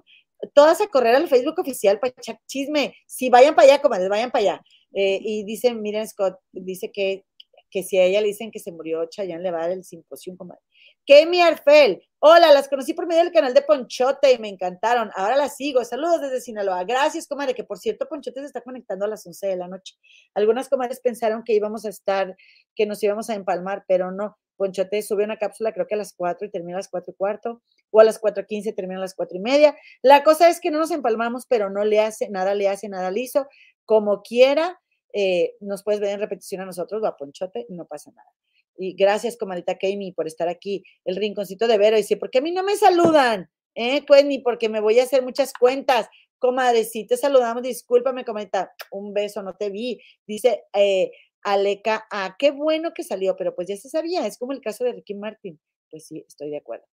todas 0.54 0.80
a 0.80 0.86
correr 0.86 1.16
al 1.16 1.26
Facebook 1.26 1.58
oficial 1.58 1.98
para 1.98 2.14
echar 2.16 2.38
chisme. 2.46 2.94
Si 3.08 3.28
vayan 3.28 3.56
para 3.56 3.66
allá, 3.66 3.82
comadres, 3.82 4.08
vayan 4.08 4.30
para 4.30 4.42
allá. 4.42 4.62
Eh, 4.94 5.18
y 5.20 5.42
dice, 5.42 5.74
miren, 5.74 6.06
Scott, 6.06 6.38
dice 6.52 6.92
que, 6.92 7.24
que 7.72 7.82
si 7.82 7.98
a 7.98 8.04
ella 8.04 8.20
le 8.20 8.28
dicen 8.28 8.52
que 8.52 8.60
se 8.60 8.70
murió, 8.70 9.04
Chayanne 9.06 9.42
le 9.42 9.50
va 9.50 9.58
a 9.58 9.62
dar 9.62 9.72
el 9.72 9.82
simposio, 9.82 10.36
comadre. 10.36 10.62
Kemi 11.06 11.40
Arfel, 11.40 12.02
hola, 12.28 12.52
las 12.52 12.68
conocí 12.68 12.92
por 12.92 13.06
medio 13.06 13.22
del 13.22 13.32
canal 13.32 13.54
de 13.54 13.62
Ponchote 13.62 14.32
y 14.32 14.38
me 14.38 14.48
encantaron. 14.48 15.12
Ahora 15.14 15.36
las 15.36 15.56
sigo. 15.56 15.84
Saludos 15.84 16.20
desde 16.22 16.40
Sinaloa. 16.40 16.82
Gracias, 16.82 17.28
comadre, 17.28 17.54
que 17.54 17.62
por 17.62 17.78
cierto, 17.78 18.08
Ponchote 18.08 18.40
se 18.40 18.46
está 18.46 18.62
conectando 18.62 19.04
a 19.04 19.08
las 19.08 19.24
11 19.24 19.46
de 19.46 19.56
la 19.56 19.68
noche. 19.68 19.94
Algunas 20.34 20.68
comadres 20.68 20.98
pensaron 20.98 21.44
que 21.44 21.54
íbamos 21.54 21.84
a 21.84 21.88
estar, 21.88 22.36
que 22.74 22.84
nos 22.84 23.00
íbamos 23.04 23.30
a 23.30 23.34
empalmar, 23.34 23.84
pero 23.86 24.10
no. 24.10 24.36
Ponchote 24.56 25.02
sube 25.02 25.22
una 25.22 25.36
cápsula, 25.36 25.72
creo 25.72 25.86
que 25.86 25.94
a 25.94 25.98
las 25.98 26.14
4 26.14 26.48
y 26.48 26.50
termina 26.50 26.78
a 26.78 26.80
las 26.80 26.88
4 26.88 27.12
y 27.12 27.16
cuarto, 27.16 27.62
o 27.90 28.00
a 28.00 28.04
las 28.04 28.20
4.15 28.20 28.70
y 28.70 28.72
termina 28.72 28.98
a 28.98 29.02
las 29.02 29.14
4 29.14 29.36
y 29.36 29.40
media. 29.40 29.76
La 30.02 30.24
cosa 30.24 30.48
es 30.48 30.60
que 30.60 30.72
no 30.72 30.80
nos 30.80 30.90
empalmamos, 30.90 31.46
pero 31.46 31.70
no 31.70 31.84
le 31.84 32.00
hace, 32.00 32.28
nada 32.28 32.56
le 32.56 32.68
hace, 32.68 32.88
nada 32.88 33.12
liso. 33.12 33.46
Como 33.84 34.22
quiera, 34.22 34.80
eh, 35.12 35.54
nos 35.60 35.84
puedes 35.84 36.00
ver 36.00 36.10
en 36.10 36.20
repetición 36.20 36.62
a 36.62 36.66
nosotros 36.66 37.04
o 37.04 37.06
a 37.06 37.16
Ponchote, 37.16 37.66
no 37.68 37.84
pasa 37.84 38.10
nada. 38.10 38.30
Y 38.78 38.94
gracias, 38.94 39.36
comadita 39.36 39.78
Kami, 39.78 40.12
por 40.12 40.26
estar 40.26 40.48
aquí. 40.48 40.84
El 41.04 41.16
rinconcito 41.16 41.66
de 41.66 41.78
Vero 41.78 41.96
dice, 41.96 42.16
¿por 42.16 42.30
qué 42.30 42.38
a 42.38 42.42
mí 42.42 42.52
no 42.52 42.62
me 42.62 42.76
saludan? 42.76 43.50
¿Eh? 43.74 44.04
Ni 44.24 44.38
porque 44.38 44.68
me 44.68 44.80
voy 44.80 44.98
a 45.00 45.04
hacer 45.04 45.22
muchas 45.22 45.52
cuentas. 45.52 46.08
Comadre, 46.38 46.84
si 46.84 47.06
te 47.06 47.16
saludamos, 47.16 47.62
discúlpame, 47.62 48.24
comadita. 48.24 48.72
Un 48.90 49.12
beso, 49.14 49.42
no 49.42 49.56
te 49.56 49.70
vi. 49.70 50.00
Dice 50.26 50.64
eh, 50.74 51.10
Aleca, 51.42 52.06
ah, 52.10 52.36
qué 52.38 52.50
bueno 52.50 52.92
que 52.92 53.04
salió, 53.04 53.36
pero 53.36 53.54
pues 53.54 53.68
ya 53.68 53.76
se 53.76 53.88
sabía, 53.88 54.26
es 54.26 54.36
como 54.36 54.52
el 54.52 54.60
caso 54.60 54.84
de 54.84 54.92
Ricky 54.92 55.14
Martin. 55.14 55.60
Pues 55.90 56.06
sí, 56.06 56.24
estoy 56.26 56.50
de 56.50 56.56
acuerdo. 56.56 56.86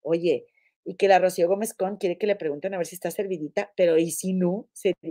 Oye, 0.00 0.46
y 0.86 0.94
que 0.94 1.08
la 1.08 1.18
Rocío 1.18 1.48
Gómez 1.48 1.74
Con 1.74 1.96
quiere 1.96 2.16
que 2.16 2.28
le 2.28 2.36
pregunten 2.36 2.72
a 2.72 2.78
ver 2.78 2.86
si 2.86 2.94
está 2.94 3.10
servidita, 3.10 3.72
pero 3.76 3.98
¿y 3.98 4.12
si 4.12 4.32
no? 4.32 4.68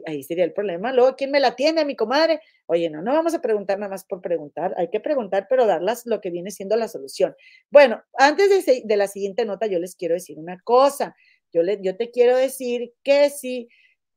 Ahí 0.07 0.23
sería 0.23 0.45
el 0.45 0.53
problema. 0.53 0.93
Luego, 0.93 1.17
¿quién 1.17 1.32
me 1.32 1.41
la 1.41 1.49
atiende, 1.49 1.84
mi 1.84 1.97
comadre? 1.97 2.39
Oye, 2.65 2.89
no, 2.89 3.01
no 3.01 3.11
vamos 3.11 3.34
a 3.34 3.41
preguntar 3.41 3.78
nada 3.78 3.89
más 3.89 4.05
por 4.05 4.21
preguntar, 4.21 4.73
hay 4.78 4.89
que 4.89 5.01
preguntar, 5.01 5.47
pero 5.49 5.67
darlas 5.67 6.05
lo 6.05 6.21
que 6.21 6.32
viene 6.32 6.49
siendo 6.49 6.78
la 6.78 6.88
solución. 6.88 7.36
Bueno, 7.69 8.01
antes 8.17 8.65
de, 8.65 8.84
de 8.86 8.97
la 8.97 9.07
siguiente 9.07 9.45
nota, 9.45 9.67
yo 9.67 9.80
les 9.80 9.97
quiero 9.97 10.13
decir 10.13 10.39
una 10.39 10.57
cosa. 10.63 11.13
Yo, 11.51 11.61
le, 11.61 11.80
yo 11.82 11.97
te 11.97 12.09
quiero 12.09 12.38
decir 12.38 12.93
que 13.03 13.30
si 13.30 13.67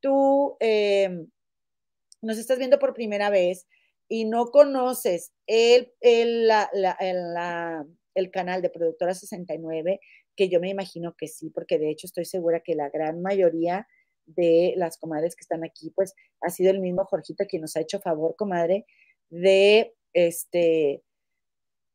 tú 0.01 0.57
eh, 0.61 1.11
nos 2.23 2.39
estás 2.39 2.59
viendo 2.59 2.79
por 2.79 2.95
primera 2.95 3.31
vez 3.31 3.67
y 4.09 4.27
no 4.27 4.47
conoces 4.47 5.33
el, 5.49 5.93
el, 6.01 6.49
el, 7.01 7.17
el 8.15 8.31
canal 8.31 8.63
de 8.63 8.71
Productora 8.71 9.15
69, 9.15 10.01
que 10.39 10.49
yo 10.49 10.61
me 10.61 10.71
imagino 10.71 11.17
que 11.19 11.27
sí, 11.27 11.51
porque 11.51 11.81
de 11.81 11.91
hecho 11.91 12.07
estoy 12.07 12.25
segura 12.25 12.61
que 12.61 12.77
la 12.77 12.91
gran 12.91 13.21
mayoría 13.21 13.89
de 14.25 14.73
las 14.77 14.97
comadres 14.97 15.35
que 15.35 15.43
están 15.43 15.65
aquí, 15.65 15.91
pues 15.91 16.15
ha 16.41 16.49
sido 16.51 16.71
el 16.71 16.79
mismo 16.79 17.05
Jorgito 17.07 17.45
quien 17.49 17.63
nos 17.63 17.75
ha 17.75 17.81
hecho 17.81 17.99
favor, 17.99 18.37
comadre, 18.37 18.87
de 19.31 19.97
este 20.13 21.03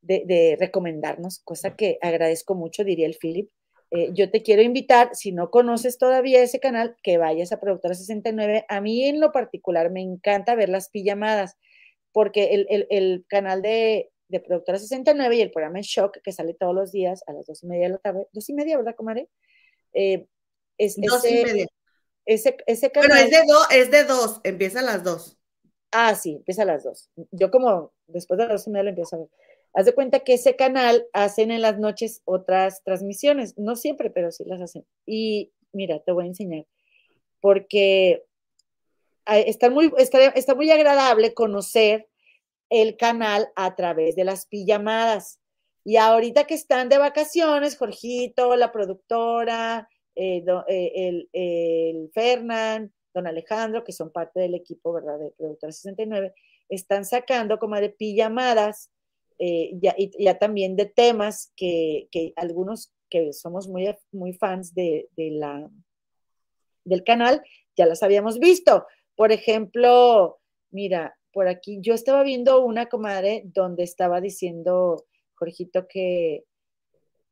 de, 0.02 0.24
de 0.26 0.56
recomendarnos, 0.60 1.38
cosa 1.38 1.74
que 1.74 1.96
agradezco 2.02 2.54
mucho, 2.54 2.84
diría 2.84 3.06
el 3.06 3.16
Philip. 3.18 3.48
Eh, 3.90 4.10
yo 4.12 4.30
te 4.30 4.42
quiero 4.42 4.60
invitar, 4.60 5.14
si 5.14 5.32
no 5.32 5.50
conoces 5.50 5.96
todavía 5.96 6.42
ese 6.42 6.60
canal, 6.60 6.96
que 7.02 7.16
vayas 7.16 7.50
a 7.50 7.60
Productora 7.60 7.94
69. 7.94 8.66
A 8.68 8.82
mí 8.82 9.06
en 9.06 9.20
lo 9.20 9.32
particular 9.32 9.90
me 9.90 10.02
encanta 10.02 10.54
ver 10.54 10.68
las 10.68 10.90
pijamadas, 10.90 11.56
porque 12.12 12.52
el, 12.52 12.66
el, 12.68 12.86
el 12.90 13.24
canal 13.26 13.62
de, 13.62 14.10
de 14.28 14.40
Productora 14.40 14.78
69 14.78 15.36
y 15.36 15.40
el 15.40 15.50
programa 15.50 15.78
en 15.78 15.84
Shock, 15.84 16.18
que 16.22 16.32
sale 16.32 16.54
todos 16.54 16.74
los 16.74 16.92
días 16.92 17.22
a 17.26 17.32
las 17.32 17.46
dos 17.46 17.62
y 17.62 17.66
media 17.66 17.84
de 17.84 17.90
la 17.90 17.98
tarde, 17.98 18.26
dos 18.32 18.48
y 18.48 18.54
media, 18.54 18.76
¿verdad, 18.76 18.94
comadre? 18.94 19.28
Eh, 19.92 20.26
es, 20.78 20.96
Dos 20.96 21.24
ese, 21.24 21.40
y 21.40 21.44
media. 21.44 21.66
Ese, 22.26 22.56
ese 22.66 22.90
canal. 22.90 23.10
Bueno, 23.10 23.24
es 23.24 23.30
de, 23.30 23.46
dos, 23.46 23.66
es 23.70 23.90
de 23.90 24.04
dos, 24.04 24.40
empieza 24.44 24.80
a 24.80 24.82
las 24.82 25.04
dos. 25.04 25.38
Ah, 25.92 26.14
sí, 26.14 26.36
empieza 26.36 26.62
a 26.62 26.66
las 26.66 26.84
dos. 26.84 27.10
Yo 27.30 27.50
como 27.50 27.92
después 28.06 28.38
de 28.38 28.44
las 28.44 28.54
dos 28.54 28.66
y 28.66 28.70
media 28.70 28.84
lo 28.84 28.90
empiezo 28.90 29.16
a 29.16 29.18
ver. 29.20 29.28
Haz 29.74 29.86
de 29.86 29.94
cuenta 29.94 30.20
que 30.20 30.34
ese 30.34 30.56
canal 30.56 31.06
hacen 31.12 31.50
en 31.50 31.60
las 31.60 31.78
noches 31.78 32.22
otras 32.24 32.82
transmisiones, 32.84 33.58
no 33.58 33.76
siempre, 33.76 34.10
pero 34.10 34.30
sí 34.30 34.44
las 34.44 34.60
hacen. 34.60 34.86
Y 35.04 35.52
mira, 35.72 36.00
te 36.00 36.12
voy 36.12 36.24
a 36.24 36.28
enseñar, 36.28 36.66
porque 37.40 38.24
ah, 39.26 39.38
está 39.38 39.70
muy, 39.70 39.92
está, 39.98 40.26
está 40.28 40.54
muy 40.54 40.70
agradable 40.70 41.34
conocer 41.34 42.08
el 42.74 42.96
canal 42.96 43.48
a 43.54 43.76
través 43.76 44.16
de 44.16 44.24
las 44.24 44.46
pijamadas. 44.46 45.38
Y 45.84 45.96
ahorita 45.96 46.44
que 46.44 46.54
están 46.54 46.88
de 46.88 46.98
vacaciones, 46.98 47.76
Jorgito, 47.76 48.56
la 48.56 48.72
productora, 48.72 49.88
eh, 50.16 50.44
eh, 50.68 50.92
el, 50.96 51.28
el 51.32 52.10
Fernán, 52.12 52.92
don 53.14 53.28
Alejandro, 53.28 53.84
que 53.84 53.92
son 53.92 54.10
parte 54.10 54.40
del 54.40 54.56
equipo, 54.56 54.92
¿verdad?, 54.92 55.20
de 55.20 55.30
Productora 55.38 55.72
69, 55.72 56.34
están 56.68 57.04
sacando 57.04 57.60
como 57.60 57.76
de 57.76 57.90
pijamadas, 57.90 58.90
eh, 59.38 59.70
ya, 59.80 59.94
y 59.96 60.10
ya 60.22 60.36
también 60.38 60.74
de 60.74 60.86
temas 60.86 61.52
que, 61.54 62.08
que, 62.10 62.32
algunos 62.34 62.92
que 63.08 63.32
somos 63.32 63.68
muy, 63.68 63.94
muy 64.10 64.32
fans 64.32 64.74
de, 64.74 65.08
de 65.16 65.30
la, 65.30 65.70
del 66.84 67.04
canal, 67.04 67.40
ya 67.76 67.86
las 67.86 68.02
habíamos 68.02 68.40
visto. 68.40 68.84
Por 69.14 69.30
ejemplo, 69.30 70.40
mira, 70.72 71.16
por 71.34 71.48
aquí 71.48 71.78
yo 71.82 71.94
estaba 71.94 72.22
viendo 72.22 72.64
una 72.64 72.86
comadre 72.86 73.42
donde 73.44 73.82
estaba 73.82 74.20
diciendo 74.20 75.04
Jorgito 75.34 75.88
que, 75.88 76.44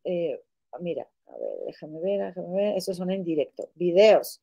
eh, 0.05 0.43
mira, 0.81 1.09
a 1.29 1.39
ver, 1.39 1.67
déjame 1.67 2.01
ver, 2.01 2.27
déjame 2.27 2.55
ver, 2.55 2.77
eso 2.77 2.93
son 2.93 3.13
en 3.13 3.23
directo, 3.23 3.71
videos. 3.77 4.43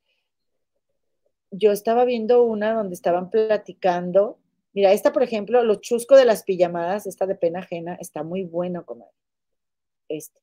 Yo 1.51 1.73
estaba 1.73 2.05
viendo 2.05 2.43
una 2.43 2.73
donde 2.73 2.95
estaban 2.95 3.29
platicando, 3.29 4.39
mira, 4.73 4.93
esta 4.93 5.11
por 5.11 5.23
ejemplo, 5.23 5.61
lo 5.63 5.75
chusco 5.75 6.15
de 6.15 6.25
las 6.25 6.43
pijamadas, 6.43 7.05
esta 7.05 7.25
de 7.25 7.35
pena 7.35 7.59
ajena, 7.59 7.95
está 7.95 8.23
muy 8.23 8.43
bueno, 8.45 8.85
comadre. 8.85 9.13
Este. 10.07 10.39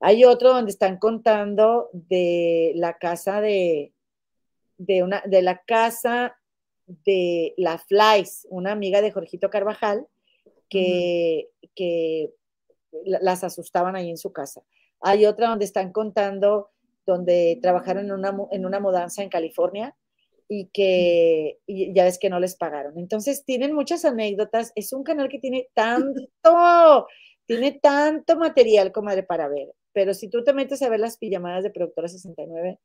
Hay 0.00 0.24
otro 0.24 0.52
donde 0.52 0.70
están 0.70 0.98
contando 0.98 1.88
de 1.92 2.72
la 2.74 2.98
casa 2.98 3.40
de, 3.40 3.94
de 4.76 5.02
una, 5.02 5.22
de 5.24 5.40
la 5.40 5.62
casa 5.62 6.36
de 6.86 7.54
la 7.56 7.78
Flies, 7.78 8.46
una 8.50 8.72
amiga 8.72 9.00
de 9.00 9.10
Jorgito 9.10 9.50
Carvajal, 9.50 10.06
que, 10.68 11.50
uh 11.62 11.66
-huh. 11.66 11.70
que 11.74 12.30
las 13.04 13.44
asustaban 13.44 13.96
ahí 13.96 14.10
en 14.10 14.18
su 14.18 14.32
casa. 14.32 14.62
Hay 15.00 15.26
otra 15.26 15.48
donde 15.48 15.64
están 15.64 15.92
contando 15.92 16.70
donde 17.06 17.58
trabajaron 17.60 18.06
en 18.06 18.12
una, 18.12 18.34
en 18.50 18.66
una 18.66 18.80
mudanza 18.80 19.22
en 19.22 19.28
California 19.28 19.94
y 20.48 20.66
que 20.66 21.58
y 21.66 21.92
ya 21.94 22.04
ves 22.04 22.18
que 22.18 22.30
no 22.30 22.40
les 22.40 22.56
pagaron. 22.56 22.98
Entonces 22.98 23.44
tienen 23.44 23.74
muchas 23.74 24.04
anécdotas. 24.04 24.72
Es 24.74 24.92
un 24.92 25.02
canal 25.02 25.28
que 25.28 25.38
tiene 25.38 25.68
tanto, 25.74 26.28
tiene 27.46 27.72
tanto 27.72 28.36
material, 28.36 28.92
comadre, 28.92 29.22
para 29.22 29.48
ver. 29.48 29.74
Pero 29.92 30.14
si 30.14 30.28
tú 30.28 30.42
te 30.44 30.52
metes 30.52 30.82
a 30.82 30.88
ver 30.88 31.00
las 31.00 31.18
pijamadas 31.18 31.62
de 31.62 31.70
Productora 31.70 32.08
69, 32.08 32.78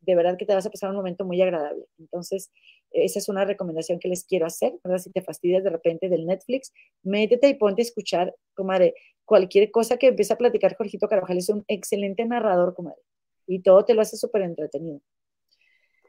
de 0.00 0.14
verdad 0.14 0.36
que 0.36 0.46
te 0.46 0.54
vas 0.54 0.66
a 0.66 0.70
pasar 0.70 0.90
un 0.90 0.96
momento 0.96 1.24
muy 1.24 1.40
agradable. 1.42 1.86
Entonces, 1.98 2.50
esa 2.92 3.18
es 3.18 3.28
una 3.28 3.44
recomendación 3.44 3.98
que 3.98 4.08
les 4.08 4.24
quiero 4.24 4.46
hacer, 4.46 4.74
¿verdad? 4.84 4.98
Si 4.98 5.10
te 5.10 5.22
fastidias 5.22 5.64
de 5.64 5.70
repente 5.70 6.08
del 6.08 6.26
Netflix, 6.26 6.72
métete 7.02 7.48
y 7.48 7.54
ponte 7.54 7.82
a 7.82 7.84
escuchar, 7.84 8.34
comadre, 8.54 8.94
cualquier 9.24 9.70
cosa 9.70 9.96
que 9.96 10.08
empiece 10.08 10.32
a 10.32 10.38
platicar 10.38 10.76
Jorgito 10.76 11.08
Carvajal 11.08 11.38
es 11.38 11.48
un 11.48 11.64
excelente 11.68 12.24
narrador, 12.24 12.74
comadre, 12.74 13.00
y 13.46 13.60
todo 13.60 13.84
te 13.84 13.94
lo 13.94 14.02
hace 14.02 14.16
súper 14.16 14.42
entretenido. 14.42 15.00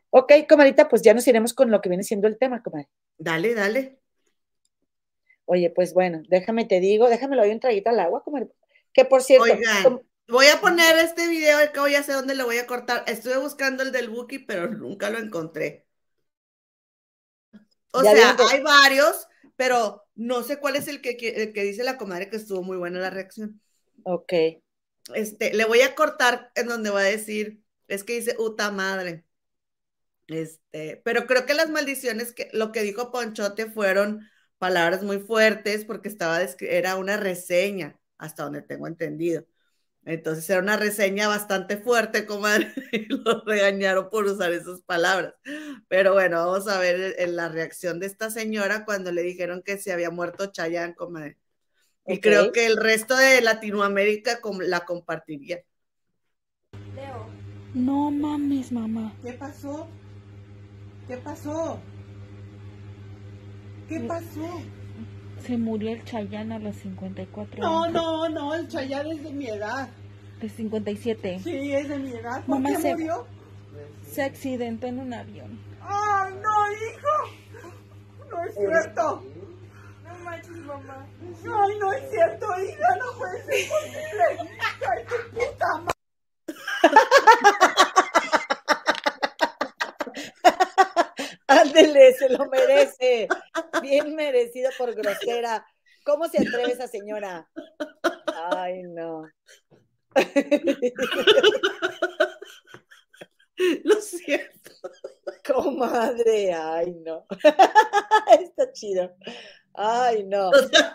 Ok, 0.10 0.32
comadita, 0.48 0.88
pues 0.90 1.02
ya 1.02 1.14
nos 1.14 1.28
iremos 1.28 1.54
con 1.54 1.72
lo 1.72 1.82
que 1.82 1.90
viene 1.90 2.04
siendo 2.04 2.28
el 2.28 2.38
tema, 2.38 2.62
comadre. 2.62 2.88
Dale, 3.18 3.56
dale. 3.56 4.00
Oye, 5.46 5.70
pues 5.72 5.94
bueno, 5.94 6.22
déjame 6.30 6.66
te 6.66 6.80
digo, 6.80 7.10
déjame 7.10 7.36
lo 7.36 7.42
doy 7.42 7.52
un 7.52 7.60
traguito 7.60 7.90
al 7.90 8.00
agua, 8.00 8.24
comadre. 8.24 8.50
Que 8.94 9.06
por 9.06 9.24
cierto, 9.24 9.46
Oigan, 9.46 10.02
voy 10.28 10.46
a 10.48 10.62
poner 10.62 10.98
este 11.00 11.28
video, 11.28 11.58
cabo 11.74 11.88
ya 11.88 12.04
sé 12.04 12.14
dónde 12.14 12.36
lo 12.36 12.46
voy 12.46 12.58
a 12.58 12.68
cortar. 12.68 13.04
Estuve 13.08 13.38
buscando 13.38 13.84
el 13.84 13.92
del 13.92 14.10
Buki, 14.10 14.40
pero 14.40 14.68
nunca 14.68 15.10
lo 15.10 15.18
encontré. 15.18 15.83
O 17.94 18.04
ya 18.04 18.12
sea, 18.12 18.38
hay 18.52 18.62
varios, 18.62 19.28
pero 19.56 20.04
no 20.16 20.44
sé 20.44 20.58
cuál 20.58 20.76
es 20.76 20.88
el 20.88 21.02
que, 21.02 21.12
el 21.12 21.54
que 21.54 21.64
dice 21.64 21.84
la 21.84 21.98
comadre 21.98 22.30
que 22.30 22.36
estuvo 22.36 22.64
muy 22.64 22.78
buena 22.78 23.00
la 23.00 23.10
reacción. 23.10 23.62
Ok. 24.04 24.34
Este, 25.14 25.54
le 25.54 25.66
voy 25.66 25.82
a 25.82 25.96
cortar 25.96 26.52
en 26.56 26.68
donde 26.68 26.90
va 26.90 27.02
a 27.02 27.04
decir, 27.04 27.62
es 27.88 28.04
que 28.04 28.14
dice 28.14 28.36
uta 28.40 28.72
madre. 28.72 29.26
Este, 30.28 31.02
pero 31.04 31.28
creo 31.28 31.46
que 31.46 31.54
las 31.54 31.70
maldiciones, 31.70 32.34
que 32.34 32.50
lo 32.54 32.72
que 32.72 32.82
dijo 32.82 33.12
Ponchote 33.12 33.70
fueron 33.70 34.28
palabras 34.58 35.04
muy 35.04 35.20
fuertes 35.20 35.86
porque 35.86 36.08
estaba, 36.08 36.40
era 36.42 36.96
una 36.96 37.18
reseña, 37.18 38.00
hasta 38.18 38.44
donde 38.44 38.62
tengo 38.62 38.88
entendido. 38.88 39.46
Entonces 40.06 40.50
era 40.50 40.60
una 40.60 40.76
reseña 40.76 41.30
bastante 41.30 41.78
fuerte, 41.78 42.26
comadre, 42.26 42.74
y 42.92 43.06
lo 43.06 43.44
regañaron 43.46 44.10
por 44.10 44.26
usar 44.26 44.52
esas 44.52 44.82
palabras. 44.82 45.34
Pero 45.88 46.14
bueno, 46.14 46.46
vamos 46.46 46.68
a 46.68 46.80
ver 46.80 47.16
en 47.20 47.36
la 47.36 47.50
reacción 47.50 48.00
de 48.00 48.08
esta 48.08 48.30
señora 48.30 48.84
cuando 48.86 49.12
le 49.12 49.24
dijeron 49.24 49.62
que 49.64 49.78
se 49.78 49.94
había 49.94 50.10
muerto 50.10 50.48
Chayanne, 50.48 50.96
comadre. 50.96 51.38
Y 52.06 52.18
okay. 52.18 52.20
creo 52.20 52.52
que 52.52 52.66
el 52.66 52.76
resto 52.76 53.16
de 53.16 53.42
Latinoamérica 53.42 54.40
la 54.62 54.86
compartiría. 54.86 55.64
Leo. 56.96 57.28
No 57.74 58.12
mames, 58.12 58.72
mamá. 58.74 59.16
¿Qué 59.24 59.34
pasó? 59.34 59.88
¿Qué 61.08 61.18
pasó? 61.18 61.80
¿Qué 63.88 64.00
pasó? 64.02 64.62
Se 65.46 65.58
murió 65.58 65.92
el 65.92 66.04
Chayán 66.06 66.54
a 66.54 66.60
los 66.60 66.78
54 66.78 67.62
no, 67.62 67.84
años. 67.84 67.94
No, 67.94 68.30
no, 68.30 68.40
no, 68.40 68.56
el 68.56 68.70
Chayán 68.70 69.08
es 69.08 69.24
de 69.24 69.32
mi 69.32 69.48
edad. 69.48 69.90
De 70.40 70.48
57. 70.48 71.40
Sí, 71.44 71.74
es 71.74 71.90
de 71.90 72.00
mi 72.00 72.14
edad. 72.14 72.44
¿Por 72.46 72.60
Mamá 72.60 72.70
qué 72.70 72.78
se, 72.82 72.92
murió? 72.94 73.28
Se 74.10 74.24
accidentó 74.24 74.88
en 74.88 75.00
un 75.00 75.14
avión. 75.14 75.60
¡Ay, 75.82 76.34
no, 76.42 76.72
hijo! 76.72 77.10
No 78.30 78.44
es 78.46 78.56
cierto. 78.56 79.24
No 80.04 80.16
manches, 80.24 80.58
mamá. 80.58 81.06
Ay, 81.22 81.78
no 81.80 81.94
es 81.94 82.10
cierto, 82.10 82.48
hija, 82.62 82.96
no 82.98 83.18
puede 83.18 83.44
ser 83.44 83.70
posible. 83.70 84.24
Ay, 84.90 85.06
tu 85.06 85.16
puta 85.36 85.68
madre. 85.78 85.94
Ándele, 91.48 92.14
se 92.14 92.30
lo 92.30 92.46
merece. 92.50 93.28
Bien 93.84 94.16
merecido 94.16 94.70
por 94.78 94.96
grosera. 94.96 95.66
¿Cómo 96.06 96.28
se 96.28 96.40
atreve 96.40 96.72
esa 96.72 96.88
señora? 96.88 97.48
Ay, 98.52 98.84
no. 98.84 99.24
Lo 103.84 103.96
siento. 104.02 104.72
Comadre, 105.46 106.54
ay, 106.54 106.96
no. 107.06 107.26
Está 108.40 108.72
chido. 108.72 109.14
Ay, 109.74 110.24
no. 110.24 110.50
O 110.50 110.54
sea, 110.54 110.94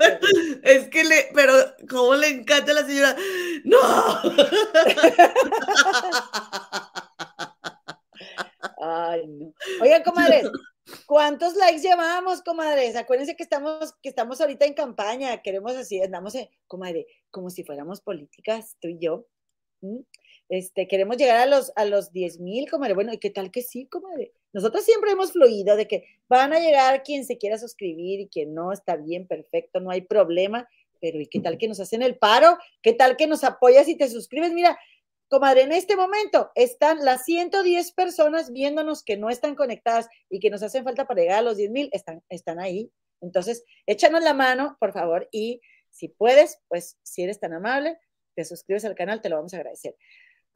es 0.63 0.89
que 0.89 1.05
le, 1.05 1.29
pero 1.35 1.53
cómo 1.89 2.15
le 2.15 2.29
encanta 2.29 2.73
a 2.73 2.75
la 2.75 2.87
señora. 2.87 3.17
No. 3.65 3.79
Ay, 8.81 9.27
no. 9.27 9.53
Oigan, 9.81 10.03
comadres, 10.03 10.49
¿cuántos 11.07 11.55
likes 11.55 11.81
llevamos, 11.81 12.43
comadres? 12.43 12.97
Acuérdense 12.97 13.37
que 13.37 13.43
estamos, 13.43 13.95
que 14.03 14.09
estamos 14.09 14.41
ahorita 14.41 14.67
en 14.67 14.75
campaña, 14.75 15.43
queremos 15.43 15.77
así, 15.77 16.01
andamos, 16.01 16.35
en, 16.35 16.49
comadre, 16.67 17.07
como 17.31 17.51
si 17.51 17.65
fuéramos 17.65 18.01
políticas, 18.01 18.77
tú 18.81 18.89
y 18.89 18.99
yo. 18.99 19.27
Este, 20.49 20.89
queremos 20.89 21.17
llegar 21.17 21.37
a 21.37 21.47
los, 21.47 21.73
a 21.77 21.85
los 21.85 22.13
10 22.13 22.41
mil, 22.41 22.71
comadre. 22.71 22.95
Bueno, 22.95 23.13
¿y 23.13 23.19
qué 23.19 23.31
tal 23.31 23.51
que 23.51 23.63
sí, 23.63 23.87
comadre? 23.87 24.33
Nosotros 24.53 24.85
siempre 24.85 25.11
hemos 25.11 25.33
fluido 25.33 25.77
de 25.77 25.87
que 25.87 26.05
van 26.29 26.53
a 26.53 26.61
llegar 26.61 27.03
quien 27.03 27.25
se 27.25 27.37
quiera 27.37 27.59
suscribir 27.59 28.21
y 28.21 28.29
quien 28.29 28.55
no, 28.55 28.73
está 28.73 28.97
bien, 28.97 29.27
perfecto, 29.27 29.81
no 29.81 29.91
hay 29.91 30.01
problema. 30.01 30.69
Pero 31.01 31.21
¿y 31.21 31.27
qué 31.27 31.41
tal 31.41 31.59
que 31.59 31.69
nos 31.69 31.81
hacen 31.81 32.03
el 32.03 32.17
paro? 32.17 32.59
¿Qué 32.83 32.93
tal 32.93 33.17
que 33.17 33.27
nos 33.27 33.45
apoyas 33.45 33.87
y 33.89 33.97
te 33.97 34.09
suscribes? 34.09 34.53
Mira, 34.53 34.77
comadre, 35.29 35.63
en 35.63 35.73
este 35.73 35.97
momento 35.97 36.51
están 36.55 37.05
las 37.05 37.25
110 37.25 37.93
personas 37.93 38.53
viéndonos 38.53 39.03
que 39.03 39.17
no 39.17 39.31
están 39.31 39.55
conectadas 39.55 40.09
y 40.29 40.41
que 40.41 40.51
nos 40.51 40.63
hacen 40.63 40.85
falta 40.85 41.07
para 41.07 41.21
llegar 41.21 41.39
a 41.39 41.43
los 41.43 41.57
10 41.57 41.71
mil, 41.71 41.89
están, 41.93 42.23
están 42.29 42.59
ahí. 42.59 42.91
Entonces, 43.21 43.65
échanos 43.87 44.23
la 44.23 44.35
mano, 44.35 44.77
por 44.81 44.93
favor, 44.93 45.29
y 45.33 45.61
si 45.91 46.09
puedes, 46.09 46.61
pues 46.69 46.99
si 47.03 47.23
eres 47.23 47.41
tan 47.41 47.53
amable, 47.53 47.99
te 48.35 48.45
suscribes 48.45 48.85
al 48.85 48.95
canal, 48.95 49.21
te 49.21 49.29
lo 49.29 49.37
vamos 49.37 49.55
a 49.55 49.59
agradecer. 49.59 49.97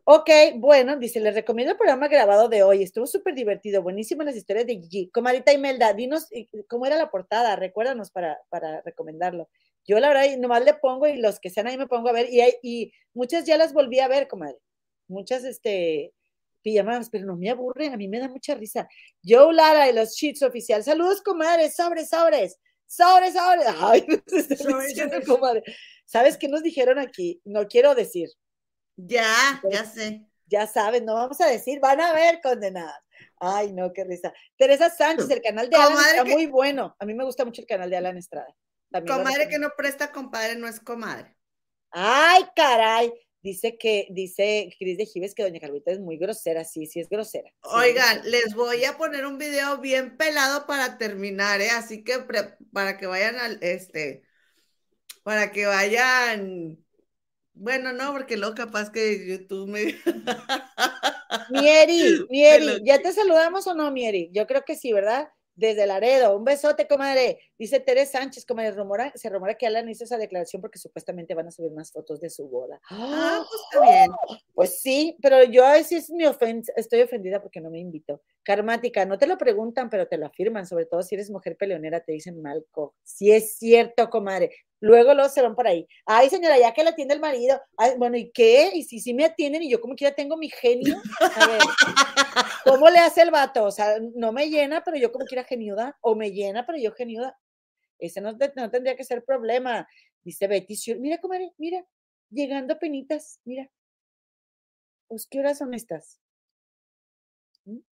Ok, 0.04 0.30
bueno, 0.56 0.96
dice, 0.96 1.20
les 1.20 1.34
recomiendo 1.34 1.72
el 1.72 1.78
programa 1.78 2.08
grabado 2.08 2.48
de 2.48 2.64
hoy. 2.64 2.82
Estuvo 2.82 3.06
súper 3.06 3.34
divertido, 3.34 3.82
buenísimas 3.82 4.26
las 4.26 4.36
historias 4.36 4.66
de 4.66 4.80
Gigi. 4.80 5.10
Comadita 5.10 5.52
Imelda, 5.52 5.92
dinos 5.92 6.26
eh, 6.32 6.48
cómo 6.68 6.86
era 6.86 6.96
la 6.96 7.08
portada, 7.10 7.54
recuérdanos 7.54 8.10
para, 8.10 8.40
para 8.48 8.80
recomendarlo. 8.82 9.48
Yo 9.86 9.98
la 9.98 10.08
verdad 10.08 10.36
nomás 10.38 10.64
le 10.64 10.74
pongo 10.74 11.06
y 11.06 11.16
los 11.16 11.40
que 11.40 11.50
sean 11.50 11.66
ahí 11.66 11.76
me 11.76 11.86
pongo 11.86 12.08
a 12.08 12.12
ver 12.12 12.32
y, 12.32 12.40
hay, 12.40 12.54
y 12.62 12.92
muchas 13.14 13.44
ya 13.44 13.56
las 13.56 13.72
volví 13.72 13.98
a 14.00 14.08
ver, 14.08 14.28
comadre. 14.28 14.58
Muchas, 15.08 15.44
este, 15.44 16.14
pijamadas, 16.62 17.10
pero 17.10 17.26
no 17.26 17.36
me 17.36 17.50
aburren, 17.50 17.92
a 17.92 17.96
mí 17.96 18.08
me 18.08 18.20
da 18.20 18.28
mucha 18.28 18.54
risa. 18.54 18.88
Joe 19.24 19.52
Lara 19.52 19.86
de 19.86 19.92
los 19.92 20.14
Cheats 20.14 20.42
Oficial. 20.42 20.82
Saludos, 20.82 21.20
comadre, 21.20 21.70
sobres, 21.70 22.08
sobres, 22.08 22.58
sobres, 22.86 23.34
sobres. 23.34 23.66
Ay, 23.80 24.04
no 24.08 24.38
está 24.38 24.78
diciendo, 24.86 25.16
comadre. 25.26 25.62
¿Sabes 26.04 26.36
qué 26.38 26.48
nos 26.48 26.62
dijeron 26.62 26.98
aquí? 26.98 27.40
No 27.44 27.66
quiero 27.66 27.94
decir. 27.94 28.30
Ya, 28.96 29.60
ya 29.70 29.84
sé. 29.84 30.26
Ya 30.46 30.66
saben, 30.66 31.04
no 31.04 31.14
vamos 31.14 31.40
a 31.40 31.46
decir, 31.46 31.80
van 31.80 32.00
a 32.00 32.12
ver 32.12 32.40
condenadas. 32.42 33.00
Ay, 33.38 33.72
no, 33.72 33.92
qué 33.92 34.04
risa. 34.04 34.32
Teresa 34.56 34.90
Sánchez, 34.90 35.30
el 35.30 35.42
canal 35.42 35.68
de 35.68 35.76
Alan 35.76 35.98
está 35.98 36.24
que- 36.24 36.32
muy 36.32 36.46
bueno. 36.46 36.94
A 36.98 37.06
mí 37.06 37.14
me 37.14 37.24
gusta 37.24 37.44
mucho 37.44 37.60
el 37.62 37.66
canal 37.66 37.90
de 37.90 37.96
Alan 37.96 38.16
Estrada. 38.16 38.54
Comadre 39.06 39.48
que 39.48 39.58
no 39.58 39.70
presta, 39.76 40.12
compadre, 40.12 40.56
no 40.56 40.66
es 40.68 40.80
comadre. 40.80 41.36
Ay, 41.90 42.42
caray. 42.56 43.12
Dice 43.42 43.76
que, 43.78 44.06
dice 44.10 44.70
Cris 44.78 44.96
de 44.98 45.06
Gives 45.06 45.34
que 45.34 45.42
doña 45.42 45.60
Carlita 45.60 45.90
es 45.92 46.00
muy 46.00 46.16
grosera. 46.18 46.64
Sí, 46.64 46.86
sí 46.86 47.00
es 47.00 47.08
grosera. 47.08 47.50
Sí 47.62 47.80
es 47.80 47.88
Oigan, 47.90 48.20
grosera. 48.20 48.28
les 48.30 48.54
voy 48.54 48.84
a 48.84 48.96
poner 48.98 49.24
un 49.26 49.38
video 49.38 49.78
bien 49.78 50.16
pelado 50.16 50.66
para 50.66 50.98
terminar, 50.98 51.60
¿eh? 51.60 51.70
Así 51.70 52.02
que 52.04 52.18
pre- 52.20 52.56
para 52.72 52.96
que 52.98 53.06
vayan 53.06 53.36
al, 53.36 53.58
este, 53.62 54.24
para 55.22 55.52
que 55.52 55.66
vayan, 55.66 56.78
bueno, 57.54 57.92
no, 57.92 58.12
porque 58.12 58.36
luego 58.36 58.54
capaz 58.56 58.90
que 58.92 59.26
YouTube 59.28 59.68
me... 59.68 59.96
Mieri, 61.46 62.26
Mieri, 62.30 62.82
¿ya 62.84 63.00
te 63.00 63.12
saludamos 63.12 63.66
o 63.68 63.74
no, 63.74 63.90
Mieri? 63.92 64.30
Yo 64.32 64.46
creo 64.46 64.62
que 64.64 64.74
sí, 64.76 64.92
¿verdad? 64.92 65.28
Desde 65.54 65.86
Laredo, 65.86 66.36
un 66.36 66.44
besote, 66.44 66.88
comadre. 66.88 67.38
Dice 67.58 67.78
Tere 67.80 68.06
Sánchez, 68.06 68.46
comadre, 68.46 68.70
rumora, 68.72 69.12
se 69.14 69.28
rumora 69.28 69.54
que 69.54 69.66
Alan 69.66 69.88
hizo 69.88 70.04
esa 70.04 70.16
declaración 70.16 70.62
porque 70.62 70.78
supuestamente 70.78 71.34
van 71.34 71.48
a 71.48 71.50
subir 71.50 71.72
más 71.72 71.92
fotos 71.92 72.20
de 72.20 72.30
su 72.30 72.48
boda. 72.48 72.80
Ah, 72.90 73.44
pues 73.48 73.60
está 73.70 73.84
bien. 73.92 74.10
Pues 74.54 74.80
sí, 74.80 75.16
pero 75.20 75.44
yo 75.44 75.64
a 75.64 75.72
veces 75.72 76.10
me 76.10 76.26
ofen- 76.28 76.64
estoy 76.76 77.02
ofendida 77.02 77.40
porque 77.42 77.60
no 77.60 77.70
me 77.70 77.80
invitó. 77.80 78.22
Karmática, 78.44 79.04
no 79.04 79.18
te 79.18 79.26
lo 79.26 79.38
preguntan, 79.38 79.88
pero 79.88 80.08
te 80.08 80.16
lo 80.18 80.26
afirman, 80.26 80.66
sobre 80.66 80.86
todo 80.86 81.02
si 81.02 81.14
eres 81.14 81.30
mujer 81.30 81.56
peleonera, 81.56 82.00
te 82.00 82.12
dicen 82.12 82.42
malco. 82.42 82.94
Sí 83.04 83.30
es 83.30 83.56
cierto, 83.56 84.10
comadre. 84.10 84.50
Luego 84.80 85.14
los 85.14 85.32
se 85.32 85.42
van 85.42 85.54
por 85.54 85.68
ahí. 85.68 85.86
Ay, 86.06 86.28
señora, 86.28 86.58
ya 86.58 86.74
que 86.74 86.82
la 86.82 86.90
atiende 86.90 87.14
el 87.14 87.20
marido. 87.20 87.60
Ay, 87.76 87.92
bueno, 87.98 88.16
¿y 88.16 88.32
qué? 88.32 88.72
Y 88.74 88.82
si 88.82 88.98
sí 88.98 89.14
me 89.14 89.24
atienden 89.24 89.62
y 89.62 89.70
yo 89.70 89.80
como 89.80 89.94
quiera 89.94 90.12
tengo 90.12 90.36
mi 90.36 90.50
genio. 90.50 90.96
A 91.20 91.46
ver, 91.46 91.60
¿cómo 92.64 92.90
le 92.90 92.98
hace 92.98 93.22
el 93.22 93.30
vato? 93.30 93.62
O 93.64 93.70
sea, 93.70 93.98
no 94.16 94.32
me 94.32 94.50
llena, 94.50 94.82
pero 94.84 94.96
yo 94.96 95.12
como 95.12 95.24
quiera 95.24 95.44
geniuda. 95.44 95.96
O 96.00 96.16
me 96.16 96.32
llena, 96.32 96.66
pero 96.66 96.78
yo 96.78 96.92
geniuda. 96.92 97.38
Ese 98.00 98.20
no, 98.20 98.32
no 98.32 98.70
tendría 98.72 98.96
que 98.96 99.04
ser 99.04 99.24
problema. 99.24 99.86
Dice 100.24 100.48
Betty, 100.48 100.76
mira, 100.98 101.18
comadre, 101.18 101.52
mira, 101.58 101.84
llegando 102.28 102.76
penitas, 102.80 103.38
mira. 103.44 103.70
Pues, 105.06 105.28
¿qué 105.28 105.38
horas 105.38 105.58
son 105.58 105.74
estas? 105.74 106.18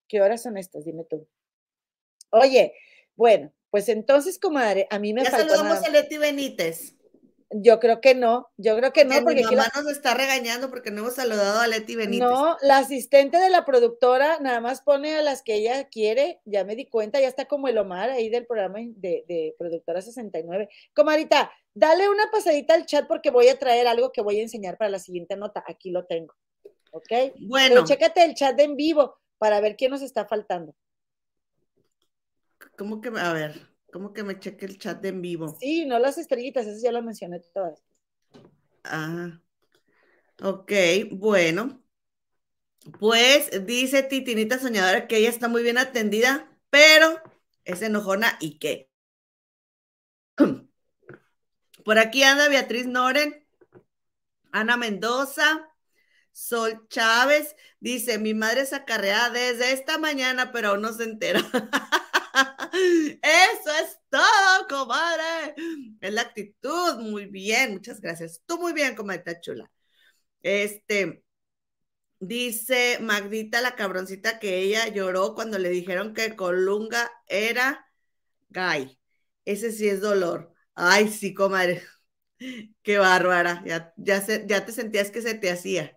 ¿Qué 0.09 0.21
horas 0.21 0.43
son 0.43 0.57
estas? 0.57 0.85
Dime 0.85 1.05
tú. 1.05 1.27
Oye, 2.31 2.75
bueno, 3.17 3.53
pues 3.71 3.89
entonces, 3.89 4.39
comadre, 4.39 4.87
a 4.91 4.99
mí 4.99 5.13
me 5.13 5.25
Ya 5.25 5.31
faltó 5.31 5.49
saludamos 5.55 5.83
nada- 5.83 5.87
a 5.87 5.91
Leti 5.91 6.19
Benítez. 6.19 6.97
Yo 7.53 7.81
creo 7.81 8.01
que 8.01 8.15
no, 8.15 8.49
yo 8.59 8.77
creo 8.77 8.93
que 8.93 9.05
no, 9.05 9.17
Que 9.17 9.23
porque 9.23 9.35
mi 9.39 9.43
la- 9.43 9.51
mamá 9.51 9.71
nos 9.75 9.91
está 9.91 10.15
regañando 10.15 10.71
porque 10.71 10.93
no 10.93 11.01
hemos 11.01 11.15
saludado 11.17 11.59
a 11.59 11.67
Leti 11.67 11.97
Benítez. 11.97 12.21
no, 12.29 12.57
la 12.63 12.79
asistente 12.79 13.39
de 13.39 13.51
la 13.51 13.65
productora 13.65 14.39
nada 14.39 14.61
más 14.61 14.83
pone 14.83 15.17
a 15.17 15.23
las 15.23 15.43
que 15.43 15.55
ella 15.55 15.89
quiere, 15.89 16.41
ya 16.45 16.63
me 16.65 16.77
di 16.77 16.87
cuenta, 16.87 17.21
ya 17.21 17.27
está 17.27 17.47
como 17.47 17.67
el 17.67 17.77
Omar 17.79 18.09
ahí 18.11 18.29
del 18.31 18.47
programa 18.47 18.79
de, 18.81 19.25
de 19.27 19.57
Productora 19.59 20.01
69. 20.01 20.69
Comadita, 20.95 21.51
dale 21.75 22.09
una 22.09 22.31
pasadita 22.31 22.75
al 22.75 22.87
chat 22.87 23.09
porque 23.09 23.31
voy 23.31 23.49
a 23.49 23.59
traer 23.59 23.89
algo 23.89 24.13
que 24.13 24.23
voy 24.23 24.39
a 24.39 24.43
enseñar 24.43 24.79
para 24.79 24.91
la 24.91 25.01
siguiente 25.01 25.37
nota. 25.37 25.65
Aquí 25.67 25.91
lo 25.91 26.07
tengo. 26.07 26.35
¿Ok? 26.93 27.35
Bueno. 27.41 27.69
Pero 27.75 27.85
chécate 27.85 28.25
el 28.25 28.35
chat 28.35 28.55
de 28.57 28.63
en 28.63 28.77
vivo 28.77 29.17
para 29.41 29.59
ver 29.63 29.75
quién 29.75 29.91
nos 29.91 30.03
está 30.03 30.27
faltando. 30.27 30.77
¿Cómo 32.77 33.01
que, 33.01 33.09
a 33.09 33.33
ver, 33.33 33.75
cómo 33.91 34.13
que 34.13 34.23
me 34.23 34.39
cheque 34.39 34.67
el 34.67 34.79
chat 34.79 35.01
de 35.01 35.09
en 35.09 35.23
vivo? 35.23 35.57
Sí, 35.59 35.87
no 35.87 35.99
las 35.99 36.19
estrellitas, 36.19 36.67
esas 36.67 36.83
ya 36.83 36.93
las 36.93 37.03
mencioné 37.03 37.41
todas. 37.41 37.83
Ah, 38.85 39.41
ok, 40.43 40.73
bueno. 41.13 41.83
Pues 42.99 43.67
dice 43.67 44.03
Titinita 44.03 44.59
Soñadora 44.59 45.09
que 45.09 45.17
ella 45.17 45.31
está 45.31 45.49
muy 45.49 45.63
bien 45.63 45.79
atendida, 45.79 46.55
pero 46.69 47.19
es 47.65 47.81
enojona 47.81 48.37
y 48.41 48.59
qué. 48.59 48.91
Por 51.85 51.99
aquí 51.99 52.25
anda 52.25 52.51
Beatriz 52.51 52.87
Noren, 52.87 53.47
Ana 54.53 54.77
Mendoza, 54.77 55.70
Sol 56.33 56.87
Chávez, 56.89 57.55
dice, 57.81 58.19
mi 58.19 58.35
madre 58.35 58.63
es 58.63 58.73
acarreada 58.73 59.31
desde 59.31 59.73
esta 59.73 59.99
mañana, 59.99 60.53
pero 60.53 60.71
aún 60.71 60.83
no 60.83 60.93
se 60.93 61.05
entera. 61.05 61.41
Eso 62.73 63.71
es 63.83 63.99
todo, 64.11 64.67
comadre. 64.69 65.55
Es 66.01 66.13
la 66.13 66.23
actitud. 66.23 66.97
Muy 67.01 67.27
bien, 67.27 67.75
muchas 67.75 68.01
gracias. 68.01 68.43
Tú 68.47 68.59
muy 68.59 68.73
bien, 68.73 68.95
comadre 68.95 69.41
chula. 69.41 69.71
Este, 70.43 71.25
dice 72.21 72.99
Magdita, 73.01 73.61
la 73.63 73.77
cabroncita, 73.77 74.39
que 74.39 74.59
ella 74.63 74.89
lloró 74.89 75.35
cuando 75.35 75.59
le 75.59 75.71
dijeron 75.71 76.15
que 76.15 76.37
Colunga 76.37 77.11
era 77.27 77.87
gay. 78.51 78.99
Ese 79.45 79.73
sí 79.73 79.89
es 79.89 80.01
dolor. 80.01 80.55
Ay, 80.75 81.09
sí, 81.11 81.35
comadre. 81.35 81.83
Qué 82.83 82.99
bárbara. 82.99 83.63
Ya, 83.67 83.93
ya, 83.97 84.21
se- 84.23 84.47
ya 84.49 84.65
te 84.67 84.73
sentías 84.73 85.11
que 85.11 85.23
se 85.23 85.35
te 85.35 85.51
hacía. 85.51 85.97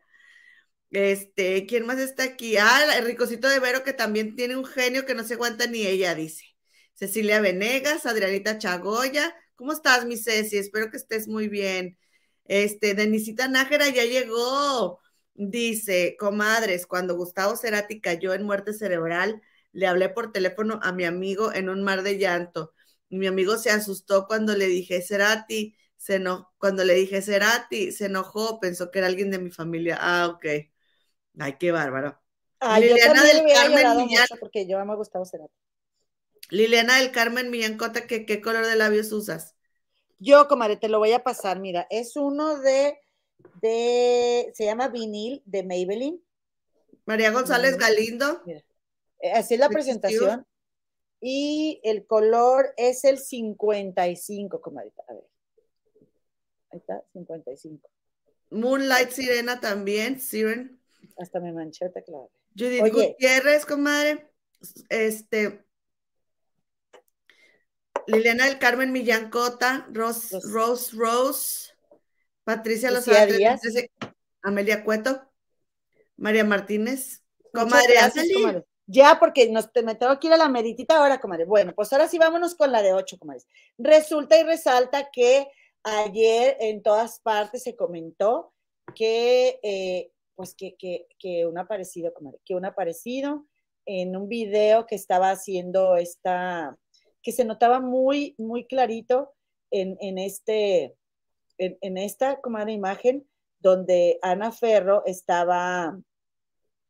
Este, 0.94 1.66
¿quién 1.66 1.86
más 1.88 1.98
está 2.00 2.24
aquí? 2.24 2.56
Ah, 2.58 2.98
el 2.98 3.06
ricocito 3.06 3.48
de 3.50 3.60
Vero, 3.60 3.84
que 3.84 3.94
también 3.94 4.36
tiene 4.36 4.56
un 4.56 4.66
genio 4.66 5.06
que 5.06 5.16
no 5.16 5.24
se 5.24 5.34
aguanta 5.34 5.66
ni 5.68 5.86
ella, 5.88 6.14
dice. 6.14 6.46
Cecilia 6.94 7.42
Venegas, 7.42 8.06
Adrianita 8.06 8.60
Chagoya. 8.60 9.36
¿Cómo 9.56 9.74
estás, 9.74 10.06
mi 10.06 10.18
Ceci? 10.18 10.58
Espero 10.58 10.92
que 10.92 10.98
estés 10.98 11.28
muy 11.28 11.48
bien. 11.48 11.98
Este, 12.46 12.94
Denisita 12.94 13.48
Nájera 13.48 13.90
ya 13.90 14.06
llegó. 14.06 15.00
Dice, 15.34 16.16
comadres, 16.20 16.86
cuando 16.86 17.16
Gustavo 17.16 17.56
Cerati 17.56 18.00
cayó 18.00 18.34
en 18.36 18.44
muerte 18.44 18.72
cerebral, 18.74 19.42
le 19.72 19.88
hablé 19.88 20.10
por 20.10 20.32
teléfono 20.32 20.80
a 20.84 20.92
mi 20.94 21.06
amigo 21.06 21.52
en 21.54 21.70
un 21.70 21.82
mar 21.84 22.04
de 22.04 22.20
llanto. 22.20 22.74
Mi 23.10 23.26
amigo 23.28 23.58
se 23.58 23.72
asustó 23.72 24.28
cuando 24.28 24.56
le 24.56 24.68
dije 24.68 25.02
Cerati, 25.02 25.76
se 25.98 26.20
no, 26.20 26.54
cuando 26.60 26.84
le 26.86 26.94
dije 26.94 27.22
Cerati, 27.24 27.92
se 27.92 28.06
enojó, 28.06 28.60
pensó 28.60 28.92
que 28.92 29.00
era 29.00 29.08
alguien 29.08 29.32
de 29.32 29.40
mi 29.40 29.50
familia. 29.52 29.98
Ah, 30.00 30.28
ok. 30.28 30.46
Ay, 31.40 31.56
qué 31.60 31.72
bárbaro. 31.72 32.20
Ay, 32.60 32.84
Liliana 32.84 33.24
del 33.24 33.46
Carmen 33.54 33.98
Millán. 33.98 34.28
porque 34.40 34.68
yo 34.68 34.80
amo 34.80 34.94
a 34.94 34.96
Gustavo 34.96 35.26
Cerati. 35.26 35.54
Liliana 36.50 37.00
del 37.00 37.12
Carmen 37.12 37.50
Millán 37.50 37.78
Cota, 37.78 38.06
¿qué, 38.08 38.26
qué 38.26 38.42
color 38.42 38.66
de 38.66 38.76
labios 38.76 39.12
usas? 39.12 39.56
Yo, 40.20 40.48
comadre, 40.48 40.78
te 40.78 40.88
lo 40.88 41.00
voy 41.00 41.12
a 41.12 41.24
pasar. 41.24 41.60
Mira, 41.60 41.88
es 41.90 42.16
uno 42.16 42.60
de, 42.60 42.98
de, 43.62 44.52
se 44.54 44.66
llama 44.66 44.88
vinil 44.88 45.42
de 45.46 45.64
Maybelline. 45.64 46.22
María 47.06 47.32
González 47.32 47.76
Mm, 47.76 47.80
Galindo. 47.80 48.42
Mira, 48.46 48.64
eh, 49.20 49.32
así 49.34 49.56
es 49.56 49.60
la 49.60 49.68
¿De 49.68 49.72
qué 49.72 49.74
presentación. 49.74 50.46
Y 51.20 51.80
el 51.84 52.06
color 52.06 52.74
es 52.78 53.04
el 53.06 53.18
55, 53.18 54.62
comadita. 54.62 55.04
A 55.08 55.14
ver. 55.14 55.24
Ahí 56.72 56.80
está, 56.80 57.04
55. 57.14 57.90
Moonlight 58.52 59.10
Sirena 59.10 59.60
también, 59.60 60.20
Siren. 60.20 60.83
Hasta 61.18 61.40
me 61.40 61.52
manché 61.52 61.86
la 61.86 62.18
abrí. 62.18 62.30
Judith 62.56 62.82
Oye. 62.82 63.08
Gutiérrez, 63.10 63.66
comadre. 63.66 64.30
Este. 64.90 65.66
Liliana 68.08 68.46
del 68.46 68.60
Carmen 68.60 68.92
Millán 68.92 69.30
Cota, 69.30 69.88
Rose, 69.92 70.38
Rose, 70.52 70.96
Rose, 70.96 71.74
Patricia 72.44 72.92
Lozada, 72.92 73.26
Díaz. 73.26 73.62
13, 73.62 73.92
Amelia 74.42 74.84
Cueto, 74.84 75.22
María 76.18 76.44
Martínez, 76.44 77.24
comadre, 77.54 77.94
gracias, 77.94 78.28
comadre. 78.34 78.66
Ya, 78.86 79.18
porque 79.20 79.50
nos, 79.50 79.70
me 79.84 79.96
tengo 79.96 80.20
que 80.20 80.28
ir 80.28 80.34
a 80.34 80.38
la 80.38 80.50
meritita 80.50 80.98
ahora, 80.98 81.22
comadre. 81.22 81.46
Bueno, 81.46 81.74
pues 81.74 81.94
ahora 81.94 82.08
sí 82.08 82.18
vámonos 82.18 82.56
con 82.56 82.72
la 82.72 82.82
de 82.82 82.94
ocho, 82.94 83.18
comadres. 83.18 83.48
Resulta 83.78 84.38
y 84.38 84.44
resalta 84.44 85.10
que 85.12 85.48
ayer 85.84 86.58
en 86.60 86.84
todas 86.84 87.20
partes 87.22 87.64
se 87.64 87.76
comentó 87.76 88.54
que, 88.94 89.60
eh, 89.64 90.12
pues 90.36 90.56
que, 90.56 90.76
que, 90.78 91.08
que 91.20 91.46
un 91.46 91.58
aparecido, 91.58 92.14
que 92.46 92.56
un 92.56 92.66
aparecido 92.66 93.46
en 93.86 94.16
un 94.16 94.28
video 94.30 94.86
que 94.86 94.96
estaba 94.96 95.32
haciendo 95.32 95.98
esta, 95.98 96.78
que 97.22 97.32
se 97.32 97.46
notaba 97.46 97.80
muy, 97.80 98.36
muy 98.38 98.66
clarito 98.66 99.34
en, 99.72 99.98
en 100.00 100.18
este, 100.18 100.96
en, 101.58 101.78
en 101.82 101.98
esta, 101.98 102.40
comadre, 102.42 102.74
imagen 102.74 103.28
donde 103.60 104.20
Ana 104.22 104.52
Ferro 104.52 105.04
estaba 105.06 105.98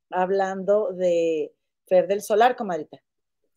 hablando 0.10 0.92
de 0.94 1.54
Fer 1.88 2.08
del 2.08 2.22
Solar, 2.22 2.56
comadrita. 2.56 2.98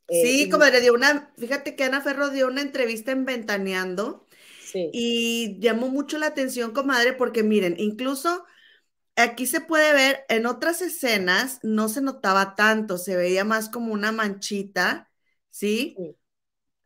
Eh, 0.08 0.22
Sí, 0.22 0.50
comadre, 0.50 0.80
dio 0.80 0.94
una, 0.94 1.32
fíjate 1.36 1.76
que 1.76 1.84
Ana 1.84 2.00
Ferro 2.00 2.30
dio 2.30 2.46
una 2.46 2.62
entrevista 2.62 3.12
en 3.12 3.24
Ventaneando 3.24 4.24
Sí. 4.62 4.90
y 4.92 5.60
llamó 5.60 5.88
mucho 5.88 6.18
la 6.18 6.26
atención, 6.26 6.72
comadre, 6.72 7.12
porque 7.12 7.42
miren, 7.42 7.76
incluso 7.78 8.44
aquí 9.16 9.46
se 9.46 9.60
puede 9.60 9.92
ver, 9.92 10.24
en 10.28 10.46
otras 10.46 10.82
escenas 10.82 11.60
no 11.62 11.88
se 11.88 12.00
notaba 12.02 12.54
tanto, 12.54 12.98
se 12.98 13.16
veía 13.16 13.44
más 13.44 13.68
como 13.70 13.92
una 13.92 14.12
manchita, 14.12 15.10
¿sí? 15.50 15.94
Sí. 15.98 16.16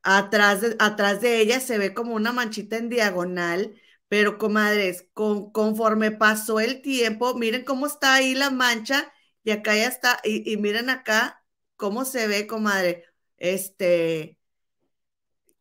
Atrás 0.03 0.63
de, 0.63 0.77
atrás 0.79 1.21
de 1.21 1.41
ella 1.41 1.61
se 1.61 1.79
ve 1.79 1.95
como 1.95 2.15
una 2.15 2.33
manchita 2.33 2.77
en 2.79 2.89
diagonal, 2.89 3.75
pero 4.09 4.39
comadres, 4.39 5.07
con, 5.15 5.53
conforme 5.53 6.11
pasó 6.13 6.61
el 6.61 6.83
tiempo, 6.83 7.35
miren 7.35 7.65
cómo 7.65 7.87
está 7.87 8.15
ahí 8.15 8.35
la 8.35 8.51
mancha 8.51 9.13
y 9.45 9.51
acá 9.53 9.77
ya 9.77 9.89
está, 9.89 10.21
y, 10.25 10.51
y 10.53 10.57
miren 10.57 10.91
acá 10.91 11.45
cómo 11.77 12.05
se 12.07 12.27
ve, 12.29 12.47
comadre, 12.47 13.05
este, 13.39 14.39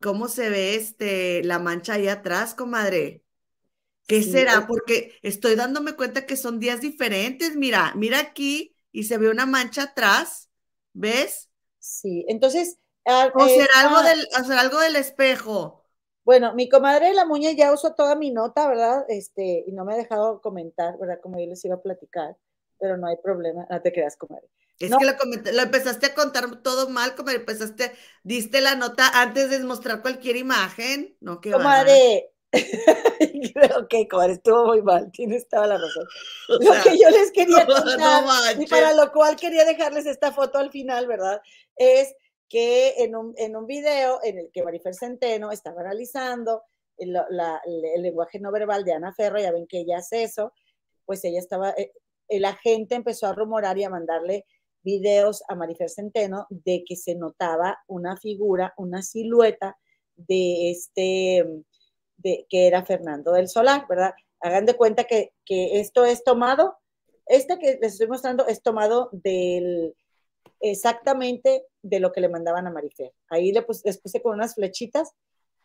cómo 0.00 0.28
se 0.28 0.50
ve 0.50 0.74
este, 0.76 1.42
la 1.44 1.58
mancha 1.58 1.94
ahí 1.94 2.08
atrás, 2.08 2.54
comadre. 2.54 3.24
¿Qué 4.10 4.22
Sí, 4.22 4.22
será? 4.22 4.66
Porque 4.66 5.18
estoy 5.22 5.54
dándome 5.56 5.94
cuenta 5.96 6.26
que 6.26 6.36
son 6.36 6.58
días 6.60 6.80
diferentes. 6.80 7.56
Mira, 7.56 7.92
mira 7.96 8.18
aquí 8.20 8.76
y 8.92 9.04
se 9.04 9.18
ve 9.18 9.30
una 9.30 9.46
mancha 9.46 9.84
atrás. 9.84 10.50
¿Ves? 10.92 11.50
Sí, 11.78 12.24
entonces. 12.28 12.78
ah, 13.06 13.32
O 13.42 13.44
eh, 13.46 13.56
será 13.56 13.74
algo 13.84 13.98
ah, 13.98 14.08
del, 14.08 14.20
o 14.38 14.44
será 14.46 14.60
algo 14.62 14.78
del 14.80 14.94
espejo. 15.04 15.56
Bueno, 16.24 16.54
mi 16.54 16.68
comadre 16.68 17.06
de 17.08 17.14
la 17.14 17.24
Muñe 17.26 17.56
ya 17.56 17.72
usó 17.72 17.94
toda 17.94 18.14
mi 18.14 18.30
nota, 18.30 18.68
¿verdad? 18.68 19.04
Este, 19.08 19.64
y 19.66 19.72
no 19.72 19.84
me 19.84 19.94
ha 19.94 19.96
dejado 19.96 20.40
comentar, 20.40 20.96
¿verdad? 20.98 21.20
Como 21.22 21.38
yo 21.40 21.46
les 21.46 21.64
iba 21.64 21.74
a 21.76 21.82
platicar, 21.82 22.36
pero 22.78 22.96
no 22.96 23.06
hay 23.08 23.16
problema, 23.16 23.66
no 23.70 23.80
te 23.82 23.92
creas, 23.92 24.16
comadre. 24.16 24.48
Es 24.78 24.96
No. 24.96 24.96
que 24.96 25.04
lo, 25.04 25.12
empezaste 25.62 26.06
a 26.06 26.14
contar 26.14 26.62
todo 26.62 26.88
mal, 26.88 27.14
como 27.14 27.30
empezaste, 27.30 27.92
diste 28.24 28.60
la 28.62 28.76
nota 28.76 29.08
antes 29.20 29.50
de 29.50 29.58
mostrar 29.60 30.00
cualquier 30.02 30.36
imagen. 30.36 31.16
No, 31.20 31.40
qué 31.40 31.54
bárbara. 31.54 32.02
Ok, 33.78 33.94
comadre, 34.10 34.32
estuvo 34.34 34.66
muy 34.66 34.82
mal, 34.82 35.10
tienes 35.12 35.48
toda 35.48 35.66
la 35.66 35.76
razón. 35.78 36.06
O 36.48 36.54
Lo 36.54 36.72
sea, 36.72 36.82
que 36.82 36.98
yo 36.98 37.08
les 37.10 37.30
quería 37.32 37.64
no 37.64 37.74
contar, 37.74 38.22
y 38.22 38.26
manches. 38.26 38.70
para 38.70 38.92
lo 38.94 39.12
cual 39.12 39.36
quería 39.36 39.64
dejarles 39.64 40.06
esta 40.06 40.32
foto 40.32 40.58
al 40.58 40.70
final, 40.70 41.06
¿verdad? 41.06 41.40
Es 41.76 42.14
que 42.48 42.94
en 43.04 43.14
un, 43.16 43.34
en 43.36 43.56
un 43.56 43.66
video 43.66 44.18
en 44.22 44.38
el 44.38 44.50
que 44.52 44.62
Marifer 44.62 44.94
Centeno 44.94 45.50
estaba 45.52 45.82
analizando 45.82 46.62
el, 46.96 47.12
la- 47.12 47.60
el- 47.64 47.84
el 47.96 48.02
lenguaje 48.02 48.40
no 48.40 48.50
verbal 48.50 48.84
de 48.84 48.92
Ana 48.94 49.12
Ferro, 49.14 49.38
ya 49.38 49.52
ven 49.52 49.66
que 49.66 49.80
ella 49.80 49.98
hace 49.98 50.22
eso, 50.24 50.52
pues 51.04 51.24
ella 51.24 51.38
estaba, 51.38 51.70
eh, 51.76 51.92
la 52.40 52.54
gente 52.56 52.94
empezó 52.94 53.26
a 53.26 53.32
rumorar 53.34 53.78
y 53.78 53.84
a 53.84 53.90
mandarle 53.90 54.46
videos 54.82 55.42
a 55.48 55.54
Marifer 55.54 55.90
Centeno 55.90 56.46
de 56.50 56.84
que 56.86 56.96
se 56.96 57.14
notaba 57.14 57.78
una 57.86 58.16
figura, 58.16 58.72
una 58.76 59.02
silueta 59.02 59.76
de 60.16 60.70
este, 60.70 61.46
de, 62.22 62.46
que 62.48 62.66
era 62.66 62.84
Fernando 62.84 63.32
del 63.32 63.48
Solar, 63.48 63.86
¿verdad? 63.88 64.14
Hagan 64.40 64.66
de 64.66 64.74
cuenta 64.74 65.04
que, 65.04 65.32
que 65.44 65.80
esto 65.80 66.04
es 66.04 66.24
tomado, 66.24 66.78
esta 67.26 67.58
que 67.58 67.78
les 67.80 67.92
estoy 67.92 68.08
mostrando 68.08 68.46
es 68.46 68.62
tomado 68.62 69.08
del 69.12 69.94
exactamente 70.60 71.64
de 71.82 72.00
lo 72.00 72.12
que 72.12 72.20
le 72.20 72.28
mandaban 72.28 72.66
a 72.66 72.70
Marifer. 72.70 73.12
Ahí 73.28 73.52
le 73.52 73.64
les 73.84 73.98
puse 73.98 74.22
con 74.22 74.34
unas 74.34 74.54
flechitas 74.54 75.12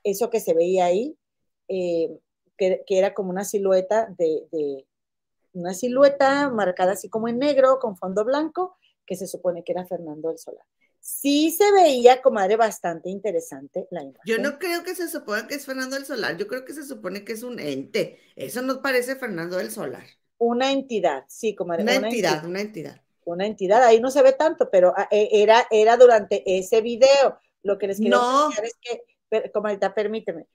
eso 0.04 0.30
que 0.30 0.40
se 0.40 0.54
veía 0.54 0.86
ahí, 0.86 1.18
eh, 1.68 2.20
que, 2.58 2.84
que, 2.86 2.98
era 2.98 3.14
como 3.14 3.32
una 3.32 3.44
silueta 3.44 4.08
de, 4.18 4.48
de, 4.52 4.86
una 5.54 5.74
silueta 5.74 6.50
marcada 6.50 6.94
así 6.94 7.10
como 7.10 7.28
en 7.28 7.40
negro 7.40 7.80
con 7.80 7.98
fondo 7.98 8.24
blanco, 8.24 8.78
que 9.06 9.16
se 9.16 9.28
supone 9.28 9.64
que 9.64 9.72
era 9.72 9.86
Fernando 9.86 10.30
del 10.30 10.38
Solar. 10.38 10.66
Sí 11.08 11.52
se 11.52 11.72
veía, 11.72 12.20
comadre, 12.24 12.56
bastante 12.56 13.12
interesante 13.12 13.88
la 13.92 14.02
imagen. 14.02 14.24
Yo 14.26 14.40
no 14.40 14.58
creo 14.58 14.84
que 14.84 14.96
se 14.96 15.08
suponga 15.08 15.46
que 15.46 15.54
es 15.54 15.64
Fernando 15.64 15.96
del 15.96 16.04
Solar, 16.04 16.36
yo 16.36 16.48
creo 16.48 16.66
que 16.66 16.74
se 16.74 16.84
supone 16.84 17.24
que 17.24 17.34
es 17.34 17.44
un 17.44 17.60
ente. 17.60 18.18
Eso 18.36 18.64
no 18.64 18.82
parece 18.82 19.16
Fernando 19.16 19.58
del 19.58 19.70
Solar. 19.70 20.04
Una 20.40 20.72
entidad, 20.72 21.26
sí, 21.28 21.54
comadre. 21.54 21.84
Una, 21.84 22.00
una 22.00 22.08
entidad, 22.08 22.32
entidad, 22.32 22.50
una 22.50 22.62
entidad. 22.62 23.02
Una 23.24 23.46
entidad, 23.46 23.84
ahí 23.84 24.00
no 24.00 24.10
se 24.10 24.24
ve 24.24 24.34
tanto, 24.34 24.72
pero 24.72 24.96
ah, 24.98 25.08
e, 25.12 25.30
era, 25.32 25.68
era 25.70 25.96
durante 25.96 26.42
ese 26.58 26.82
video. 26.82 27.38
Lo 27.62 27.78
que 27.78 27.86
les 27.86 28.00
quiero 28.00 28.18
no. 28.18 28.50
es 28.50 28.76
que, 28.82 29.52
comadita, 29.52 29.94
permíteme. 29.94 30.48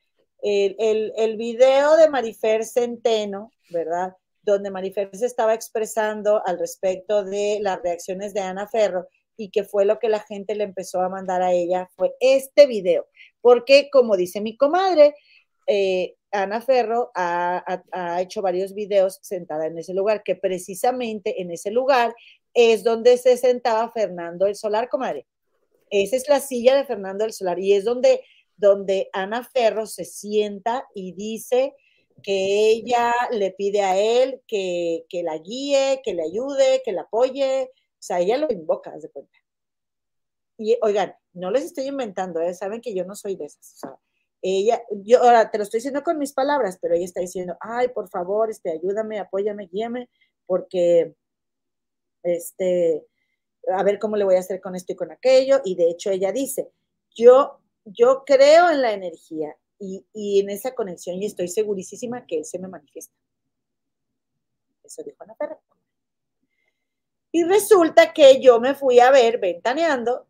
El, 0.42 0.74
el, 0.80 1.12
el 1.16 1.36
video 1.36 1.94
de 1.94 2.10
Marifer 2.10 2.64
Centeno, 2.64 3.52
¿verdad? 3.68 4.16
Donde 4.42 4.72
Marifer 4.72 5.14
se 5.16 5.26
estaba 5.26 5.54
expresando 5.54 6.42
al 6.44 6.58
respecto 6.58 7.22
de 7.22 7.60
las 7.62 7.80
reacciones 7.80 8.34
de 8.34 8.40
Ana 8.40 8.66
Ferro 8.66 9.06
y 9.40 9.50
que 9.50 9.64
fue 9.64 9.86
lo 9.86 9.98
que 9.98 10.10
la 10.10 10.20
gente 10.20 10.54
le 10.54 10.64
empezó 10.64 11.00
a 11.00 11.08
mandar 11.08 11.40
a 11.40 11.52
ella, 11.52 11.88
fue 11.96 12.14
este 12.20 12.66
video. 12.66 13.06
Porque, 13.40 13.88
como 13.90 14.18
dice 14.18 14.42
mi 14.42 14.54
comadre, 14.54 15.14
eh, 15.66 16.14
Ana 16.30 16.60
Ferro 16.60 17.10
ha, 17.14 17.64
ha, 17.90 18.20
hecho 18.20 18.42
varios 18.42 18.74
videos 18.74 19.18
sentada 19.22 19.66
en 19.66 19.78
ese 19.78 19.94
lugar, 19.94 20.22
que 20.22 20.36
precisamente 20.36 21.40
en 21.40 21.50
ese 21.50 21.70
lugar 21.70 22.14
es 22.52 22.84
donde 22.84 23.16
se 23.16 23.38
sentaba 23.38 23.90
Fernando 23.90 24.46
el 24.46 24.56
Solar, 24.56 24.90
comadre. 24.90 25.26
Esa 25.88 26.16
es 26.16 26.28
la 26.28 26.40
silla 26.40 26.76
de 26.76 26.84
Fernando 26.84 27.24
el 27.24 27.32
Solar 27.32 27.58
y 27.58 27.72
es 27.72 27.84
donde, 27.84 28.20
donde 28.58 29.08
Ana 29.14 29.42
Ferro 29.42 29.86
se 29.86 30.04
sienta 30.04 30.86
y 30.94 31.12
dice 31.12 31.74
que 32.22 32.72
ella 32.72 33.14
le 33.30 33.52
pide 33.52 33.80
a 33.80 33.98
él 33.98 34.42
que, 34.46 35.06
que 35.08 35.22
la 35.22 35.38
guíe, 35.38 36.02
que 36.04 36.12
le 36.12 36.24
ayude, 36.24 36.82
que 36.84 36.92
la 36.92 37.02
apoye. 37.02 37.70
O 38.00 38.02
sea, 38.02 38.18
ella 38.18 38.38
lo 38.38 38.50
invoca, 38.50 38.96
de 38.96 39.10
cuenta. 39.10 39.38
Y 40.56 40.78
oigan, 40.80 41.14
no 41.34 41.50
les 41.50 41.64
estoy 41.64 41.86
inventando, 41.86 42.40
¿eh? 42.40 42.54
saben 42.54 42.80
que 42.80 42.94
yo 42.94 43.04
no 43.04 43.14
soy 43.14 43.36
de 43.36 43.44
esas. 43.44 43.74
O 43.74 43.76
sea, 43.76 43.98
ella, 44.40 44.82
yo 44.90 45.22
ahora 45.22 45.50
te 45.50 45.58
lo 45.58 45.64
estoy 45.64 45.78
diciendo 45.78 46.02
con 46.02 46.18
mis 46.18 46.32
palabras, 46.32 46.78
pero 46.80 46.94
ella 46.94 47.04
está 47.04 47.20
diciendo, 47.20 47.56
ay, 47.60 47.88
por 47.88 48.08
favor, 48.08 48.50
este, 48.50 48.70
ayúdame, 48.70 49.18
apóyame, 49.18 49.68
guíame, 49.70 50.08
porque, 50.46 51.14
este, 52.22 53.06
a 53.68 53.82
ver 53.82 53.98
cómo 53.98 54.16
le 54.16 54.24
voy 54.24 54.36
a 54.36 54.40
hacer 54.40 54.62
con 54.62 54.74
esto 54.74 54.94
y 54.94 54.96
con 54.96 55.12
aquello. 55.12 55.60
Y 55.62 55.74
de 55.74 55.90
hecho 55.90 56.10
ella 56.10 56.32
dice, 56.32 56.72
yo, 57.14 57.60
yo 57.84 58.24
creo 58.24 58.70
en 58.70 58.80
la 58.80 58.92
energía 58.92 59.54
y, 59.78 60.06
y 60.14 60.40
en 60.40 60.48
esa 60.48 60.74
conexión 60.74 61.16
y 61.22 61.26
estoy 61.26 61.48
segurísima 61.48 62.24
que 62.26 62.38
él 62.38 62.44
se 62.46 62.58
me 62.58 62.68
manifiesta. 62.68 63.14
Eso 64.82 65.02
dijo 65.02 65.22
Ana 65.22 65.34
Ferro. 65.34 65.60
Y 67.32 67.44
resulta 67.44 68.12
que 68.12 68.40
yo 68.40 68.60
me 68.60 68.74
fui 68.74 68.98
a 68.98 69.10
ver 69.10 69.38
ventaneando, 69.38 70.26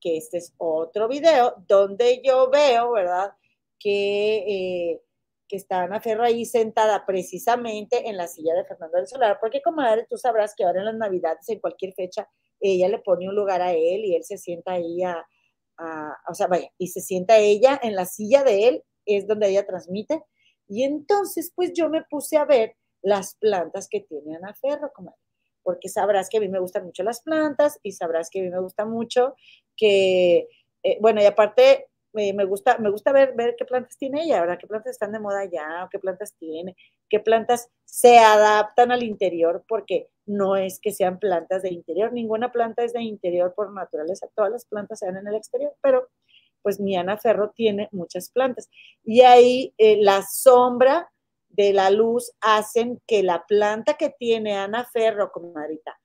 que 0.00 0.16
este 0.18 0.38
es 0.38 0.52
otro 0.58 1.08
video 1.08 1.54
donde 1.66 2.20
yo 2.22 2.50
veo, 2.50 2.92
¿verdad? 2.92 3.32
Que, 3.78 4.38
eh, 4.38 5.02
que 5.48 5.56
está 5.56 5.82
Ana 5.82 6.00
Ferro 6.00 6.24
ahí 6.24 6.44
sentada 6.44 7.06
precisamente 7.06 8.08
en 8.08 8.16
la 8.16 8.28
silla 8.28 8.54
de 8.54 8.64
Fernando 8.64 8.98
del 8.98 9.06
Solar, 9.06 9.38
porque 9.40 9.62
comadre, 9.62 10.06
tú 10.08 10.18
sabrás 10.18 10.54
que 10.54 10.64
ahora 10.64 10.80
en 10.80 10.86
las 10.86 10.96
Navidades, 10.96 11.48
en 11.48 11.60
cualquier 11.60 11.94
fecha, 11.94 12.28
ella 12.60 12.88
le 12.88 12.98
pone 12.98 13.28
un 13.28 13.34
lugar 13.34 13.62
a 13.62 13.72
él 13.72 14.04
y 14.04 14.14
él 14.14 14.24
se 14.24 14.38
sienta 14.38 14.72
ahí 14.72 15.02
a, 15.02 15.24
a, 15.78 16.16
o 16.28 16.34
sea, 16.34 16.48
vaya, 16.48 16.70
y 16.78 16.88
se 16.88 17.00
sienta 17.00 17.38
ella 17.38 17.80
en 17.82 17.94
la 17.96 18.04
silla 18.06 18.44
de 18.44 18.68
él, 18.68 18.84
es 19.06 19.26
donde 19.26 19.48
ella 19.48 19.66
transmite, 19.66 20.22
y 20.68 20.84
entonces 20.84 21.52
pues 21.54 21.72
yo 21.74 21.88
me 21.88 22.02
puse 22.04 22.36
a 22.36 22.44
ver 22.44 22.76
las 23.02 23.36
plantas 23.36 23.88
que 23.88 24.00
tiene 24.00 24.36
Ana 24.36 24.54
Ferro, 24.54 24.92
comadre 24.94 25.18
porque 25.62 25.88
sabrás 25.88 26.28
que 26.28 26.38
a 26.38 26.40
mí 26.40 26.48
me 26.48 26.60
gustan 26.60 26.84
mucho 26.84 27.02
las 27.02 27.22
plantas 27.22 27.78
y 27.82 27.92
sabrás 27.92 28.30
que 28.30 28.40
a 28.40 28.42
mí 28.42 28.50
me 28.50 28.60
gusta 28.60 28.84
mucho 28.84 29.34
que, 29.76 30.48
eh, 30.82 30.98
bueno, 31.00 31.22
y 31.22 31.26
aparte 31.26 31.88
eh, 32.14 32.34
me 32.34 32.44
gusta, 32.44 32.78
me 32.78 32.90
gusta 32.90 33.12
ver, 33.12 33.34
ver 33.34 33.54
qué 33.56 33.64
plantas 33.64 33.96
tiene 33.96 34.24
ella, 34.24 34.40
¿verdad? 34.40 34.58
¿Qué 34.58 34.66
plantas 34.66 34.92
están 34.92 35.12
de 35.12 35.20
moda 35.20 35.44
ya? 35.46 35.84
¿O 35.84 35.88
qué 35.90 35.98
plantas 35.98 36.34
tiene? 36.38 36.76
¿Qué 37.08 37.20
plantas 37.20 37.70
se 37.84 38.18
adaptan 38.18 38.92
al 38.92 39.02
interior? 39.02 39.64
Porque 39.66 40.08
no 40.26 40.56
es 40.56 40.78
que 40.80 40.92
sean 40.92 41.18
plantas 41.18 41.62
de 41.62 41.70
interior, 41.72 42.12
ninguna 42.12 42.52
planta 42.52 42.84
es 42.84 42.92
de 42.92 43.02
interior 43.02 43.54
por 43.54 43.72
naturaleza, 43.72 44.28
todas 44.36 44.52
las 44.52 44.64
plantas 44.66 45.00
se 45.00 45.06
dan 45.06 45.16
en 45.16 45.26
el 45.28 45.34
exterior, 45.34 45.74
pero 45.82 46.08
pues 46.62 46.78
mi 46.80 46.96
Ana 46.96 47.18
Ferro 47.18 47.50
tiene 47.50 47.88
muchas 47.92 48.30
plantas. 48.30 48.70
Y 49.04 49.22
ahí 49.22 49.74
eh, 49.78 49.98
la 50.00 50.22
sombra 50.22 51.11
de 51.52 51.72
la 51.72 51.90
luz 51.90 52.32
hacen 52.40 53.00
que 53.06 53.22
la 53.22 53.44
planta 53.46 53.94
que 53.94 54.10
tiene 54.10 54.56
Ana 54.56 54.84
Ferro, 54.84 55.30
comadrita, 55.30 55.98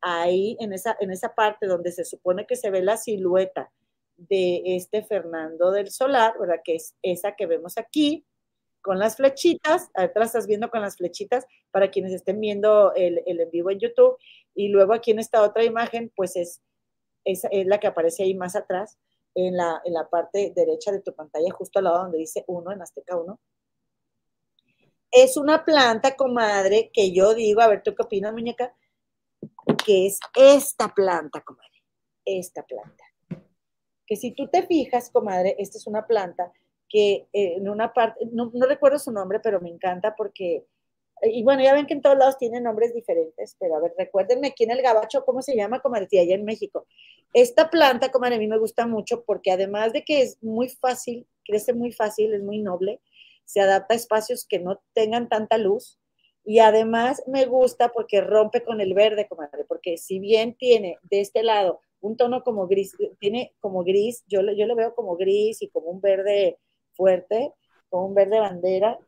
ahí 0.00 0.56
en 0.60 0.72
esa, 0.72 0.96
en 1.00 1.10
esa 1.10 1.34
parte 1.34 1.66
donde 1.66 1.92
se 1.92 2.04
supone 2.04 2.46
que 2.46 2.56
se 2.56 2.70
ve 2.70 2.82
la 2.82 2.96
silueta 2.96 3.72
de 4.16 4.62
este 4.76 5.02
Fernando 5.02 5.70
del 5.70 5.90
Solar, 5.90 6.34
¿verdad? 6.38 6.60
Que 6.64 6.76
es 6.76 6.94
esa 7.02 7.36
que 7.36 7.46
vemos 7.46 7.78
aquí, 7.78 8.26
con 8.80 8.98
las 8.98 9.16
flechitas, 9.16 9.90
la 9.94 10.24
estás 10.24 10.46
viendo 10.46 10.70
con 10.70 10.80
las 10.80 10.96
flechitas 10.96 11.46
para 11.70 11.90
quienes 11.90 12.12
estén 12.12 12.40
viendo 12.40 12.92
el, 12.94 13.22
el 13.26 13.40
en 13.40 13.50
vivo 13.50 13.70
en 13.70 13.80
YouTube, 13.80 14.16
y 14.54 14.68
luego 14.68 14.94
aquí 14.94 15.10
en 15.12 15.18
esta 15.18 15.42
otra 15.42 15.64
imagen, 15.64 16.12
pues 16.16 16.36
es, 16.36 16.60
es, 17.24 17.42
es 17.50 17.66
la 17.66 17.78
que 17.78 17.86
aparece 17.86 18.22
ahí 18.22 18.34
más 18.34 18.56
atrás, 18.56 18.98
en 19.34 19.56
la, 19.56 19.80
en 19.84 19.94
la 19.94 20.08
parte 20.08 20.52
derecha 20.54 20.90
de 20.90 21.00
tu 21.00 21.14
pantalla, 21.14 21.50
justo 21.52 21.78
al 21.78 21.84
lado 21.84 22.02
donde 22.02 22.18
dice 22.18 22.44
1 22.48 22.72
en 22.72 22.82
Azteca 22.82 23.16
1. 23.16 23.38
Es 25.10 25.36
una 25.36 25.64
planta, 25.64 26.16
comadre, 26.16 26.90
que 26.92 27.12
yo 27.12 27.34
digo, 27.34 27.60
a 27.60 27.68
ver, 27.68 27.82
¿tú 27.82 27.94
qué 27.94 28.02
opinas, 28.02 28.32
muñeca? 28.32 28.74
Que 29.84 30.06
es 30.06 30.18
esta 30.34 30.88
planta, 30.94 31.40
comadre, 31.40 31.82
esta 32.24 32.62
planta. 32.62 33.04
Que 34.06 34.16
si 34.16 34.32
tú 34.32 34.48
te 34.48 34.66
fijas, 34.66 35.10
comadre, 35.10 35.56
esta 35.58 35.78
es 35.78 35.86
una 35.86 36.06
planta 36.06 36.52
que 36.88 37.28
eh, 37.32 37.54
en 37.56 37.68
una 37.68 37.92
parte, 37.92 38.24
no, 38.32 38.50
recuerdo 38.66 38.98
su 38.98 39.12
nombre, 39.12 39.40
pero 39.40 39.60
me 39.60 39.68
encanta 39.68 40.14
porque 40.16 40.66
y 41.22 41.42
bueno, 41.42 41.62
ya 41.62 41.74
ven 41.74 41.86
que 41.86 41.94
en 41.94 42.02
todos 42.02 42.16
lados 42.16 42.38
tienen 42.38 42.62
nombres 42.62 42.94
diferentes, 42.94 43.56
pero 43.58 43.76
a 43.76 43.80
ver, 43.80 43.92
recuérdenme 43.98 44.48
aquí 44.48 44.64
en 44.64 44.70
el 44.70 44.82
Gabacho, 44.82 45.24
¿cómo 45.24 45.42
se 45.42 45.56
llama? 45.56 45.80
Como 45.80 45.98
decía 45.98 46.22
allá 46.22 46.36
en 46.36 46.44
México. 46.44 46.86
Esta 47.32 47.70
planta, 47.70 48.10
como 48.10 48.26
a 48.26 48.30
mí 48.30 48.46
me 48.46 48.58
gusta 48.58 48.86
mucho, 48.86 49.24
porque 49.24 49.50
además 49.50 49.92
de 49.92 50.04
que 50.04 50.22
es 50.22 50.40
muy 50.42 50.68
fácil, 50.68 51.26
crece 51.44 51.72
muy 51.72 51.92
fácil, 51.92 52.34
es 52.34 52.42
muy 52.42 52.60
noble, 52.60 53.00
se 53.48 53.60
adapta 53.60 53.94
a 53.94 53.96
espacios 53.96 54.46
que 54.46 54.58
no 54.58 54.80
tengan 54.92 55.28
tanta 55.28 55.56
luz, 55.56 55.98
y 56.44 56.60
además 56.60 57.22
me 57.26 57.46
gusta 57.46 57.90
porque 57.90 58.20
rompe 58.20 58.62
con 58.64 58.80
el 58.80 58.94
verde, 58.94 59.26
comadre, 59.28 59.64
porque 59.66 59.96
si 59.96 60.18
bien 60.18 60.54
tiene 60.54 60.98
de 61.02 61.20
este 61.20 61.42
lado 61.42 61.80
un 62.00 62.16
tono 62.16 62.42
como 62.42 62.66
gris, 62.66 62.94
tiene 63.18 63.54
como 63.60 63.84
gris, 63.84 64.24
yo, 64.28 64.40
yo 64.52 64.66
lo 64.66 64.76
veo 64.76 64.94
como 64.94 65.16
gris 65.16 65.62
y 65.62 65.68
como 65.68 65.88
un 65.88 66.00
verde 66.00 66.58
fuerte, 66.94 67.52
como 67.88 68.06
un 68.06 68.14
verde 68.14 68.38
bandera, 68.38 68.98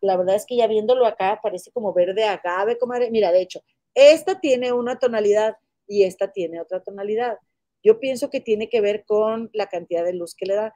la 0.00 0.16
verdad 0.16 0.36
es 0.36 0.46
que 0.46 0.56
ya 0.56 0.66
viéndolo 0.66 1.06
acá 1.06 1.40
parece 1.42 1.70
como 1.72 1.92
verde 1.92 2.24
agave, 2.24 2.78
comadre. 2.78 3.10
Mira, 3.10 3.32
de 3.32 3.42
hecho, 3.42 3.60
esta 3.94 4.40
tiene 4.40 4.72
una 4.72 4.98
tonalidad 4.98 5.56
y 5.86 6.04
esta 6.04 6.32
tiene 6.32 6.60
otra 6.60 6.82
tonalidad. 6.82 7.38
Yo 7.82 7.98
pienso 7.98 8.30
que 8.30 8.40
tiene 8.40 8.68
que 8.68 8.80
ver 8.80 9.04
con 9.04 9.50
la 9.52 9.66
cantidad 9.66 10.04
de 10.04 10.12
luz 10.12 10.34
que 10.34 10.46
le 10.46 10.54
da. 10.54 10.74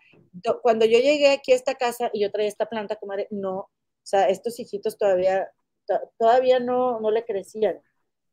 Cuando 0.63 0.87
yo 0.87 0.99
llegué 0.99 1.31
aquí 1.31 1.53
a 1.53 1.57
esta 1.57 1.75
casa 1.75 2.11
y 2.13 2.23
yo 2.23 2.31
traía 2.31 2.49
esta 2.49 2.67
planta, 2.67 2.97
comadre, 2.97 3.29
no, 3.31 3.59
o 4.05 4.07
sea, 4.07 4.29
estos 4.29 4.59
hijitos 4.61 4.99
todavía, 4.99 5.51
todavía 6.19 6.61
no, 6.61 7.01
no 7.01 7.11
le 7.11 7.25
crecían, 7.25 7.81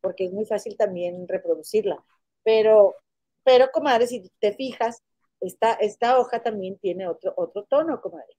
porque 0.01 0.25
es 0.25 0.33
muy 0.33 0.45
fácil 0.45 0.77
también 0.77 1.27
reproducirla. 1.27 2.03
Pero, 2.43 2.95
pero, 3.43 3.71
comadre, 3.71 4.07
si 4.07 4.29
te 4.39 4.53
fijas, 4.53 5.03
esta, 5.41 5.73
esta 5.73 6.19
hoja 6.19 6.43
también 6.43 6.77
tiene 6.79 7.07
otro, 7.07 7.33
otro 7.37 7.65
tono, 7.65 8.01
comadre. 8.01 8.37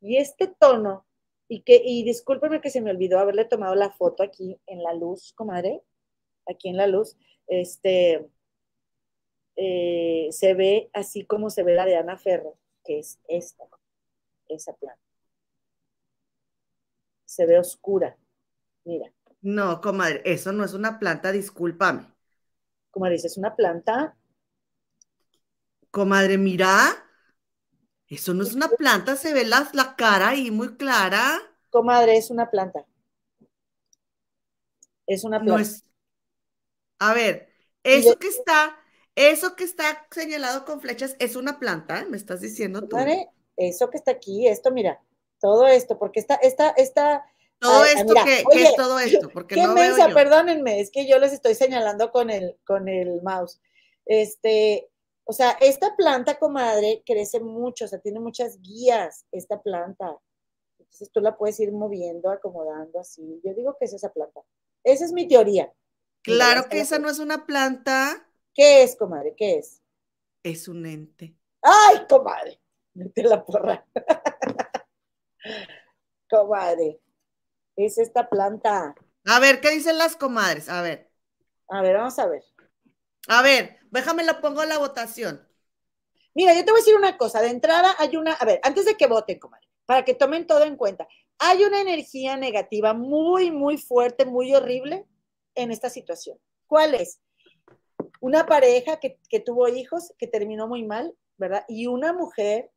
Y 0.00 0.16
este 0.18 0.48
tono 0.48 1.06
y 1.48 1.62
que, 1.62 1.80
y 1.84 2.04
discúlpeme 2.04 2.60
que 2.60 2.70
se 2.70 2.80
me 2.80 2.90
olvidó 2.90 3.18
haberle 3.18 3.44
tomado 3.46 3.74
la 3.74 3.90
foto 3.90 4.22
aquí 4.22 4.60
en 4.66 4.82
la 4.82 4.92
luz, 4.94 5.32
comadre, 5.34 5.82
aquí 6.46 6.68
en 6.68 6.76
la 6.76 6.86
luz, 6.86 7.16
este, 7.46 8.28
eh, 9.60 10.28
se 10.30 10.54
ve 10.54 10.88
así 10.92 11.26
como 11.26 11.50
se 11.50 11.64
ve 11.64 11.74
la 11.74 11.84
de 11.84 11.96
Ana 11.96 12.16
Ferro, 12.16 12.56
que 12.84 13.00
es 13.00 13.18
esta, 13.26 13.64
esa 14.48 14.72
planta. 14.74 15.02
Se 17.24 17.44
ve 17.44 17.58
oscura, 17.58 18.16
mira. 18.84 19.12
No, 19.40 19.80
comadre, 19.80 20.22
eso 20.24 20.52
no 20.52 20.64
es 20.64 20.74
una 20.74 21.00
planta, 21.00 21.32
discúlpame. 21.32 22.06
Comadre, 22.90 23.16
es 23.16 23.36
una 23.36 23.56
planta. 23.56 24.16
Comadre, 25.90 26.38
mira, 26.38 26.70
eso 28.06 28.34
no 28.34 28.44
es 28.44 28.54
una 28.54 28.68
planta, 28.68 29.16
se 29.16 29.34
ve 29.34 29.44
la, 29.44 29.68
la 29.72 29.96
cara 29.96 30.28
ahí 30.28 30.52
muy 30.52 30.76
clara. 30.76 31.38
Comadre, 31.70 32.16
es 32.16 32.30
una 32.30 32.48
planta. 32.48 32.86
Es 35.06 35.24
una 35.24 35.40
planta. 35.40 35.54
No 35.54 35.58
es... 35.58 35.84
A 37.00 37.12
ver, 37.12 37.48
eso 37.82 38.18
que 38.18 38.28
está, 38.28 38.76
eso 39.18 39.56
que 39.56 39.64
está 39.64 40.06
señalado 40.10 40.64
con 40.64 40.80
flechas 40.80 41.16
es 41.18 41.34
una 41.34 41.58
planta, 41.58 42.06
me 42.08 42.16
estás 42.16 42.40
diciendo 42.40 42.86
tú. 42.86 42.96
Eso 43.56 43.90
que 43.90 43.96
está 43.96 44.12
aquí, 44.12 44.46
esto, 44.46 44.70
mira, 44.70 45.02
todo 45.40 45.66
esto, 45.66 45.98
porque 45.98 46.20
está, 46.20 46.36
esta, 46.36 46.70
esta. 46.70 47.24
Todo 47.58 47.84
esto, 47.84 48.14
¿qué, 48.24 48.44
¿qué, 48.52 48.62
es 48.62 48.76
todo 48.76 48.98
esto? 49.00 49.28
Porque 49.30 49.56
qué 49.56 49.62
no 49.64 49.74
mensa, 49.74 50.06
veo 50.06 50.08
yo. 50.08 50.14
perdónenme, 50.14 50.80
es 50.80 50.90
que 50.92 51.08
yo 51.08 51.18
les 51.18 51.32
estoy 51.32 51.56
señalando 51.56 52.12
con 52.12 52.30
el, 52.30 52.56
con 52.64 52.88
el 52.88 53.20
mouse. 53.22 53.60
Este, 54.06 54.88
o 55.24 55.32
sea, 55.32 55.50
esta 55.60 55.96
planta, 55.96 56.38
comadre, 56.38 57.02
crece 57.04 57.40
mucho, 57.40 57.86
o 57.86 57.88
sea, 57.88 57.98
tiene 57.98 58.20
muchas 58.20 58.60
guías, 58.62 59.26
esta 59.32 59.60
planta. 59.60 60.16
Entonces 60.78 61.10
tú 61.12 61.20
la 61.20 61.36
puedes 61.36 61.58
ir 61.58 61.72
moviendo, 61.72 62.30
acomodando 62.30 63.00
así. 63.00 63.40
Yo 63.44 63.52
digo 63.54 63.76
que 63.78 63.86
es 63.86 63.92
esa 63.92 64.10
planta. 64.12 64.40
Esa 64.84 65.04
es 65.04 65.12
mi 65.12 65.26
teoría. 65.26 65.72
Claro 66.22 66.68
que 66.68 66.80
esa 66.80 66.98
no 66.98 67.10
es 67.10 67.18
una 67.18 67.44
planta. 67.46 68.27
¿Qué 68.58 68.82
es, 68.82 68.96
comadre? 68.96 69.36
¿Qué 69.36 69.58
es? 69.58 69.80
Es 70.42 70.66
un 70.66 70.84
ente. 70.84 71.32
¡Ay, 71.62 71.98
comadre! 72.08 72.60
Mete 72.92 73.22
la 73.22 73.44
porra. 73.44 73.86
comadre, 76.28 77.00
es 77.76 77.98
esta 77.98 78.28
planta. 78.28 78.96
A 79.26 79.38
ver, 79.38 79.60
¿qué 79.60 79.70
dicen 79.70 79.96
las 79.96 80.16
comadres? 80.16 80.68
A 80.68 80.82
ver. 80.82 81.08
A 81.68 81.82
ver, 81.82 81.98
vamos 81.98 82.18
a 82.18 82.26
ver. 82.26 82.42
A 83.28 83.42
ver, 83.42 83.78
déjame 83.92 84.24
la 84.24 84.40
pongo 84.40 84.60
a 84.60 84.66
la 84.66 84.78
votación. 84.78 85.48
Mira, 86.34 86.52
yo 86.52 86.64
te 86.64 86.72
voy 86.72 86.80
a 86.80 86.82
decir 86.82 86.96
una 86.96 87.16
cosa. 87.16 87.40
De 87.40 87.50
entrada 87.50 87.94
hay 87.96 88.16
una, 88.16 88.32
a 88.32 88.44
ver, 88.44 88.58
antes 88.64 88.86
de 88.86 88.96
que 88.96 89.06
voten, 89.06 89.38
comadre, 89.38 89.68
para 89.86 90.04
que 90.04 90.14
tomen 90.14 90.48
todo 90.48 90.64
en 90.64 90.76
cuenta, 90.76 91.06
hay 91.38 91.62
una 91.62 91.80
energía 91.80 92.36
negativa 92.36 92.92
muy, 92.92 93.52
muy 93.52 93.78
fuerte, 93.78 94.24
muy 94.24 94.52
horrible 94.52 95.06
en 95.54 95.70
esta 95.70 95.90
situación. 95.90 96.40
¿Cuál 96.66 96.96
es? 96.96 97.20
Una 98.20 98.46
pareja 98.46 98.98
que, 98.98 99.40
tuvo 99.40 99.68
hijos, 99.68 100.12
que 100.18 100.26
terminó 100.26 100.66
muy 100.66 100.84
mal, 100.84 101.16
¿verdad? 101.36 101.64
Y 101.68 101.86
una 101.86 102.12
mujer 102.12 102.70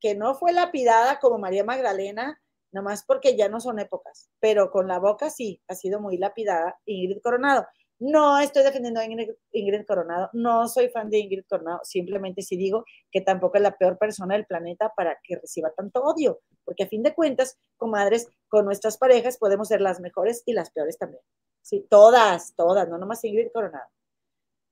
que 0.00 0.14
no 0.14 0.34
fue 0.34 0.52
lapidada 0.52 1.20
como 1.20 1.38
María 1.38 1.64
Magdalena, 1.64 2.40
nomás 2.72 3.04
porque 3.06 3.36
ya 3.36 3.48
no 3.48 3.60
son 3.60 3.78
épocas, 3.78 4.30
pero 4.40 4.70
con 4.70 4.88
la 4.88 4.98
boca 4.98 5.30
sí, 5.30 5.62
ha 5.68 5.74
sido 5.74 6.00
muy 6.00 6.18
lapidada 6.18 6.78
Ingrid 6.86 7.20
Coronado. 7.22 7.66
No 8.00 8.40
estoy 8.40 8.64
defendiendo 8.64 8.98
a 8.98 9.04
Ingrid, 9.04 9.30
Ingrid, 9.52 9.86
Coronado, 9.86 10.28
no 10.32 10.66
soy 10.66 10.88
fan 10.88 11.08
de 11.08 11.18
Ingrid 11.18 11.44
Coronado, 11.48 11.78
simplemente 11.84 12.42
sí 12.42 12.56
digo 12.56 12.84
que 13.12 13.20
tampoco 13.20 13.56
es 13.56 13.62
la 13.62 13.78
peor 13.78 13.96
persona 13.96 14.34
del 14.34 14.44
planeta 14.44 14.92
para 14.96 15.16
que 15.22 15.36
reciba 15.36 15.70
tanto 15.70 16.02
odio, 16.02 16.40
porque 16.64 16.82
a 16.82 16.88
fin 16.88 17.04
de 17.04 17.14
cuentas, 17.14 17.56
comadres, 17.76 18.26
con 18.48 18.64
nuestras 18.64 18.98
parejas 18.98 19.38
podemos 19.38 19.68
ser 19.68 19.80
las 19.80 20.00
mejores 20.00 20.42
y 20.44 20.52
las 20.52 20.72
peores 20.72 20.98
también. 20.98 21.22
Sí, 21.62 21.86
todas, 21.88 22.54
todas, 22.56 22.88
no 22.88 22.98
nomás 22.98 23.24
Ingrid 23.24 23.52
Coronado. 23.54 23.88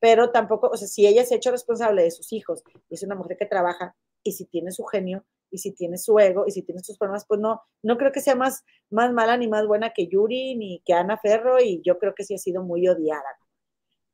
Pero 0.03 0.33
tampoco, 0.33 0.67
o 0.67 0.77
sea, 0.77 0.89
si 0.89 1.07
ella 1.07 1.25
se 1.25 1.35
ha 1.35 1.37
hecho 1.37 1.53
responsable 1.53 2.03
de 2.03 2.11
sus 2.11 2.33
hijos 2.33 2.65
y 2.91 2.95
es 2.97 3.05
una 3.05 3.15
mujer 3.15 3.37
que 3.37 3.47
trabaja 3.47 3.95
y 4.25 4.33
si 4.33 4.47
tiene 4.47 4.73
su 4.73 4.83
genio 4.83 5.25
y 5.49 5.59
si 5.59 5.71
tiene 5.71 5.97
su 5.97 6.19
ego 6.19 6.43
y 6.45 6.51
si 6.51 6.63
tiene 6.63 6.83
sus 6.83 6.99
problemas, 6.99 7.25
pues 7.25 7.39
no, 7.39 7.63
no 7.85 7.97
creo 7.97 8.11
que 8.11 8.21
sea 8.21 8.35
más, 8.35 8.65
más 8.91 9.13
mala 9.13 9.37
ni 9.37 9.47
más 9.47 9.65
buena 9.65 9.91
que 9.91 10.09
Yuri 10.09 10.57
ni 10.57 10.83
que 10.85 10.93
Ana 10.93 11.19
Ferro 11.19 11.61
y 11.61 11.81
yo 11.83 12.01
creo 12.01 12.17
que 12.17 12.25
sí 12.25 12.35
ha 12.35 12.39
sido 12.39 12.65
muy 12.65 12.89
odiada. 12.89 13.39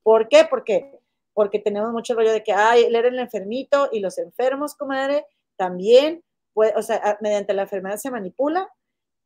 ¿Por 0.02 0.28
qué? 0.28 0.46
Porque, 0.50 0.92
porque 1.32 1.58
tenemos 1.58 1.90
mucho 1.90 2.14
rollo 2.14 2.32
de 2.32 2.42
que, 2.42 2.52
ay, 2.52 2.84
él 2.84 2.94
era 2.94 3.08
el 3.08 3.18
enfermito 3.18 3.88
y 3.90 4.00
los 4.00 4.18
enfermos, 4.18 4.74
comadre, 4.74 5.24
también, 5.56 6.22
pues, 6.52 6.74
o 6.76 6.82
sea, 6.82 7.16
mediante 7.22 7.54
la 7.54 7.62
enfermedad 7.62 7.96
se 7.96 8.10
manipula 8.10 8.70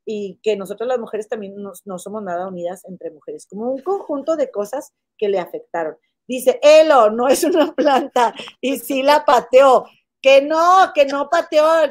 y 0.05 0.39
que 0.45 0.57
nosotros 0.57 0.87
las 0.87 1.01
mujeres 1.01 1.29
también 1.29 1.57
no, 1.57 1.73
no 1.87 1.99
somos 1.99 2.23
nada 2.23 2.47
unidas 2.47 2.85
entre 2.85 3.11
mujeres, 3.11 3.49
como 3.51 3.69
un 3.69 3.83
conjunto 3.83 4.37
de 4.37 4.53
cosas 4.53 4.93
que 5.19 5.29
le 5.29 5.41
afectaron. 5.41 5.97
Dice, 6.27 6.59
Elo, 6.63 7.11
no 7.11 7.29
es 7.29 7.45
una 7.45 7.73
planta 7.75 8.35
y 8.61 8.79
sí 8.79 9.03
la 9.03 9.25
pateó. 9.25 9.87
Que 10.21 10.41
no, 10.41 10.93
que 10.95 11.05
no 11.05 11.29
pateó, 11.29 11.85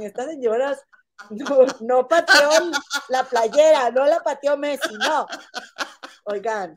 estas 0.00 0.26
señoras, 0.26 0.84
no, 1.30 1.66
no 1.80 2.06
pateó 2.08 2.50
la 3.08 3.24
playera, 3.24 3.90
no 3.90 4.04
la 4.06 4.20
pateó 4.20 4.56
Messi, 4.56 4.94
no. 4.94 5.26
Oigan, 6.24 6.74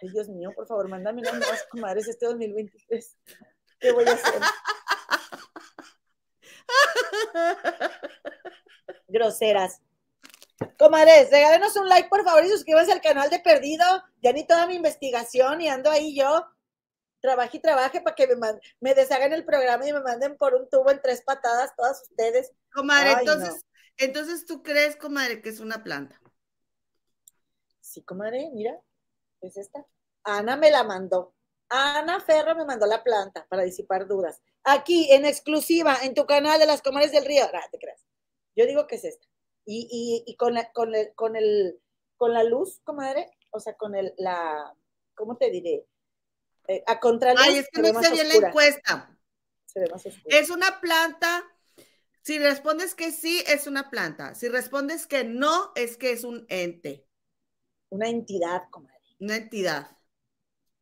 ay 0.00 0.08
Dios 0.10 0.28
mío, 0.28 0.50
por 0.54 0.66
favor, 0.66 0.88
mándame 0.88 1.22
unas 1.22 1.34
nuevas 1.34 1.64
comadres 1.70 2.06
este 2.08 2.26
2023. 2.26 3.16
¿Qué 3.80 3.92
voy 3.92 4.04
a 4.06 4.12
hacer? 4.12 4.42
Groseras. 9.08 9.80
Comadres, 10.78 11.30
regálenos 11.30 11.76
un 11.76 11.88
like, 11.88 12.08
por 12.08 12.24
favor, 12.24 12.44
y 12.44 12.48
suscríbanse 12.48 12.92
al 12.92 13.00
canal 13.00 13.28
de 13.30 13.40
Perdido. 13.40 13.84
Ya 14.22 14.32
ni 14.32 14.46
toda 14.46 14.66
mi 14.66 14.74
investigación 14.74 15.60
y 15.60 15.68
ando 15.68 15.90
ahí 15.90 16.16
yo 16.16 16.46
trabaje 17.20 17.56
y 17.56 17.60
trabaje 17.60 18.00
para 18.00 18.14
que 18.14 18.28
me, 18.36 18.60
me 18.80 18.94
deshagan 18.94 19.32
el 19.32 19.44
programa 19.44 19.86
y 19.86 19.92
me 19.92 20.00
manden 20.00 20.36
por 20.36 20.54
un 20.54 20.68
tubo 20.68 20.90
en 20.90 21.00
tres 21.02 21.22
patadas 21.22 21.74
todas 21.76 22.02
ustedes. 22.02 22.52
Comadre, 22.72 23.10
Ay, 23.10 23.16
entonces, 23.20 23.54
no. 23.54 23.60
Entonces, 23.98 24.46
¿tú 24.46 24.62
crees, 24.62 24.96
comadre, 24.96 25.40
que 25.40 25.48
es 25.48 25.60
una 25.60 25.82
planta? 25.82 26.20
Sí, 27.80 28.02
comadre, 28.02 28.50
mira, 28.52 28.78
es 29.40 29.56
esta. 29.56 29.84
Ana 30.22 30.56
me 30.56 30.70
la 30.70 30.84
mandó. 30.84 31.34
Ana 31.68 32.20
Ferro 32.20 32.54
me 32.54 32.64
mandó 32.64 32.86
la 32.86 33.02
planta 33.02 33.46
para 33.48 33.62
disipar 33.62 34.06
dudas. 34.06 34.40
Aquí, 34.64 35.10
en 35.12 35.24
exclusiva, 35.24 35.96
en 36.02 36.14
tu 36.14 36.26
canal 36.26 36.58
de 36.58 36.66
las 36.66 36.82
comadres 36.82 37.12
del 37.12 37.24
río. 37.24 37.44
Ah, 37.52 37.68
te 37.70 37.78
creas. 37.78 38.04
Yo 38.54 38.66
digo 38.66 38.86
que 38.86 38.96
es 38.96 39.04
esta. 39.04 39.26
Y, 39.68 39.88
y, 39.90 40.30
y 40.30 40.36
con, 40.36 40.54
la, 40.54 40.72
con, 40.72 40.94
el, 40.94 41.12
con, 41.14 41.36
el, 41.36 41.80
con 42.16 42.32
la 42.32 42.44
luz, 42.44 42.80
comadre, 42.84 43.30
o 43.50 43.58
sea, 43.60 43.74
con 43.74 43.94
el, 43.96 44.14
la, 44.16 44.72
¿cómo 45.14 45.36
te 45.36 45.50
diré? 45.50 45.84
Eh, 46.68 46.82
a 46.86 46.98
contraluz. 47.00 47.42
Ay, 47.44 47.58
es 47.58 47.68
que 47.70 47.82
no 47.82 47.88
hice 47.88 48.12
bien 48.12 48.28
la 48.28 48.34
encuesta. 48.48 49.18
Se 49.66 49.80
ve 49.80 49.86
más 49.90 50.06
oscura. 50.06 50.36
Es 50.38 50.50
una 50.50 50.80
planta. 50.80 51.44
Si 52.22 52.38
respondes 52.38 52.94
que 52.94 53.12
sí, 53.12 53.42
es 53.46 53.66
una 53.66 53.90
planta. 53.90 54.34
Si 54.34 54.48
respondes 54.48 55.06
que 55.06 55.24
no, 55.24 55.72
es 55.76 55.96
que 55.96 56.10
es 56.12 56.24
un 56.24 56.46
ente, 56.48 57.06
Una 57.90 58.08
entidad, 58.08 58.62
comadre. 58.70 59.00
una 59.20 59.36
entidad. 59.36 59.96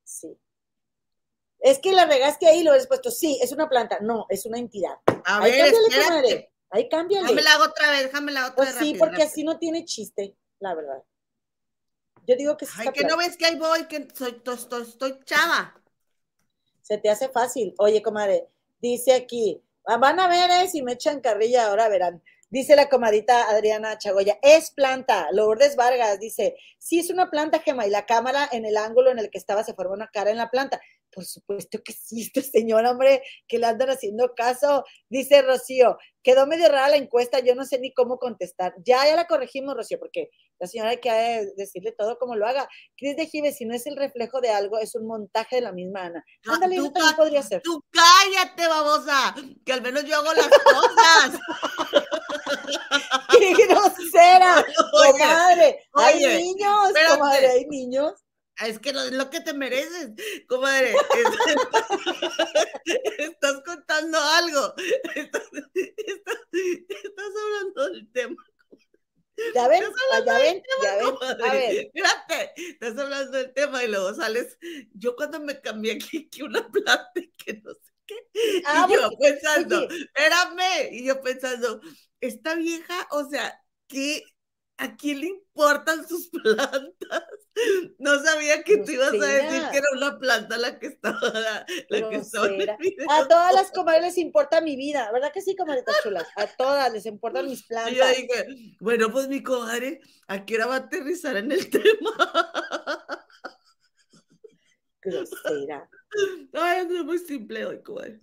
Sí. 0.05 0.39
Es 1.59 1.79
que 1.79 1.93
la 1.93 2.05
regaste 2.07 2.47
ahí 2.47 2.61
y 2.61 2.63
lo 2.63 2.71
hubieras 2.71 2.87
puesto. 2.87 3.11
Sí, 3.11 3.39
es 3.43 3.53
una 3.53 3.69
planta. 3.69 3.99
No, 4.01 4.27
es 4.29 4.45
una 4.47 4.59
entidad. 4.59 4.97
A 5.25 5.43
Ahí 5.43 5.53
ver, 5.53 5.73
cámbiale, 5.73 5.87
espérate. 5.89 6.09
comadre. 6.09 6.53
Ahí 6.75 6.89
cámbiale. 6.89 7.23
Déjame 7.29 7.43
la 7.43 7.53
hago 7.55 7.65
otra 7.65 7.91
vez, 7.93 8.03
déjame 8.03 8.33
la 8.33 8.41
otra 8.47 8.55
Pues 8.57 8.69
vez. 8.71 8.79
sí, 8.79 8.85
rápido, 8.87 8.99
porque 8.99 9.13
rápido. 9.19 9.29
así 9.29 9.45
no 9.45 9.59
tiene 9.59 9.85
chiste, 9.85 10.37
la 10.59 10.75
verdad. 10.75 11.03
Yo 12.27 12.35
digo 12.37 12.57
que 12.57 12.67
sí 12.67 12.73
Ay, 12.79 12.89
que 12.93 13.05
no 13.05 13.17
ves 13.17 13.37
que 13.37 13.47
ahí 13.47 13.57
voy, 13.57 13.87
que 13.87 14.09
soy, 14.13 14.33
to- 14.41 14.55
estoy, 14.55 14.83
estoy 14.83 15.21
chava. 15.25 15.81
Se 16.83 16.99
te 16.99 17.11
hace 17.11 17.29
fácil. 17.29 17.75
Oye, 17.79 18.03
comadre, 18.03 18.49
dice 18.81 19.13
aquí, 19.15 19.63
"Ah, 19.87 19.99
van 19.99 20.19
a 20.19 20.27
ver 20.27 20.51
eh, 20.51 20.69
si 20.69 20.83
me 20.83 20.93
echan 20.95 21.21
carrilla, 21.21 21.67
ahora 21.67 21.89
verán. 21.89 22.23
Dice 22.51 22.77
la 22.77 22.89
comadita 22.89 23.49
Adriana 23.51 23.97
Chagoya, 23.99 24.39
es 24.43 24.71
planta. 24.71 25.29
Lourdes 25.33 25.77
Vargas 25.77 26.19
dice, 26.21 26.57
sí 26.79 26.99
es 27.01 27.11
una 27.11 27.31
planta, 27.31 27.61
Gema, 27.61 27.87
y 27.87 27.91
la 27.91 28.05
cámara 28.07 28.49
en 28.53 28.65
el 28.65 28.77
ángulo 28.77 29.11
en 29.11 29.19
el 29.19 29.31
que 29.31 29.39
estaba 29.39 29.65
se 29.65 29.75
forma 29.75 29.95
una 29.95 30.09
cara 30.09 30.31
en 30.31 30.37
la 30.39 30.51
planta. 30.51 30.81
Por 31.15 31.25
supuesto 31.25 31.79
que 31.85 31.93
sí, 31.93 32.23
este 32.23 32.43
señor, 32.43 32.85
hombre, 32.87 33.23
que 33.47 33.59
le 33.59 33.67
andan 33.67 33.91
haciendo 33.91 34.35
caso. 34.35 34.85
Dice 35.09 35.43
Rocío, 35.43 35.97
quedó 36.23 36.47
medio 36.47 36.69
rara 36.69 36.89
la 36.89 36.97
encuesta, 36.97 37.39
yo 37.39 37.55
no 37.55 37.65
sé 37.65 37.79
ni 37.79 37.93
cómo 37.95 38.19
contestar. 38.19 38.75
Ya, 38.85 39.07
ya 39.07 39.15
la 39.15 39.27
corregimos, 39.27 39.77
Rocío, 39.77 39.99
porque 40.01 40.31
la 40.59 40.67
señora 40.67 40.91
hay 40.91 40.99
que 40.99 41.47
decirle 41.57 41.93
todo 41.93 42.19
como 42.19 42.35
lo 42.35 42.47
haga. 42.47 42.69
Cris 42.97 43.17
de 43.17 43.27
Gives, 43.27 43.57
si 43.57 43.65
no 43.65 43.75
es 43.75 43.87
el 43.87 43.97
reflejo 43.97 44.41
de 44.41 44.51
algo, 44.51 44.79
es 44.79 44.95
un 44.97 45.07
montaje 45.07 45.57
de 45.57 45.63
la 45.63 45.73
misma 45.73 46.05
Ana. 46.07 46.25
Ándale, 46.47 46.77
tú 46.77 46.83
eso 46.85 46.93
también 46.93 47.13
ca- 47.13 47.17
podría 47.17 47.43
ser. 47.43 47.63
Tú 47.63 47.81
cállate, 47.91 48.67
babosa, 48.67 49.35
que 49.65 49.73
al 49.73 49.83
menos 49.83 50.05
yo 50.05 50.17
hago 50.17 50.33
las 50.33 50.49
cosas. 50.49 51.41
¡Qué 53.39 53.55
grosera! 53.67 54.65
Oye, 54.95 55.13
comadre, 55.19 55.79
hay 55.95 56.19
niños, 56.43 56.89
espérate. 56.89 57.19
comadre, 57.19 57.49
hay 57.51 57.65
niños. 57.67 58.13
Es 58.61 58.79
que 58.79 58.91
es 58.91 59.13
lo 59.13 59.31
que 59.31 59.41
te 59.41 59.53
mereces, 59.53 60.11
comadre. 60.47 60.93
Es- 60.93 60.99
estás 63.19 63.63
contando 63.65 64.19
algo. 64.19 64.75
Estás, 65.15 65.43
estás- 65.53 66.41
estás 66.53 67.33
hablando 67.45 67.91
del 67.91 68.13
tema. 68.13 68.37
Ya 69.55 69.67
ven, 69.67 69.83
ah, 70.13 70.21
ya 70.25 70.39
ven, 70.39 70.63
ya 70.83 70.97
ven. 70.97 71.43
A 71.45 71.53
ver, 71.53 71.91
Espérate, 71.93 72.53
estás 72.57 72.97
hablando 72.99 73.33
del 73.37 73.53
tema 73.53 73.83
y 73.83 73.89
luego 73.89 74.15
sales. 74.15 74.57
Yo 74.93 75.17
cuando 75.17 75.41
me 75.41 75.61
cambié 75.61 75.93
aquí, 75.95 76.29
que 76.31 76.45
una 76.45 76.71
planta 76.71 77.11
y 77.17 77.33
que 77.33 77.55
no 77.55 77.73
sé 77.75 77.93
qué. 78.07 78.15
Ah, 78.67 78.87
y 78.89 78.95
yo 78.95 79.01
porque- 79.03 79.17
pensando, 79.33 79.87
oye. 79.89 79.97
espérame. 80.05 80.89
Y 80.93 81.05
yo 81.07 81.21
pensando, 81.21 81.81
esta 82.21 82.55
vieja, 82.55 83.09
o 83.11 83.29
sea, 83.29 83.61
¿qué? 83.89 84.23
¿A 84.77 84.97
quién 84.97 85.21
le 85.21 85.27
importan 85.29 86.07
sus 86.09 86.29
plantas? 86.31 87.25
No 87.99 88.19
sabía 88.23 88.63
que 88.63 88.79
tú 88.79 88.93
ibas 88.93 89.13
a 89.13 89.27
decir 89.27 89.63
que 89.71 89.79
era 89.79 89.87
una 89.95 90.19
planta 90.19 90.57
la 90.59 90.79
que 90.79 90.87
estaba, 90.89 91.21
la, 91.21 91.67
la 91.89 92.09
que 92.09 92.17
estaba. 92.17 92.49
A 93.09 93.29
todas 93.29 93.55
las 93.55 93.71
comadres 93.71 94.03
les 94.03 94.19
importa 94.19 94.61
mi 94.61 94.77
vida, 94.77 95.11
¿verdad 95.13 95.33
que 95.33 95.41
sí, 95.41 95.57
comadritas 95.57 95.97
chulas? 96.03 96.27
A 96.37 96.47
todas 96.47 96.93
les 96.93 97.07
importan 97.07 97.47
mis 97.47 97.61
yo 97.63 97.67
plantas. 97.69 98.17
dije, 98.17 98.77
bueno, 98.81 99.11
pues 99.11 99.29
mi 99.29 99.43
comadre, 99.43 100.01
¿a 100.27 100.45
qué 100.45 100.57
hora 100.57 100.67
va 100.67 100.75
a 100.75 100.79
aterrizar 100.79 101.37
en 101.37 101.53
el 101.53 101.71
tema? 101.71 102.11
Grosera. 105.01 105.89
Ay, 106.53 106.81
ando 106.81 107.05
muy 107.05 107.19
simple 107.19 107.67
hoy, 107.67 107.83
comadre. 107.83 108.21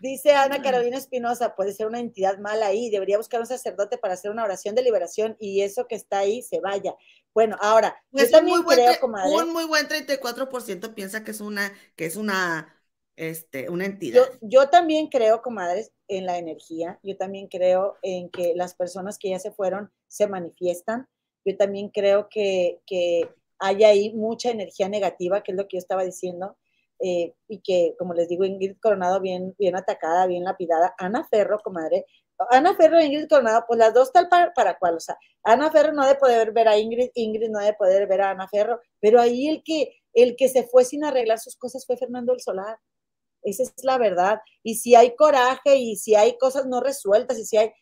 Dice 0.00 0.32
Ana 0.32 0.60
Carolina 0.60 0.98
Espinosa, 0.98 1.54
puede 1.54 1.72
ser 1.72 1.86
una 1.86 1.98
entidad 2.00 2.38
mala 2.38 2.66
ahí, 2.66 2.90
debería 2.90 3.16
buscar 3.16 3.40
un 3.40 3.46
sacerdote 3.46 3.96
para 3.96 4.14
hacer 4.14 4.30
una 4.30 4.44
oración 4.44 4.74
de 4.74 4.82
liberación 4.82 5.34
y 5.40 5.62
eso 5.62 5.86
que 5.86 5.94
está 5.94 6.18
ahí 6.18 6.42
se 6.42 6.60
vaya. 6.60 6.94
Bueno, 7.34 7.56
ahora, 7.60 8.02
Pues 8.10 8.30
yo 8.30 8.40
muy 8.40 8.40
también 8.40 8.62
buen, 8.62 8.82
creo, 8.82 8.84
tre- 8.84 9.00
comadre, 9.00 9.46
un 9.46 9.52
muy 9.52 9.64
buen 9.66 9.88
34% 9.88 10.94
piensa 10.94 11.24
que 11.24 11.32
es 11.32 11.40
una, 11.40 11.72
que 11.96 12.06
es 12.06 12.16
una, 12.16 12.80
este, 13.16 13.68
una 13.70 13.86
Yo, 14.06 14.22
entidad. 14.26 14.40
yo 14.42 14.68
también 14.70 15.08
creo, 15.08 15.42
comadres, 15.42 15.92
en 16.08 16.26
la 16.26 16.38
energía. 16.38 16.98
Yo 17.02 17.16
también 17.16 17.48
creo 17.48 17.96
en 18.02 18.30
que 18.30 18.52
las 18.54 18.74
personas 18.74 19.18
que 19.18 19.30
ya 19.30 19.38
se 19.38 19.52
fueron 19.52 19.90
se 20.08 20.26
manifiestan. 20.28 21.08
Yo 21.44 21.56
también 21.56 21.88
creo 21.90 22.28
que, 22.30 22.80
que 22.86 23.30
hay 23.58 23.84
ahí 23.84 24.12
mucha 24.14 24.50
energía 24.50 24.88
negativa, 24.88 25.42
que 25.42 25.52
es 25.52 25.56
lo 25.58 25.64
que 25.68 25.76
yo 25.76 25.78
estaba 25.78 26.04
diciendo. 26.04 26.56
eh, 27.00 27.34
y 27.48 27.60
que, 27.60 27.94
como 27.98 28.14
les 28.14 28.28
digo, 28.28 28.44
Ingrid 28.44 28.76
Coronado 28.80 29.20
bien, 29.20 29.54
bien 29.58 29.76
atacada, 29.76 30.26
bien 30.26 30.44
lapidada. 30.44 30.94
Ana 30.98 31.26
Ferro, 31.28 31.58
comadre. 31.62 32.06
Ana 32.50 32.74
Ferro 32.74 32.98
e 32.98 33.06
Ingrid 33.06 33.28
Coronado, 33.28 33.64
pues 33.66 33.78
las 33.78 33.94
dos 33.94 34.12
tal 34.12 34.28
para, 34.28 34.52
para 34.52 34.78
cual. 34.78 34.96
O 34.96 35.00
sea, 35.00 35.16
Ana 35.42 35.70
Ferro 35.70 35.92
no 35.92 36.06
de 36.06 36.16
poder 36.16 36.52
ver 36.52 36.68
a 36.68 36.78
Ingrid, 36.78 37.10
Ingrid 37.14 37.50
no 37.50 37.60
de 37.60 37.74
poder 37.74 38.06
ver 38.06 38.22
a 38.22 38.30
Ana 38.30 38.48
Ferro, 38.48 38.80
pero 39.00 39.20
ahí 39.20 39.48
el 39.48 39.62
que, 39.62 40.02
el 40.12 40.36
que 40.36 40.48
se 40.48 40.64
fue 40.64 40.84
sin 40.84 41.04
arreglar 41.04 41.38
sus 41.38 41.56
cosas 41.56 41.86
fue 41.86 41.96
Fernando 41.96 42.32
el 42.32 42.40
Solar. 42.40 42.78
Esa 43.42 43.62
es 43.62 43.72
la 43.84 43.98
verdad. 43.98 44.40
Y 44.62 44.76
si 44.76 44.94
hay 44.94 45.14
coraje 45.16 45.76
y 45.76 45.96
si 45.96 46.14
hay 46.14 46.38
cosas 46.38 46.66
no 46.66 46.80
resueltas 46.80 47.38
y 47.38 47.44
si 47.44 47.56
hay, 47.56 47.72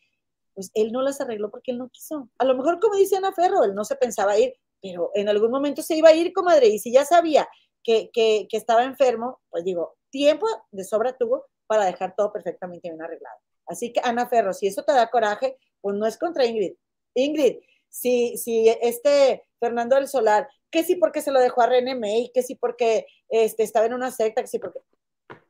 pues 0.54 0.70
él 0.74 0.92
no 0.92 1.02
las 1.02 1.20
arregló 1.20 1.50
porque 1.50 1.70
él 1.70 1.78
no 1.78 1.88
quiso. 1.88 2.28
A 2.38 2.44
lo 2.44 2.54
mejor, 2.56 2.80
como 2.80 2.96
dice 2.96 3.16
Ana 3.16 3.32
Ferro, 3.32 3.64
él 3.64 3.74
no 3.74 3.84
se 3.84 3.96
pensaba 3.96 4.38
ir, 4.38 4.54
pero 4.80 5.10
en 5.14 5.28
algún 5.28 5.50
momento 5.50 5.82
se 5.82 5.96
iba 5.96 6.10
a 6.10 6.14
ir, 6.14 6.32
comadre. 6.32 6.66
Y 6.66 6.78
si 6.78 6.92
ya 6.92 7.04
sabía 7.04 7.48
que, 7.82 8.10
que, 8.12 8.46
que 8.50 8.56
estaba 8.56 8.84
enfermo, 8.84 9.40
pues 9.50 9.64
digo, 9.64 9.96
tiempo 10.10 10.46
de 10.72 10.84
sobra 10.84 11.16
tuvo 11.16 11.46
para 11.66 11.84
dejar 11.84 12.14
todo 12.16 12.32
perfectamente 12.32 12.88
bien 12.88 13.00
arreglado. 13.00 13.38
Así 13.72 13.92
que, 13.92 14.00
Ana 14.04 14.28
Ferro, 14.28 14.52
si 14.52 14.66
eso 14.66 14.82
te 14.82 14.92
da 14.92 15.10
coraje, 15.10 15.56
pues 15.80 15.96
no 15.96 16.06
es 16.06 16.18
contra 16.18 16.46
Ingrid. 16.46 16.74
Ingrid, 17.14 17.56
si, 17.88 18.36
si 18.36 18.68
este 18.68 19.44
Fernando 19.58 19.96
del 19.96 20.08
Solar, 20.08 20.48
que 20.70 20.84
sí 20.84 20.96
porque 20.96 21.20
se 21.20 21.30
lo 21.30 21.40
dejó 21.40 21.62
a 21.62 21.66
René 21.66 21.94
May, 21.94 22.30
que 22.32 22.42
sí 22.42 22.54
porque 22.54 23.06
este, 23.28 23.62
estaba 23.62 23.86
en 23.86 23.94
una 23.94 24.10
secta, 24.10 24.42
que 24.42 24.48
sí 24.48 24.58
porque 24.58 24.80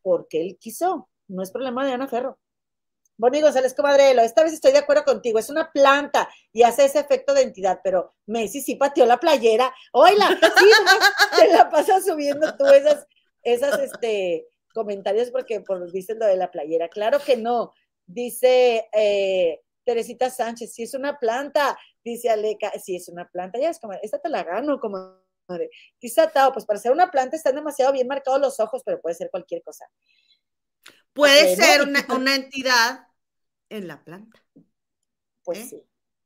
porque 0.02 0.40
él 0.40 0.58
quiso. 0.58 1.08
No 1.28 1.42
es 1.42 1.50
problema 1.50 1.86
de 1.86 1.92
Ana 1.92 2.08
Ferro. 2.08 2.38
Bonnie 3.16 3.40
González, 3.40 3.74
comadrelo, 3.74 4.22
esta 4.22 4.42
vez 4.42 4.52
estoy 4.52 4.72
de 4.72 4.78
acuerdo 4.78 5.04
contigo. 5.04 5.38
Es 5.38 5.48
una 5.48 5.70
planta 5.70 6.28
y 6.52 6.62
hace 6.62 6.86
ese 6.86 6.98
efecto 6.98 7.34
de 7.34 7.42
entidad, 7.42 7.80
pero 7.84 8.14
Messi 8.26 8.60
sí 8.60 8.74
pateó 8.74 9.06
la 9.06 9.18
playera. 9.18 9.72
Oila, 9.92 10.28
sí, 10.28 10.66
te 11.38 11.52
la 11.52 11.70
pasas 11.70 12.04
subiendo 12.04 12.56
tú 12.56 12.66
esas, 12.66 13.06
esas 13.42 13.78
este, 13.80 14.48
comentarios 14.74 15.30
porque 15.30 15.60
por, 15.60 15.90
dices 15.92 16.16
lo 16.18 16.26
de 16.26 16.36
la 16.36 16.50
playera. 16.50 16.88
Claro 16.88 17.20
que 17.20 17.36
no. 17.36 17.72
Dice 18.06 18.88
eh, 18.92 19.60
Teresita 19.84 20.30
Sánchez, 20.30 20.72
sí 20.74 20.82
es 20.84 20.94
una 20.94 21.18
planta. 21.18 21.78
Dice 22.04 22.30
Aleca, 22.30 22.72
sí 22.82 22.96
es 22.96 23.08
una 23.08 23.28
planta. 23.28 23.58
Ya 23.58 23.70
es 23.70 23.78
como, 23.78 23.94
esta 24.02 24.18
te 24.18 24.28
la 24.28 24.42
gano, 24.44 24.80
comadre. 24.80 25.70
Quizá 25.98 26.30
Tao, 26.30 26.52
pues 26.52 26.64
para 26.64 26.78
ser 26.78 26.92
una 26.92 27.10
planta 27.10 27.36
están 27.36 27.54
demasiado 27.54 27.92
bien 27.92 28.06
marcados 28.08 28.40
los 28.40 28.60
ojos, 28.60 28.82
pero 28.84 29.00
puede 29.00 29.14
ser 29.14 29.30
cualquier 29.30 29.62
cosa. 29.62 29.86
Puede 31.12 31.56
ser 31.56 31.82
una, 31.82 32.06
una 32.14 32.34
entidad 32.34 33.06
en 33.68 33.86
la 33.88 34.02
planta. 34.02 34.42
Pues 35.44 35.58
¿Eh? 35.58 35.66
sí. 35.70 35.82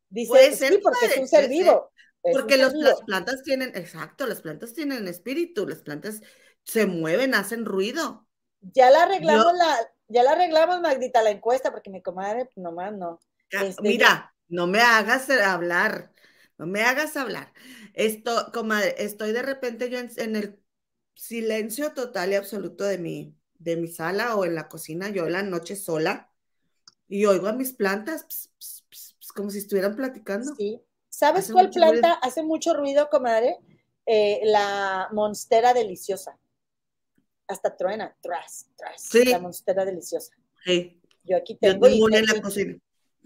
Dice, 0.09 0.29
Puede 0.29 0.53
ser, 0.53 0.81
porque 0.83 1.07
es 1.07 1.17
un 1.19 1.29
ser 1.29 1.49
vivo. 1.49 1.91
Porque 2.21 2.57
los- 2.57 2.75
las 2.75 3.03
plantas 3.03 3.43
tienen, 3.43 3.71
exacto, 3.77 4.27
las 4.27 4.41
plantas 4.41 4.73
tienen 4.73 5.07
espíritu, 5.09 5.67
las 5.67 5.83
plantas 5.83 6.21
se 6.65 6.87
mueven, 6.87 7.35
hacen 7.35 7.65
ruido. 7.65 8.27
Ya 8.61 8.91
la 8.91 9.05
arreglamos 9.05 9.45
Yo- 9.45 9.53
la, 9.53 9.93
ya 10.09 10.23
la 10.23 10.33
arreglamos, 10.33 10.81
Magdita, 10.81 11.23
la 11.23 11.31
encuesta, 11.31 11.71
porque 11.73 11.91
mi 11.91 12.03
comadre, 12.03 12.47
pues, 12.47 12.57
nomás 12.59 12.93
no. 12.95 13.21
Este, 13.59 13.83
Mira, 13.83 14.35
no 14.49 14.67
me 14.67 14.81
hagas 14.81 15.29
hablar, 15.31 16.13
no 16.59 16.67
me 16.67 16.83
hagas 16.83 17.17
hablar. 17.17 17.53
Esto, 17.95 18.51
comadre, 18.53 18.95
estoy 18.99 19.33
de 19.33 19.43
repente 19.43 19.91
yo 19.91 19.99
en, 19.99 20.11
en 20.17 20.37
el 20.37 20.61
silencio 21.15 21.93
total 21.93 22.33
y 22.33 22.35
absoluto 22.37 22.85
de 22.85 22.99
mi, 22.99 23.37
de 23.59 23.77
mi 23.77 23.89
sala 23.89 24.37
o 24.37 24.45
en 24.45 24.55
la 24.55 24.69
cocina, 24.69 25.09
yo 25.11 25.27
en 25.27 25.33
la 25.33 25.43
noche 25.43 25.77
sola, 25.77 26.33
y 27.09 27.27
oigo 27.27 27.49
a 27.49 27.53
mis 27.55 27.73
plantas 27.75 28.25
ps, 28.25 28.53
ps, 28.59 28.85
ps, 28.91 29.17
ps, 29.21 29.33
como 29.33 29.51
si 29.51 29.59
estuvieran 29.59 29.97
platicando. 29.97 30.59
Sí. 30.59 30.83
¿Sabes 31.09 31.49
Hace 31.49 31.53
cuál 31.53 31.73
ruido. 31.73 31.73
planta 31.73 32.13
hace 32.15 32.43
mucho 32.43 32.75
ruido, 32.75 33.09
comadre? 33.11 33.59
Eh, 34.07 34.41
la 34.45 35.09
monstera 35.13 35.73
deliciosa. 35.75 36.39
Hasta 37.49 37.77
truena, 37.77 38.17
tras, 38.21 38.71
tras. 38.77 39.03
Sí. 39.03 39.25
La 39.27 39.39
monstera 39.39 39.85
deliciosa. 39.85 40.35
Sí, 40.65 41.01
Yo 41.25 41.37
aquí 41.37 41.55
tengo. 41.57 41.87
y- 41.87 41.93
tengo 41.93 42.05
una 42.07 42.19
en 42.19 42.27
la 42.27 42.37
y- 42.37 42.41
cocina. 42.41 42.77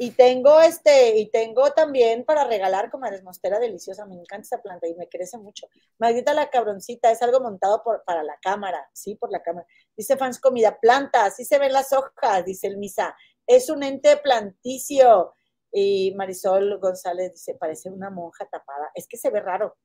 Y 0.03 0.13
tengo 0.13 0.59
este, 0.63 1.19
y 1.19 1.31
tengo 1.31 1.73
también 1.73 2.25
para 2.25 2.45
regalar, 2.45 2.91
comadres, 2.91 3.23
mostera 3.23 3.59
deliciosa. 3.59 4.07
Me 4.07 4.15
encanta 4.15 4.47
esa 4.47 4.63
planta 4.63 4.87
y 4.89 4.95
me 4.95 5.07
crece 5.11 5.37
mucho. 5.37 5.69
Magdita 5.99 6.33
la 6.33 6.49
cabroncita, 6.49 7.11
es 7.11 7.21
algo 7.21 7.41
montado 7.41 7.83
por, 7.83 8.03
para 8.05 8.23
la 8.23 8.39
cámara, 8.41 8.89
sí, 8.95 9.15
por 9.17 9.31
la 9.31 9.43
cámara. 9.43 9.67
Dice 9.95 10.17
fans 10.17 10.41
comida, 10.41 10.79
planta, 10.81 11.27
así 11.27 11.45
se 11.45 11.59
ven 11.59 11.75
las 11.75 11.93
hojas, 11.93 12.47
dice 12.47 12.67
el 12.69 12.79
misa. 12.79 13.15
Es 13.47 13.69
un 13.69 13.83
ente 13.83 14.17
planticio. 14.17 15.35
Y 15.73 16.15
Marisol 16.17 16.79
González 16.79 17.33
dice, 17.33 17.55
parece 17.55 17.91
una 17.91 18.09
monja 18.11 18.47
tapada. 18.47 18.91
Es 18.95 19.07
que 19.07 19.19
se 19.19 19.29
ve 19.31 19.41
raro. 19.41 19.77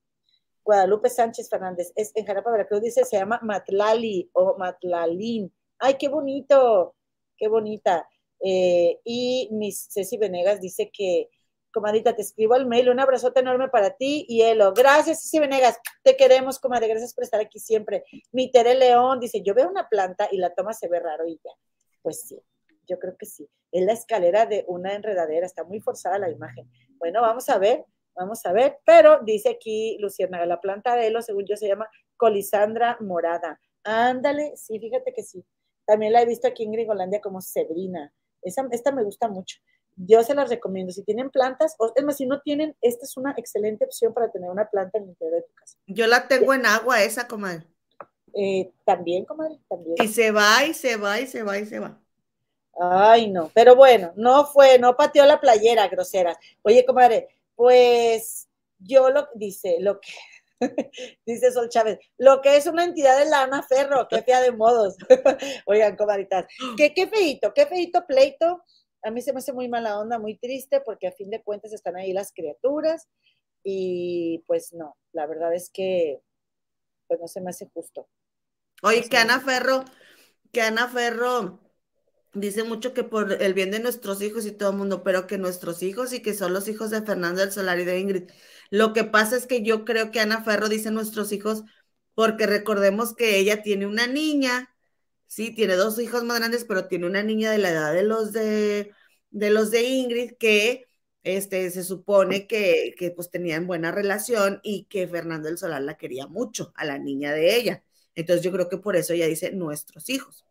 Guadalupe 0.66 1.10
Sánchez 1.10 1.48
Fernández, 1.48 1.94
es 1.96 2.12
en 2.16 2.26
Jarapa, 2.26 2.50
Veracruz, 2.50 2.82
dice, 2.82 3.06
se 3.06 3.18
llama 3.18 3.40
Matlali 3.44 4.32
o 4.34 4.58
Matlalín. 4.58 5.54
Ay, 5.78 5.94
qué 5.94 6.08
bonito, 6.08 6.96
qué 7.38 7.48
bonita. 7.48 8.10
Eh, 8.40 9.00
y 9.04 9.48
Miss 9.52 9.88
Ceci 9.92 10.18
Venegas 10.18 10.60
dice 10.60 10.90
que, 10.92 11.30
comadita, 11.72 12.16
te 12.16 12.24
escribo 12.24 12.56
el 12.56 12.66
mail, 12.66 12.90
un 12.90 13.00
abrazote 13.00 13.42
enorme 13.42 13.70
para 13.70 13.92
ti 13.92 14.26
y 14.28 14.42
Elo. 14.42 14.74
Gracias, 14.74 15.22
Ceci 15.22 15.40
Venegas, 15.40 15.78
te 16.02 16.18
queremos, 16.18 16.58
comadre, 16.58 16.88
gracias 16.88 17.14
por 17.14 17.24
estar 17.24 17.40
aquí 17.40 17.60
siempre. 17.60 18.04
Mi 18.32 18.50
Tere 18.52 18.74
León 18.74 19.20
dice, 19.20 19.44
yo 19.44 19.54
veo 19.54 19.70
una 19.70 19.88
planta 19.88 20.28
y 20.32 20.38
la 20.38 20.52
toma 20.56 20.74
se 20.74 20.88
ve 20.88 21.00
raro 21.00 21.28
y 21.28 21.40
ya. 21.44 21.52
Pues 22.02 22.22
sí, 22.28 22.42
yo 22.88 22.98
creo 22.98 23.16
que 23.16 23.28
sí. 23.28 23.48
Es 23.72 23.86
la 23.86 23.94
escalera 23.94 24.48
de 24.48 24.66
una 24.68 24.96
enredadera, 24.96 25.46
está 25.46 25.64
muy 25.64 25.80
forzada 25.80 26.18
la 26.18 26.32
imagen. 26.32 26.68
Bueno, 26.98 27.22
vamos 27.22 27.50
a 27.50 27.60
ver, 27.60 27.86
vamos 28.16 28.46
a 28.46 28.52
ver, 28.52 28.80
pero 28.86 29.20
dice 29.24 29.50
aquí 29.50 29.98
Luciana, 30.00 30.46
la 30.46 30.62
planta 30.62 30.96
de 30.96 31.08
Elo, 31.08 31.22
según 31.22 31.46
yo, 31.46 31.56
se 31.56 31.68
llama 31.68 31.90
Colisandra 32.18 32.98
morada. 33.02 33.60
Ándale, 33.84 34.54
sí, 34.56 34.80
fíjate 34.80 35.14
que 35.14 35.24
sí. 35.24 35.46
También 35.86 36.14
la 36.14 36.22
he 36.22 36.26
visto 36.26 36.48
aquí 36.48 36.64
en 36.64 36.72
Gringolandia 36.72 37.22
como 37.22 37.42
Sebrina. 37.42 38.12
Esa, 38.42 38.68
esta 38.72 38.92
me 38.92 39.04
gusta 39.04 39.28
mucho. 39.28 39.60
Yo 39.96 40.24
se 40.24 40.34
las 40.34 40.50
recomiendo. 40.50 40.92
Si 40.92 41.04
tienen 41.04 41.30
plantas, 41.30 41.76
o 41.78 41.92
es 41.96 42.04
más, 42.04 42.18
si 42.18 42.26
no 42.26 42.42
tienen, 42.42 42.76
esta 42.82 43.06
es 43.06 43.16
una 43.18 43.34
excelente 43.38 43.86
opción 43.86 44.14
para 44.14 44.32
tener 44.32 44.50
una 44.50 44.70
planta 44.70 44.98
en 44.98 45.06
el 45.06 45.10
interior 45.12 45.36
de 45.36 45.42
tu 45.44 45.54
casa. 45.54 45.78
Yo 45.88 46.08
la 46.08 46.28
tengo 46.28 46.54
en 46.54 46.66
agua 46.66 47.04
esa, 47.04 47.28
comadre. 47.28 47.66
Eh, 48.34 48.72
también, 48.84 49.24
comadre, 49.26 49.60
también. 49.70 49.96
Y 50.04 50.08
se 50.08 50.32
va, 50.32 50.66
y 50.66 50.74
se 50.74 50.98
va, 50.98 51.20
y 51.22 51.28
se 51.28 51.44
va, 51.44 51.58
y 51.58 51.66
se 51.66 51.80
va. 51.80 52.00
Ay, 52.78 53.32
no, 53.32 53.50
pero 53.54 53.76
bueno, 53.76 54.12
no 54.18 54.46
fue, 54.46 54.78
no 54.80 54.98
pateó 54.98 55.26
la 55.26 55.40
playera, 55.40 55.88
groseras. 55.88 56.38
Oye, 56.62 56.86
comadre, 56.86 57.30
pues 57.56 58.48
yo 58.80 59.10
lo 59.10 59.28
dice, 59.36 59.78
lo 59.80 60.00
que 60.00 60.12
dice 61.26 61.52
Sol 61.52 61.70
Chávez, 61.70 62.00
lo 62.18 62.42
que 62.42 62.56
es 62.58 62.68
una 62.68 62.84
entidad 62.84 63.18
de 63.18 63.30
lana 63.30 63.64
ferro, 63.64 64.08
qué 64.10 64.22
fea 64.22 64.42
de 64.42 64.52
modos. 64.52 64.96
Oigan, 65.66 65.96
comadritas, 65.96 66.46
qué, 66.78 66.94
qué 66.94 67.08
feito, 67.08 67.54
qué 67.54 67.66
feito 67.66 68.06
pleito. 68.06 68.64
A 69.04 69.12
mí 69.12 69.22
se 69.22 69.34
me 69.34 69.40
hace 69.40 69.54
muy 69.54 69.70
mala 69.70 70.00
onda, 70.00 70.18
muy 70.18 70.38
triste, 70.38 70.82
porque 70.82 71.08
a 71.08 71.12
fin 71.12 71.30
de 71.30 71.44
cuentas 71.44 71.74
están 71.74 71.96
ahí 71.96 72.12
las 72.12 72.32
criaturas 72.32 73.08
y 73.64 74.44
pues 74.48 74.74
no, 74.74 74.98
la 75.12 75.26
verdad 75.28 75.54
es 75.54 75.70
que 75.70 76.22
pues 77.08 77.20
no 77.20 77.28
se 77.28 77.42
me 77.42 77.50
hace 77.50 77.70
justo. 77.74 78.08
Oye, 78.82 79.08
que 79.10 79.18
Ana 79.18 79.40
Ferro, 79.40 79.86
que 80.52 80.62
Ana 80.62 80.88
Ferro 80.88 81.60
dice 82.36 82.64
mucho 82.64 82.94
que 82.94 83.04
por 83.04 83.32
el 83.42 83.54
bien 83.54 83.72
de 83.72 83.80
nuestros 83.80 84.22
hijos 84.22 84.46
y 84.46 84.52
todo 84.52 84.72
el 84.72 84.78
mundo, 84.78 85.04
pero 85.04 85.28
que 85.28 85.38
nuestros 85.38 85.82
hijos 85.84 86.14
y 86.14 86.22
que 86.22 86.34
son 86.34 86.54
los 86.54 86.68
hijos 86.68 86.92
de 86.92 87.02
Fernando 87.02 87.42
del 87.42 87.52
Solar 87.52 87.80
y 87.80 87.86
de 87.86 88.00
Ingrid. 88.00 88.30
Lo 88.70 88.94
que 88.94 89.04
pasa 89.04 89.38
es 89.38 89.48
que 89.48 89.64
yo 89.64 89.86
creo 89.86 90.12
que 90.12 90.20
Ana 90.20 90.44
Ferro 90.44 90.70
dice 90.70 90.92
nuestros 90.92 91.32
hijos 91.32 91.64
porque 92.14 92.48
recordemos 92.48 93.16
que 93.16 93.38
ella 93.40 93.62
tiene 93.64 93.86
una 93.88 94.08
niña, 94.08 94.74
sí, 95.28 95.54
tiene 95.54 95.76
dos 95.76 96.00
hijos 96.00 96.24
más 96.24 96.40
grandes, 96.40 96.66
pero 96.66 96.88
tiene 96.88 97.08
una 97.08 97.24
niña 97.24 97.52
de 97.52 97.58
la 97.60 97.72
edad 97.72 97.94
de 97.94 98.04
los 98.04 98.32
de, 98.34 98.92
de 99.32 99.50
los 99.52 99.72
de 99.72 99.84
Ingrid 99.84 100.34
que 100.40 100.86
este, 101.24 101.70
se 101.72 101.84
supone 101.84 102.48
que, 102.48 102.94
que 102.98 103.12
pues 103.12 103.30
tenían 103.32 103.68
buena 103.68 103.92
relación 103.92 104.60
y 104.64 104.86
que 104.86 105.08
Fernando 105.08 105.48
del 105.50 105.58
Solar 105.58 105.82
la 105.82 105.98
quería 105.98 106.28
mucho, 106.28 106.74
a 106.76 106.86
la 106.86 106.98
niña 107.00 107.34
de 107.34 107.56
ella. 107.58 107.84
Entonces 108.16 108.44
yo 108.46 108.52
creo 108.52 108.70
que 108.70 108.78
por 108.78 108.96
eso 108.96 109.14
ella 109.14 109.28
dice 109.28 109.52
nuestros 109.52 110.10
hijos. 110.10 110.45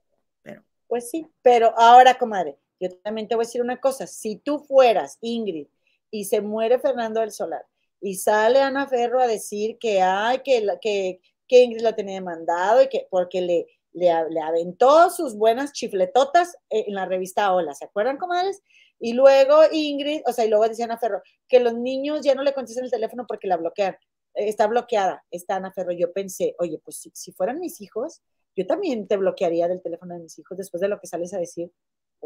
Pues 0.89 1.11
sí, 1.11 1.27
pero 1.43 1.73
ahora, 1.78 2.19
comadre, 2.19 2.56
yo 2.81 2.89
también 3.02 3.28
te 3.28 3.35
voy 3.35 3.44
a 3.44 3.47
decir 3.47 3.62
una 3.62 3.81
cosa. 3.81 4.06
Si 4.06 4.36
tú 4.36 4.59
fueras 4.61 5.19
Ingrid 5.20 5.66
y 6.11 6.24
se 6.27 6.40
muere 6.40 6.78
Fernando 6.78 7.20
del 7.20 7.32
Solar 7.32 7.65
y 8.01 8.16
sale 8.16 8.61
Ana 8.61 8.86
Ferro 8.86 9.20
a 9.20 9.27
decir 9.27 9.78
que 9.78 10.02
ay, 10.02 10.40
que, 10.44 10.66
que, 10.81 11.20
que 11.48 11.62
Ingrid 11.62 11.82
lo 11.82 11.94
tenía 11.94 12.15
demandado 12.15 12.82
y 12.82 12.89
que 12.89 13.06
porque 13.11 13.40
le, 13.40 13.66
le, 13.93 14.12
le 14.31 14.40
aventó 14.40 15.11
sus 15.11 15.36
buenas 15.36 15.73
chifletotas 15.73 16.56
en 16.69 16.94
la 16.94 17.06
revista 17.06 17.55
Hola, 17.55 17.74
¿se 17.74 17.86
acuerdan, 17.86 18.19
comadres? 18.19 18.62
Y 19.01 19.12
luego 19.15 19.62
Ingrid, 19.73 20.23
o 20.27 20.32
sea, 20.32 20.44
y 20.44 20.48
luego 20.48 20.69
decía 20.69 20.85
Ana 20.85 20.98
Ferro, 20.98 21.23
que 21.48 21.61
los 21.61 21.74
niños 21.74 22.20
ya 22.23 22.35
no 22.35 22.43
le 22.43 22.55
contestan 22.55 22.85
el 22.85 22.90
teléfono 22.90 23.27
porque 23.27 23.48
la 23.48 23.56
bloquean. 23.56 23.94
Eh, 24.35 24.48
Está 24.48 24.66
bloqueada, 24.66 25.24
está 25.31 25.56
Ana 25.56 25.73
Ferro. 25.73 25.93
Yo 25.93 26.12
pensé, 26.12 26.55
oye, 26.59 26.81
pues 26.85 26.98
si, 26.98 27.11
si 27.15 27.32
fueran 27.32 27.59
mis 27.61 27.81
hijos, 27.81 28.23
yo 28.57 28.67
también 28.67 29.07
te 29.07 29.17
bloquearía 29.17 29.69
del 29.69 29.83
teléfono 29.83 30.15
de 30.15 30.21
mis 30.21 30.39
hijos 30.39 30.57
después 30.59 30.81
de 30.81 30.89
lo 30.89 30.99
que 31.01 31.07
sales 31.07 31.35
a 31.35 31.39
decir. 31.39 31.71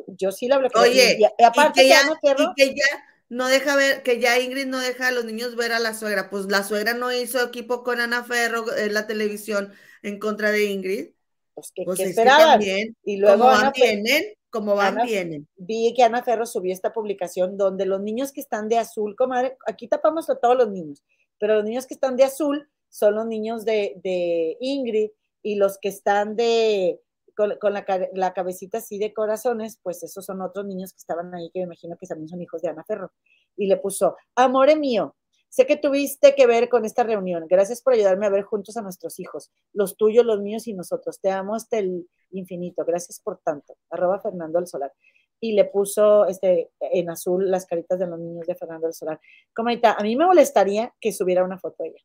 Yo 0.07 0.31
sí 0.33 0.49
la 0.49 0.59
bloquearía. 0.59 0.91
Oye, 0.91 1.19
y, 1.39 1.43
aparte 1.45 1.81
y 1.81 1.83
que 1.85 1.89
ya, 1.89 2.01
Ana 2.01 2.19
Ferro, 2.21 2.45
y 2.45 2.55
que 2.55 2.75
ya 2.75 2.85
no 3.29 3.49
deja 3.49 3.77
ver, 3.77 4.03
que 4.03 4.21
ya 4.21 4.39
Ingrid 4.39 4.67
no 4.67 4.79
deja 4.79 5.09
a 5.09 5.13
los 5.13 5.25
niños 5.25 5.57
ver 5.57 5.73
a 5.73 5.79
la 5.79 5.95
suegra. 5.95 6.31
Pues 6.31 6.47
la 6.47 6.63
suegra 6.63 6.95
no 6.95 7.13
hizo 7.13 7.43
equipo 7.45 7.83
con 7.83 8.01
Ana 8.01 8.25
Ferro 8.25 8.65
en 8.77 8.95
la 8.95 9.07
televisión 9.07 9.73
en 10.03 10.19
contra 10.19 10.51
de 10.51 10.67
Ingrid. 10.67 11.11
Pues, 11.55 11.73
¿qué, 11.75 11.85
Pues 11.85 11.99
qué 11.99 12.05
que 12.05 12.11
esperaban? 12.11 12.61
también, 12.61 12.97
Y 13.05 13.17
luego 13.17 13.39
como 13.39 13.47
van, 13.47 13.73
vienen, 13.73 14.25
como 14.51 14.75
van, 14.77 14.95
Ana- 14.95 15.05
vienen. 15.05 15.49
vi 15.57 15.93
que 15.95 16.05
Ana 16.05 16.23
Ferro 16.23 16.47
subió 16.47 16.73
esta 16.73 16.93
publicación 16.93 17.57
donde 17.57 17.85
los 17.87 18.01
niños 18.01 18.33
que 18.33 18.41
están 18.41 18.69
de 18.69 18.79
azul, 18.79 19.17
comadre, 19.17 19.57
aquí 19.67 19.89
tapamos 19.89 20.31
a 20.31 20.37
todos 20.37 20.57
los 20.57 20.71
niños, 20.71 21.03
pero 21.39 21.57
los 21.57 21.65
niños 21.65 21.87
que 21.87 21.95
están 21.95 22.17
de 22.17 22.25
azul 22.25 22.69
son 22.89 23.17
los 23.17 23.27
niños 23.27 23.65
de, 23.65 23.95
de 24.03 24.57
Ingrid 24.61 25.11
y 25.43 25.56
los 25.56 25.78
que 25.78 25.89
están 25.89 26.36
de 26.36 27.01
con, 27.35 27.73
la, 27.73 27.85
la 28.15 28.32
cabecita 28.32 28.78
así 28.78 28.98
de 28.98 29.15
corazones, 29.15 29.78
pues 29.81 30.02
esos 30.02 30.24
son 30.24 30.43
otros 30.43 30.66
niños 30.66 30.93
que 30.93 30.98
estaban 30.98 31.32
ahí 31.35 31.51
que 31.52 31.60
me 31.60 31.66
imagino 31.66 31.97
que 31.97 32.06
también 32.06 32.28
son 32.28 32.43
hijos 32.43 32.62
de 32.62 32.69
Ana 32.69 32.82
Ferro. 32.85 33.12
Y 33.56 33.69
le 33.69 33.77
puso, 33.77 34.16
amore 34.35 34.74
mío, 34.74 35.15
sé 35.48 35.65
que 35.65 35.77
tuviste 35.77 36.35
que 36.35 36.47
ver 36.47 36.69
con 36.69 36.85
esta 36.85 37.05
reunión. 37.05 37.47
Gracias 37.48 37.81
por 37.81 37.93
ayudarme 37.93 38.27
a 38.27 38.31
ver 38.31 38.43
juntos 38.43 38.77
a 38.77 38.82
nuestros 38.82 39.20
hijos, 39.20 39.52
los 39.73 39.97
tuyos, 39.97 40.24
los 40.24 40.40
míos 40.40 40.66
y 40.66 40.74
nosotros. 40.74 41.20
Te 41.20 41.31
amo 41.31 41.55
hasta 41.55 41.78
el 41.78 42.09
infinito. 42.31 42.85
Gracias 42.85 43.20
por 43.20 43.39
tanto. 43.39 43.77
Arroba 43.90 44.20
Fernando 44.20 44.59
del 44.59 44.66
Solar. 44.66 44.93
Y 45.40 45.52
le 45.52 45.65
puso 45.66 46.27
este, 46.27 46.73
en 46.81 47.09
azul 47.10 47.48
las 47.48 47.66
caritas 47.66 48.01
de 48.01 48.09
los 48.09 48.19
niños 48.19 48.47
de 48.48 48.56
Fernando 48.56 48.89
del 48.89 48.94
Solar. 48.94 49.20
Comadita, 49.55 49.93
a 49.93 50.02
mí 50.02 50.16
me 50.16 50.27
molestaría 50.27 50.93
que 51.01 51.12
subiera 51.12 51.44
una 51.44 51.59
foto 51.59 51.85
de 51.85 51.90
ella. 51.90 52.02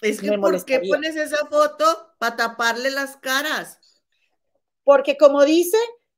Es 0.00 0.20
que 0.20 0.38
¿por 0.38 0.64
qué 0.64 0.80
pones 0.88 1.16
esa 1.16 1.46
foto? 1.46 1.84
Para 2.18 2.36
taparle 2.36 2.90
las 2.90 3.16
caras. 3.16 3.78
Porque 4.84 5.16
como 5.16 5.44
dice, 5.44 5.76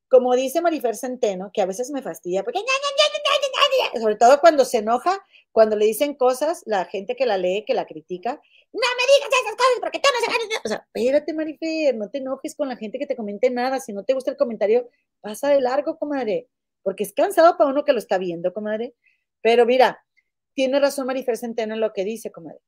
como 0.08 0.34
dice 0.34 0.60
Marifer 0.60 0.96
Centeno, 0.96 1.50
que 1.52 1.62
a 1.62 1.66
veces 1.66 1.90
me 1.90 2.02
fastidia, 2.02 2.44
porque 2.44 2.60
sobre 4.00 4.16
todo 4.16 4.40
cuando 4.40 4.64
se 4.64 4.78
enoja, 4.78 5.24
cuando 5.52 5.76
le 5.76 5.86
dicen 5.86 6.14
cosas, 6.14 6.62
la 6.66 6.84
gente 6.84 7.16
que 7.16 7.26
la 7.26 7.38
lee, 7.38 7.64
que 7.66 7.74
la 7.74 7.86
critica, 7.86 8.40
no 8.72 8.80
me 8.80 9.14
digas 9.14 9.40
esas 9.42 9.56
cosas 9.56 9.78
porque 9.80 9.98
tú 9.98 10.08
no 10.12 10.32
sabes. 10.32 10.60
O 10.64 10.68
sea, 10.68 10.86
espérate, 10.92 11.32
Marifer, 11.32 11.96
no 11.96 12.08
te 12.10 12.18
enojes 12.18 12.54
con 12.54 12.68
la 12.68 12.76
gente 12.76 12.98
que 12.98 13.06
te 13.06 13.16
comente 13.16 13.50
nada. 13.50 13.80
Si 13.80 13.92
no 13.92 14.04
te 14.04 14.14
gusta 14.14 14.30
el 14.30 14.36
comentario, 14.36 14.88
pasa 15.20 15.48
de 15.48 15.60
largo, 15.60 15.98
comadre, 15.98 16.48
porque 16.82 17.02
es 17.02 17.12
cansado 17.12 17.56
para 17.56 17.70
uno 17.70 17.84
que 17.84 17.92
lo 17.92 17.98
está 17.98 18.18
viendo, 18.18 18.52
comadre. 18.52 18.94
Pero 19.42 19.66
mira, 19.66 20.04
tiene 20.54 20.78
razón 20.78 21.06
Marifer 21.06 21.36
Centeno 21.36 21.74
en 21.74 21.80
lo 21.80 21.92
que 21.92 22.04
dice, 22.04 22.30
comadre. 22.30 22.60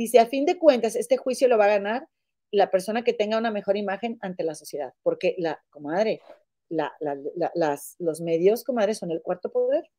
Dice, 0.00 0.18
a 0.18 0.24
fin 0.24 0.46
de 0.46 0.56
cuentas, 0.58 0.96
este 0.96 1.18
juicio 1.18 1.46
lo 1.46 1.58
va 1.58 1.66
a 1.66 1.76
ganar 1.76 2.08
la 2.50 2.70
persona 2.70 3.04
que 3.04 3.12
tenga 3.12 3.36
una 3.36 3.50
mejor 3.50 3.76
imagen 3.76 4.16
ante 4.22 4.44
la 4.44 4.54
sociedad, 4.54 4.94
porque 5.02 5.34
la, 5.36 5.62
comadre, 5.68 6.22
la, 6.70 6.90
la, 7.00 7.18
la, 7.36 7.52
las, 7.54 7.96
los 7.98 8.22
medios, 8.22 8.64
comadre, 8.64 8.94
son 8.94 9.10
el 9.10 9.20
cuarto 9.20 9.52
poder. 9.52 9.90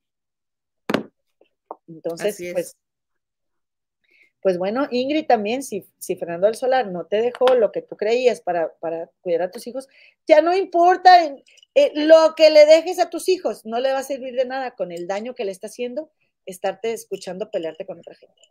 Entonces, 1.88 2.36
pues, 2.52 2.76
pues 4.42 4.58
bueno, 4.58 4.88
Ingrid 4.90 5.28
también, 5.28 5.62
si, 5.62 5.88
si 6.00 6.16
Fernando 6.16 6.48
del 6.48 6.56
Solar 6.56 6.88
no 6.88 7.06
te 7.06 7.22
dejó 7.22 7.54
lo 7.54 7.72
que 7.72 7.84
tú 7.84 7.96
creías 7.96 8.42
para, 8.42 8.74
para 8.80 9.12
cuidar 9.22 9.44
a 9.44 9.52
tus 9.52 9.68
hijos, 9.68 9.88
ya 10.26 10.42
no 10.42 10.58
importa 10.58 11.24
en- 11.26 11.44
eh, 11.76 11.92
lo 11.94 12.34
que 12.36 12.50
le 12.50 12.66
dejes 12.66 12.98
a 12.98 13.12
tus 13.12 13.30
hijos, 13.30 13.68
no 13.68 13.80
le 13.80 13.94
va 13.94 14.00
a 14.00 14.04
servir 14.04 14.34
de 14.34 14.46
nada 14.46 14.72
con 14.72 14.92
el 14.92 15.06
daño 15.06 15.36
que 15.36 15.46
le 15.46 15.52
está 15.52 15.68
haciendo 15.68 16.10
estarte 16.48 16.92
escuchando 16.92 17.52
pelearte 17.52 17.86
con 17.86 18.00
otra 18.00 18.16
gente. 18.16 18.42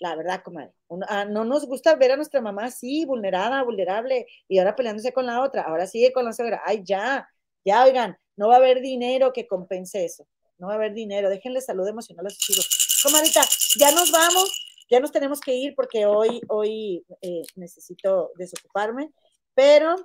La 0.00 0.16
verdad, 0.16 0.42
comadre. 0.42 0.72
Ah, 1.08 1.26
no 1.26 1.44
nos 1.44 1.66
gusta 1.66 1.94
ver 1.94 2.12
a 2.12 2.16
nuestra 2.16 2.40
mamá 2.40 2.64
así, 2.64 3.04
vulnerada, 3.04 3.62
vulnerable, 3.62 4.26
y 4.48 4.58
ahora 4.58 4.74
peleándose 4.74 5.12
con 5.12 5.26
la 5.26 5.42
otra, 5.42 5.62
ahora 5.62 5.86
sigue 5.86 6.10
con 6.12 6.24
la 6.24 6.32
suegra. 6.32 6.62
Ay, 6.64 6.82
ya, 6.84 7.28
ya, 7.64 7.84
oigan, 7.84 8.16
no 8.36 8.48
va 8.48 8.54
a 8.54 8.56
haber 8.56 8.80
dinero 8.80 9.32
que 9.32 9.46
compense 9.46 10.04
eso. 10.06 10.26
No 10.56 10.68
va 10.68 10.72
a 10.72 10.76
haber 10.76 10.94
dinero. 10.94 11.28
Déjenle 11.28 11.60
salud 11.60 11.86
emocional 11.86 12.26
a 12.26 12.30
sus 12.30 12.48
hijos. 12.50 13.00
Comadita, 13.02 13.42
ya 13.78 13.92
nos 13.92 14.10
vamos, 14.10 14.84
ya 14.90 15.00
nos 15.00 15.12
tenemos 15.12 15.38
que 15.38 15.54
ir 15.54 15.74
porque 15.74 16.06
hoy, 16.06 16.40
hoy 16.48 17.04
eh, 17.20 17.42
necesito 17.56 18.30
desocuparme, 18.36 19.12
pero 19.54 19.96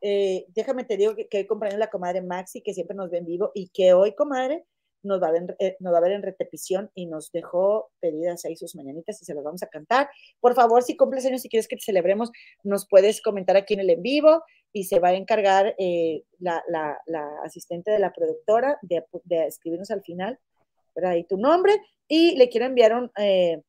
eh, 0.00 0.46
déjame 0.48 0.84
te 0.84 0.96
digo 0.96 1.14
que, 1.14 1.28
que 1.28 1.38
hoy 1.38 1.46
compañero 1.46 1.78
la 1.78 1.90
comadre 1.90 2.22
Maxi, 2.22 2.62
que 2.62 2.72
siempre 2.72 2.96
nos 2.96 3.10
ve 3.10 3.18
en 3.18 3.26
vivo, 3.26 3.50
y 3.54 3.68
que 3.68 3.92
hoy, 3.92 4.14
comadre, 4.14 4.64
nos 5.04 5.22
va, 5.22 5.28
a 5.28 5.32
ver, 5.32 5.56
eh, 5.58 5.76
nos 5.80 5.92
va 5.92 5.98
a 5.98 6.00
ver 6.00 6.12
en 6.12 6.22
repetición 6.22 6.90
y 6.94 7.06
nos 7.06 7.30
dejó 7.32 7.90
pedidas 8.00 8.44
ahí 8.44 8.56
sus 8.56 8.74
mañanitas 8.74 9.20
y 9.20 9.24
se 9.24 9.34
las 9.34 9.44
vamos 9.44 9.62
a 9.62 9.68
cantar. 9.68 10.08
Por 10.40 10.54
favor, 10.54 10.82
si 10.82 10.96
cumples 10.96 11.24
años 11.26 11.44
y 11.44 11.48
quieres 11.48 11.68
que 11.68 11.76
te 11.76 11.82
celebremos, 11.84 12.30
nos 12.62 12.86
puedes 12.88 13.20
comentar 13.22 13.56
aquí 13.56 13.74
en 13.74 13.80
el 13.80 13.90
en 13.90 14.02
vivo 14.02 14.42
y 14.72 14.84
se 14.84 14.98
va 14.98 15.08
a 15.08 15.14
encargar 15.14 15.74
eh, 15.78 16.24
la, 16.38 16.62
la- 16.68 16.98
la 17.06 17.28
asistente 17.44 17.90
de 17.90 17.98
la 17.98 18.12
productora 18.12 18.78
de, 18.82 19.04
escribirnos 19.46 19.90
al 19.90 20.02
final, 20.02 20.38
¿verdad? 20.94 21.12
Ahí 21.12 21.24
tu 21.24 21.36
nombre 21.36 21.74
y 22.08 22.36
le 22.36 22.48
quiero 22.48 22.66
enviar 22.66 22.94
un, 22.94 23.10
eh, 23.18 23.62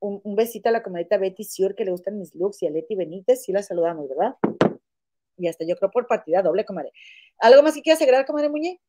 un, 0.00 0.36
besito 0.36 0.68
a 0.68 0.72
la 0.72 0.82
comadita 0.82 1.18
Betty 1.18 1.44
Siur 1.44 1.74
que 1.74 1.84
le 1.84 1.90
gustan 1.90 2.18
mis 2.18 2.34
looks 2.34 2.62
y 2.62 2.66
a 2.66 2.70
Leti 2.70 2.94
Benítez, 2.94 3.42
sí 3.42 3.52
la 3.52 3.62
saludamos, 3.62 4.08
¿verdad? 4.08 4.36
Y 5.38 5.48
hasta 5.48 5.64
yo 5.66 5.76
creo 5.76 5.90
por 5.90 6.06
partida 6.06 6.42
doble, 6.42 6.64
comadre. 6.64 6.92
¿Algo 7.38 7.62
más 7.62 7.74
que 7.74 7.82
quieras 7.82 8.00
agregar, 8.00 8.24
comadre 8.24 8.48
Muñe? 8.48 8.80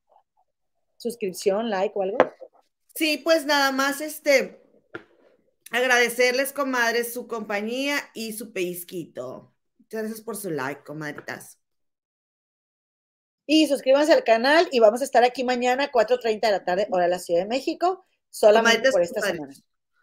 ¿Suscripción, 0.97 1.69
like 1.69 1.93
o 1.95 2.01
algo? 2.01 2.17
Sí, 2.95 3.17
pues 3.17 3.45
nada 3.45 3.71
más 3.71 4.01
este 4.01 4.61
agradecerles, 5.71 6.53
comadres, 6.53 7.13
su 7.13 7.27
compañía 7.27 7.97
y 8.13 8.33
su 8.33 8.53
pellizquito. 8.53 9.53
Muchas 9.77 10.01
gracias 10.01 10.21
por 10.21 10.35
su 10.35 10.49
like, 10.49 10.83
comadritas. 10.83 11.59
Y 13.45 13.67
suscríbanse 13.67 14.11
al 14.13 14.23
canal 14.23 14.67
y 14.71 14.79
vamos 14.79 15.01
a 15.01 15.05
estar 15.05 15.23
aquí 15.23 15.43
mañana 15.43 15.89
4.30 15.91 16.47
de 16.47 16.51
la 16.51 16.65
tarde, 16.65 16.87
hora 16.91 17.05
de 17.05 17.09
la 17.11 17.19
Ciudad 17.19 17.41
de 17.41 17.47
México, 17.47 18.05
solamente 18.29 18.89
Comadritas, 18.89 18.91
por 18.91 19.01
esta 19.03 19.21
semana. 19.21 19.53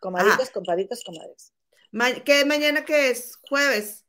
Comaditos, 0.01 0.41
Ajá. 0.45 0.53
compadritos, 0.53 1.05
comadres. 1.05 1.53
Ma- 1.93 2.25
¿Qué 2.25 2.45
mañana 2.45 2.85
que 2.85 3.11
es? 3.11 3.37
Jueves. 3.49 4.04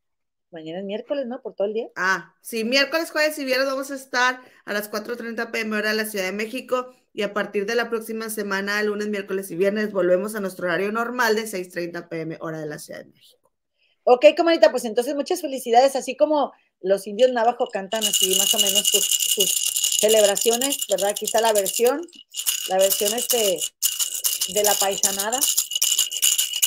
Mañana 0.55 0.79
es 0.79 0.85
miércoles, 0.85 1.25
¿no? 1.27 1.41
Por 1.41 1.53
todo 1.53 1.67
el 1.67 1.73
día. 1.73 1.87
Ah, 1.97 2.33
sí, 2.39 2.63
miércoles, 2.63 3.11
jueves 3.11 3.37
y 3.39 3.43
viernes 3.43 3.67
vamos 3.67 3.91
a 3.91 3.95
estar 3.95 4.39
a 4.63 4.71
las 4.71 4.89
4.30 4.89 5.51
pm 5.51 5.75
hora 5.75 5.89
de 5.89 5.97
la 5.97 6.05
Ciudad 6.05 6.23
de 6.23 6.31
México 6.31 6.95
y 7.13 7.23
a 7.23 7.33
partir 7.33 7.65
de 7.65 7.75
la 7.75 7.89
próxima 7.89 8.29
semana, 8.29 8.81
lunes, 8.81 9.09
miércoles 9.09 9.51
y 9.51 9.57
viernes, 9.57 9.91
volvemos 9.91 10.33
a 10.33 10.39
nuestro 10.39 10.67
horario 10.67 10.93
normal 10.93 11.35
de 11.35 11.43
6.30 11.43 12.07
pm 12.07 12.37
hora 12.39 12.61
de 12.61 12.67
la 12.67 12.79
Ciudad 12.79 13.01
de 13.01 13.11
México. 13.11 13.51
Ok, 14.05 14.27
comadita, 14.37 14.71
pues 14.71 14.85
entonces 14.85 15.13
muchas 15.13 15.41
felicidades, 15.41 15.97
así 15.97 16.15
como 16.15 16.53
los 16.79 17.05
indios 17.05 17.33
navajo 17.33 17.67
cantan 17.67 18.05
así 18.05 18.33
más 18.37 18.53
o 18.53 18.59
menos 18.59 18.87
sus, 18.87 19.05
sus 19.05 19.51
celebraciones, 19.99 20.87
¿verdad? 20.87 21.09
Aquí 21.09 21.25
está 21.25 21.41
la 21.41 21.51
versión, 21.51 22.01
la 22.69 22.77
versión 22.77 23.13
este 23.13 23.59
de 24.47 24.63
la 24.63 24.73
paisanada 24.75 25.39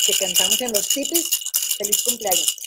que 0.05 0.13
cantamos 0.13 0.61
en 0.61 0.73
los 0.73 0.87
tipis. 0.89 1.29
Feliz 1.77 2.03
cumpleaños. 2.03 2.58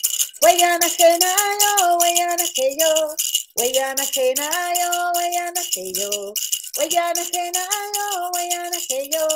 Hueyana 0.43 0.89
genayo, 0.89 1.97
hueyana 1.99 2.45
que 2.55 2.75
yo, 2.77 3.15
hueyana 3.55 4.05
genayo, 4.05 4.91
hueyana 5.15 5.63
que 5.73 5.93
yo, 5.93 6.33
hueyana 6.77 7.23
genayo, 7.33 8.31
hueyana 8.33 8.77
que 8.89 9.09
yo, 9.09 9.27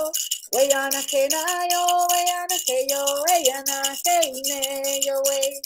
hueyana 0.53 1.01
genayo, 1.03 2.07
hueyana 2.09 2.57
que 2.67 2.87
yo, 2.89 3.05
hueyana 3.23 3.97
geine 4.03 5.01
yo, 5.01 5.21
wey. 5.29 5.61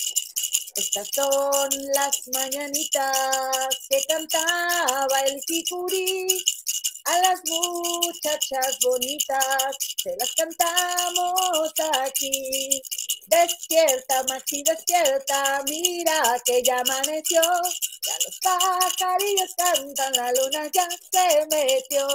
Estas 0.78 1.10
son 1.14 1.70
las 1.96 2.22
mañanitas 2.34 3.78
que 3.90 4.06
cantaba 4.08 5.22
el 5.26 5.42
Kikuri. 5.48 6.44
A 7.12 7.18
las 7.20 7.42
muchachas 7.46 8.80
bonitas 8.82 9.76
se 10.02 10.16
las 10.18 10.34
cantamos 10.34 11.74
aquí. 12.06 12.82
Despierta, 13.28 14.24
Maxi, 14.30 14.64
despierta, 14.64 15.62
mira 15.68 16.42
que 16.46 16.64
ya 16.64 16.80
amaneció. 16.80 17.42
Ya 17.42 18.16
los 18.26 18.40
pajarillos 18.42 19.54
cantan, 19.58 20.14
la 20.14 20.32
luna 20.32 20.70
ya 20.74 20.88
se 21.12 21.46
metió. 21.52 22.08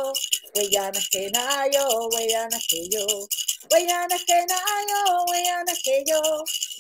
Hueyana 0.55 1.01
que 1.11 1.31
nayo, 1.31 2.09
hueyana 2.13 2.59
que 2.67 2.89
yo. 2.89 3.07
Hueyana 3.71 4.17
que 4.27 4.47
nayo, 4.47 5.25
hueyana 5.29 5.73
que 5.85 6.05
yo. 6.07 6.23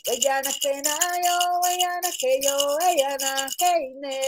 Hueyana 0.06 0.52
que 0.60 0.82
nayo, 0.82 1.38
hueyana 1.62 2.10
que 2.18 2.40
yo. 2.42 2.76
Hueyana 2.76 3.50
que 3.58 3.72
ne 4.00 4.20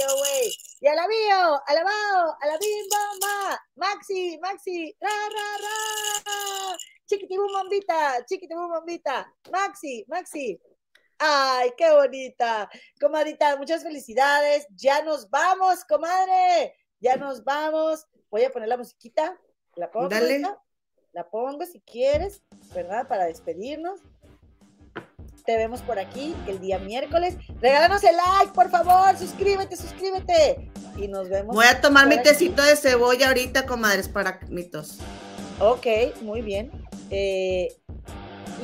yo, 0.00 0.16
wey. 0.20 0.56
Y 0.80 0.86
alabío, 0.88 1.60
alabao, 1.66 2.36
alabim, 2.40 2.88
Maxi, 3.76 4.38
Maxi, 4.38 4.96
ra, 5.00 5.10
ra, 5.10 5.48
ra. 5.62 6.76
Chiquitibum 7.06 7.52
bombita, 7.52 8.24
chiquitibum 8.26 8.68
bombita. 8.68 9.32
Maxi, 9.50 10.04
Maxi. 10.08 10.60
Ay, 11.18 11.70
qué 11.76 11.90
bonita. 11.90 12.68
Comadita, 13.00 13.56
muchas 13.56 13.82
felicidades. 13.82 14.66
Ya 14.76 15.02
nos 15.02 15.30
vamos, 15.30 15.84
comadre. 15.84 16.74
Ya 17.00 17.16
nos 17.16 17.42
vamos. 17.44 18.06
Voy 18.30 18.44
a 18.44 18.50
poner 18.50 18.68
la 18.68 18.76
musiquita. 18.76 19.38
La 19.76 19.90
pongo. 19.90 20.08
Dale. 20.08 20.42
La 21.12 21.30
pongo 21.30 21.64
si 21.64 21.80
quieres, 21.80 22.42
¿verdad? 22.74 23.08
Para 23.08 23.24
despedirnos. 23.24 24.02
Te 25.46 25.56
vemos 25.56 25.80
por 25.82 25.98
aquí 25.98 26.34
el 26.48 26.60
día 26.60 26.78
miércoles. 26.78 27.36
Regálanos 27.60 28.02
el 28.04 28.16
like, 28.16 28.52
por 28.52 28.68
favor. 28.70 29.16
Suscríbete, 29.16 29.76
suscríbete. 29.76 30.70
Y 30.96 31.08
nos 31.08 31.28
vemos. 31.28 31.54
Voy 31.54 31.66
a 31.66 31.80
tomar 31.80 32.04
por 32.04 32.08
mi 32.14 32.18
aquí. 32.20 32.28
tecito 32.30 32.62
de 32.62 32.74
cebolla 32.76 33.28
ahorita, 33.28 33.64
comadres, 33.66 34.08
para 34.08 34.40
mi 34.48 34.64
tos. 34.64 34.98
Ok, 35.60 35.86
muy 36.22 36.42
bien. 36.42 36.70
Eh, 37.10 37.68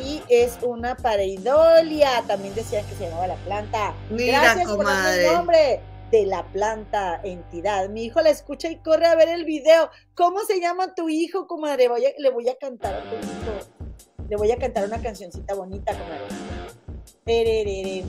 y 0.03 0.23
es 0.29 0.59
una 0.63 0.97
pareidolia. 0.97 2.23
También 2.27 2.55
decían 2.55 2.85
que 2.87 2.95
se 2.97 3.05
llamaba 3.05 3.29
la 3.29 3.37
planta. 3.37 3.95
Mira, 4.11 4.43
Gracias 4.43 4.67
por 4.69 4.79
comadre. 4.79 5.27
el 5.27 5.33
nombre 5.33 5.81
de 6.11 6.27
la 6.27 6.45
planta 6.53 7.21
entidad. 7.23 7.89
Mi 7.91 8.05
hijo 8.07 8.21
la 8.23 8.31
escucha 8.31 8.69
y 8.69 8.77
corre 8.83 9.07
a 9.07 9.15
ver 9.15 9.29
el 9.29 9.45
video. 9.45 9.89
¿Cómo 10.15 10.41
se 10.41 10.61
llama 10.61 10.95
tu 10.95 11.09
hijo, 11.09 11.47
comadre? 11.47 11.89
Voy 11.89 12.05
a- 12.07 12.13
le 12.19 12.31
voy 12.31 12.49
a 12.49 12.57
cantar 12.57 12.95
a 12.95 13.01
tu 13.03 13.15
hijo. 13.17 13.69
Le 14.29 14.37
voy 14.37 14.51
a 14.51 14.57
cantar 14.57 14.85
una 14.87 15.01
cancioncita 15.01 15.55
bonita, 15.55 15.93
comadre. 15.93 16.42
Tererere. 17.25 18.05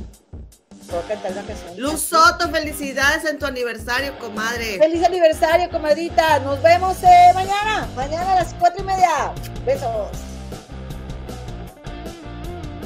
Puedo 0.89 1.07
cantar 1.07 1.31
una 1.31 1.43
canción. 1.43 1.73
Luz. 1.77 2.01
Soto, 2.01 2.49
felicidades 2.49 3.25
en 3.25 3.39
tu 3.39 3.45
aniversario, 3.45 4.17
comadre. 4.19 4.77
Feliz 4.79 5.03
aniversario, 5.03 5.69
comadrita. 5.69 6.39
Nos 6.39 6.61
vemos 6.61 6.97
eh, 7.03 7.31
mañana. 7.33 7.87
Mañana 7.95 8.33
a 8.33 8.35
las 8.35 8.53
cuatro 8.55 8.83
y 8.83 8.85
media. 8.85 9.33
Besos. 9.65 10.32